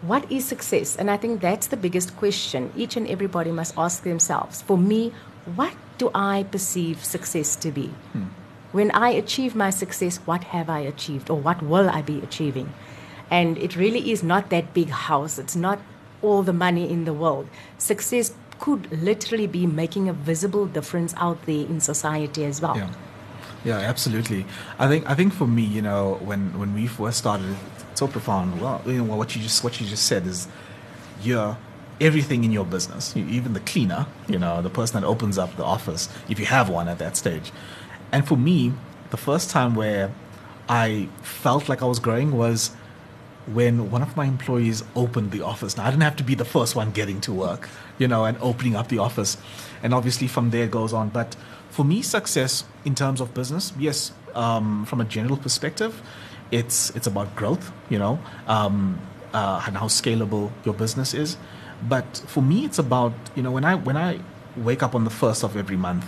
What 0.01 0.31
is 0.31 0.45
success? 0.45 0.95
And 0.95 1.09
I 1.09 1.17
think 1.17 1.41
that's 1.41 1.67
the 1.67 1.77
biggest 1.77 2.15
question 2.17 2.71
each 2.75 2.95
and 2.95 3.07
everybody 3.07 3.51
must 3.51 3.73
ask 3.77 4.03
themselves. 4.03 4.61
For 4.61 4.77
me, 4.77 5.13
what 5.55 5.73
do 5.97 6.11
I 6.13 6.43
perceive 6.51 7.03
success 7.03 7.55
to 7.57 7.71
be? 7.71 7.87
When 8.71 8.91
I 8.91 9.09
achieve 9.09 9.55
my 9.55 9.69
success, 9.69 10.17
what 10.25 10.43
have 10.45 10.69
I 10.69 10.79
achieved 10.79 11.29
or 11.29 11.39
what 11.39 11.61
will 11.61 11.89
I 11.89 12.01
be 12.01 12.19
achieving? 12.19 12.73
And 13.33 13.57
it 13.57 13.75
really 13.75 14.11
is 14.11 14.21
not 14.21 14.51
that 14.51 14.75
big 14.75 14.89
house, 14.89 15.39
it's 15.39 15.55
not 15.55 15.79
all 16.21 16.43
the 16.43 16.53
money 16.53 16.87
in 16.87 17.05
the 17.05 17.13
world. 17.13 17.47
Success 17.79 18.33
could 18.59 18.83
literally 19.01 19.47
be 19.47 19.65
making 19.65 20.07
a 20.07 20.13
visible 20.13 20.67
difference 20.67 21.15
out 21.17 21.43
there 21.47 21.65
in 21.65 21.79
society 21.81 22.45
as 22.45 22.61
well. 22.61 22.77
Yeah, 22.77 22.91
yeah, 23.65 23.79
absolutely. 23.93 24.45
I 24.77 24.87
think 24.87 25.09
I 25.09 25.15
think 25.15 25.33
for 25.33 25.47
me, 25.47 25.63
you 25.63 25.81
know, 25.81 26.19
when 26.29 26.57
when 26.59 26.75
we 26.75 26.85
first 26.85 27.17
started, 27.17 27.55
so 27.95 28.07
profound. 28.07 28.61
Well, 28.61 28.81
you 28.85 29.03
know, 29.03 29.15
what 29.15 29.35
you 29.35 29.41
just 29.41 29.63
what 29.63 29.81
you 29.81 29.87
just 29.87 30.05
said 30.05 30.27
is, 30.27 30.47
you're 31.23 31.57
everything 31.99 32.43
in 32.43 32.51
your 32.51 32.65
business, 32.65 33.15
even 33.17 33.53
the 33.53 33.65
cleaner, 33.71 34.05
you 34.27 34.37
know, 34.37 34.61
the 34.61 34.69
person 34.69 35.01
that 35.01 35.07
opens 35.07 35.37
up 35.37 35.55
the 35.57 35.63
office, 35.63 36.07
if 36.29 36.39
you 36.39 36.45
have 36.45 36.69
one 36.69 36.87
at 36.87 36.99
that 36.99 37.17
stage. 37.17 37.51
And 38.11 38.27
for 38.27 38.37
me, 38.37 38.73
the 39.09 39.17
first 39.17 39.49
time 39.49 39.73
where 39.73 40.11
I 40.69 41.09
felt 41.23 41.67
like 41.69 41.81
I 41.81 41.85
was 41.85 41.99
growing 41.99 42.31
was 42.31 42.71
when 43.47 43.91
one 43.91 44.01
of 44.01 44.15
my 44.15 44.25
employees 44.25 44.83
opened 44.95 45.31
the 45.31 45.41
office. 45.41 45.75
Now, 45.77 45.85
I 45.85 45.89
didn't 45.91 46.03
have 46.03 46.15
to 46.17 46.23
be 46.23 46.35
the 46.35 46.45
first 46.45 46.75
one 46.75 46.91
getting 46.91 47.19
to 47.21 47.33
work, 47.33 47.69
you 47.97 48.07
know, 48.07 48.25
and 48.25 48.37
opening 48.41 48.75
up 48.75 48.87
the 48.87 48.99
office. 48.99 49.37
And 49.81 49.93
obviously 49.93 50.27
from 50.27 50.51
there 50.51 50.67
goes 50.67 50.93
on. 50.93 51.09
But 51.09 51.35
for 51.69 51.83
me, 51.83 52.01
success 52.01 52.63
in 52.85 52.95
terms 52.95 53.19
of 53.19 53.33
business, 53.33 53.73
yes, 53.77 54.11
um, 54.33 54.85
from 54.85 55.01
a 55.01 55.05
general 55.05 55.37
perspective, 55.37 56.01
it's 56.51 56.91
it's 56.91 57.07
about 57.07 57.35
growth, 57.35 57.71
you 57.89 57.97
know, 57.97 58.19
um, 58.47 58.99
uh, 59.33 59.63
and 59.65 59.75
how 59.77 59.87
scalable 59.87 60.51
your 60.63 60.73
business 60.73 61.13
is. 61.13 61.37
But 61.87 62.23
for 62.27 62.41
me, 62.41 62.65
it's 62.65 62.79
about 62.79 63.13
you 63.35 63.43
know 63.43 63.51
when 63.51 63.65
I 63.65 63.75
when 63.75 63.97
I 63.97 64.19
wake 64.55 64.83
up 64.83 64.93
on 64.93 65.03
the 65.03 65.09
first 65.09 65.43
of 65.43 65.57
every 65.57 65.77
month, 65.77 66.05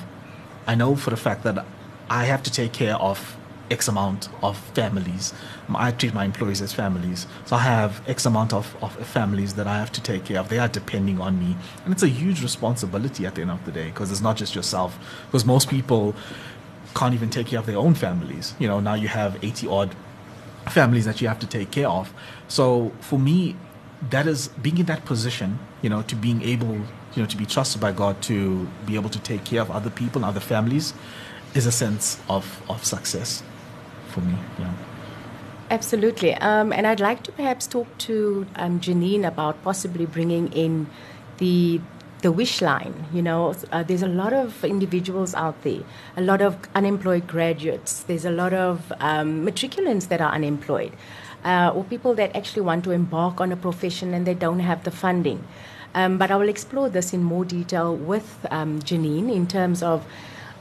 I 0.68 0.76
know 0.76 0.96
for 0.96 1.10
the 1.10 1.18
fact 1.18 1.44
that 1.44 1.66
I 2.10 2.26
have 2.26 2.44
to 2.44 2.52
take 2.52 2.74
care 2.74 2.96
of 2.96 3.36
X 3.72 3.88
amount 3.88 4.30
of 4.44 4.58
families. 4.76 5.34
I 5.74 5.92
treat 5.92 6.14
my 6.14 6.26
employees 6.26 6.62
as 6.62 6.74
families. 6.74 7.28
So 7.46 7.56
I 7.56 7.60
have 7.60 8.02
X 8.08 8.26
amount 8.26 8.54
of, 8.54 8.76
of 8.84 8.94
families 9.08 9.56
that 9.56 9.68
I 9.68 9.78
have 9.78 9.92
to 9.94 10.02
take 10.02 10.26
care 10.26 10.40
of. 10.40 10.50
They 10.50 10.60
are 10.60 10.68
depending 10.68 11.20
on 11.20 11.40
me. 11.40 11.56
And 11.84 11.94
it's 11.94 12.04
a 12.04 12.08
huge 12.08 12.44
responsibility 12.44 13.26
at 13.26 13.36
the 13.36 13.42
end 13.42 13.52
of 13.52 13.66
the 13.66 13.72
day 13.72 13.86
because 13.86 14.12
it's 14.12 14.22
not 14.22 14.38
just 14.38 14.54
yourself. 14.54 14.98
Because 15.28 15.46
most 15.46 15.70
people 15.70 16.16
can't 16.94 17.14
even 17.14 17.30
take 17.30 17.48
care 17.48 17.60
of 17.60 17.66
their 17.66 17.78
own 17.78 17.96
families. 17.96 18.54
You 18.60 18.68
know, 18.68 18.80
now 18.80 18.94
you 18.94 19.08
have 19.08 19.44
80 19.44 19.68
odd 19.68 19.96
families 20.70 21.06
that 21.06 21.22
you 21.22 21.28
have 21.28 21.40
to 21.40 21.48
take 21.48 21.72
care 21.72 21.90
of. 21.90 22.14
So 22.48 22.92
for 23.02 23.20
me, 23.20 23.56
that 24.10 24.28
is 24.28 24.50
being 24.50 24.78
in 24.78 24.86
that 24.86 25.06
position, 25.06 25.60
you 25.82 25.90
know, 25.90 26.02
to 26.04 26.16
being 26.16 26.42
able, 26.42 26.76
you 26.76 27.24
know, 27.24 27.26
to 27.26 27.38
be 27.38 27.46
trusted 27.46 27.82
by 27.82 27.92
God 27.92 28.22
to 28.24 28.68
be 28.86 28.96
able 28.96 29.10
to 29.10 29.20
take 29.20 29.44
care 29.44 29.62
of 29.62 29.72
other 29.72 29.90
people 29.90 30.24
and 30.24 30.30
other 30.30 30.40
families 30.40 30.94
is 31.54 31.66
a 31.66 31.72
sense 31.72 32.20
of, 32.30 32.62
of 32.70 32.86
success 32.86 33.42
for 34.10 34.22
me. 34.22 34.36
Yeah. 34.60 34.74
Absolutely. 35.70 36.36
Um, 36.36 36.72
and 36.72 36.86
I'd 36.86 37.00
like 37.00 37.24
to 37.24 37.32
perhaps 37.32 37.66
talk 37.66 37.98
to 38.00 38.46
um, 38.56 38.80
Janine 38.80 39.26
about 39.26 39.62
possibly 39.64 40.06
bringing 40.06 40.52
in 40.54 40.88
the 41.38 41.82
the 42.22 42.32
wish 42.32 42.62
line. 42.62 43.06
You 43.14 43.22
know, 43.22 43.56
uh, 43.72 43.84
there's 43.84 44.02
a 44.02 44.08
lot 44.08 44.34
of 44.34 44.64
individuals 44.64 45.36
out 45.36 45.62
there, 45.64 45.82
a 46.18 46.22
lot 46.22 46.42
of 46.42 46.58
unemployed 46.74 47.28
graduates. 47.28 48.04
There's 48.04 48.26
a 48.26 48.32
lot 48.32 48.54
of 48.54 48.94
um, 49.00 49.46
matriculants 49.46 50.08
that 50.08 50.22
are 50.22 50.32
unemployed, 50.32 50.94
uh, 51.44 51.72
or 51.74 51.84
people 51.84 52.14
that 52.16 52.36
actually 52.36 52.62
want 52.64 52.84
to 52.86 52.92
embark 52.92 53.42
on 53.42 53.52
a 53.52 53.56
profession 53.56 54.14
and 54.14 54.26
they 54.26 54.34
don't 54.34 54.60
have 54.60 54.84
the 54.84 54.92
funding. 54.92 55.44
Um, 55.94 56.18
but 56.18 56.32
I 56.32 56.36
will 56.36 56.50
explore 56.50 56.90
this 56.90 57.14
in 57.14 57.24
more 57.24 57.46
detail 57.46 57.96
with 57.96 58.46
um, 58.52 58.80
Janine 58.82 59.34
in 59.34 59.48
terms 59.48 59.82
of 59.82 60.06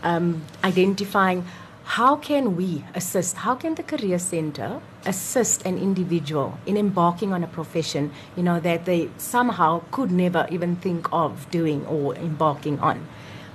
um, 0.02 0.42
identifying 0.62 1.44
how 1.84 2.16
can 2.16 2.56
we 2.56 2.84
assist 2.94 3.36
how 3.36 3.54
can 3.54 3.74
the 3.74 3.82
career 3.82 4.18
center 4.18 4.80
assist 5.06 5.64
an 5.66 5.78
individual 5.78 6.58
in 6.66 6.76
embarking 6.76 7.32
on 7.32 7.42
a 7.44 7.46
profession 7.46 8.10
you 8.36 8.42
know 8.42 8.60
that 8.60 8.84
they 8.84 9.08
somehow 9.18 9.82
could 9.90 10.10
never 10.10 10.46
even 10.50 10.76
think 10.76 11.06
of 11.12 11.50
doing 11.50 11.84
or 11.86 12.14
embarking 12.16 12.78
on 12.80 13.06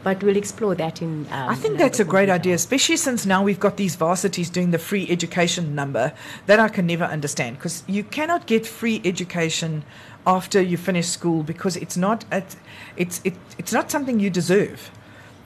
but 0.04 0.24
we'll 0.24 0.38
explore 0.38 0.76
that 0.76 1.02
in 1.02 1.28
um, 1.32 1.50
I 1.50 1.56
think 1.56 1.78
that's 1.78 2.00
a 2.00 2.06
great 2.06 2.30
idea, 2.30 2.56
especially 2.56 2.98
since 2.98 3.26
now 3.26 3.44
we've 3.44 3.60
got 3.60 3.78
these 3.78 3.96
varsities 3.96 4.50
doing 4.50 4.72
the 4.72 4.78
free 4.78 5.08
education 5.10 5.76
number 5.76 6.14
that 6.46 6.60
I 6.60 6.70
can 6.70 6.86
never 6.86 7.04
understand 7.04 7.58
because 7.58 7.84
you 7.88 8.04
cannot 8.04 8.48
get 8.48 8.66
free 8.66 9.02
education 9.04 9.84
after 10.26 10.62
you 10.62 10.78
finish 10.78 11.08
school 11.08 11.44
because 11.44 11.76
it's 11.76 11.98
not 11.98 12.24
it's 12.32 12.56
it's 12.96 13.22
it, 13.24 13.34
it's 13.58 13.74
not 13.74 13.92
something 13.92 14.20
you 14.20 14.30
deserve. 14.30 14.92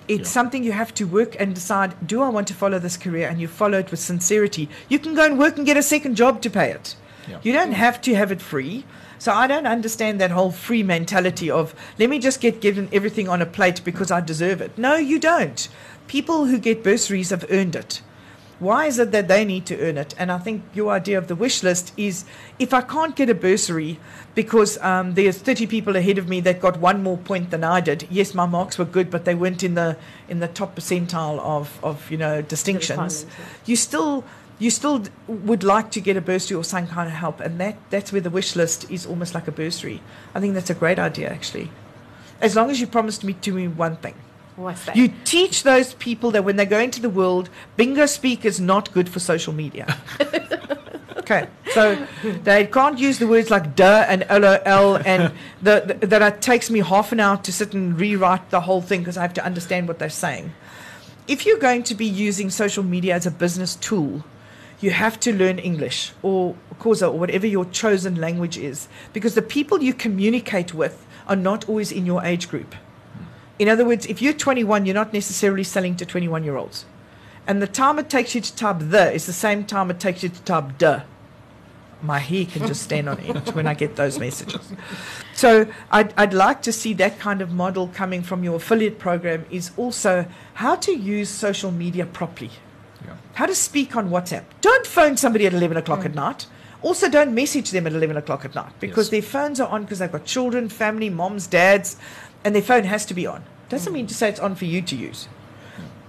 It's 0.08 0.30
Yeah. 0.30 0.34
something 0.34 0.64
you 0.64 0.74
have 0.74 0.94
to 0.96 1.06
work 1.06 1.36
and 1.40 1.56
decide 1.56 1.96
do 2.06 2.22
I 2.22 2.30
want 2.30 2.48
to 2.50 2.54
follow 2.54 2.80
this 2.80 2.98
career 2.98 3.28
and 3.28 3.40
you 3.40 3.48
follow 3.48 3.80
it 3.80 3.92
with 3.92 4.00
sincerity. 4.00 4.70
You 4.90 5.00
can 5.00 5.14
go 5.16 5.26
and 5.26 5.40
work 5.40 5.58
and 5.58 5.66
get 5.66 5.78
a 5.78 5.84
second 5.84 6.16
job 6.16 6.42
to 6.42 6.50
pay 6.50 6.72
it. 6.72 6.96
Yeah. 7.28 7.38
You 7.42 7.54
don't 7.54 7.72
have 7.72 8.02
to 8.02 8.16
have 8.16 8.32
it 8.32 8.42
free. 8.42 8.84
So 9.18 9.32
I 9.32 9.48
don't 9.48 9.66
understand 9.68 10.20
that 10.20 10.32
whole 10.32 10.52
free 10.52 10.84
mentality 10.84 11.50
of 11.50 11.74
let 11.98 12.10
me 12.10 12.20
just 12.20 12.42
get 12.42 12.60
given 12.60 12.90
everything 12.92 13.30
on 13.30 13.42
a 13.42 13.46
plate 13.46 13.82
because 13.86 14.12
I 14.12 14.20
deserve 14.20 14.60
it. 14.60 14.78
No, 14.78 14.96
you 14.96 15.18
don't. 15.20 15.70
People 16.08 16.48
who 16.48 16.58
get 16.58 16.84
bursaries 16.84 17.30
have 17.30 17.46
earned 17.50 17.76
it. 17.78 18.02
Why 18.64 18.86
is 18.86 18.98
it 18.98 19.12
that 19.12 19.28
they 19.28 19.44
need 19.44 19.66
to 19.66 19.80
earn 19.80 19.98
it? 19.98 20.16
And 20.18 20.32
I 20.32 20.38
think 20.38 20.64
your 20.74 20.92
idea 20.92 21.18
of 21.18 21.28
the 21.28 21.36
wish 21.36 21.64
list 21.64 21.92
is 21.98 22.24
if 22.58 22.74
I 22.74 22.80
can't 22.82 23.14
get 23.14 23.30
a 23.30 23.36
bursary 23.36 24.00
because 24.36 24.78
um, 24.82 25.16
there's 25.16 25.38
30 25.38 25.68
people 25.68 25.98
ahead 25.98 26.18
of 26.18 26.30
me 26.30 26.40
that 26.42 26.62
got 26.62 26.80
one 26.80 27.04
more 27.04 27.18
point 27.18 27.52
than 27.52 27.64
I 27.64 27.82
did. 27.82 28.08
Yes, 28.10 28.34
my 28.34 28.46
marks 28.46 28.78
were 28.78 28.86
good, 28.86 29.12
but 29.12 29.26
they 29.26 29.36
weren't 29.36 29.64
in 29.64 29.76
the 29.76 29.98
in 30.30 30.40
the 30.40 30.48
top 30.48 30.76
percentile 30.78 31.40
of, 31.40 31.78
of 31.84 32.10
you 32.10 32.18
know 32.18 32.42
distinctions. 32.42 33.26
You 33.66 33.76
still 33.76 34.24
you 34.60 34.70
still 34.70 35.04
would 35.28 35.64
like 35.64 35.92
to 35.92 36.00
get 36.00 36.16
a 36.16 36.22
bursary 36.22 36.56
or 36.56 36.64
some 36.64 36.88
kind 36.88 37.08
of 37.10 37.16
help, 37.16 37.42
and 37.42 37.60
that 37.60 37.76
that's 37.90 38.12
where 38.14 38.22
the 38.22 38.30
wish 38.30 38.56
list 38.56 38.90
is 38.90 39.06
almost 39.06 39.34
like 39.34 39.48
a 39.48 39.52
bursary. 39.52 40.02
I 40.34 40.40
think 40.40 40.54
that's 40.54 40.70
a 40.70 40.76
great 40.76 41.00
idea 41.00 41.30
actually, 41.30 41.70
as 42.40 42.56
long 42.56 42.72
as 42.72 42.80
you 42.80 42.88
promised 42.88 43.24
me 43.26 43.34
to 43.34 43.52
me 43.52 43.68
one 43.68 43.98
thing. 43.98 44.16
What's 44.56 44.86
that 44.86 44.96
You 44.96 45.12
teach 45.24 45.64
those 45.64 45.94
people 45.96 46.32
that 46.32 46.44
when 46.44 46.56
they 46.56 46.66
go 46.66 46.80
into 46.80 47.02
the 47.02 47.10
world, 47.10 47.50
bingo 47.78 48.06
speak 48.06 48.46
is 48.46 48.60
not 48.60 48.92
good 48.94 49.10
for 49.10 49.20
social 49.20 49.54
media. 49.54 49.98
Okay, 51.24 51.48
so 51.72 52.06
they 52.44 52.66
can't 52.68 53.00
use 53.00 53.18
the 53.18 53.28
words 53.28 53.50
like 53.50 53.78
duh 53.78 54.06
and 54.10 54.26
lol, 54.30 54.98
and 55.06 55.32
the, 55.62 55.96
the, 56.02 56.08
that 56.08 56.22
it 56.22 56.42
takes 56.42 56.70
me 56.70 56.80
half 56.80 57.14
an 57.14 57.22
hour 57.22 57.38
to 57.38 57.54
sit 57.54 57.74
and 57.74 57.98
rewrite 57.98 58.50
the 58.50 58.60
whole 58.60 58.82
thing 58.82 59.00
because 59.00 59.16
I 59.16 59.22
have 59.22 59.34
to 59.36 59.46
understand 59.46 59.88
what 59.88 60.00
they're 60.00 60.10
saying. 60.10 60.54
If 61.26 61.46
you're 61.46 61.60
going 61.60 61.84
to 61.84 61.96
be 61.96 62.06
using 62.06 62.50
social 62.50 62.84
media 62.84 63.16
as 63.16 63.26
a 63.26 63.32
business 63.32 63.78
tool, 63.78 64.26
you 64.82 64.92
have 64.92 65.18
to 65.22 65.34
learn 65.34 65.60
English 65.60 66.12
or 66.22 66.58
Xhosa 66.78 67.08
or 67.08 67.18
whatever 67.18 67.48
your 67.48 67.64
chosen 67.64 68.16
language 68.16 68.58
is, 68.58 68.90
because 69.14 69.34
the 69.34 69.42
people 69.42 69.82
you 69.82 69.94
communicate 69.94 70.74
with 70.74 71.08
are 71.26 71.38
not 71.38 71.70
always 71.70 71.90
in 71.90 72.06
your 72.06 72.22
age 72.26 72.50
group. 72.50 72.76
In 73.60 73.70
other 73.70 73.86
words, 73.86 74.06
if 74.08 74.22
you're 74.22 74.34
21, 74.34 74.86
you're 74.86 74.96
not 74.96 75.14
necessarily 75.14 75.64
selling 75.64 75.96
to 75.98 76.06
21 76.06 76.44
year 76.44 76.58
olds. 76.58 76.86
And 77.46 77.62
the 77.62 77.68
time 77.68 78.00
it 78.00 78.10
takes 78.10 78.36
you 78.36 78.42
to 78.42 78.56
type 78.56 78.78
the 78.80 79.12
is 79.12 79.26
the 79.26 79.34
same 79.34 79.66
time 79.66 79.92
it 79.92 80.00
takes 80.00 80.24
you 80.24 80.30
to 80.30 80.42
type 80.42 80.78
duh. 80.78 81.02
My 82.02 82.20
hair 82.20 82.46
can 82.46 82.68
just 82.68 82.82
stand 82.82 83.08
on 83.08 83.20
end 83.20 83.50
when 83.50 83.66
I 83.66 83.74
get 83.74 83.96
those 83.96 84.20
messages. 84.20 84.74
So 85.34 85.68
I'd, 85.90 86.14
I'd 86.18 86.34
like 86.34 86.62
to 86.64 86.74
see 86.74 86.94
that 86.96 87.18
kind 87.18 87.42
of 87.42 87.52
model 87.52 87.88
coming 87.94 88.22
from 88.22 88.44
your 88.44 88.56
affiliate 88.56 89.00
program 89.00 89.46
is 89.50 89.72
also 89.78 90.26
how 90.56 90.76
to 90.76 90.92
use 90.92 91.30
social 91.30 91.72
media 91.72 92.06
properly. 92.06 92.52
Yeah. 93.06 93.16
How 93.34 93.46
to 93.46 93.56
speak 93.56 93.96
on 93.96 94.10
WhatsApp. 94.10 94.44
Don't 94.62 94.86
phone 94.86 95.18
somebody 95.18 95.46
at 95.46 95.54
11 95.54 95.78
o'clock 95.78 96.06
at 96.06 96.12
mm. 96.12 96.16
night. 96.16 96.48
Also, 96.84 97.10
don't 97.10 97.34
message 97.34 97.72
them 97.72 97.88
at 97.88 97.94
11 97.94 98.18
o'clock 98.18 98.44
at 98.44 98.54
night 98.54 98.74
because 98.82 99.06
Yes. 99.06 99.12
their 99.12 99.22
phones 99.22 99.60
are 99.62 99.70
on 99.70 99.84
because 99.84 100.00
they've 100.00 100.12
got 100.12 100.26
children, 100.26 100.68
family, 100.68 101.10
moms, 101.10 101.48
dads, 101.48 101.96
and 102.44 102.56
their 102.56 102.62
phone 102.62 102.84
has 102.86 103.06
to 103.08 103.14
be 103.14 103.26
on. 103.26 103.44
Doesn't 103.70 103.94
mean 103.94 104.08
to 104.08 104.14
say 104.14 104.30
it's 104.30 104.40
on 104.40 104.56
for 104.56 104.66
you 104.66 104.82
to 104.82 104.96
use. 104.96 105.28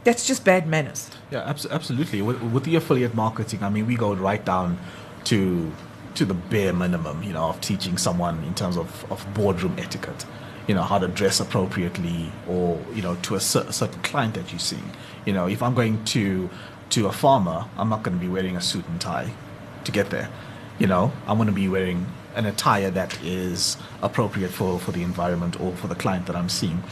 That's 0.05 0.27
just 0.27 0.45
bad 0.45 0.67
manners. 0.67 1.11
Yeah, 1.31 1.49
abs- 1.49 1.67
absolutely. 1.67 2.21
With, 2.21 2.43
with 2.43 2.65
the 2.65 2.77
affiliate 2.77 3.15
marketing, 3.15 3.63
I 3.63 3.71
mean, 3.71 3.87
we 3.87 3.97
go 3.97 4.15
right 4.15 4.45
down 4.45 4.79
to 5.25 5.73
to 6.15 6.25
the 6.25 6.35
bare 6.35 6.73
minimum, 6.73 7.23
you 7.25 7.33
know, 7.33 7.49
of 7.49 7.61
teaching 7.61 7.99
someone 7.99 8.45
in 8.45 8.55
terms 8.55 8.77
of, 8.77 9.11
of 9.11 9.27
boardroom 9.35 9.75
etiquette, 9.79 10.25
you 10.69 10.75
know, 10.75 10.83
how 10.83 10.97
to 10.97 11.09
dress 11.09 11.41
appropriately, 11.41 12.31
or 12.47 12.81
you 12.95 13.03
know, 13.03 13.17
to 13.17 13.35
a, 13.35 13.41
cer- 13.41 13.73
certain 13.73 14.01
client 14.03 14.35
that 14.35 14.53
you're 14.53 14.61
seeing. 14.61 14.93
You 15.25 15.33
know, 15.33 15.49
if 15.49 15.63
I'm 15.63 15.75
going 15.75 16.05
to 16.05 16.51
to 16.91 17.07
a 17.07 17.13
farmer, 17.13 17.65
I'm 17.79 17.89
not 17.89 18.03
going 18.03 18.17
to 18.17 18.21
be 18.21 18.29
wearing 18.31 18.57
a 18.57 18.61
suit 18.61 18.87
and 18.87 19.01
tie 19.01 19.33
to 19.85 19.91
get 19.91 20.11
there. 20.11 20.29
You 20.79 20.87
know, 20.87 21.13
I'm 21.27 21.39
going 21.39 21.49
to 21.49 21.53
be 21.55 21.69
wearing 21.69 22.07
an 22.35 22.47
attire 22.47 22.91
that 22.91 23.19
is 23.23 23.77
appropriate 24.03 24.51
for, 24.51 24.79
for 24.79 24.93
the 24.93 25.03
environment 25.03 25.61
or 25.61 25.73
for 25.77 25.89
the 25.89 25.95
client 25.95 26.27
that 26.27 26.37
I'm 26.37 26.49
seeing. 26.49 26.83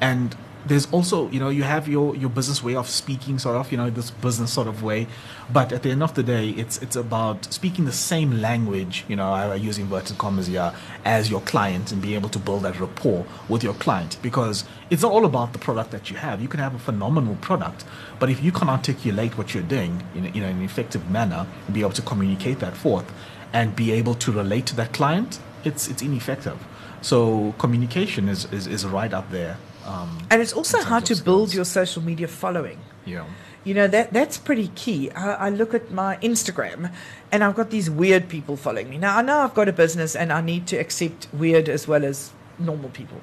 And 0.00 0.36
there's 0.66 0.90
also, 0.92 1.30
you 1.30 1.40
know, 1.40 1.48
you 1.48 1.62
have 1.62 1.88
your, 1.88 2.14
your 2.14 2.28
business 2.28 2.62
way 2.62 2.74
of 2.74 2.88
speaking, 2.88 3.38
sort 3.38 3.56
of, 3.56 3.72
you 3.72 3.78
know, 3.78 3.88
this 3.88 4.10
business 4.10 4.52
sort 4.52 4.68
of 4.68 4.82
way. 4.82 5.06
But 5.50 5.72
at 5.72 5.82
the 5.82 5.90
end 5.90 6.02
of 6.02 6.14
the 6.14 6.22
day, 6.22 6.50
it's 6.50 6.78
it's 6.82 6.96
about 6.96 7.52
speaking 7.52 7.86
the 7.86 7.92
same 7.92 8.40
language, 8.40 9.04
you 9.08 9.16
know, 9.16 9.32
uh, 9.32 9.36
I, 9.36 9.52
I 9.52 9.54
use 9.54 9.78
inverted 9.78 10.18
commas 10.18 10.48
here, 10.48 10.72
as 11.04 11.30
your 11.30 11.40
client 11.40 11.92
and 11.92 12.02
being 12.02 12.14
able 12.14 12.28
to 12.28 12.38
build 12.38 12.62
that 12.64 12.78
rapport 12.78 13.24
with 13.48 13.64
your 13.64 13.74
client. 13.74 14.18
Because 14.22 14.64
it's 14.90 15.02
not 15.02 15.12
all 15.12 15.24
about 15.24 15.54
the 15.54 15.58
product 15.58 15.92
that 15.92 16.10
you 16.10 16.16
have. 16.18 16.42
You 16.42 16.48
can 16.48 16.60
have 16.60 16.74
a 16.74 16.78
phenomenal 16.78 17.36
product, 17.36 17.84
but 18.18 18.28
if 18.28 18.42
you 18.42 18.52
can 18.52 18.68
articulate 18.68 19.38
what 19.38 19.54
you're 19.54 19.62
doing 19.62 20.02
in, 20.14 20.26
in 20.26 20.42
an 20.42 20.62
effective 20.62 21.10
manner, 21.10 21.46
and 21.66 21.74
be 21.74 21.80
able 21.80 21.92
to 21.92 22.02
communicate 22.02 22.58
that 22.58 22.76
forth, 22.76 23.10
and 23.52 23.74
be 23.76 23.92
able 23.92 24.14
to 24.14 24.32
relate 24.32 24.66
to 24.66 24.76
that 24.76 24.92
client, 24.92 25.38
it's 25.64 25.88
it's 25.88 26.02
ineffective. 26.02 26.58
So 27.02 27.54
communication 27.58 28.28
is, 28.28 28.44
is, 28.52 28.66
is 28.66 28.84
right 28.84 29.12
up 29.12 29.30
there. 29.30 29.56
Um, 29.86 30.18
And 30.30 30.42
it's 30.42 30.52
also 30.52 30.82
how 30.82 31.00
to 31.00 31.14
of 31.14 31.24
build 31.24 31.54
your 31.54 31.64
social 31.64 32.02
media 32.02 32.28
following. 32.28 32.78
yeah. 33.06 33.24
You 33.62 33.74
know, 33.74 33.88
that 33.88 34.12
that's 34.14 34.38
pretty 34.38 34.68
key. 34.74 35.10
I, 35.10 35.46
I 35.46 35.50
look 35.50 35.74
at 35.74 35.90
my 35.90 36.16
Instagram 36.22 36.90
and 37.30 37.44
I've 37.44 37.54
got 37.54 37.68
these 37.68 37.90
weird 37.90 38.26
people 38.28 38.56
following 38.56 38.88
me. 38.88 38.96
Now, 38.96 39.18
I 39.18 39.22
know 39.22 39.40
I've 39.40 39.52
got 39.54 39.68
a 39.68 39.72
business 39.72 40.16
and 40.16 40.32
I 40.32 40.40
need 40.40 40.66
to 40.68 40.76
accept 40.78 41.28
weird 41.32 41.68
as 41.68 41.86
well 41.86 42.04
as 42.04 42.32
normal 42.58 42.88
people. 42.88 43.20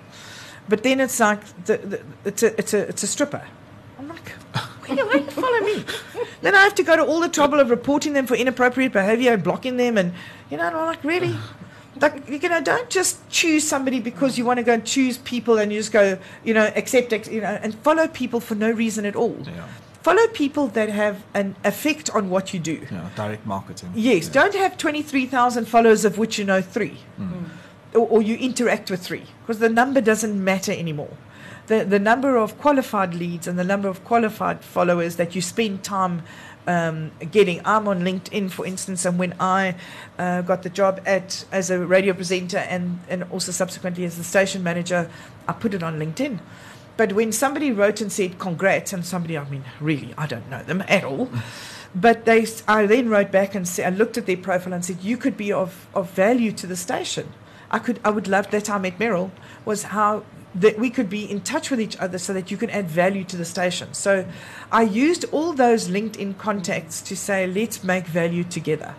But 0.69 0.83
then 0.83 0.99
it's 0.99 1.19
like, 1.19 1.41
the, 1.65 1.77
the, 1.77 2.01
it's, 2.23 2.43
a, 2.43 2.59
it's, 2.59 2.73
a, 2.73 2.87
it's 2.89 3.01
a 3.01 3.07
stripper. 3.07 3.41
Why 4.87 5.13
you- 5.15 5.31
follow 5.31 5.59
me? 5.61 5.83
then 6.41 6.55
I 6.55 6.61
have 6.63 6.75
to 6.75 6.83
go 6.83 6.95
to 6.95 7.03
all 7.03 7.19
the 7.19 7.29
trouble 7.29 7.59
of 7.59 7.69
reporting 7.69 8.13
them 8.13 8.25
for 8.27 8.35
inappropriate 8.35 8.93
behavior 8.93 9.33
and 9.33 9.43
blocking 9.43 9.77
them. 9.77 9.97
And, 9.97 10.13
you 10.49 10.57
know, 10.57 10.67
and 10.67 10.75
I'm 10.75 10.85
like, 10.85 11.03
really? 11.03 11.35
Like, 11.99 12.29
you 12.29 12.49
know, 12.49 12.61
don't 12.61 12.89
just 12.89 13.27
choose 13.29 13.67
somebody 13.67 13.99
because 13.99 14.37
you 14.37 14.45
want 14.45 14.57
to 14.57 14.63
go 14.63 14.73
and 14.73 14.85
choose 14.85 15.17
people 15.17 15.57
and 15.57 15.73
you 15.73 15.79
just 15.79 15.91
go, 15.91 16.17
you 16.43 16.53
know, 16.53 16.71
accept, 16.75 17.11
you 17.27 17.41
know, 17.41 17.57
and 17.61 17.73
follow 17.75 18.07
people 18.07 18.39
for 18.39 18.55
no 18.55 18.69
reason 18.69 19.05
at 19.05 19.15
all. 19.15 19.35
Yeah. 19.45 19.67
Follow 20.03 20.27
people 20.27 20.67
that 20.69 20.89
have 20.89 21.23
an 21.33 21.55
effect 21.65 22.09
on 22.11 22.29
what 22.29 22.53
you 22.53 22.59
do. 22.59 22.85
Yeah. 22.89 23.09
Direct 23.15 23.45
marketing. 23.45 23.91
Yes, 23.95 24.27
Yeah. 24.27 24.43
don't 24.43 24.55
have 24.55 24.77
23,000 24.77 25.65
followers 25.67 26.05
of 26.05 26.17
which 26.17 26.37
you 26.37 26.45
know 26.45 26.61
three, 26.61 26.97
hmm. 27.17 27.45
or, 27.93 28.07
or 28.07 28.21
you 28.21 28.35
interact 28.37 28.89
with 28.91 29.01
three, 29.01 29.25
because 29.41 29.59
the 29.59 29.67
number 29.67 29.99
doesn't 29.99 30.41
matter 30.41 30.71
anymore. 30.71 31.09
The, 31.67 31.83
the 31.83 31.99
number 31.99 32.37
of 32.37 32.57
qualified 32.57 33.13
leads 33.13 33.47
and 33.47 33.59
the 33.59 33.63
number 33.63 33.89
of 33.89 34.03
qualified 34.05 34.61
followers 34.61 35.17
that 35.17 35.35
you 35.35 35.41
spend 35.41 35.83
time 35.83 36.23
um, 36.65 37.11
getting. 37.31 37.61
I'm 37.65 37.87
on 37.87 38.01
LinkedIn, 38.01 38.51
for 38.51 38.65
instance, 38.65 39.05
and 39.05 39.19
when 39.19 39.33
I 39.39 39.75
uh, 40.17 40.41
got 40.41 40.63
the 40.63 40.69
job 40.69 41.01
at 41.05 41.45
as 41.51 41.69
a 41.69 41.85
radio 41.85 42.13
presenter 42.13 42.57
and, 42.57 42.99
and 43.09 43.23
also 43.31 43.51
subsequently 43.51 44.05
as 44.05 44.17
the 44.17 44.23
station 44.23 44.63
manager, 44.63 45.09
I 45.47 45.53
put 45.53 45.73
it 45.73 45.83
on 45.83 45.99
LinkedIn. 45.99 46.39
But 46.97 47.13
when 47.13 47.31
somebody 47.31 47.71
wrote 47.71 48.01
and 48.01 48.11
said 48.11 48.39
congrats, 48.39 48.91
and 48.91 49.05
somebody, 49.05 49.37
I 49.37 49.47
mean, 49.49 49.63
really, 49.79 50.13
I 50.17 50.25
don't 50.25 50.49
know 50.49 50.63
them 50.63 50.83
at 50.87 51.03
all. 51.03 51.29
But 51.95 52.25
they, 52.25 52.45
I 52.67 52.85
then 52.85 53.09
wrote 53.09 53.31
back 53.31 53.55
and 53.55 53.67
said, 53.67 53.91
I 53.91 53.95
looked 53.95 54.17
at 54.17 54.27
their 54.27 54.37
profile 54.37 54.73
and 54.73 54.85
said, 54.85 55.01
you 55.01 55.17
could 55.17 55.35
be 55.35 55.51
of, 55.51 55.87
of 55.95 56.11
value 56.11 56.51
to 56.51 56.67
the 56.67 56.75
station. 56.75 57.33
I 57.71 57.79
could, 57.79 57.99
I 58.03 58.09
would 58.09 58.27
love 58.27 58.51
that 58.51 58.69
I 58.69 58.77
met 58.77 58.99
Meryl 58.99 59.31
was 59.65 59.83
how 59.83 60.23
that 60.55 60.79
we 60.79 60.89
could 60.89 61.09
be 61.09 61.29
in 61.29 61.41
touch 61.41 61.69
with 61.69 61.79
each 61.79 61.97
other 61.97 62.17
so 62.17 62.33
that 62.33 62.49
you 62.49 62.57
can 62.57 62.69
add 62.69 62.87
value 62.87 63.23
to 63.25 63.37
the 63.37 63.45
station. 63.45 63.93
So 63.93 64.25
I 64.71 64.81
used 64.83 65.25
all 65.31 65.53
those 65.53 65.87
LinkedIn 65.89 66.37
contacts 66.37 67.01
to 67.01 67.15
say, 67.15 67.45
let's 67.47 67.83
make 67.83 68.07
value 68.07 68.43
together. 68.43 68.95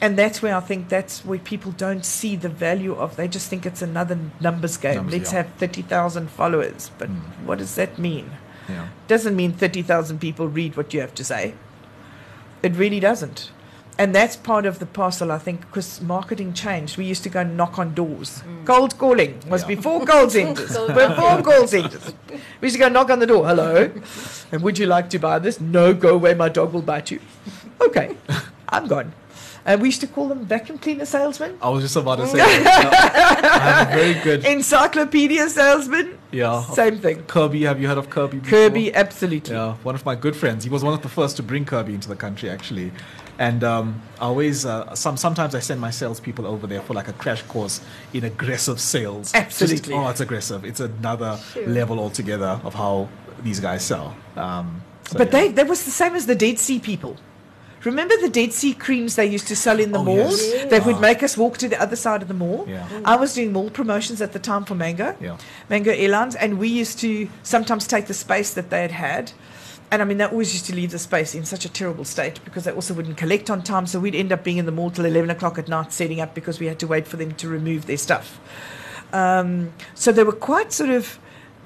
And 0.00 0.18
that's 0.18 0.42
where 0.42 0.54
I 0.54 0.60
think 0.60 0.90
that's 0.90 1.24
where 1.24 1.38
people 1.38 1.72
don't 1.72 2.04
see 2.04 2.36
the 2.36 2.50
value 2.50 2.94
of. 2.94 3.16
They 3.16 3.28
just 3.28 3.48
think 3.48 3.64
it's 3.64 3.80
another 3.80 4.18
numbers 4.40 4.76
game. 4.76 4.96
Numbers, 4.96 5.14
Let's 5.14 5.32
yeah. 5.32 5.38
have 5.44 5.54
thirty 5.54 5.80
thousand 5.80 6.28
followers, 6.30 6.90
but 6.98 7.08
Mm. 7.08 7.22
what 7.46 7.58
does 7.58 7.74
that 7.76 7.98
mean? 7.98 8.32
Yeah. 8.68 8.88
Doesn't 9.08 9.34
mean 9.34 9.52
thirty 9.52 9.80
thousand 9.80 10.18
people 10.20 10.48
read 10.48 10.76
what 10.76 10.92
you 10.92 11.00
have 11.00 11.14
to 11.14 11.24
say. 11.24 11.54
It 12.62 12.74
really 12.74 13.00
doesn't. 13.00 13.50
And 13.98 14.14
that's 14.14 14.36
part 14.36 14.66
of 14.66 14.78
the 14.78 14.84
parcel, 14.86 15.32
I 15.32 15.38
think, 15.38 15.60
because 15.62 16.02
marketing 16.02 16.52
changed. 16.52 16.98
We 16.98 17.06
used 17.06 17.22
to 17.22 17.30
go 17.30 17.40
and 17.40 17.56
knock 17.56 17.78
on 17.78 17.94
doors. 17.94 18.42
Mm. 18.46 18.66
Cold 18.66 18.98
calling 18.98 19.40
was 19.48 19.62
Yeah. 19.62 19.68
before 19.68 20.04
call 20.04 20.28
centers. 20.28 20.68
before 20.86 21.42
call 21.42 21.66
centers. 21.66 22.12
We 22.60 22.66
used 22.66 22.74
to 22.76 22.80
go 22.80 22.88
knock 22.90 23.08
on 23.10 23.20
the 23.20 23.26
door. 23.26 23.46
Hello. 23.46 23.90
And 24.52 24.62
would 24.62 24.78
you 24.78 24.86
like 24.86 25.08
to 25.10 25.18
buy 25.18 25.38
this? 25.38 25.60
No, 25.60 25.94
go 25.94 26.14
away. 26.14 26.34
My 26.34 26.50
dog 26.50 26.74
will 26.74 26.82
bite 26.82 27.10
you. 27.10 27.20
Okay. 27.80 28.16
I'm 28.68 28.86
gone. 28.86 29.12
And 29.64 29.82
we 29.82 29.88
used 29.88 30.00
to 30.02 30.06
call 30.06 30.28
them 30.28 30.44
vacuum 30.44 30.78
cleaner 30.78 31.04
salesmen, 31.06 31.58
I 31.60 31.70
was 31.70 31.82
just 31.82 31.96
about 31.96 32.16
to 32.16 32.26
say. 32.28 32.36
that. 32.38 32.62
Yeah. 33.42 33.50
I 33.50 33.58
have 33.58 33.88
a 33.88 33.92
very 33.96 34.14
good. 34.22 34.44
encyclopedia 34.44 35.48
salesman. 35.48 36.18
Yeah. 36.30 36.62
Same 36.62 36.98
thing. 36.98 37.24
Kirby. 37.24 37.62
Have 37.64 37.80
you 37.80 37.88
heard 37.88 37.98
of 37.98 38.08
Kirby? 38.08 38.38
before? 38.38 38.50
Kirby, 38.50 38.94
absolutely. 38.94 39.54
Yeah, 39.56 39.74
one 39.82 39.96
of 39.96 40.04
my 40.04 40.14
good 40.14 40.36
friends. 40.36 40.62
He 40.64 40.70
was 40.70 40.84
one 40.84 40.94
of 40.94 41.02
the 41.02 41.08
first 41.08 41.36
to 41.38 41.42
bring 41.42 41.64
Kirby 41.64 41.94
into 41.94 42.08
the 42.08 42.14
country, 42.14 42.48
actually. 42.48 42.92
And 43.38 43.62
um, 43.64 44.00
I 44.18 44.24
always, 44.24 44.64
uh, 44.64 44.94
some 44.94 45.16
sometimes 45.16 45.54
I 45.54 45.60
send 45.60 45.80
my 45.80 45.90
salespeople 45.90 46.46
over 46.46 46.66
there 46.66 46.80
for 46.80 46.94
like 46.94 47.08
a 47.08 47.12
crash 47.12 47.42
course 47.42 47.80
in 48.14 48.24
aggressive 48.24 48.80
sales. 48.80 49.32
Just- 49.32 49.34
Absolutely. 49.34 49.94
oh, 49.94 50.08
it's 50.08 50.20
aggressive. 50.20 50.64
It's 50.64 50.80
another 50.80 51.38
level 51.66 51.98
altogether 52.00 52.60
of 52.64 52.74
how 52.74 53.08
these 53.42 53.60
guys 53.60 53.84
sell. 53.84 54.16
Um, 54.36 54.82
so, 55.08 55.18
But 55.18 55.28
yeah. 55.32 55.40
they 55.40 55.48
that 55.52 55.68
was 55.68 55.84
the 55.84 55.90
same 55.90 56.14
as 56.14 56.24
the 56.26 56.34
Dead 56.34 56.58
Sea 56.58 56.78
people. 56.80 57.16
Remember 57.84 58.16
the 58.20 58.30
Dead 58.30 58.52
Sea 58.52 58.72
creams 58.74 59.14
they 59.14 59.26
used 59.26 59.46
to 59.48 59.54
sell 59.54 59.78
in 59.78 59.92
the 59.92 59.98
Oh, 60.00 60.04
malls? 60.04 60.42
yes. 60.42 60.70
That 60.70 60.84
would 60.86 60.96
Ah. 60.96 61.00
make 61.00 61.22
us 61.22 61.36
walk 61.36 61.58
to 61.58 61.68
the 61.68 61.80
other 61.80 61.94
side 61.94 62.22
of 62.22 62.28
the 62.28 62.34
mall. 62.34 62.64
Yeah. 62.66 62.84
I 63.04 63.16
was 63.16 63.34
doing 63.34 63.52
mall 63.52 63.70
promotions 63.70 64.20
at 64.20 64.32
the 64.32 64.38
time 64.40 64.64
for 64.64 64.74
Mango, 64.74 65.14
Yeah. 65.20 65.36
Mango 65.68 65.92
Airlines, 65.92 66.34
and 66.34 66.58
we 66.58 66.68
used 66.68 66.98
to 67.00 67.28
sometimes 67.44 67.86
take 67.86 68.06
the 68.06 68.14
space 68.14 68.54
that 68.54 68.70
they 68.70 68.80
had 68.82 68.92
had. 68.92 69.32
And 69.90 70.02
I 70.02 70.04
mean, 70.04 70.18
they 70.18 70.24
always 70.24 70.52
used 70.52 70.66
to 70.66 70.74
leave 70.74 70.90
the 70.90 70.98
space 70.98 71.34
in 71.34 71.44
such 71.44 71.64
a 71.64 71.68
terrible 71.68 72.04
state 72.04 72.40
because 72.44 72.64
they 72.64 72.72
also 72.72 72.92
wouldn't 72.92 73.16
collect 73.16 73.50
on 73.50 73.62
time. 73.62 73.86
So 73.86 74.00
we'd 74.00 74.14
end 74.14 74.32
up 74.32 74.42
being 74.42 74.56
in 74.56 74.66
the 74.66 74.72
mall 74.72 74.90
till 74.90 75.04
11 75.04 75.30
o'clock 75.30 75.58
at 75.58 75.68
night 75.68 75.92
setting 75.92 76.20
up 76.20 76.34
because 76.34 76.58
we 76.58 76.66
had 76.66 76.78
to 76.80 76.86
wait 76.86 77.06
for 77.06 77.16
them 77.16 77.34
to 77.34 77.48
remove 77.48 77.86
their 77.86 77.96
stuff. 77.96 78.40
Um, 79.12 79.72
so 79.94 80.10
they 80.10 80.24
were 80.24 80.32
quite 80.32 80.72
sort 80.72 80.90
of, 80.90 81.18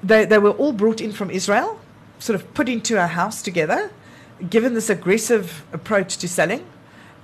they, 0.03 0.25
they 0.25 0.37
were 0.37 0.51
all 0.51 0.71
brought 0.71 1.01
in 1.01 1.11
from 1.11 1.31
Israel, 1.31 1.79
sort 2.19 2.39
of 2.39 2.53
put 2.53 2.69
into 2.69 3.03
a 3.03 3.07
house 3.07 3.41
together, 3.41 3.91
given 4.49 4.75
this 4.75 4.89
aggressive 4.89 5.65
approach 5.73 6.17
to 6.17 6.27
selling, 6.27 6.65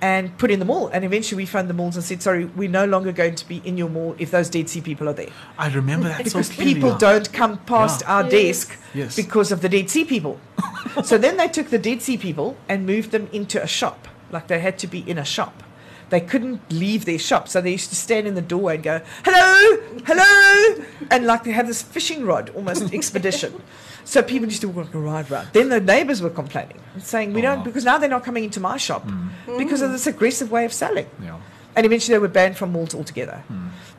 and 0.00 0.36
put 0.38 0.50
in 0.50 0.58
the 0.60 0.64
mall. 0.64 0.88
And 0.88 1.04
eventually 1.04 1.42
we 1.42 1.46
found 1.46 1.68
the 1.68 1.74
malls 1.74 1.96
and 1.96 2.04
said, 2.04 2.22
sorry, 2.22 2.44
we're 2.44 2.68
no 2.68 2.84
longer 2.84 3.10
going 3.12 3.34
to 3.34 3.48
be 3.48 3.60
in 3.64 3.76
your 3.76 3.88
mall 3.88 4.14
if 4.18 4.30
those 4.30 4.48
Dead 4.48 4.68
Sea 4.68 4.80
people 4.80 5.08
are 5.08 5.12
there. 5.12 5.30
I 5.58 5.68
remember 5.72 6.08
that 6.08 6.22
Because 6.24 6.46
so 6.48 6.54
clearly. 6.54 6.74
people 6.74 6.96
don't 6.96 7.32
come 7.32 7.58
past 7.58 8.02
Yeah. 8.02 8.14
our 8.14 8.22
desk 8.28 8.76
Yes. 8.94 9.16
because 9.16 9.50
of 9.50 9.60
the 9.60 9.68
Dead 9.68 9.90
Sea 9.90 10.04
people. 10.04 10.38
so 11.04 11.18
then 11.18 11.36
they 11.36 11.48
took 11.48 11.70
the 11.70 11.78
Dead 11.78 12.00
Sea 12.02 12.16
people 12.16 12.56
and 12.68 12.86
moved 12.86 13.10
them 13.10 13.28
into 13.32 13.62
a 13.62 13.66
shop, 13.66 14.06
like 14.30 14.46
they 14.46 14.60
had 14.60 14.78
to 14.78 14.86
be 14.86 15.00
in 15.10 15.18
a 15.18 15.24
shop. 15.24 15.62
They 16.10 16.20
couldn't 16.22 16.62
leave 16.72 17.04
their 17.04 17.18
shop, 17.18 17.48
so 17.48 17.60
they 17.60 17.72
used 17.72 17.90
to 17.90 17.96
stand 17.96 18.26
in 18.26 18.34
the 18.34 18.40
doorway 18.40 18.76
and 18.76 18.82
go, 18.82 19.00
"Hello, 19.26 19.82
hello," 20.06 20.84
and 21.10 21.26
like 21.26 21.44
they 21.44 21.50
have 21.52 21.66
this 21.66 21.82
fishing 21.82 22.24
rod 22.24 22.50
almost 22.54 22.94
expedition. 22.94 23.60
So 24.08 24.22
people 24.22 24.48
used 24.48 24.62
to 24.62 24.68
walk 24.70 24.88
right 24.94 25.28
round. 25.28 25.48
Then 25.52 25.68
the 25.68 25.80
neighbours 25.80 26.22
were 26.22 26.30
complaining, 26.30 26.80
saying, 26.98 27.34
"We 27.34 27.40
Oh, 27.40 27.48
don't 27.48 27.62
because 27.62 27.84
now 27.84 27.98
they're 27.98 28.08
not 28.08 28.24
coming 28.24 28.42
into 28.42 28.58
my 28.58 28.78
shop 28.78 29.06
because 29.58 29.82
of 29.82 29.92
this 29.92 30.06
aggressive 30.06 30.50
way 30.50 30.64
of 30.64 30.72
selling." 30.72 31.08
Yeah. 31.22 31.36
And 31.76 31.84
eventually 31.84 32.14
they 32.14 32.18
were 32.18 32.34
banned 32.40 32.56
from 32.56 32.72
malls 32.72 32.94
altogether. 32.94 33.42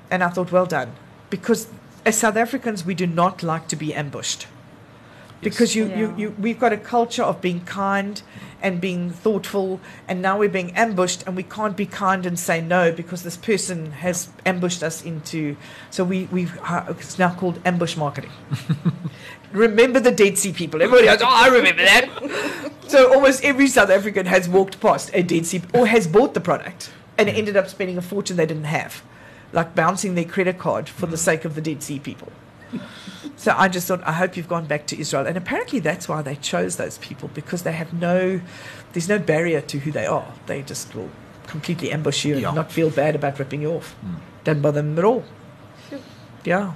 And 0.10 0.23
I 0.23 0.30
thought, 0.30 0.52
well 0.52 0.65
done. 0.65 0.94
Because 1.30 1.68
as 2.07 2.18
South 2.18 2.38
Africans, 2.38 2.84
we 2.84 2.95
do 2.95 3.06
not 3.06 3.44
like 3.44 3.68
to 3.68 3.76
be 3.76 3.94
ambushed. 3.94 4.48
Because 5.41 5.76
you, 5.76 5.86
you, 5.86 6.07
Yeah. 6.10 6.18
you, 6.18 6.36
we've 6.40 6.60
got 6.60 6.73
a 6.73 6.77
culture 6.77 7.23
of 7.23 7.40
being 7.40 7.61
kind 7.61 8.22
and 8.61 8.81
being 8.81 9.11
thoughtful, 9.11 9.80
and 10.07 10.22
now 10.22 10.38
we're 10.40 10.49
being 10.49 10.72
ambushed, 10.76 11.23
and 11.26 11.34
we 11.38 11.44
can't 11.44 11.77
be 11.77 11.86
kind 11.86 12.26
and 12.26 12.38
say 12.38 12.60
no 12.60 12.91
because 12.91 13.22
this 13.23 13.38
person 13.38 13.91
has 13.91 14.27
ambushed 14.45 14.81
us 14.84 15.02
into. 15.06 15.56
So 15.91 16.03
we, 16.03 16.26
we 16.31 16.48
uh, 16.64 16.84
it's 16.90 17.18
now 17.19 17.34
called 17.36 17.61
ambush 17.64 17.95
marketing. 17.95 18.31
remember 19.51 19.99
the 19.99 20.11
Dead 20.11 20.38
Sea 20.38 20.53
people. 20.53 20.81
Everybody 20.81 21.07
goes, 21.07 21.21
oh, 21.21 21.27
I 21.27 21.47
remember 21.47 21.84
that. 21.84 22.71
so 22.88 23.13
almost 23.13 23.43
every 23.43 23.67
South 23.67 23.89
African 23.89 24.26
has 24.26 24.47
walked 24.47 24.80
past 24.80 25.11
a 25.13 25.23
Dead 25.23 25.45
Sea 25.45 25.61
or 25.73 25.88
has 25.88 26.07
bought 26.07 26.34
the 26.34 26.41
product 26.41 26.91
and 27.17 27.30
mm. 27.30 27.38
ended 27.38 27.57
up 27.57 27.67
spending 27.67 27.97
a 27.97 28.01
fortune 28.01 28.38
they 28.38 28.45
didn't 28.45 28.65
have, 28.65 29.03
like 29.53 29.76
bouncing 29.76 30.15
their 30.15 30.26
credit 30.26 30.57
card 30.57 30.89
for 30.89 31.05
the 31.05 31.15
mm. 31.15 31.19
sake 31.19 31.45
of 31.45 31.55
the 31.55 31.61
Dead 31.61 31.84
Sea 31.84 31.99
people. 31.99 32.31
So 33.35 33.55
I 33.57 33.69
just 33.69 33.88
thought, 33.88 34.05
I 34.05 34.11
hope 34.11 34.35
you've 34.35 34.49
gone 34.49 34.65
back 34.65 34.85
to 34.88 34.99
Israel. 34.99 35.26
And 35.26 35.38
apparently 35.38 35.80
that's 35.80 36.09
why 36.09 36.21
they 36.21 36.35
chose 36.35 36.76
those 36.76 36.97
people 36.97 37.30
because 37.34 37.63
they 37.63 37.71
have 37.71 37.93
no, 37.93 38.41
there's 38.91 39.07
no 39.07 39.17
barrier 39.17 39.61
to 39.61 39.80
who 39.80 39.93
they 39.93 40.05
are. 40.05 40.34
They 40.47 40.61
just 40.61 40.93
will 40.93 41.09
completely 41.47 41.89
ambush 41.93 42.26
you 42.26 42.34
and 42.34 42.41
Yeah. 42.41 42.51
not 42.51 42.69
feel 42.69 42.89
bad 42.89 43.15
about 43.15 43.39
ripping 43.39 43.61
you 43.61 43.71
off. 43.71 43.95
Mm. 44.05 44.15
Doesn't 44.43 44.61
bother 44.61 44.81
them 44.81 44.99
at 44.99 45.05
all. 45.05 45.23
Yeah, 46.43 46.73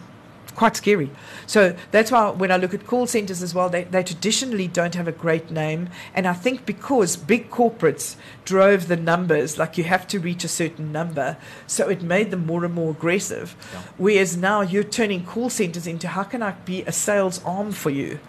quite 0.55 0.75
scary. 0.75 1.09
So 1.45 1.75
that's 1.91 2.11
why 2.11 2.29
when 2.29 2.51
I 2.51 2.57
look 2.57 2.73
at 2.73 2.85
call 2.85 3.07
centers 3.07 3.41
as 3.41 3.53
well, 3.53 3.69
they, 3.69 3.83
they 3.83 4.03
traditionally 4.03 4.67
don't 4.67 4.95
have 4.95 5.07
a 5.07 5.11
great 5.11 5.51
name. 5.51 5.89
And 6.13 6.27
I 6.27 6.33
think 6.33 6.65
because 6.65 7.15
big 7.15 7.49
corporates 7.49 8.15
drove 8.45 8.87
the 8.87 8.97
numbers, 8.97 9.57
like 9.57 9.77
you 9.77 9.83
have 9.85 10.07
to 10.07 10.19
reach 10.19 10.43
a 10.43 10.47
certain 10.47 10.91
number, 10.91 11.37
so 11.67 11.89
it 11.89 12.01
made 12.01 12.31
them 12.31 12.45
more 12.45 12.65
and 12.65 12.73
more 12.73 12.91
aggressive. 12.91 13.51
Whereas 13.97 14.37
now 14.37 14.61
you're 14.61 14.83
turning 14.83 15.25
call 15.25 15.49
centers 15.49 15.87
into 15.87 16.07
how 16.07 16.23
can 16.23 16.41
I 16.41 16.51
be 16.51 16.83
a 16.83 16.91
sales 16.91 17.43
arm 17.43 17.71
for 17.71 17.89
you? 17.89 18.19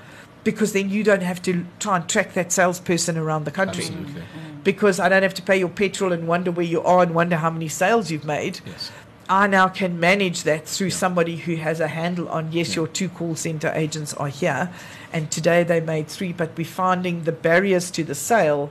Because 0.44 0.74
then 0.74 0.90
you 0.90 1.02
don't 1.02 1.22
have 1.22 1.40
to 1.42 1.64
try 1.78 1.96
and 1.96 2.08
track 2.08 2.34
that 2.34 2.52
salesperson 2.52 3.16
around 3.16 3.44
the 3.44 3.50
country. 3.50 3.84
Absolutely. 3.84 4.20
Mm-hmm. 4.20 4.60
Because 4.62 5.00
I 5.00 5.08
don't 5.08 5.22
have 5.22 5.34
to 5.34 5.42
pay 5.42 5.58
your 5.58 5.68
petrol 5.68 6.12
and 6.12 6.28
wonder 6.28 6.50
where 6.50 6.66
you 6.66 6.82
are 6.82 7.02
and 7.02 7.14
wonder 7.14 7.36
how 7.36 7.50
many 7.50 7.68
sales 7.68 8.10
you've 8.10 8.24
made. 8.26 8.60
Yes. 8.66 8.90
I 9.28 9.46
now 9.46 9.68
can 9.68 9.98
manage 9.98 10.42
that 10.42 10.66
through 10.66 10.90
somebody 10.90 11.36
who 11.36 11.56
has 11.56 11.80
a 11.80 11.88
handle 11.88 12.28
on 12.28 12.52
yes, 12.52 12.76
your 12.76 12.86
two 12.86 13.08
call 13.08 13.36
center 13.36 13.72
agents 13.74 14.12
are 14.14 14.28
here, 14.28 14.70
and 15.12 15.30
today 15.30 15.62
they 15.64 15.80
made 15.80 16.08
three, 16.08 16.32
but 16.32 16.50
we're 16.56 16.64
finding 16.66 17.24
the 17.24 17.32
barriers 17.32 17.90
to 17.92 18.04
the 18.04 18.14
sale 18.14 18.70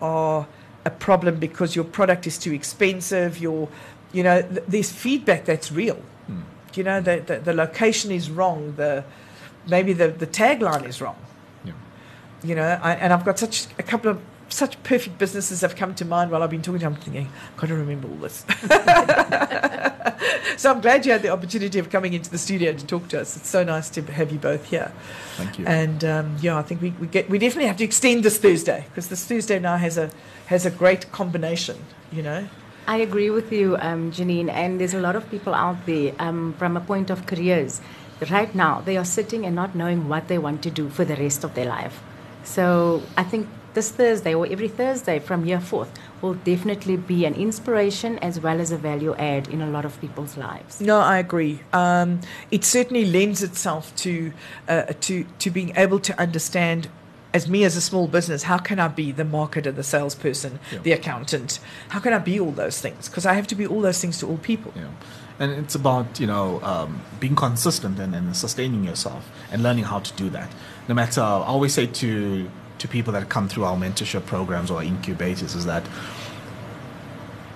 are 0.00 0.46
a 0.84 0.90
problem 0.90 1.38
because 1.38 1.76
your 1.76 1.84
product 1.84 2.26
is 2.26 2.38
too 2.38 2.52
expensive. 2.52 3.38
Your, 3.38 3.68
you 4.12 4.22
know, 4.22 4.42
th- 4.42 4.64
there's 4.66 4.90
feedback 4.90 5.44
that's 5.44 5.70
real. 5.70 6.00
Hmm. 6.26 6.40
You 6.74 6.84
know, 6.84 7.00
the, 7.00 7.22
the 7.26 7.38
the 7.38 7.52
location 7.52 8.10
is 8.10 8.30
wrong. 8.30 8.74
The 8.76 9.04
maybe 9.68 9.92
the 9.92 10.08
the 10.08 10.26
tagline 10.26 10.88
is 10.88 11.00
wrong 11.00 11.16
Yeah. 11.64 11.72
you 12.42 12.54
know, 12.56 12.80
I, 12.82 12.94
and 12.94 13.12
I've 13.12 13.24
got 13.24 13.38
such 13.38 13.66
a 13.78 13.82
couple 13.82 14.10
of 14.10 14.18
such 14.52 14.82
perfect 14.82 15.18
businesses 15.18 15.60
have 15.62 15.76
come 15.76 15.94
to 15.96 16.04
mind 16.04 16.30
while 16.30 16.42
I've 16.42 16.50
been 16.50 16.62
talking 16.62 16.80
to 16.80 16.84
them. 16.84 16.94
I'm 16.94 17.00
thinking, 17.00 17.28
got 17.56 17.68
to 17.68 17.74
remember 17.74 18.08
all 18.08 18.16
this. 18.16 18.44
so 20.56 20.70
I'm 20.70 20.80
glad 20.80 21.04
you 21.06 21.12
had 21.12 21.22
the 21.22 21.30
opportunity 21.30 21.78
of 21.78 21.90
coming 21.90 22.12
into 22.12 22.30
the 22.30 22.38
studio 22.38 22.72
to 22.72 22.86
talk 22.86 23.08
to 23.08 23.20
us. 23.20 23.36
It's 23.36 23.48
so 23.48 23.64
nice 23.64 23.90
to 23.90 24.02
have 24.02 24.32
you 24.32 24.38
both 24.38 24.64
here. 24.66 24.92
Thank 25.36 25.58
you. 25.58 25.66
And 25.66 26.04
um, 26.04 26.36
yeah, 26.40 26.58
I 26.58 26.62
think 26.62 26.82
we, 26.82 26.90
we 27.00 27.06
get 27.06 27.28
we 27.28 27.38
definitely 27.38 27.68
have 27.68 27.76
to 27.78 27.84
extend 27.84 28.24
this 28.24 28.38
Thursday 28.38 28.84
because 28.88 29.08
this 29.08 29.24
Thursday 29.24 29.58
now 29.58 29.76
has 29.76 29.98
a 29.98 30.10
has 30.46 30.66
a 30.66 30.70
great 30.70 31.10
combination. 31.12 31.76
You 32.10 32.22
know, 32.22 32.48
I 32.86 32.96
agree 32.96 33.30
with 33.30 33.52
you, 33.52 33.76
um, 33.78 34.10
Janine, 34.10 34.50
and 34.50 34.80
there's 34.80 34.94
a 34.94 35.00
lot 35.00 35.16
of 35.16 35.30
people 35.30 35.54
out 35.54 35.86
there 35.86 36.14
um, 36.18 36.54
from 36.58 36.76
a 36.76 36.80
point 36.80 37.10
of 37.10 37.26
careers. 37.26 37.80
Right 38.30 38.54
now, 38.54 38.80
they 38.80 38.96
are 38.96 39.04
sitting 39.04 39.46
and 39.46 39.54
not 39.54 39.74
knowing 39.74 40.08
what 40.08 40.28
they 40.28 40.38
want 40.38 40.62
to 40.62 40.70
do 40.70 40.88
for 40.88 41.04
the 41.04 41.16
rest 41.16 41.42
of 41.42 41.54
their 41.54 41.66
life. 41.66 42.02
So 42.44 43.02
I 43.16 43.24
think 43.24 43.48
this 43.74 43.90
Thursday 43.90 44.34
or 44.34 44.46
every 44.46 44.68
Thursday 44.68 45.18
from 45.18 45.44
year 45.44 45.60
forth 45.60 45.90
will 46.20 46.34
definitely 46.34 46.96
be 46.96 47.24
an 47.24 47.34
inspiration 47.34 48.18
as 48.18 48.38
well 48.40 48.60
as 48.60 48.70
a 48.70 48.76
value 48.76 49.14
add 49.16 49.48
in 49.48 49.60
a 49.62 49.66
lot 49.68 49.84
of 49.84 50.00
people's 50.00 50.36
lives. 50.36 50.80
No, 50.80 50.98
I 51.00 51.18
agree. 51.18 51.60
Um, 51.72 52.20
it 52.50 52.64
certainly 52.64 53.04
lends 53.04 53.42
itself 53.42 53.94
to 53.96 54.32
uh, 54.68 54.82
to 55.00 55.24
to 55.38 55.50
being 55.50 55.72
able 55.76 55.98
to 56.00 56.18
understand. 56.20 56.88
As 57.34 57.48
me, 57.48 57.64
as 57.64 57.76
a 57.76 57.80
small 57.80 58.08
business, 58.08 58.42
how 58.42 58.58
can 58.58 58.78
I 58.78 58.88
be 58.88 59.10
the 59.10 59.22
marketer, 59.24 59.74
the 59.74 59.82
salesperson, 59.82 60.58
Yeah. 60.70 60.80
the 60.80 60.92
accountant? 60.92 61.60
How 61.88 61.98
can 61.98 62.12
I 62.12 62.18
be 62.18 62.38
all 62.38 62.50
those 62.50 62.78
things? 62.82 63.08
Because 63.08 63.24
I 63.24 63.32
have 63.32 63.46
to 63.46 63.54
be 63.54 63.66
all 63.66 63.80
those 63.80 63.98
things 63.98 64.18
to 64.18 64.26
all 64.26 64.36
people. 64.36 64.70
Yeah. 64.76 64.88
And 65.38 65.50
it's 65.52 65.74
about, 65.74 66.20
you 66.20 66.26
know, 66.26 66.60
um, 66.62 67.00
being 67.20 67.34
consistent 67.34 67.98
and, 67.98 68.14
and 68.14 68.36
sustaining 68.36 68.84
yourself 68.84 69.30
and 69.50 69.62
learning 69.62 69.84
how 69.84 70.00
to 70.00 70.12
do 70.12 70.28
that. 70.28 70.52
No 70.88 70.94
matter, 70.94 71.22
I 71.22 71.46
always 71.54 71.72
say 71.72 71.86
to, 71.86 72.50
to 72.82 72.88
people 72.88 73.12
that 73.12 73.28
come 73.28 73.48
through 73.48 73.64
our 73.64 73.76
mentorship 73.76 74.26
programs 74.26 74.70
or 74.70 74.82
incubators 74.82 75.54
is 75.54 75.64
that 75.64 75.86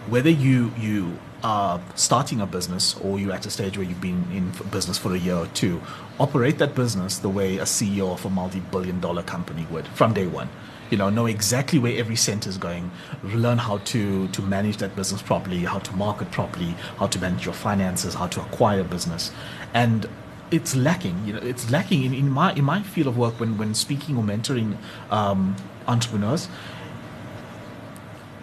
whether 0.09 0.31
you, 0.31 0.73
you 0.79 1.19
are 1.43 1.81
starting 1.97 2.41
a 2.41 2.47
business 2.47 2.97
or 2.99 3.19
you're 3.19 3.33
at 3.33 3.45
a 3.45 3.51
stage 3.51 3.77
where 3.77 3.87
you've 3.87 4.01
been 4.01 4.25
in 4.33 4.53
business 4.71 4.97
for 4.97 5.15
a 5.15 5.19
year 5.19 5.35
or 5.35 5.47
two, 5.49 5.83
operate 6.21 6.59
that 6.59 6.77
business 6.77 7.19
the 7.19 7.29
way 7.29 7.59
a 7.59 7.65
CEO 7.65 8.13
of 8.13 8.25
a 8.25 8.31
multi-billion 8.31 9.01
dollar 9.01 9.23
company 9.23 9.67
would 9.71 9.87
from 9.89 10.15
day 10.15 10.29
one. 10.29 10.49
You 10.91 10.97
know 10.97 11.11
know 11.11 11.27
exactly 11.27 11.81
where 11.81 11.99
every 11.99 12.15
cent 12.15 12.47
is 12.47 12.57
going 12.57 12.93
learn 13.25 13.59
how 13.59 13.79
to 13.79 14.29
to 14.29 14.43
manage 14.43 14.77
that 14.77 14.95
business 14.95 15.21
properly 15.21 15.65
how 15.65 15.81
to 15.81 15.93
market 15.97 16.31
properly 16.31 16.77
how 17.01 17.09
to 17.09 17.19
manage 17.19 17.45
your 17.45 17.55
finances 17.55 18.15
how 18.15 18.29
to 18.29 18.41
acquire 18.41 18.85
business. 18.85 19.33
And 19.75 20.09
it's 20.51 20.77
lacking 20.77 21.17
you 21.27 21.33
know 21.33 21.41
it's 21.41 21.71
lacking 21.71 22.05
in, 22.05 22.15
in 22.15 22.31
my 22.31 22.53
in 22.53 22.65
my 22.65 22.83
field 22.83 23.09
of 23.09 23.17
work 23.19 23.39
when 23.41 23.59
when 23.59 23.75
speaking 23.75 24.17
or 24.17 24.23
mentoring 24.23 24.77
um, 25.11 25.57
entrepreneurs 25.89 26.49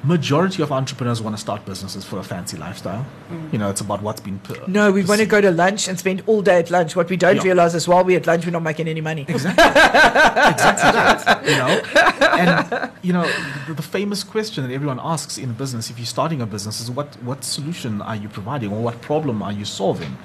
majority 0.05 0.61
of 0.61 0.69
entrepreneurs 0.69 1.21
want 1.21 1.33
to 1.33 1.39
start 1.39 1.65
businesses 1.65 2.03
for 2.03 2.19
a 2.19 2.23
fancy 2.23 2.57
lifestyle 2.57 3.05
you 3.53 3.57
know 3.57 3.69
it's 3.69 3.79
about 3.79 4.01
what's 4.01 4.19
been 4.19 4.37
per- 4.39 4.67
No, 4.67 4.91
we 4.91 5.01
want 5.05 5.21
to 5.21 5.25
go 5.25 5.39
to 5.39 5.49
lunch 5.49 5.87
and 5.87 5.97
spend 5.97 6.23
all 6.27 6.41
day 6.41 6.59
at 6.59 6.69
lunch. 6.69 6.93
What 6.95 7.09
we 7.09 7.15
don't 7.15 7.37
Yeah. 7.37 7.43
realize 7.43 7.73
is 7.73 7.87
while 7.87 8.03
we're 8.03 8.17
at 8.17 8.27
lunch, 8.27 8.45
we're 8.45 8.51
not 8.51 8.63
making 8.63 8.89
any 8.89 8.99
money. 8.99 9.25
Exactly. 9.29 9.63
exactly. 10.53 11.51
You 11.51 11.57
know, 11.57 11.81
and 12.43 12.91
you 13.01 13.13
know 13.13 13.25
the, 13.67 13.73
the 13.75 13.81
famous 13.81 14.23
question 14.25 14.67
that 14.67 14.73
everyone 14.73 14.99
asks 15.01 15.37
in 15.37 15.49
a 15.51 15.53
business, 15.53 15.89
if 15.89 15.97
you're 15.97 16.05
starting 16.05 16.41
a 16.41 16.45
business, 16.45 16.81
is 16.81 16.91
what 16.91 17.07
what 17.23 17.43
solution 17.45 18.01
are 18.01 18.15
you 18.17 18.27
providing 18.27 18.71
or 18.73 18.81
what 18.83 18.99
problem 19.01 19.41
are 19.41 19.53
you 19.53 19.63
solving? 19.65 20.17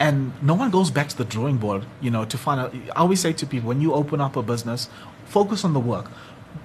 And 0.00 0.32
no 0.42 0.54
one 0.54 0.70
goes 0.70 0.90
back 0.90 1.08
to 1.08 1.16
the 1.16 1.24
drawing 1.24 1.56
board, 1.56 1.84
you 2.00 2.10
know, 2.10 2.24
to 2.24 2.38
find 2.38 2.60
out. 2.60 2.74
I 2.94 3.00
always 3.00 3.20
say 3.20 3.32
to 3.32 3.46
people, 3.46 3.68
when 3.68 3.80
you 3.80 3.94
open 3.94 4.20
up 4.20 4.36
a 4.36 4.42
business, 4.42 4.88
focus 5.26 5.64
on 5.64 5.72
the 5.72 5.80
work. 5.80 6.10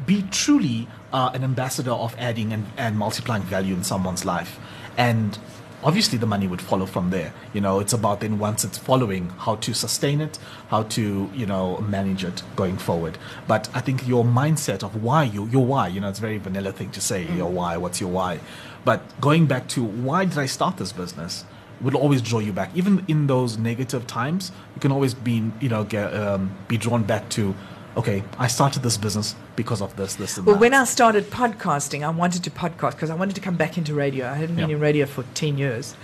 Be 0.05 0.23
truly 0.31 0.87
uh, 1.11 1.31
an 1.33 1.43
ambassador 1.43 1.91
of 1.91 2.15
adding 2.17 2.53
and, 2.53 2.65
and 2.77 2.97
multiplying 2.97 3.43
value 3.43 3.73
in 3.73 3.83
someone's 3.83 4.25
life. 4.25 4.59
And 4.97 5.37
obviously 5.83 6.17
the 6.17 6.25
money 6.25 6.47
would 6.47 6.61
follow 6.61 6.85
from 6.85 7.09
there 7.09 7.33
you 7.53 7.59
know 7.59 7.79
it's 7.79 7.93
about 7.93 8.21
then 8.21 8.39
once 8.39 8.63
it's 8.63 8.77
following 8.77 9.29
how 9.39 9.55
to 9.55 9.73
sustain 9.73 10.21
it 10.21 10.39
how 10.69 10.83
to 10.83 11.29
you 11.33 11.45
know 11.45 11.77
manage 11.81 12.23
it 12.23 12.41
going 12.55 12.77
forward 12.77 13.17
but 13.47 13.69
i 13.73 13.81
think 13.81 14.07
your 14.07 14.23
mindset 14.23 14.81
of 14.83 15.03
why 15.03 15.23
you 15.23 15.45
your 15.47 15.65
why 15.65 15.87
you 15.87 15.99
know 15.99 16.09
it's 16.09 16.19
a 16.19 16.21
very 16.21 16.37
vanilla 16.37 16.71
thing 16.71 16.89
to 16.89 17.01
say 17.01 17.25
your 17.35 17.49
why 17.49 17.75
what's 17.75 17.99
your 17.99 18.09
why 18.09 18.39
but 18.85 19.01
going 19.19 19.45
back 19.45 19.67
to 19.67 19.83
why 19.83 20.23
did 20.23 20.37
i 20.37 20.45
start 20.45 20.77
this 20.77 20.93
business 20.93 21.43
will 21.83 21.95
always 21.97 22.21
draw 22.21 22.39
you 22.39 22.53
back 22.53 22.69
even 22.75 23.03
in 23.07 23.27
those 23.27 23.57
negative 23.57 24.07
times 24.07 24.51
you 24.75 24.81
can 24.81 24.91
always 24.91 25.13
be 25.13 25.35
you 25.59 25.69
know 25.69 25.83
get, 25.83 26.13
um, 26.15 26.51
be 26.67 26.77
drawn 26.77 27.03
back 27.03 27.27
to 27.29 27.53
okay 27.97 28.23
i 28.39 28.47
started 28.47 28.81
this 28.83 28.97
business 28.97 29.35
because 29.55 29.81
of 29.81 29.95
this 29.97 30.15
this 30.15 30.37
and 30.37 30.45
Well, 30.47 30.55
that. 30.55 30.61
when 30.61 30.73
I 30.73 30.83
started 30.85 31.29
podcasting, 31.29 32.01
I 32.03 32.09
wanted 32.09 32.43
to 32.45 32.49
podcast 32.51 32.93
because 32.93 33.11
I 33.11 33.15
wanted 33.15 33.35
to 33.35 33.41
come 33.41 33.55
back 33.55 33.77
into 33.77 33.93
radio. 33.93 34.23
I 34.27 34.33
hadn't 34.33 34.55
been 34.55 34.69
Yeah. 34.69 34.75
in 34.77 34.81
radio 34.81 35.05
for 35.05 35.23
10 35.35 35.59
years. 35.59 35.95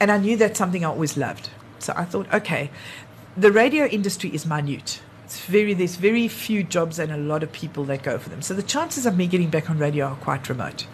And 0.00 0.10
I 0.10 0.16
knew 0.16 0.34
that's 0.38 0.58
something 0.58 0.82
I 0.82 0.88
always 0.88 1.14
loved. 1.18 1.50
So 1.78 1.92
I 1.94 2.04
thought, 2.06 2.26
okay, 2.32 2.70
the 3.36 3.52
radio 3.52 3.84
industry 3.84 4.30
is 4.30 4.46
minute. 4.46 5.00
It's 5.26 5.38
very, 5.44 5.74
there's 5.74 5.96
very 5.96 6.26
few 6.28 6.62
jobs 6.62 6.98
and 6.98 7.12
a 7.12 7.18
lot 7.18 7.42
of 7.42 7.52
people 7.52 7.84
that 7.84 8.02
go 8.02 8.16
for 8.16 8.30
them. 8.30 8.40
So 8.40 8.54
the 8.54 8.62
chances 8.62 9.04
of 9.04 9.14
me 9.20 9.26
getting 9.26 9.50
back 9.50 9.68
on 9.68 9.76
radio 9.78 10.06
are 10.06 10.16
quite 10.16 10.48
remote. 10.48 10.86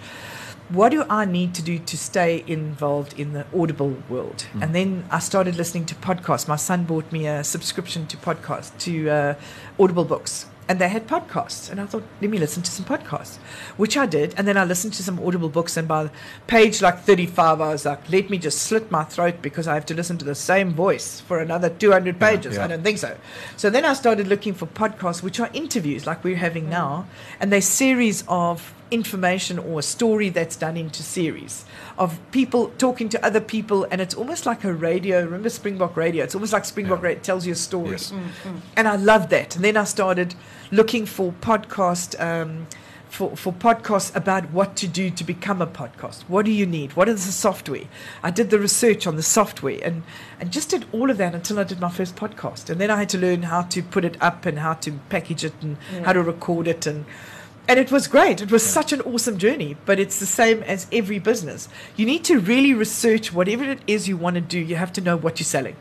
What 0.72 0.90
do 0.90 1.04
I 1.10 1.24
need 1.26 1.54
to 1.54 1.62
do 1.62 1.78
to 1.78 1.96
stay 1.98 2.42
involved 2.46 3.18
in 3.20 3.32
the 3.34 3.44
audible 3.54 3.96
world? 4.08 4.46
And 4.60 4.74
then 4.74 5.04
I 5.10 5.18
started 5.18 5.54
listening 5.56 5.84
to 5.86 5.94
podcasts. 5.94 6.48
My 6.48 6.56
son 6.56 6.84
bought 6.84 7.12
me 7.12 7.26
a 7.26 7.44
subscription 7.44 8.06
to 8.06 8.16
podcasts, 8.16 8.76
to 8.86 9.10
uh, 9.10 9.34
Audible 9.78 10.04
books. 10.04 10.46
and 10.68 10.78
they 10.78 10.88
had 10.88 11.06
podcasts. 11.06 11.70
And 11.70 11.78
I 11.80 11.86
thought, 11.86 12.04
let 12.22 12.30
me 12.30 12.38
listen 12.38 12.62
to 12.62 12.70
some 12.70 12.86
podcasts, 12.86 13.36
which 13.76 13.96
I 13.98 14.06
did. 14.06 14.32
And 14.38 14.48
then 14.48 14.56
I 14.56 14.64
listened 14.64 14.94
to 14.94 15.02
some 15.02 15.18
Audible 15.18 15.50
books. 15.50 15.76
And 15.76 15.86
by 15.88 16.08
page 16.46 16.80
like 16.80 17.00
35, 17.00 17.60
I 17.60 17.68
was 17.72 17.84
like, 17.84 18.08
let 18.10 18.30
me 18.30 18.38
just 18.38 18.62
slit 18.62 18.90
my 18.90 19.04
throat 19.04 19.42
because 19.42 19.66
I 19.68 19.74
have 19.74 19.84
to 19.86 19.94
listen 19.94 20.16
to 20.18 20.24
the 20.24 20.34
same 20.36 20.70
voice 20.72 21.20
for 21.20 21.40
another 21.40 21.68
200 21.68 22.18
pages. 22.18 22.56
yeah. 22.56 22.64
I 22.64 22.68
don't 22.68 22.82
think 22.82 22.98
so. 22.98 23.16
So 23.58 23.68
then 23.68 23.84
I 23.84 23.92
started 23.92 24.28
looking 24.28 24.54
for 24.54 24.66
podcasts, 24.66 25.22
which 25.22 25.38
are 25.40 25.50
interviews 25.52 26.06
like 26.06 26.24
we're 26.24 26.36
having 26.36 26.70
now. 26.70 27.06
And 27.40 27.52
they're 27.52 27.60
series 27.60 28.24
of 28.28 28.72
information 28.92 29.58
or 29.58 29.80
a 29.80 29.82
story 29.82 30.28
that's 30.28 30.56
done 30.56 30.76
into 30.76 31.02
series 31.02 31.64
of 31.98 32.18
people 32.30 32.68
talking 32.78 33.08
to 33.08 33.24
other 33.24 33.40
people. 33.40 33.86
And 33.90 34.00
it's 34.00 34.14
almost 34.14 34.46
like 34.46 34.64
a 34.64 34.72
radio. 34.72 35.24
Remember 35.24 35.48
Springbok 35.48 35.96
Radio? 35.96 36.22
It's 36.24 36.34
almost 36.34 36.52
like 36.52 36.64
Springbok 36.64 36.98
Yeah. 37.00 37.04
Radio. 37.06 37.18
It 37.18 37.24
tells 37.24 37.46
you 37.46 37.52
a 37.52 37.56
story. 37.56 37.92
Yes. 37.92 38.12
And 38.76 38.86
I 38.86 38.96
loved 38.96 39.30
that. 39.30 39.56
And 39.56 39.64
then 39.64 39.76
I 39.76 39.84
started 39.84 40.34
looking 40.70 41.06
for 41.06 41.32
podcast. 41.40 42.20
Um, 42.20 42.66
for, 43.08 43.36
for 43.36 43.52
podcasts 43.52 44.16
about 44.16 44.50
what 44.52 44.74
to 44.76 44.88
do 44.88 45.10
to 45.10 45.22
become 45.22 45.60
a 45.60 45.66
podcast. 45.66 46.22
What 46.28 46.46
do 46.46 46.50
you 46.50 46.64
need? 46.64 46.96
What 46.96 47.10
is 47.10 47.26
the 47.26 47.32
software? 47.32 47.84
I 48.22 48.30
did 48.30 48.48
the 48.48 48.58
research 48.58 49.06
on 49.06 49.16
the 49.16 49.22
software 49.22 49.78
and, 49.82 50.02
and 50.40 50.50
just 50.50 50.70
did 50.70 50.86
all 50.92 51.10
of 51.10 51.18
that 51.18 51.34
until 51.34 51.58
I 51.58 51.64
did 51.64 51.78
my 51.78 51.90
first 51.90 52.16
podcast. 52.16 52.70
And 52.70 52.80
then 52.80 52.90
I 52.90 52.96
had 52.96 53.10
to 53.10 53.18
learn 53.18 53.42
how 53.42 53.62
to 53.64 53.82
put 53.82 54.06
it 54.06 54.16
up 54.22 54.46
and 54.46 54.60
how 54.60 54.72
to 54.72 54.92
package 55.10 55.44
it 55.44 55.52
and 55.60 55.76
how 56.06 56.14
to 56.14 56.22
record 56.22 56.66
it. 56.66 56.86
And, 56.86 57.04
and 57.68 57.78
it 57.78 57.92
was 57.92 58.08
great. 58.08 58.42
It 58.42 58.50
was 58.50 58.64
such 58.64 58.92
an 58.92 59.00
awesome 59.02 59.38
journey, 59.38 59.76
but 59.86 60.00
it's 60.00 60.18
the 60.18 60.26
same 60.26 60.62
as 60.64 60.86
every 60.92 61.18
business. 61.18 61.68
You 61.96 62.06
need 62.06 62.24
to 62.24 62.40
really 62.40 62.74
research 62.74 63.32
whatever 63.32 63.64
it 63.64 63.80
is 63.86 64.08
you 64.08 64.16
want 64.16 64.34
to 64.34 64.40
do. 64.40 64.58
You 64.58 64.76
have 64.76 64.92
to 64.94 65.00
know 65.00 65.16
what 65.16 65.38
you're 65.38 65.44
selling 65.44 65.76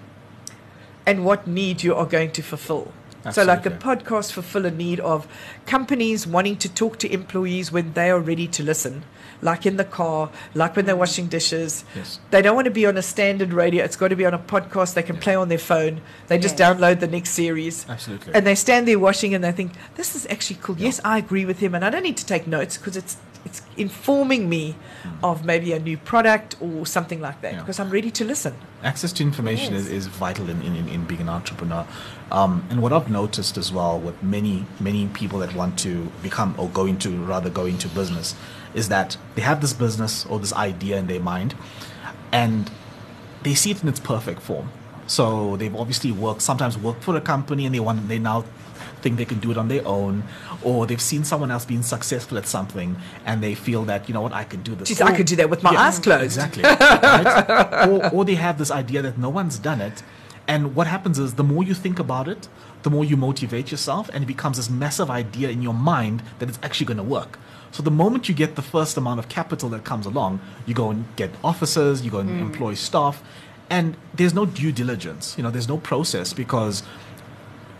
and 1.05 1.25
what 1.25 1.47
need 1.47 1.83
you 1.83 1.95
are 1.95 2.05
going 2.05 2.31
to 2.31 2.41
fulfill. 2.43 2.93
So, 3.31 3.43
like 3.43 3.65
a 3.67 3.73
Absolutely. 3.73 4.05
podcast 4.05 4.31
fulfill 4.31 4.65
a 4.65 4.71
need 4.71 4.99
of 4.99 5.27
companies 5.67 6.25
wanting 6.25 6.57
to 6.57 6.69
talk 6.73 6.97
to 6.99 7.11
employees 7.11 7.71
when 7.71 7.93
they 7.93 8.09
are 8.09 8.19
ready 8.19 8.47
to 8.47 8.63
listen, 8.63 9.03
like 9.41 9.65
in 9.65 9.77
the 9.77 9.83
car, 9.85 10.29
like 10.53 10.75
when 10.75 10.85
they're 10.85 10.95
washing 10.95 11.27
dishes. 11.27 11.83
Yes. 11.95 12.19
They 12.29 12.41
don't 12.41 12.55
want 12.55 12.65
to 12.65 12.71
be 12.71 12.85
on 12.85 12.95
a 12.97 13.01
standard 13.01 13.53
radio. 13.53 13.83
It's 13.83 13.95
got 13.95 14.09
to 14.09 14.15
be 14.15 14.25
on 14.25 14.33
a 14.33 14.39
podcast 14.39 14.93
they 14.93 15.03
can 15.03 15.17
play 15.17 15.35
on 15.35 15.49
their 15.49 15.57
phone. 15.57 16.01
They 16.27 16.37
just 16.37 16.59
Yes. 16.59 16.77
download 16.77 16.99
the 16.99 17.07
next 17.07 17.31
series. 17.31 17.85
Absolutely. 17.89 18.33
And 18.33 18.45
they 18.45 18.55
stand 18.55 18.87
there 18.87 18.99
washing 18.99 19.33
and 19.33 19.43
they 19.43 19.51
think, 19.51 19.71
this 19.95 20.15
is 20.15 20.27
actually 20.29 20.59
cool. 20.61 20.75
Yes, 20.77 21.01
I 21.03 21.17
agree 21.17 21.45
with 21.45 21.59
him. 21.59 21.73
And 21.75 21.83
I 21.83 21.89
don't 21.89 22.03
need 22.03 22.17
to 22.17 22.25
take 22.25 22.45
notes 22.47 22.77
because 22.77 22.95
it's, 22.97 23.17
it's 23.43 23.63
informing 23.77 24.47
me 24.47 24.75
of 25.23 25.43
maybe 25.43 25.73
a 25.73 25.79
new 25.79 25.97
product 25.97 26.55
or 26.61 26.85
something 26.85 27.19
like 27.19 27.41
that. 27.41 27.53
Yeah. 27.53 27.59
because 27.61 27.79
I'm 27.79 27.89
ready 27.89 28.11
to 28.11 28.23
listen. 28.23 28.53
access 28.83 29.11
to 29.13 29.23
information 29.23 29.73
is, 29.73 29.87
is 29.89 30.05
vital 30.07 30.49
in, 30.49 30.61
in, 30.61 30.75
in- 30.75 30.87
in 30.89 31.05
being 31.05 31.21
an 31.21 31.29
entrepreneur. 31.29 31.85
Um, 32.31 32.63
and 32.69 32.81
what 32.81 32.93
I've 32.93 33.09
noticed 33.09 33.57
as 33.57 33.71
well 33.71 33.99
with 33.99 34.21
many, 34.23 34.65
many 34.79 35.07
people 35.07 35.39
that 35.39 35.53
want 35.55 35.77
to 35.79 36.11
become 36.23 36.53
or 36.57 36.69
go 36.69 36.85
into, 36.85 37.09
rather 37.25 37.49
go 37.49 37.65
into 37.65 37.87
business, 37.89 38.35
is 38.73 38.89
that 38.89 39.17
they 39.35 39.41
have 39.41 39.61
this 39.61 39.73
business 39.73 40.25
or 40.25 40.39
this 40.39 40.53
idea 40.53 40.97
in 40.97 41.07
their 41.07 41.19
mind 41.19 41.55
and 42.31 42.71
they 43.43 43.53
see 43.53 43.71
it 43.71 43.81
in 43.83 43.89
its 43.89 43.99
perfect 43.99 44.41
form. 44.41 44.71
So 45.07 45.57
they've 45.57 45.75
obviously 45.75 46.11
worked, 46.11 46.41
sometimes 46.41 46.77
worked 46.77 47.03
for 47.03 47.15
a 47.17 47.21
company 47.21 47.65
and 47.65 47.75
they 47.75 47.79
want, 47.79 48.07
they 48.07 48.19
now 48.19 48.45
think 49.01 49.17
they 49.17 49.25
can 49.25 49.39
do 49.39 49.49
it 49.51 49.57
on 49.57 49.67
their 49.67 49.85
own, 49.85 50.23
or 50.61 50.85
they've 50.85 51.01
seen 51.01 51.23
someone 51.23 51.49
else 51.51 51.65
being 51.65 51.81
successful 51.81 52.37
at 52.37 52.45
something 52.45 52.95
and 53.25 53.41
they 53.43 53.55
feel 53.55 53.83
that, 53.85 54.07
you 54.07 54.13
know 54.13 54.21
what, 54.21 54.31
I 54.31 54.43
can 54.43 54.61
do 54.61 54.75
this. 54.75 54.87
Geez, 54.89 55.01
I 55.01 55.11
Or- 55.11 55.15
could 55.15 55.25
do 55.25 55.35
that 55.37 55.49
with 55.49 55.63
my 55.63 55.71
eyes 55.71 55.97
closed. 55.99 56.23
Exactly. 56.23 56.63
right? 56.63 57.87
or, 57.89 58.09
or 58.13 58.25
they 58.25 58.35
have 58.35 58.57
this 58.57 58.69
idea 58.71 59.01
that 59.01 59.17
no 59.17 59.29
one's 59.29 59.57
done 59.59 59.81
it. 59.81 60.03
And 60.47 60.75
what 60.75 60.87
happens 60.87 61.17
is 61.19 61.33
the 61.35 61.43
more 61.43 61.63
you 61.63 61.73
think 61.73 61.97
about 61.99 62.27
it, 62.27 62.47
the 62.83 62.89
more 62.89 63.03
you 63.05 63.17
motivate 63.17 63.71
yourself, 63.71 64.09
and 64.13 64.23
it 64.23 64.27
becomes 64.27 64.57
this 64.57 64.69
massive 64.69 65.09
idea 65.09 65.49
in 65.49 65.61
your 65.61 65.73
mind 65.73 66.23
that 66.39 66.49
it's 66.49 66.59
actually 66.63 66.85
going 66.87 66.97
to 66.97 67.03
work. 67.03 67.39
So 67.71 67.81
the 67.81 67.91
moment 67.91 68.27
you 68.27 68.35
get 68.35 68.55
the 68.55 68.61
first 68.61 68.97
amount 68.97 69.19
of 69.19 69.29
capital 69.29 69.69
that 69.69 69.83
comes 69.83 70.05
along, 70.05 70.41
you 70.65 70.73
go 70.73 70.89
and 70.89 71.05
get 71.15 71.31
officers, 71.43 72.03
you 72.03 72.11
go 72.11 72.19
and 72.19 72.29
mm. 72.29 72.41
employ 72.41 72.73
staff, 72.73 73.23
and 73.69 73.95
there's 74.13 74.33
no 74.33 74.45
due 74.45 74.71
diligence. 74.71 75.35
You 75.37 75.43
know, 75.43 75.51
there's 75.51 75.69
no 75.69 75.77
process 75.77 76.33
because 76.33 76.83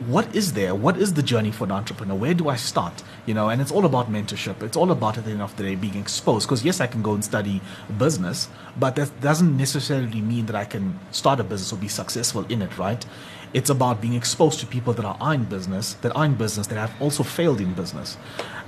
what 0.07 0.35
is 0.35 0.53
there? 0.53 0.73
What 0.73 0.97
is 0.97 1.13
the 1.13 1.22
journey 1.22 1.51
for 1.51 1.65
an 1.65 1.72
entrepreneur? 1.72 2.15
Where 2.15 2.34
do 2.34 2.49
I 2.49 2.55
start? 2.55 3.03
You 3.26 3.34
know, 3.34 3.49
and 3.49 3.61
it's 3.61 3.72
all 3.72 3.85
about 3.85 4.11
mentorship. 4.11 4.63
It's 4.63 4.77
all 4.77 4.91
about 4.91 5.18
at 5.18 5.26
the 5.26 5.31
end 5.31 5.41
of 5.41 5.55
the 5.57 5.63
day 5.63 5.76
being 5.76 5.95
exposed. 5.95 6.47
Because 6.47 6.65
yes, 6.65 6.81
I 6.81 6.88
can 6.88 7.03
go 7.03 7.13
and 7.13 7.23
study 7.23 7.61
business, 7.97 8.49
but 8.80 8.95
that 8.95 9.22
doesn't 9.22 9.55
necessarily 9.55 10.22
mean 10.22 10.47
that 10.47 10.55
I 10.55 10.65
can 10.65 10.99
start 11.11 11.39
a 11.39 11.43
business 11.43 11.72
or 11.72 11.76
be 11.76 11.88
successful 11.88 12.45
in 12.49 12.61
it, 12.61 12.76
right? 12.77 13.05
It's 13.53 13.69
about 13.69 14.01
being 14.01 14.13
exposed 14.13 14.59
to 14.61 14.65
people 14.65 14.93
that 14.93 15.05
are 15.05 15.33
in 15.33 15.45
business, 15.45 15.93
that 15.95 16.15
are 16.15 16.25
in 16.25 16.35
business, 16.35 16.67
that 16.67 16.77
have 16.77 16.93
also 17.01 17.23
failed 17.23 17.59
in 17.59 17.73
business, 17.73 18.17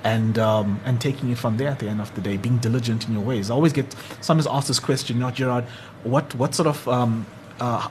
and 0.03 0.37
um, 0.37 0.79
and 0.85 0.99
taking 0.99 1.29
it 1.31 1.37
from 1.37 1.57
there 1.57 1.69
at 1.69 1.79
the 1.79 1.87
end 1.87 2.01
of 2.01 2.13
the 2.15 2.21
day, 2.21 2.37
being 2.37 2.57
diligent 2.57 3.07
in 3.07 3.13
your 3.13 3.23
ways. 3.23 3.49
I 3.49 3.53
always 3.53 3.73
get 3.73 3.95
sometimes 4.21 4.47
asked 4.47 4.67
this 4.67 4.79
question, 4.79 5.17
you 5.17 5.23
know, 5.23 5.31
Gerard, 5.31 5.65
what 6.03 6.35
what 6.35 6.53
sort 6.53 6.67
of 6.67 6.87
um, 6.87 7.25
uh, 7.59 7.87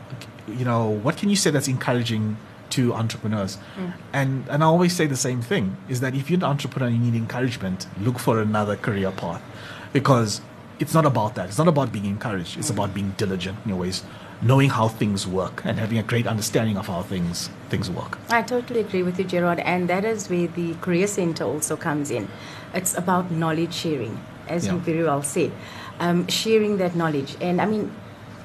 you 0.48 0.64
know, 0.64 0.88
what 0.88 1.16
can 1.16 1.30
you 1.30 1.36
say 1.36 1.50
that's 1.50 1.68
encouraging 1.68 2.36
to 2.72 2.94
entrepreneurs. 2.94 3.58
And 4.12 4.48
and 4.48 4.64
I 4.64 4.66
always 4.66 4.96
say 4.96 5.06
the 5.06 5.16
same 5.16 5.42
thing 5.42 5.76
is 5.88 6.00
that 6.00 6.14
if 6.14 6.30
you're 6.30 6.38
an 6.38 6.44
entrepreneur 6.44 6.88
and 6.88 6.96
you 6.96 7.12
need 7.12 7.18
encouragement, 7.18 7.86
look 8.00 8.18
for 8.18 8.40
another 8.40 8.76
career 8.76 9.10
path. 9.10 9.42
Because 9.92 10.40
it's 10.78 10.94
not 10.94 11.04
about 11.04 11.34
that. 11.34 11.48
It's 11.48 11.58
not 11.58 11.68
about 11.68 11.92
being 11.92 12.06
encouraged. 12.06 12.58
It's 12.58 12.70
about 12.70 12.94
being 12.94 13.10
diligent 13.18 13.58
in 13.64 13.68
your 13.68 13.78
ways, 13.78 14.02
knowing 14.42 14.70
how 14.70 14.88
things 14.88 15.26
work 15.26 15.62
and 15.64 15.78
having 15.78 15.98
a 15.98 16.02
great 16.02 16.26
understanding 16.26 16.76
of 16.76 16.88
how 16.88 17.02
things 17.02 17.48
things 17.70 17.88
work. 17.90 18.18
I 18.28 18.42
totally 18.42 18.80
agree 18.80 19.02
with 19.02 19.18
you, 19.18 19.24
Gerard, 19.24 19.60
and 19.60 19.88
that 19.88 20.04
is 20.04 20.28
where 20.28 20.48
the 20.48 20.74
Career 20.74 21.06
Center 21.06 21.44
also 21.44 21.76
comes 21.76 22.10
in. 22.10 22.28
It's 22.74 22.96
about 22.96 23.30
knowledge 23.30 23.72
sharing, 23.72 24.20
as 24.48 24.66
you 24.66 24.78
very 24.78 25.04
well 25.04 25.22
said, 25.22 25.52
um, 26.00 26.26
sharing 26.26 26.78
that 26.78 26.96
knowledge. 26.96 27.36
And 27.40 27.60
I 27.60 27.66
mean, 27.66 27.92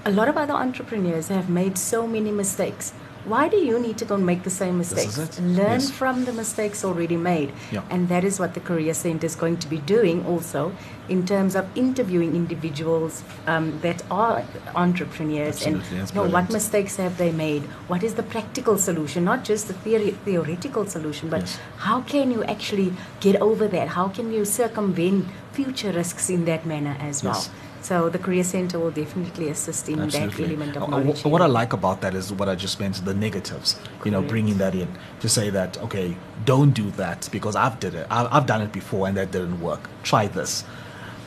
a 0.05 0.11
lot 0.11 0.29
of 0.29 0.37
other 0.37 0.53
entrepreneurs 0.53 1.27
have 1.29 1.49
made 1.49 1.77
so 1.77 2.07
many 2.07 2.31
mistakes. 2.31 2.93
Why 3.27 3.49
do 3.49 3.57
you 3.57 3.77
need 3.77 3.97
to 3.97 4.05
go 4.05 4.15
and 4.15 4.25
make 4.25 4.43
the 4.43 4.49
same 4.49 4.77
mistakes? 4.77 5.17
Learn 5.39 5.81
Yes. 5.81 5.91
from 5.91 6.23
the 6.23 6.31
mistakes 6.31 6.85
already 6.85 7.17
made. 7.17 7.51
Yeah. 7.71 7.81
And 7.89 8.07
that 8.07 8.23
is 8.23 8.39
what 8.39 8.53
the 8.53 8.61
Career 8.61 8.93
Center 8.93 9.25
is 9.25 9.35
going 9.35 9.57
to 9.57 9.67
be 9.67 9.79
doing 9.79 10.25
also 10.25 10.71
in 11.09 11.25
terms 11.25 11.53
of 11.55 11.65
interviewing 11.75 12.35
individuals 12.35 13.23
um, 13.45 13.79
that 13.81 14.01
are 14.09 14.43
entrepreneurs 14.75 15.55
Absolutely, 15.57 15.99
and 15.99 16.09
you 16.09 16.15
know, 16.15 16.29
what 16.29 16.49
mistakes 16.51 16.95
have 16.97 17.17
they 17.17 17.31
made? 17.31 17.63
What 17.93 18.01
is 18.03 18.13
the 18.15 18.23
practical 18.23 18.77
solution? 18.77 19.25
Not 19.25 19.43
just 19.43 19.67
the 19.67 19.73
theory, 19.73 20.11
theoretical 20.25 20.85
solution, 20.85 21.29
but 21.29 21.41
Yes. 21.41 21.59
how 21.87 22.01
can 22.01 22.31
you 22.31 22.43
actually 22.45 22.93
get 23.19 23.35
over 23.41 23.67
that? 23.67 23.89
How 23.99 24.07
can 24.07 24.31
you 24.31 24.45
circumvent 24.45 25.25
future 25.51 25.91
risks 25.91 26.29
in 26.29 26.45
that 26.45 26.65
manner 26.65 26.95
as 26.99 27.23
well? 27.23 27.43
So 27.81 28.09
the 28.09 28.19
Career 28.19 28.43
Center 28.43 28.79
will 28.79 28.91
definitely 28.91 29.49
assist 29.49 29.87
in 29.89 29.99
that 30.09 30.15
element 30.39 30.75
of 30.75 30.83
Uh, 30.83 30.87
knowledge. 30.87 31.23
What 31.23 31.41
I 31.41 31.45
like 31.45 31.73
about 31.73 32.01
that 32.01 32.13
is 32.13 32.33
what 32.33 32.49
I 32.49 32.55
just 32.55 32.79
mentioned, 32.79 33.07
the 33.07 33.13
negatives. 33.13 33.79
You 34.03 34.11
know, 34.11 34.21
bringing 34.21 34.57
that 34.57 34.75
in 34.75 34.89
to 35.21 35.29
say 35.29 35.49
that 35.51 35.77
okay, 35.83 36.17
don't 36.45 36.71
do 36.71 36.91
that 36.91 37.29
because 37.31 37.55
I've 37.55 37.79
did 37.79 37.93
it. 37.95 38.07
I've 38.09 38.45
done 38.45 38.61
it 38.61 38.71
before 38.71 39.07
and 39.07 39.15
that 39.17 39.31
didn't 39.31 39.61
work. 39.61 39.89
Try 40.03 40.27
this. 40.27 40.63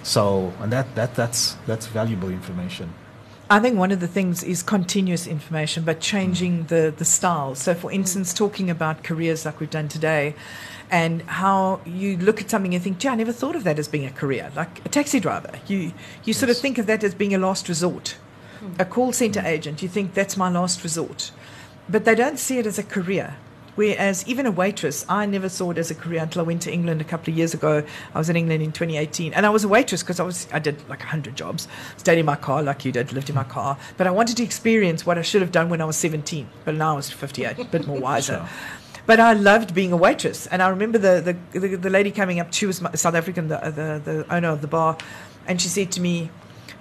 So, 0.02 0.52
and 0.60 0.72
that 0.72 0.94
that 0.94 1.14
that's 1.14 1.56
that's 1.66 1.86
valuable 1.86 2.30
information. 2.30 2.92
I 3.50 3.58
think 3.58 3.76
one 3.76 3.90
of 3.90 3.98
the 3.98 4.06
things 4.06 4.44
is 4.44 4.62
continuous 4.62 5.26
information, 5.26 5.82
but 5.82 5.98
changing 5.98 6.64
mm. 6.64 6.68
the, 6.68 6.94
the 6.96 7.04
style. 7.04 7.56
So, 7.56 7.74
for 7.74 7.90
instance, 7.90 8.32
talking 8.32 8.70
about 8.70 9.02
careers 9.02 9.44
like 9.44 9.58
we've 9.58 9.68
done 9.68 9.88
today, 9.88 10.36
and 10.88 11.22
how 11.22 11.80
you 11.84 12.16
look 12.16 12.40
at 12.40 12.48
something 12.48 12.74
and 12.74 12.82
think, 12.82 12.98
gee, 12.98 13.08
I 13.08 13.16
never 13.16 13.32
thought 13.32 13.56
of 13.56 13.64
that 13.64 13.78
as 13.78 13.88
being 13.88 14.06
a 14.06 14.10
career. 14.10 14.52
Like 14.54 14.84
a 14.84 14.88
taxi 14.88 15.18
driver, 15.18 15.52
you, 15.66 15.92
you 16.24 16.32
sort 16.32 16.50
of 16.50 16.58
think 16.58 16.78
of 16.78 16.86
that 16.86 17.02
as 17.02 17.12
being 17.12 17.34
a 17.34 17.38
last 17.38 17.68
resort. 17.68 18.16
Hmm. 18.60 18.80
A 18.80 18.84
call 18.84 19.12
center 19.12 19.40
hmm. 19.40 19.46
agent, 19.46 19.82
you 19.82 19.88
think 19.88 20.14
that's 20.14 20.36
my 20.36 20.48
last 20.48 20.84
resort. 20.84 21.32
But 21.88 22.04
they 22.04 22.14
don't 22.14 22.38
see 22.38 22.58
it 22.58 22.66
as 22.66 22.78
a 22.78 22.84
career. 22.84 23.36
Whereas 23.80 24.28
even 24.28 24.44
a 24.44 24.50
waitress, 24.50 25.06
I 25.08 25.24
never 25.24 25.48
saw 25.48 25.70
it 25.70 25.78
as 25.78 25.90
a 25.90 25.94
career 25.94 26.20
until 26.22 26.42
I 26.42 26.44
went 26.44 26.60
to 26.62 26.70
England 26.70 27.00
a 27.00 27.04
couple 27.04 27.32
of 27.32 27.38
years 27.38 27.54
ago. 27.54 27.82
I 28.14 28.18
was 28.18 28.28
in 28.28 28.36
England 28.36 28.62
in 28.62 28.72
2018, 28.72 29.32
and 29.32 29.46
I 29.46 29.48
was 29.48 29.64
a 29.64 29.68
waitress 29.68 30.02
because 30.02 30.20
I 30.20 30.22
was 30.22 30.46
I 30.52 30.58
did 30.58 30.86
like 30.90 30.98
100 30.98 31.34
jobs, 31.34 31.66
stayed 31.96 32.18
in 32.18 32.26
my 32.26 32.36
car 32.36 32.62
like 32.62 32.84
you 32.84 32.92
did, 32.92 33.10
lived 33.14 33.30
in 33.30 33.34
my 33.34 33.44
car. 33.44 33.78
But 33.96 34.06
I 34.06 34.10
wanted 34.10 34.36
to 34.36 34.42
experience 34.42 35.06
what 35.06 35.16
I 35.16 35.22
should 35.22 35.40
have 35.40 35.50
done 35.50 35.70
when 35.70 35.80
I 35.80 35.86
was 35.86 35.96
17, 35.96 36.46
but 36.66 36.74
now 36.74 36.92
I 36.92 36.96
was 36.96 37.10
58, 37.10 37.58
a 37.58 37.64
bit 37.64 37.86
more 37.86 37.98
wiser. 37.98 38.46
Sure. 38.50 39.06
But 39.06 39.18
I 39.18 39.32
loved 39.32 39.74
being 39.74 39.92
a 39.92 39.96
waitress, 39.96 40.46
and 40.48 40.60
I 40.62 40.68
remember 40.68 40.98
the 40.98 41.14
the, 41.52 41.58
the, 41.58 41.76
the 41.76 41.90
lady 41.90 42.10
coming 42.10 42.38
up. 42.38 42.52
She 42.52 42.66
was 42.66 42.82
my- 42.82 42.92
South 42.92 43.14
African, 43.14 43.48
the, 43.48 43.56
the 43.78 43.88
the 44.04 44.34
owner 44.34 44.50
of 44.50 44.60
the 44.60 44.68
bar, 44.68 44.98
and 45.46 45.58
she 45.58 45.68
said 45.68 45.90
to 45.92 46.02
me, 46.02 46.28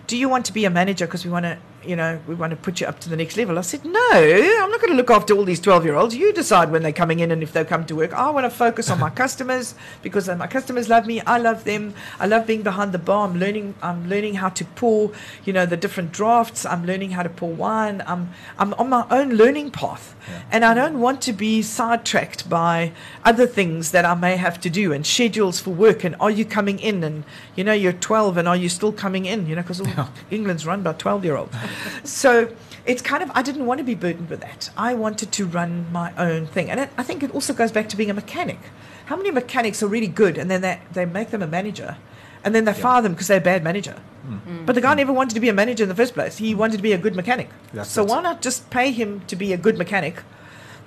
"Do 0.07 0.17
you 0.17 0.27
want 0.27 0.45
to 0.47 0.53
be 0.53 0.65
a 0.65 0.69
manager? 0.69 1.05
Because 1.07 1.23
we 1.23 1.31
want 1.31 1.45
to 1.45 1.57
you 1.85 1.95
know, 1.95 2.19
we 2.27 2.35
want 2.35 2.51
to 2.51 2.57
put 2.57 2.81
you 2.81 2.87
up 2.87 2.99
to 2.99 3.09
the 3.09 3.15
next 3.15 3.37
level. 3.37 3.57
I 3.57 3.61
said, 3.61 3.85
no, 3.85 4.09
I'm 4.11 4.69
not 4.69 4.81
going 4.81 4.91
to 4.91 4.97
look 4.97 5.09
after 5.09 5.33
all 5.33 5.43
these 5.43 5.59
12 5.59 5.85
year 5.85 5.95
olds. 5.95 6.15
You 6.15 6.33
decide 6.33 6.71
when 6.71 6.83
they're 6.83 6.91
coming 6.91 7.19
in 7.19 7.31
and 7.31 7.41
if 7.41 7.53
they'll 7.53 7.65
come 7.65 7.85
to 7.85 7.95
work. 7.95 8.13
I 8.13 8.29
want 8.29 8.45
to 8.45 8.49
focus 8.49 8.89
on 8.89 8.99
my 8.99 9.09
customers 9.23 9.75
because 10.01 10.27
my 10.29 10.47
customers 10.47 10.89
love 10.89 11.05
me. 11.05 11.21
I 11.21 11.37
love 11.37 11.63
them. 11.63 11.93
I 12.19 12.27
love 12.27 12.45
being 12.47 12.63
behind 12.63 12.91
the 12.91 12.99
bar. 12.99 13.27
I'm 13.27 13.39
learning, 13.39 13.75
I'm 13.81 14.09
learning 14.09 14.35
how 14.35 14.49
to 14.49 14.65
pour, 14.65 15.11
you 15.45 15.53
know, 15.53 15.65
the 15.65 15.77
different 15.77 16.11
drafts. 16.11 16.65
I'm 16.65 16.85
learning 16.85 17.11
how 17.11 17.23
to 17.23 17.29
pour 17.29 17.51
wine. 17.51 18.03
I'm, 18.05 18.31
I'm 18.57 18.73
on 18.73 18.89
my 18.89 19.05
own 19.09 19.29
learning 19.35 19.71
path. 19.71 20.15
And 20.51 20.65
I 20.65 20.73
don't 20.73 20.99
want 20.99 21.21
to 21.23 21.33
be 21.33 21.61
sidetracked 21.61 22.49
by 22.49 22.91
other 23.23 23.47
things 23.47 23.91
that 23.91 24.05
I 24.05 24.13
may 24.13 24.35
have 24.35 24.59
to 24.61 24.69
do 24.69 24.93
and 24.93 25.05
schedules 25.05 25.59
for 25.59 25.71
work. 25.71 26.03
And 26.03 26.15
are 26.19 26.29
you 26.29 26.45
coming 26.45 26.79
in? 26.79 27.03
And, 27.03 27.23
you 27.55 27.63
know, 27.63 27.73
you're 27.73 27.93
12 27.93 28.37
and 28.37 28.47
are 28.47 28.55
you 28.55 28.69
still 28.69 28.91
coming 28.91 29.25
in? 29.25 29.47
You 29.47 29.55
know, 29.55 29.61
because 29.61 29.81
England's 30.29 30.65
run 30.65 30.83
by 30.83 30.93
12 30.93 31.25
year 31.25 31.37
olds. 31.37 31.55
so 32.03 32.53
it's 32.85 33.01
kind 33.01 33.21
of, 33.21 33.31
I 33.35 33.41
didn't 33.41 33.65
want 33.65 33.77
to 33.79 33.83
be 33.83 33.95
burdened 33.95 34.29
with 34.29 34.41
that. 34.41 34.69
I 34.75 34.93
wanted 34.93 35.31
to 35.33 35.45
run 35.45 35.91
my 35.91 36.13
own 36.17 36.47
thing. 36.47 36.69
And 36.69 36.79
it, 36.79 36.89
I 36.97 37.03
think 37.03 37.23
it 37.23 37.33
also 37.33 37.53
goes 37.53 37.71
back 37.71 37.89
to 37.89 37.97
being 37.97 38.09
a 38.09 38.13
mechanic. 38.13 38.59
How 39.05 39.15
many 39.15 39.31
mechanics 39.31 39.83
are 39.83 39.87
really 39.87 40.07
good 40.07 40.37
and 40.37 40.49
then 40.49 40.61
they, 40.61 40.79
they 40.91 41.05
make 41.05 41.29
them 41.31 41.41
a 41.41 41.47
manager 41.47 41.97
and 42.43 42.55
then 42.55 42.65
they 42.65 42.73
fire 42.73 43.01
them 43.01 43.13
because 43.13 43.27
they're 43.27 43.37
a 43.37 43.41
bad 43.41 43.63
manager? 43.63 44.01
Hmm. 44.23 44.37
Hmm. 44.37 44.65
But 44.65 44.75
the 44.75 44.81
guy 44.81 44.93
never 44.95 45.13
wanted 45.13 45.35
to 45.35 45.39
be 45.39 45.49
a 45.49 45.53
manager 45.53 45.83
in 45.83 45.89
the 45.89 45.95
first 45.95 46.13
place. 46.13 46.37
He 46.37 46.55
wanted 46.55 46.77
to 46.77 46.83
be 46.83 46.93
a 46.93 46.97
good 46.97 47.15
mechanic. 47.15 47.49
That's 47.73 47.89
so 47.89 48.03
it. 48.03 48.09
why 48.09 48.21
not 48.21 48.41
just 48.41 48.69
pay 48.69 48.91
him 48.91 49.21
to 49.27 49.35
be 49.35 49.53
a 49.53 49.57
good 49.57 49.77
mechanic 49.77 50.23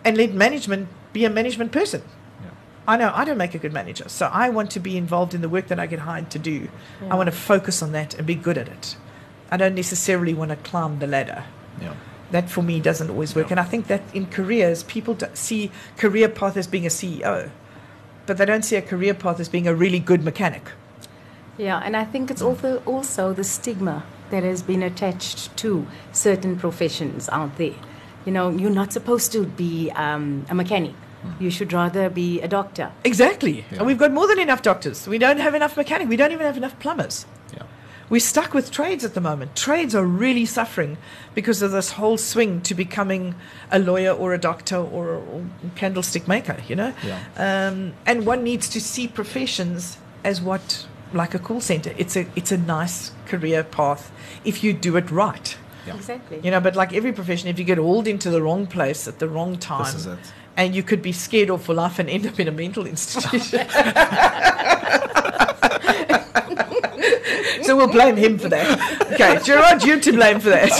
and 0.04 0.16
let 0.16 0.32
management 0.32 0.88
be 1.12 1.24
a 1.24 1.30
management 1.30 1.72
person? 1.72 2.02
Yeah. 2.42 2.50
I 2.86 2.96
know 2.96 3.12
I 3.14 3.24
don't 3.24 3.38
make 3.38 3.54
a 3.54 3.58
good 3.58 3.72
manager, 3.72 4.08
so 4.08 4.26
I 4.26 4.48
want 4.48 4.70
to 4.72 4.80
be 4.80 4.96
involved 4.96 5.34
in 5.34 5.40
the 5.40 5.48
work 5.48 5.68
that 5.68 5.78
I 5.78 5.86
get 5.86 6.00
hired 6.00 6.30
to 6.30 6.38
do. 6.38 6.68
I 7.08 7.16
want 7.16 7.28
to 7.28 7.36
focus 7.36 7.82
on 7.82 7.92
that 7.92 8.14
and 8.14 8.26
be 8.26 8.34
good 8.34 8.58
at 8.58 8.68
it. 8.68 8.96
I 9.52 9.58
don't 9.58 9.74
necessarily 9.74 10.32
want 10.32 10.48
to 10.48 10.56
climb 10.56 10.98
the 10.98 11.06
ladder. 11.06 11.44
Yeah. 11.78 11.92
That 12.30 12.48
for 12.48 12.62
me 12.62 12.80
doesn't 12.80 13.10
always 13.10 13.36
work. 13.36 13.50
And 13.50 13.60
I 13.60 13.64
think 13.64 13.86
that 13.88 14.00
in 14.14 14.24
careers, 14.26 14.82
people 14.84 15.14
see 15.34 15.70
career 15.98 16.30
path 16.30 16.56
as 16.56 16.66
being 16.66 16.86
a 16.86 16.88
CEO, 16.88 17.50
but 18.24 18.38
they 18.38 18.46
don't 18.46 18.64
see 18.64 18.76
a 18.76 18.82
career 18.82 19.12
path 19.12 19.38
as 19.38 19.50
being 19.50 19.68
a 19.68 19.74
really 19.74 19.98
good 19.98 20.24
mechanic. 20.24 20.70
Yeah, 21.58 21.82
and 21.84 21.94
I 21.94 22.06
think 22.06 22.30
it's 22.30 22.40
also 22.40 22.82
also 22.86 23.34
the 23.34 23.44
stigma 23.44 24.04
that 24.30 24.42
has 24.42 24.62
been 24.62 24.82
attached 24.82 25.54
to 25.58 25.86
certain 26.12 26.56
professions 26.56 27.28
out 27.28 27.58
there. 27.58 27.74
You 28.24 28.32
know, 28.32 28.48
you're 28.48 28.70
not 28.70 28.90
supposed 28.90 29.32
to 29.32 29.44
be 29.44 29.90
um, 29.90 30.46
a 30.48 30.54
mechanic. 30.54 30.94
You 31.38 31.50
should 31.50 31.74
rather 31.74 32.08
be 32.08 32.40
a 32.40 32.48
doctor. 32.48 32.90
Exactly. 33.04 33.66
Yeah. 33.70 33.78
And 33.78 33.86
we've 33.86 33.98
got 33.98 34.12
more 34.12 34.26
than 34.26 34.40
enough 34.40 34.62
doctors. 34.62 35.06
We 35.06 35.18
don't 35.18 35.38
have 35.38 35.54
enough 35.54 35.76
mechanic. 35.76 36.08
We 36.08 36.16
don't 36.16 36.32
even 36.32 36.46
have 36.46 36.56
enough 36.56 36.78
plumbers. 36.80 37.26
Yeah. 38.12 38.16
We're 38.16 38.20
stuck 38.20 38.52
with 38.54 38.70
trades 38.70 39.04
at 39.04 39.14
the 39.14 39.20
moment. 39.20 39.56
Trades 39.56 39.94
are 39.94 40.04
really 40.04 40.44
suffering 40.46 40.98
because 41.34 41.62
of 41.62 41.70
this 41.72 41.92
whole 41.92 42.18
swing 42.18 42.60
to 42.62 42.74
becoming 42.74 43.34
a 43.70 43.78
lawyer 43.78 44.12
or 44.12 44.34
a 44.34 44.38
doctor 44.38 44.76
or 44.76 45.14
a 45.14 45.20
candlestick 45.76 46.28
maker, 46.28 46.56
you 46.68 46.76
know? 46.76 46.92
Yeah. 47.02 47.18
Um, 47.36 47.94
and 48.04 48.26
one 48.26 48.44
needs 48.44 48.68
to 48.68 48.80
see 48.80 49.08
professions 49.08 49.96
as 50.24 50.40
what, 50.42 50.86
like 51.14 51.34
a 51.34 51.38
call 51.38 51.60
center. 51.62 51.92
It's 51.96 52.14
a, 52.16 52.26
it's 52.36 52.52
a 52.52 52.58
nice 52.58 53.12
career 53.26 53.64
path 53.64 54.12
if 54.44 54.62
you 54.62 54.72
do 54.74 54.96
it 54.98 55.10
right. 55.10 55.56
Yeah. 55.86 55.96
Exactly. 55.96 56.40
You 56.44 56.50
know, 56.50 56.60
but 56.60 56.76
like 56.76 56.92
every 56.92 57.12
profession, 57.12 57.48
if 57.48 57.58
you 57.58 57.64
get 57.64 57.78
hauled 57.78 58.06
into 58.06 58.28
the 58.30 58.42
wrong 58.42 58.66
place 58.66 59.08
at 59.08 59.18
the 59.20 59.28
wrong 59.28 59.56
time, 59.58 59.84
This 59.84 59.94
is 59.94 60.06
it. 60.06 60.18
and 60.56 60.74
you 60.76 60.82
could 60.82 61.00
be 61.02 61.12
scared 61.12 61.48
off 61.50 61.64
for 61.64 61.72
life 61.74 61.98
and 61.98 62.08
end 62.10 62.26
up 62.26 62.38
in 62.38 62.46
a 62.46 62.52
mental 62.52 62.86
institution. 62.94 63.66
so 67.62 67.76
we'll 67.76 67.88
blame 67.88 68.16
him 68.16 68.38
for 68.38 68.48
that. 68.48 69.02
Okay, 69.12 69.38
Gerard, 69.44 69.82
you're 69.84 70.00
to 70.00 70.12
blame 70.12 70.40
for 70.40 70.50
that. 70.50 70.72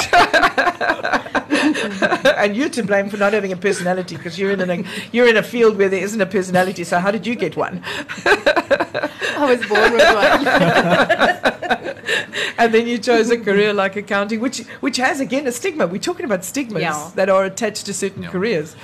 and 2.38 2.56
you're 2.56 2.68
to 2.70 2.82
blame 2.82 3.08
for 3.08 3.16
not 3.16 3.32
having 3.32 3.52
a 3.52 3.56
personality 3.56 4.16
because 4.16 4.38
you're 4.38 4.50
in 4.52 4.60
a 4.70 4.84
you're 5.12 5.28
in 5.28 5.36
a 5.36 5.42
field 5.42 5.76
where 5.78 5.88
there 5.88 6.02
isn't 6.02 6.20
a 6.20 6.26
personality. 6.26 6.84
So 6.84 6.98
how 6.98 7.10
did 7.10 7.26
you 7.26 7.34
get 7.34 7.56
one? 7.56 7.82
I 8.24 9.46
was 9.48 9.66
born 9.66 9.92
with 9.92 10.14
one. 10.14 10.46
and 12.58 12.72
then 12.74 12.86
you 12.86 12.98
chose 12.98 13.30
a 13.30 13.38
career 13.38 13.72
like 13.72 13.96
accounting, 13.96 14.40
which 14.40 14.58
which 14.80 14.96
has 14.98 15.20
again 15.20 15.46
a 15.46 15.52
stigma. 15.52 15.86
We're 15.86 15.98
talking 16.00 16.24
about 16.26 16.44
stigmas 16.44 16.82
Yeah. 16.82 17.10
that 17.14 17.28
are 17.28 17.44
attached 17.44 17.86
to 17.86 17.94
certain 17.94 18.22
Yeah. 18.24 18.30
careers. 18.30 18.76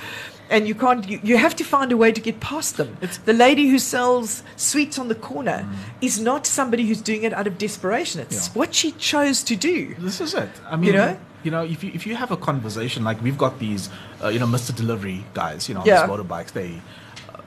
And 0.51 0.67
you 0.67 0.73
can't. 0.73 1.07
You, 1.07 1.19
you 1.23 1.37
have 1.37 1.55
to 1.57 1.63
find 1.63 1.91
a 1.91 1.97
way 1.97 2.11
to 2.11 2.19
get 2.19 2.39
past 2.39 2.77
them. 2.77 2.97
the 3.25 3.33
lady 3.33 3.67
who 3.69 3.77
sells 3.77 4.41
sweets 4.55 4.97
on 4.97 5.07
the 5.07 5.15
corner 5.15 5.67
is 6.01 6.19
not 6.19 6.47
somebody 6.47 6.87
who's 6.87 7.01
doing 7.01 7.23
it 7.23 7.33
out 7.33 7.45
of 7.47 7.57
desperation. 7.59 8.19
It's 8.21 8.47
Yeah. 8.47 8.53
what 8.59 8.73
she 8.73 8.91
chose 8.93 9.43
to 9.43 9.55
do. 9.55 9.95
This 9.99 10.19
is 10.19 10.33
it. 10.33 10.49
I 10.67 10.75
mean, 10.75 10.87
you 10.87 10.93
know? 10.93 11.17
you 11.43 11.51
know, 11.51 11.63
if 11.63 11.83
you 11.83 11.91
if 11.93 12.07
you 12.07 12.15
have 12.15 12.31
a 12.31 12.37
conversation 12.37 13.03
like 13.03 13.21
we've 13.21 13.37
got 13.37 13.59
these, 13.59 13.89
uh, 14.23 14.29
you 14.29 14.39
know, 14.39 14.47
Mr. 14.47 14.75
Delivery 14.75 15.23
guys, 15.35 15.69
you 15.69 15.75
know, 15.75 15.81
on 15.81 15.85
these 15.87 15.95
motorbikes, 16.13 16.51
they. 16.53 16.81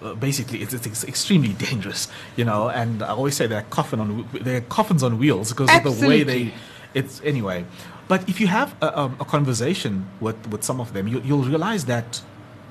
Uh, 0.00 0.14
basically, 0.14 0.60
it's, 0.62 0.74
it's 0.74 1.04
extremely 1.04 1.52
dangerous, 1.68 2.08
you 2.36 2.44
know. 2.44 2.68
And 2.68 3.02
I 3.04 3.08
always 3.10 3.36
say 3.36 3.46
they're 3.46 3.62
coffin 3.70 4.00
on 4.00 4.28
they're 4.32 4.60
coffins 4.62 5.02
on 5.04 5.16
wheels 5.18 5.50
because 5.50 5.70
of 5.74 5.82
the 5.84 5.90
way 5.90 6.20
Absolutely. 6.22 6.44
they. 6.44 6.54
It's 6.94 7.20
anyway, 7.24 7.64
but 8.08 8.28
if 8.28 8.40
you 8.40 8.48
have 8.48 8.74
a, 8.82 8.86
a, 8.86 9.04
a 9.20 9.24
conversation 9.24 10.06
with 10.20 10.38
with 10.48 10.62
some 10.64 10.80
of 10.80 10.92
them, 10.92 11.06
you, 11.08 11.20
you'll 11.24 11.44
realize 11.44 11.84
that 11.86 12.20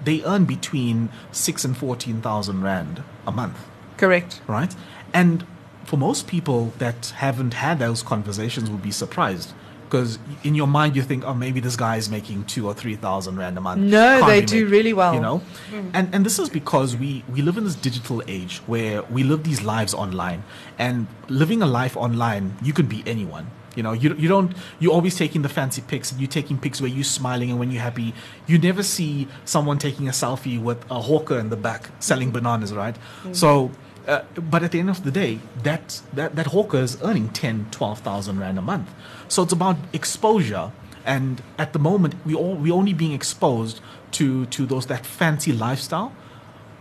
they 0.04 0.24
earn 0.24 0.46
between 0.46 1.10
six 1.32 1.64
and 1.64 1.78
fourteen 1.78 2.22
thousand 2.22 2.62
rand 2.62 3.04
a 3.28 3.32
month 3.32 3.58
Correct. 3.98 4.42
right? 4.48 4.76
And 5.14 5.46
for 5.86 5.98
most 5.98 6.28
people 6.28 6.74
that 6.78 7.14
haven't 7.18 7.56
had 7.56 7.80
those 7.80 8.02
conversations 8.02 8.70
will 8.70 8.78
be 8.78 8.92
surprised 8.92 9.54
because 9.92 10.18
in 10.44 10.56
your 10.56 10.68
mind 10.68 10.96
you 10.96 11.02
think, 11.02 11.26
oh, 11.26 11.34
maybe 11.34 11.60
this 11.60 11.76
guy 11.76 11.98
is 11.98 12.10
making 12.10 12.46
two 12.46 12.66
or 12.66 12.74
three 12.74 12.96
thousand 12.96 13.38
rand 13.38 13.58
a 13.58 13.62
month. 13.62 13.82
No, 13.82 14.20
Can't 14.20 14.28
they 14.28 14.42
do 14.42 14.66
really 14.68 14.94
well. 14.94 15.14
You 15.14 15.20
know, 15.20 15.42
mm. 15.70 15.92
and 15.94 16.16
and 16.16 16.26
this 16.26 16.40
is 16.40 16.50
because 16.50 16.96
we 16.96 17.24
we 17.30 17.42
live 17.42 17.58
in 17.58 17.66
this 17.66 17.76
digital 17.76 18.24
age 18.28 18.60
where 18.68 19.04
we 19.04 19.24
live 19.24 19.44
these 19.44 19.62
lives 19.62 19.94
online, 19.94 20.44
and 20.80 21.08
living 21.28 21.62
a 21.62 21.66
life 21.68 21.98
online, 21.98 22.58
you 22.64 22.72
could 22.72 22.88
be 22.88 23.04
anyone. 23.06 23.52
You 23.76 23.84
know, 23.84 23.94
you, 23.94 24.14
you 24.16 24.28
don't, 24.28 24.54
you're 24.80 24.94
always 24.94 25.16
taking 25.16 25.44
the 25.44 25.50
fancy 25.50 25.82
pics 25.82 26.12
and 26.12 26.20
you're 26.20 26.30
taking 26.30 26.58
pics 26.58 26.82
where 26.82 26.90
you're 26.90 27.04
smiling 27.04 27.50
and 27.52 27.60
when 27.60 27.72
you're 27.72 27.82
happy. 27.82 28.14
You 28.46 28.58
never 28.58 28.84
see 28.84 29.28
someone 29.46 29.78
taking 29.78 30.08
a 30.08 30.12
selfie 30.12 30.62
with 30.62 30.84
a 30.92 31.02
hawker 31.02 31.40
in 31.40 31.50
the 31.50 31.56
back 31.56 31.90
selling 32.00 32.32
bananas, 32.32 32.74
right? 32.74 32.96
So, 33.32 33.72
uh, 34.08 34.24
but 34.36 34.64
at 34.64 34.72
the 34.72 34.80
end 34.80 34.90
of 34.90 35.04
the 35.04 35.12
day, 35.12 35.40
that, 35.64 36.02
that, 36.14 36.36
that 36.36 36.48
hawker 36.48 36.80
is 36.80 36.98
earning 37.02 37.30
10, 37.30 37.68
12,000 37.72 38.40
Rand 38.40 38.58
a 38.58 38.62
month. 38.62 38.90
So 39.28 39.44
it's 39.44 39.54
about 39.54 39.78
exposure. 39.94 40.72
And 41.06 41.42
at 41.58 41.74
the 41.74 41.80
moment, 41.80 42.16
we 42.26 42.36
all, 42.36 42.56
we're 42.56 42.74
only 42.74 42.94
being 42.94 43.14
exposed 43.14 43.80
to, 44.12 44.46
to 44.48 44.66
those, 44.66 44.88
that 44.88 45.06
fancy 45.06 45.52
lifestyle, 45.52 46.14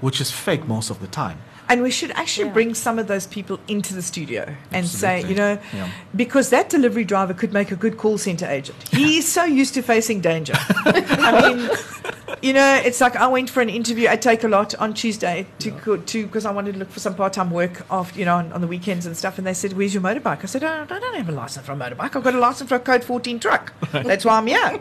which 0.00 0.20
is 0.20 0.30
fake 0.30 0.66
most 0.66 0.90
of 0.90 1.00
the 1.00 1.06
time. 1.06 1.38
And 1.70 1.82
we 1.82 1.90
should 1.92 2.10
actually 2.22 2.48
Yeah. 2.48 2.52
bring 2.58 2.74
some 2.74 2.98
of 2.98 3.06
those 3.06 3.26
people 3.28 3.60
into 3.68 3.94
the 3.94 4.02
studio 4.02 4.56
and 4.72 4.86
say, 4.88 5.22
you 5.24 5.36
know, 5.36 5.56
Yeah. 5.72 5.88
because 6.16 6.50
that 6.50 6.68
delivery 6.68 7.04
driver 7.04 7.32
could 7.32 7.52
make 7.52 7.70
a 7.70 7.76
good 7.76 7.96
call 7.96 8.18
center 8.18 8.44
agent. 8.46 8.76
He's 8.90 9.26
so 9.30 9.44
used 9.44 9.74
to 9.74 9.82
facing 9.82 10.20
danger. 10.20 10.54
I 10.84 11.40
mean, 11.54 11.70
you 12.42 12.52
know, 12.52 12.74
it's 12.84 13.00
like 13.00 13.14
I 13.14 13.28
went 13.28 13.50
for 13.50 13.60
an 13.60 13.68
interview 13.68 14.08
I 14.08 14.16
Takealot 14.16 14.74
on 14.80 14.94
Tuesday 14.94 15.46
to 15.60 15.70
go 15.70 15.96
to 15.96 16.26
because 16.26 16.44
I 16.44 16.50
wanted 16.50 16.72
to 16.72 16.78
look 16.80 16.90
for 16.90 16.98
some 16.98 17.14
part 17.14 17.32
time 17.34 17.50
work 17.52 17.86
off, 17.88 18.16
you 18.16 18.24
know 18.24 18.34
on, 18.36 18.52
on 18.52 18.60
the 18.60 18.66
weekends 18.66 19.06
and 19.06 19.16
stuff. 19.16 19.38
And 19.38 19.46
they 19.46 19.54
said, 19.54 19.74
"Where's 19.74 19.94
your 19.94 20.02
motorbike?" 20.02 20.42
I 20.42 20.46
said, 20.46 20.64
"I 20.64 20.78
don't, 20.78 20.90
I 20.90 20.98
don't 20.98 21.14
have 21.14 21.28
a 21.28 21.32
license 21.32 21.64
for 21.66 21.72
a 21.72 21.76
motorbike. 21.76 22.16
I've 22.16 22.24
got 22.24 22.34
a 22.34 22.38
license 22.40 22.68
for 22.68 22.74
a 22.76 22.80
Code 22.80 23.04
14 23.04 23.38
truck. 23.38 23.72
That's 23.92 24.24
why 24.24 24.38
I'm 24.38 24.46
here." 24.48 24.80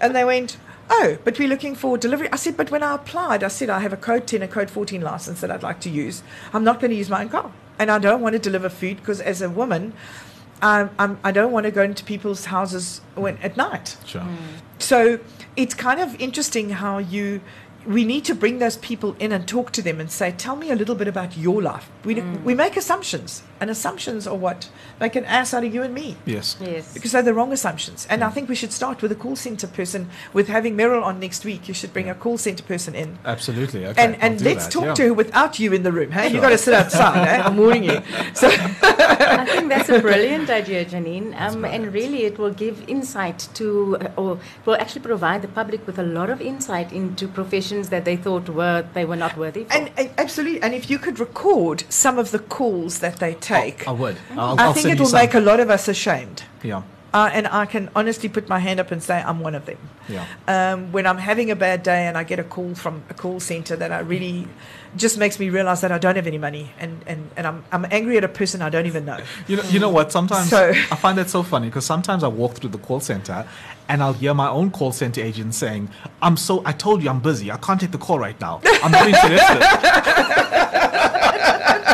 and 0.00 0.14
they 0.14 0.24
went. 0.24 0.58
Oh, 0.90 1.18
but 1.24 1.38
we're 1.38 1.48
looking 1.48 1.74
for 1.74 1.96
delivery. 1.96 2.28
I 2.30 2.36
said, 2.36 2.56
but 2.56 2.70
when 2.70 2.82
I 2.82 2.94
applied, 2.94 3.42
I 3.42 3.48
said 3.48 3.70
I 3.70 3.80
have 3.80 3.92
a 3.92 3.96
code 3.96 4.26
10 4.26 4.42
and 4.42 4.50
code 4.50 4.70
14 4.70 5.00
license 5.00 5.40
that 5.40 5.50
I'd 5.50 5.62
like 5.62 5.80
to 5.80 5.90
use. 5.90 6.22
I'm 6.52 6.64
not 6.64 6.80
going 6.80 6.90
to 6.90 6.96
use 6.96 7.08
my 7.08 7.22
own 7.22 7.28
car. 7.30 7.50
And 7.78 7.90
I 7.90 7.98
don't 7.98 8.20
want 8.20 8.34
to 8.34 8.38
deliver 8.38 8.68
food 8.68 8.98
because 8.98 9.20
as 9.20 9.42
a 9.42 9.50
woman, 9.50 9.94
um, 10.62 10.90
I'm, 10.98 11.18
I 11.24 11.32
don't 11.32 11.52
want 11.52 11.64
to 11.64 11.70
go 11.70 11.82
into 11.82 12.04
people's 12.04 12.46
houses 12.46 13.00
when, 13.14 13.38
at 13.38 13.56
night. 13.56 13.96
Sure. 14.06 14.26
So 14.78 15.18
it's 15.56 15.74
kind 15.74 16.00
of 16.00 16.20
interesting 16.20 16.70
how 16.70 16.98
you. 16.98 17.40
We 17.86 18.06
need 18.06 18.24
to 18.24 18.34
bring 18.34 18.60
those 18.60 18.78
people 18.78 19.14
in 19.18 19.30
and 19.30 19.46
talk 19.46 19.70
to 19.72 19.82
them 19.82 20.00
and 20.00 20.10
say, 20.10 20.32
"Tell 20.32 20.56
me 20.56 20.70
a 20.70 20.74
little 20.74 20.94
bit 20.94 21.06
about 21.06 21.36
your 21.36 21.60
life." 21.60 21.90
We 22.02 22.22
we 22.42 22.54
make 22.54 22.78
assumptions, 22.78 23.42
and 23.64 23.70
assumptions 23.70 24.26
are 24.26 24.36
what 24.36 24.68
make 25.00 25.16
an 25.16 25.24
ass 25.24 25.54
out 25.54 25.64
of 25.64 25.72
you 25.74 25.82
and 25.82 25.94
me 25.94 26.08
Yes. 26.26 26.46
Yes. 26.60 26.92
because 26.92 27.12
they're 27.12 27.22
the 27.30 27.32
wrong 27.32 27.50
assumptions. 27.50 28.06
And 28.10 28.22
I 28.22 28.28
think 28.34 28.44
we 28.50 28.54
should 28.54 28.72
start 28.80 29.00
with 29.00 29.10
a 29.10 29.14
call 29.24 29.36
center 29.36 29.66
person. 29.66 30.10
With 30.34 30.48
having 30.48 30.76
Meryl 30.76 31.02
on 31.02 31.18
next 31.18 31.46
week, 31.46 31.62
you 31.68 31.72
should 31.72 31.92
bring 31.96 32.10
a 32.10 32.14
call 32.14 32.36
center 32.36 32.62
person 32.62 32.94
in. 32.94 33.18
Absolutely. 33.24 33.86
Okay. 33.86 34.04
And, 34.04 34.12
and 34.26 34.34
let's 34.42 34.66
that, 34.66 34.72
talk 34.72 34.84
yeah. 34.84 34.94
to 35.00 35.02
her 35.08 35.14
without 35.14 35.58
you 35.58 35.72
in 35.72 35.82
the 35.82 35.92
room. 35.98 36.10
Hey, 36.10 36.28
you've 36.30 36.42
got 36.42 36.50
to 36.50 36.58
sit 36.58 36.74
outside. 36.74 37.26
eh? 37.26 37.42
I'm 37.46 37.56
warning 37.56 37.84
you. 37.84 37.98
So 38.34 38.48
I 38.50 39.46
think 39.46 39.68
that's 39.70 39.88
a 39.88 40.00
brilliant 40.00 40.50
idea, 40.50 40.84
Janine. 40.84 41.28
Um, 41.40 41.64
and 41.64 41.82
really, 41.94 42.24
it 42.24 42.38
will 42.38 42.52
give 42.64 42.76
insight 42.88 43.48
to, 43.54 43.96
uh, 44.00 44.20
or 44.20 44.38
will 44.66 44.76
actually 44.82 45.02
provide 45.02 45.40
the 45.42 45.48
public 45.60 45.86
with 45.86 45.98
a 45.98 46.02
lot 46.18 46.28
of 46.30 46.40
insight 46.42 46.92
into 46.92 47.26
professions 47.28 47.88
that 47.90 48.04
they 48.04 48.16
thought 48.16 48.48
were 48.48 48.84
they 48.92 49.04
were 49.10 49.16
not 49.24 49.36
worthy 49.36 49.64
for. 49.64 49.72
And 49.72 49.90
uh, 49.96 50.08
absolutely, 50.18 50.60
and 50.62 50.74
if 50.74 50.90
you 50.90 50.98
could 50.98 51.18
record 51.18 51.84
some 51.88 52.18
of 52.18 52.30
the 52.30 52.40
calls 52.56 52.98
that 53.04 53.16
they 53.24 53.34
take, 53.34 53.53
I 53.86 53.92
would. 53.92 54.16
I'll, 54.36 54.58
I 54.60 54.72
think 54.72 54.86
it 54.88 55.00
will 55.00 55.10
make 55.12 55.34
a 55.34 55.40
lot 55.40 55.60
of 55.60 55.70
us 55.70 55.88
ashamed. 55.88 56.42
Yeah. 56.62 56.82
Uh, 57.12 57.30
and 57.32 57.46
I 57.46 57.64
can 57.64 57.90
honestly 57.94 58.28
put 58.28 58.48
my 58.48 58.58
hand 58.58 58.80
up 58.80 58.90
and 58.90 59.00
say 59.00 59.22
I'm 59.22 59.38
one 59.38 59.54
of 59.54 59.66
them. 59.66 59.78
Yeah. 60.08 60.26
Um, 60.48 60.90
when 60.90 61.06
I'm 61.06 61.18
having 61.18 61.48
a 61.48 61.54
bad 61.54 61.84
day 61.84 62.08
and 62.08 62.18
I 62.18 62.24
get 62.24 62.40
a 62.40 62.42
call 62.42 62.74
from 62.74 63.04
a 63.08 63.14
call 63.14 63.38
center 63.38 63.76
that 63.76 63.92
I 63.92 64.00
really 64.00 64.48
just 64.96 65.16
makes 65.16 65.38
me 65.38 65.48
realize 65.48 65.80
that 65.82 65.92
I 65.92 65.98
don't 65.98 66.16
have 66.16 66.26
any 66.26 66.38
money 66.38 66.72
and, 66.76 67.04
and, 67.06 67.30
and 67.36 67.46
I'm, 67.46 67.64
I'm 67.70 67.86
angry 67.92 68.16
at 68.16 68.24
a 68.24 68.28
person 68.28 68.62
I 68.62 68.68
don't 68.68 68.86
even 68.86 69.04
know. 69.04 69.20
You 69.46 69.58
know, 69.58 69.62
you 69.64 69.78
know 69.78 69.90
what? 69.90 70.10
Sometimes 70.10 70.50
So- 70.50 70.70
I 70.70 70.96
find 70.96 71.16
that 71.18 71.30
so 71.30 71.44
funny 71.44 71.68
because 71.68 71.86
sometimes 71.86 72.24
I 72.24 72.28
walk 72.28 72.54
through 72.54 72.70
the 72.70 72.78
call 72.78 72.98
center 72.98 73.46
and 73.88 74.02
I'll 74.02 74.12
hear 74.12 74.34
my 74.34 74.48
own 74.48 74.72
call 74.72 74.90
center 74.90 75.20
agent 75.20 75.54
saying, 75.54 75.90
"I'm 76.20 76.36
so 76.36 76.62
I 76.64 76.72
told 76.72 77.00
you 77.02 77.10
I'm 77.10 77.20
busy. 77.20 77.52
I 77.52 77.58
can't 77.58 77.80
take 77.80 77.92
the 77.92 77.98
call 77.98 78.18
right 78.18 78.40
now. 78.40 78.60
I'm 78.82 78.90
not 78.90 79.06
interested." 79.06 79.60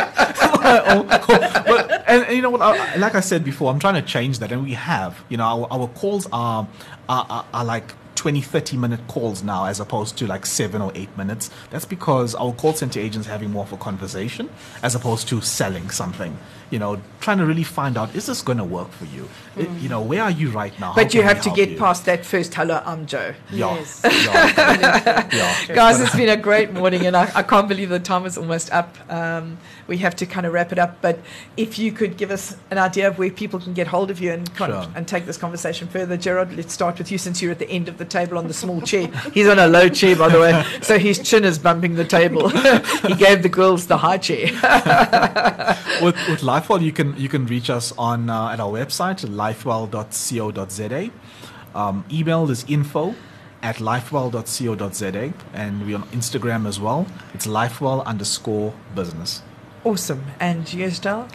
But 1.71 2.03
and, 2.07 2.25
and 2.25 2.35
you 2.35 2.41
know 2.41 2.49
what? 2.49 2.61
I, 2.61 2.95
like 2.97 3.15
I 3.15 3.19
said 3.21 3.43
before, 3.43 3.71
I'm 3.71 3.79
trying 3.79 3.95
to 3.95 4.01
change 4.01 4.39
that, 4.39 4.51
and 4.51 4.63
we 4.63 4.73
have. 4.73 5.23
You 5.29 5.37
know, 5.37 5.43
our, 5.43 5.67
our 5.71 5.87
calls 5.89 6.27
are, 6.31 6.67
are 7.09 7.25
are 7.29 7.45
are 7.53 7.65
like 7.65 7.93
20, 8.21 8.39
30 8.39 8.77
minute 8.77 8.99
calls 9.07 9.41
now, 9.41 9.65
as 9.65 9.79
opposed 9.79 10.15
to 10.15 10.27
like 10.27 10.45
seven 10.45 10.79
or 10.79 10.91
eight 10.93 11.09
minutes. 11.17 11.49
That's 11.71 11.85
because 11.85 12.35
our 12.35 12.53
call 12.53 12.73
center 12.73 12.99
agents 12.99 13.27
are 13.27 13.31
having 13.31 13.49
more 13.49 13.63
of 13.63 13.73
a 13.73 13.77
conversation 13.77 14.47
as 14.83 14.93
opposed 14.93 15.27
to 15.29 15.41
selling 15.41 15.89
something. 15.89 16.37
You 16.69 16.77
know, 16.77 17.01
trying 17.19 17.39
to 17.39 17.45
really 17.47 17.63
find 17.63 17.97
out 17.97 18.15
is 18.15 18.27
this 18.27 18.43
going 18.43 18.59
to 18.59 18.63
work 18.63 18.91
for 18.91 19.05
you? 19.05 19.27
I- 19.57 19.61
you 19.79 19.89
know, 19.89 20.01
where 20.03 20.21
are 20.21 20.29
you 20.31 20.51
right 20.51 20.71
now? 20.79 20.91
How 20.91 20.95
But 21.01 21.15
you 21.15 21.23
have 21.23 21.41
to 21.41 21.49
get 21.49 21.69
you? 21.71 21.77
past 21.79 22.05
that 22.05 22.23
first 22.23 22.53
hello, 22.53 22.81
I'm 22.85 23.07
Joe. 23.07 23.33
Yeah. 23.51 23.73
Yes. 23.75 24.01
Yeah. 24.05 25.27
yeah. 25.33 25.67
Guys, 25.75 25.99
it's 25.99 26.15
been 26.15 26.29
a 26.29 26.37
great 26.37 26.71
morning, 26.73 27.05
and 27.07 27.17
I, 27.17 27.29
I 27.35 27.41
can't 27.43 27.67
believe 27.67 27.89
the 27.89 27.99
time 27.99 28.25
is 28.27 28.37
almost 28.37 28.71
up. 28.71 28.95
Um, 29.11 29.57
we 29.87 29.97
have 29.97 30.15
to 30.17 30.25
kind 30.27 30.45
of 30.45 30.53
wrap 30.53 30.71
it 30.71 30.77
up. 30.79 31.01
But 31.01 31.19
if 31.57 31.77
you 31.79 31.91
could 31.91 32.15
give 32.17 32.29
us 32.31 32.55
an 32.69 32.77
idea 32.77 33.07
of 33.09 33.17
where 33.17 33.31
people 33.31 33.59
can 33.59 33.73
get 33.73 33.87
hold 33.87 34.09
of 34.11 34.21
you 34.21 34.31
and 34.31 34.53
con- 34.55 34.69
Sure. 34.69 34.85
and 34.95 35.05
take 35.07 35.25
this 35.25 35.37
conversation 35.37 35.87
further, 35.89 36.15
Gerard, 36.15 36.55
let's 36.55 36.71
start 36.71 36.97
with 36.99 37.11
you 37.11 37.17
since 37.17 37.41
you're 37.41 37.51
at 37.51 37.59
the 37.59 37.69
end 37.69 37.89
of 37.89 37.97
the 37.97 38.05
table 38.11 38.37
on 38.37 38.47
the 38.47 38.53
small 38.53 38.81
chair. 38.81 39.07
He's 39.33 39.47
on 39.47 39.59
a 39.59 39.67
low 39.67 39.89
chair, 39.89 40.15
by 40.15 40.29
the 40.29 40.39
way, 40.39 40.65
so 40.81 40.99
his 40.99 41.19
chin 41.19 41.43
is 41.45 41.57
bumping 41.57 41.95
the 41.95 42.05
table. 42.05 42.49
he 43.07 43.15
gave 43.15 43.43
the 43.43 43.49
girls 43.49 43.87
the 43.87 43.97
high 43.97 44.17
chair. 44.17 44.45
with 46.01 46.15
with 46.29 46.41
Lifewell, 46.41 46.81
you 46.81 46.91
can 46.91 47.15
you 47.17 47.29
can 47.29 47.45
reach 47.45 47.69
us 47.69 47.93
on 47.97 48.29
uh, 48.29 48.49
at 48.49 48.59
our 48.59 48.71
website 48.71 49.25
lifewell.co.za. 49.25 51.09
Um, 51.73 52.05
email 52.11 52.49
is 52.51 52.65
info 52.67 53.15
at 53.63 53.77
lifewell.co.za, 53.77 55.33
and 55.53 55.85
we're 55.85 55.97
on 55.97 56.03
Instagram 56.09 56.67
as 56.67 56.79
well. 56.79 57.05
It's 57.33 57.47
lifewell 57.47 58.05
underscore 58.05 58.73
business. 58.95 59.41
awesome. 59.83 60.23
And 60.39 60.71
you, 60.73 60.85
Estelle? 60.85 61.27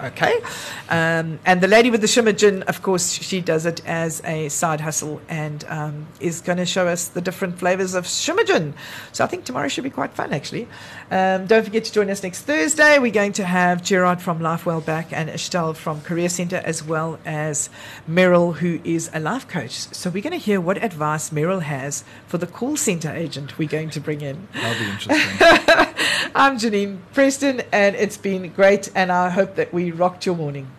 Okay. 0.00 0.40
Um, 0.88 1.38
and 1.46 1.60
the 1.60 1.68
lady 1.68 1.90
with 1.90 2.00
the 2.00 2.06
shimmer 2.06 2.32
gin, 2.32 2.62
of 2.64 2.82
course, 2.82 3.12
she 3.12 3.40
does 3.40 3.66
it 3.66 3.80
as 3.86 4.22
a 4.24 4.48
side 4.48 4.80
hustle 4.80 5.20
and 5.28 5.64
um, 5.68 6.06
is 6.20 6.40
going 6.40 6.58
to 6.58 6.66
show 6.66 6.86
us 6.86 7.08
the 7.08 7.20
different 7.20 7.58
flavors 7.58 7.94
of 7.94 8.06
shimmer 8.06 8.44
gin. 8.44 8.74
So 9.12 9.24
I 9.24 9.26
think 9.26 9.44
tomorrow 9.44 9.68
should 9.68 9.84
be 9.84 9.90
quite 9.90 10.12
fun, 10.12 10.32
actually. 10.32 10.68
Um, 11.10 11.46
don't 11.46 11.64
forget 11.64 11.84
to 11.84 11.92
join 11.92 12.10
us 12.10 12.22
next 12.22 12.42
Thursday. 12.42 12.98
We're 12.98 13.12
going 13.12 13.32
to 13.34 13.44
have 13.44 13.82
Gerard 13.82 14.20
from 14.20 14.40
Lifewell 14.40 14.84
back 14.84 15.12
and 15.12 15.30
Estelle 15.30 15.74
from 15.74 16.00
Career 16.00 16.28
Center, 16.28 16.56
as 16.64 16.82
well 16.82 17.20
as 17.24 17.70
Meryl, 18.08 18.56
who 18.56 18.80
is 18.82 19.08
a 19.14 19.20
life 19.20 19.46
coach. 19.46 19.72
So 19.94 20.10
we're 20.10 20.22
going 20.22 20.32
to 20.32 20.44
hear 20.44 20.60
what 20.60 20.82
advice 20.82 21.30
Meryl 21.30 21.62
has 21.62 22.02
for 22.26 22.38
the 22.38 22.46
call 22.46 22.76
center 22.76 23.10
agent 23.10 23.56
we're 23.56 23.68
going 23.68 23.90
to 23.90 24.00
bring 24.00 24.20
in. 24.20 24.48
That'll 24.52 24.84
be 24.84 24.90
interesting. 24.90 26.32
I'm 26.34 26.58
Janine 26.58 26.98
Preston, 27.12 27.62
and 27.70 27.94
it's 27.94 28.16
been 28.16 28.50
great, 28.52 28.90
and 28.94 29.12
I 29.12 29.30
hope 29.30 29.54
that 29.54 29.72
we 29.72 29.92
rocked 29.92 30.26
your 30.26 30.36
morning. 30.36 30.70